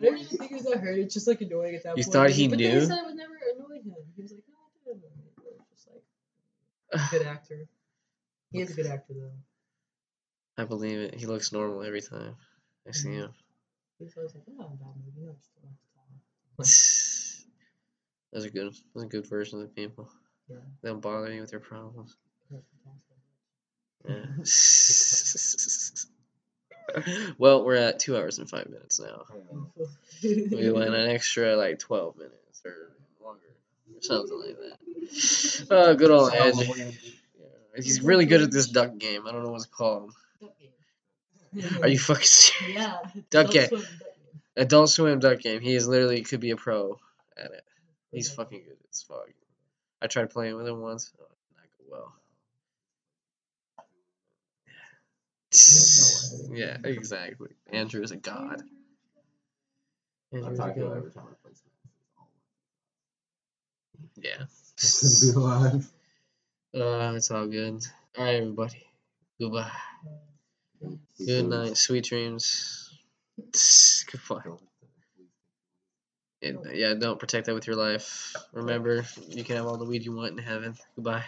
I 0.00 0.02
didn't 0.02 0.18
even 0.20 0.38
think 0.38 0.52
it 0.52 0.54
was 0.54 0.64
that 0.64 0.80
hurt. 0.80 0.98
It's 0.98 1.14
just 1.14 1.26
like 1.26 1.40
annoying 1.40 1.74
at 1.74 1.82
that 1.84 1.96
You 1.96 2.04
point. 2.04 2.12
thought 2.12 2.28
but 2.28 2.32
he 2.32 2.48
but 2.48 2.58
knew? 2.58 2.80
he 2.80 2.86
said 2.86 2.98
it 2.98 3.06
would 3.06 3.16
never 3.16 3.34
annoy 3.54 3.76
him. 3.76 3.94
He 4.16 4.22
was 4.22 4.32
like, 4.32 4.44
no, 4.48 4.56
it 4.74 4.84
didn't 4.84 5.04
annoy. 5.04 5.30
But 5.36 5.56
it's 5.72 5.84
just 5.84 5.88
like, 5.92 6.02
a 6.92 7.18
good 7.18 7.26
actor. 7.34 7.68
He 8.52 8.60
is 8.60 8.70
a 8.70 8.74
good 8.74 8.86
actor 8.86 9.14
though. 9.14 10.62
I 10.62 10.64
believe 10.64 10.98
it. 10.98 11.14
He 11.14 11.26
looks 11.26 11.52
normal 11.52 11.82
every 11.82 12.00
time 12.00 12.36
I 12.86 12.92
see 12.92 13.08
mm-hmm. 13.08 13.18
him. 13.20 13.30
He's 13.98 14.16
always 14.16 14.34
like, 14.34 14.44
oh, 14.48 14.70
bad 14.80 14.94
movie. 15.04 15.26
No, 15.26 15.30
it's 15.30 15.46
still 15.46 15.70
not 18.32 18.44
a 18.44 18.50
good. 18.50 18.74
Those 18.94 19.04
are 19.04 19.08
good 19.08 19.26
versions 19.26 19.62
of 19.62 19.68
the 19.68 19.74
people. 19.74 20.10
Yeah. 20.48 20.56
They 20.82 20.88
don't 20.88 21.00
bother 21.00 21.32
you 21.32 21.40
with 21.40 21.50
their 21.50 21.60
problems. 21.60 22.16
Yeah. 24.08 24.24
well, 27.38 27.64
we're 27.64 27.74
at 27.74 27.98
two 27.98 28.16
hours 28.16 28.38
and 28.38 28.48
five 28.48 28.68
minutes 28.70 29.00
now. 29.00 29.24
We 30.22 30.70
went 30.70 30.94
an 30.94 31.10
extra 31.10 31.56
like 31.56 31.78
twelve 31.78 32.16
minutes 32.16 32.62
or 32.64 32.92
longer, 33.22 33.40
or 33.94 34.02
something 34.02 34.40
like 34.40 34.56
that. 34.56 35.66
Oh, 35.70 35.94
good 35.94 36.10
old 36.10 36.32
Ed. 36.32 36.54
Yeah. 36.56 36.90
He's 37.76 38.02
really 38.02 38.26
good 38.26 38.42
at 38.42 38.50
this 38.50 38.68
duck 38.68 38.98
game. 38.98 39.26
I 39.26 39.32
don't 39.32 39.44
know 39.44 39.50
what's 39.52 39.66
called. 39.66 40.12
Are 41.82 41.88
you 41.88 41.98
fucking 41.98 42.24
serious? 42.24 42.76
Yeah. 42.76 42.98
Duck 43.30 43.50
game. 43.50 43.68
Swim 44.58 44.66
duck 44.66 44.66
game. 44.66 44.66
Adult 44.66 44.90
Swim 44.90 45.18
duck 45.18 45.38
game. 45.40 45.60
He 45.60 45.74
is 45.74 45.88
literally 45.88 46.22
could 46.22 46.40
be 46.40 46.50
a 46.50 46.56
pro 46.56 46.98
at 47.36 47.52
it. 47.52 47.64
He's 48.12 48.30
fucking 48.32 48.62
good 48.64 48.76
as 48.90 49.02
fuck. 49.02 49.28
I 50.00 50.06
tried 50.06 50.30
playing 50.30 50.56
with 50.56 50.66
him 50.66 50.80
once. 50.80 51.12
Oh, 51.20 51.24
not 51.56 51.66
go 51.78 51.84
well. 51.90 52.12
Yeah, 56.50 56.76
exactly. 56.84 57.50
Andrew 57.72 58.02
is 58.02 58.10
a 58.10 58.16
god. 58.16 58.62
I'm 60.32 60.44
a 60.44 60.56
talking 60.56 60.82
god. 60.82 60.96
every 60.96 61.10
time 61.10 61.24
I 61.30 61.34
play 61.42 61.52
Smash. 61.54 61.84
Yeah. 64.16 64.44
It's 64.74 65.36
all 65.36 65.46
I 65.46 65.70
be 65.72 66.80
alive. 66.80 67.12
Uh, 67.12 67.16
it's 67.16 67.30
all 67.30 67.46
good. 67.46 67.86
All 68.16 68.24
right, 68.24 68.36
everybody. 68.36 68.86
Goodbye. 69.40 69.70
Good 71.18 71.48
night. 71.48 71.76
Sweet 71.76 72.04
dreams. 72.04 72.87
Goodbye. 74.12 74.42
And, 76.42 76.58
uh, 76.58 76.70
yeah, 76.72 76.94
don't 76.94 77.18
protect 77.18 77.46
that 77.46 77.54
with 77.54 77.66
your 77.66 77.76
life. 77.76 78.34
Remember, 78.52 79.04
you 79.28 79.44
can 79.44 79.56
have 79.56 79.66
all 79.66 79.76
the 79.76 79.84
weed 79.84 80.04
you 80.04 80.14
want 80.14 80.38
in 80.38 80.44
heaven. 80.44 80.76
Goodbye. 80.94 81.24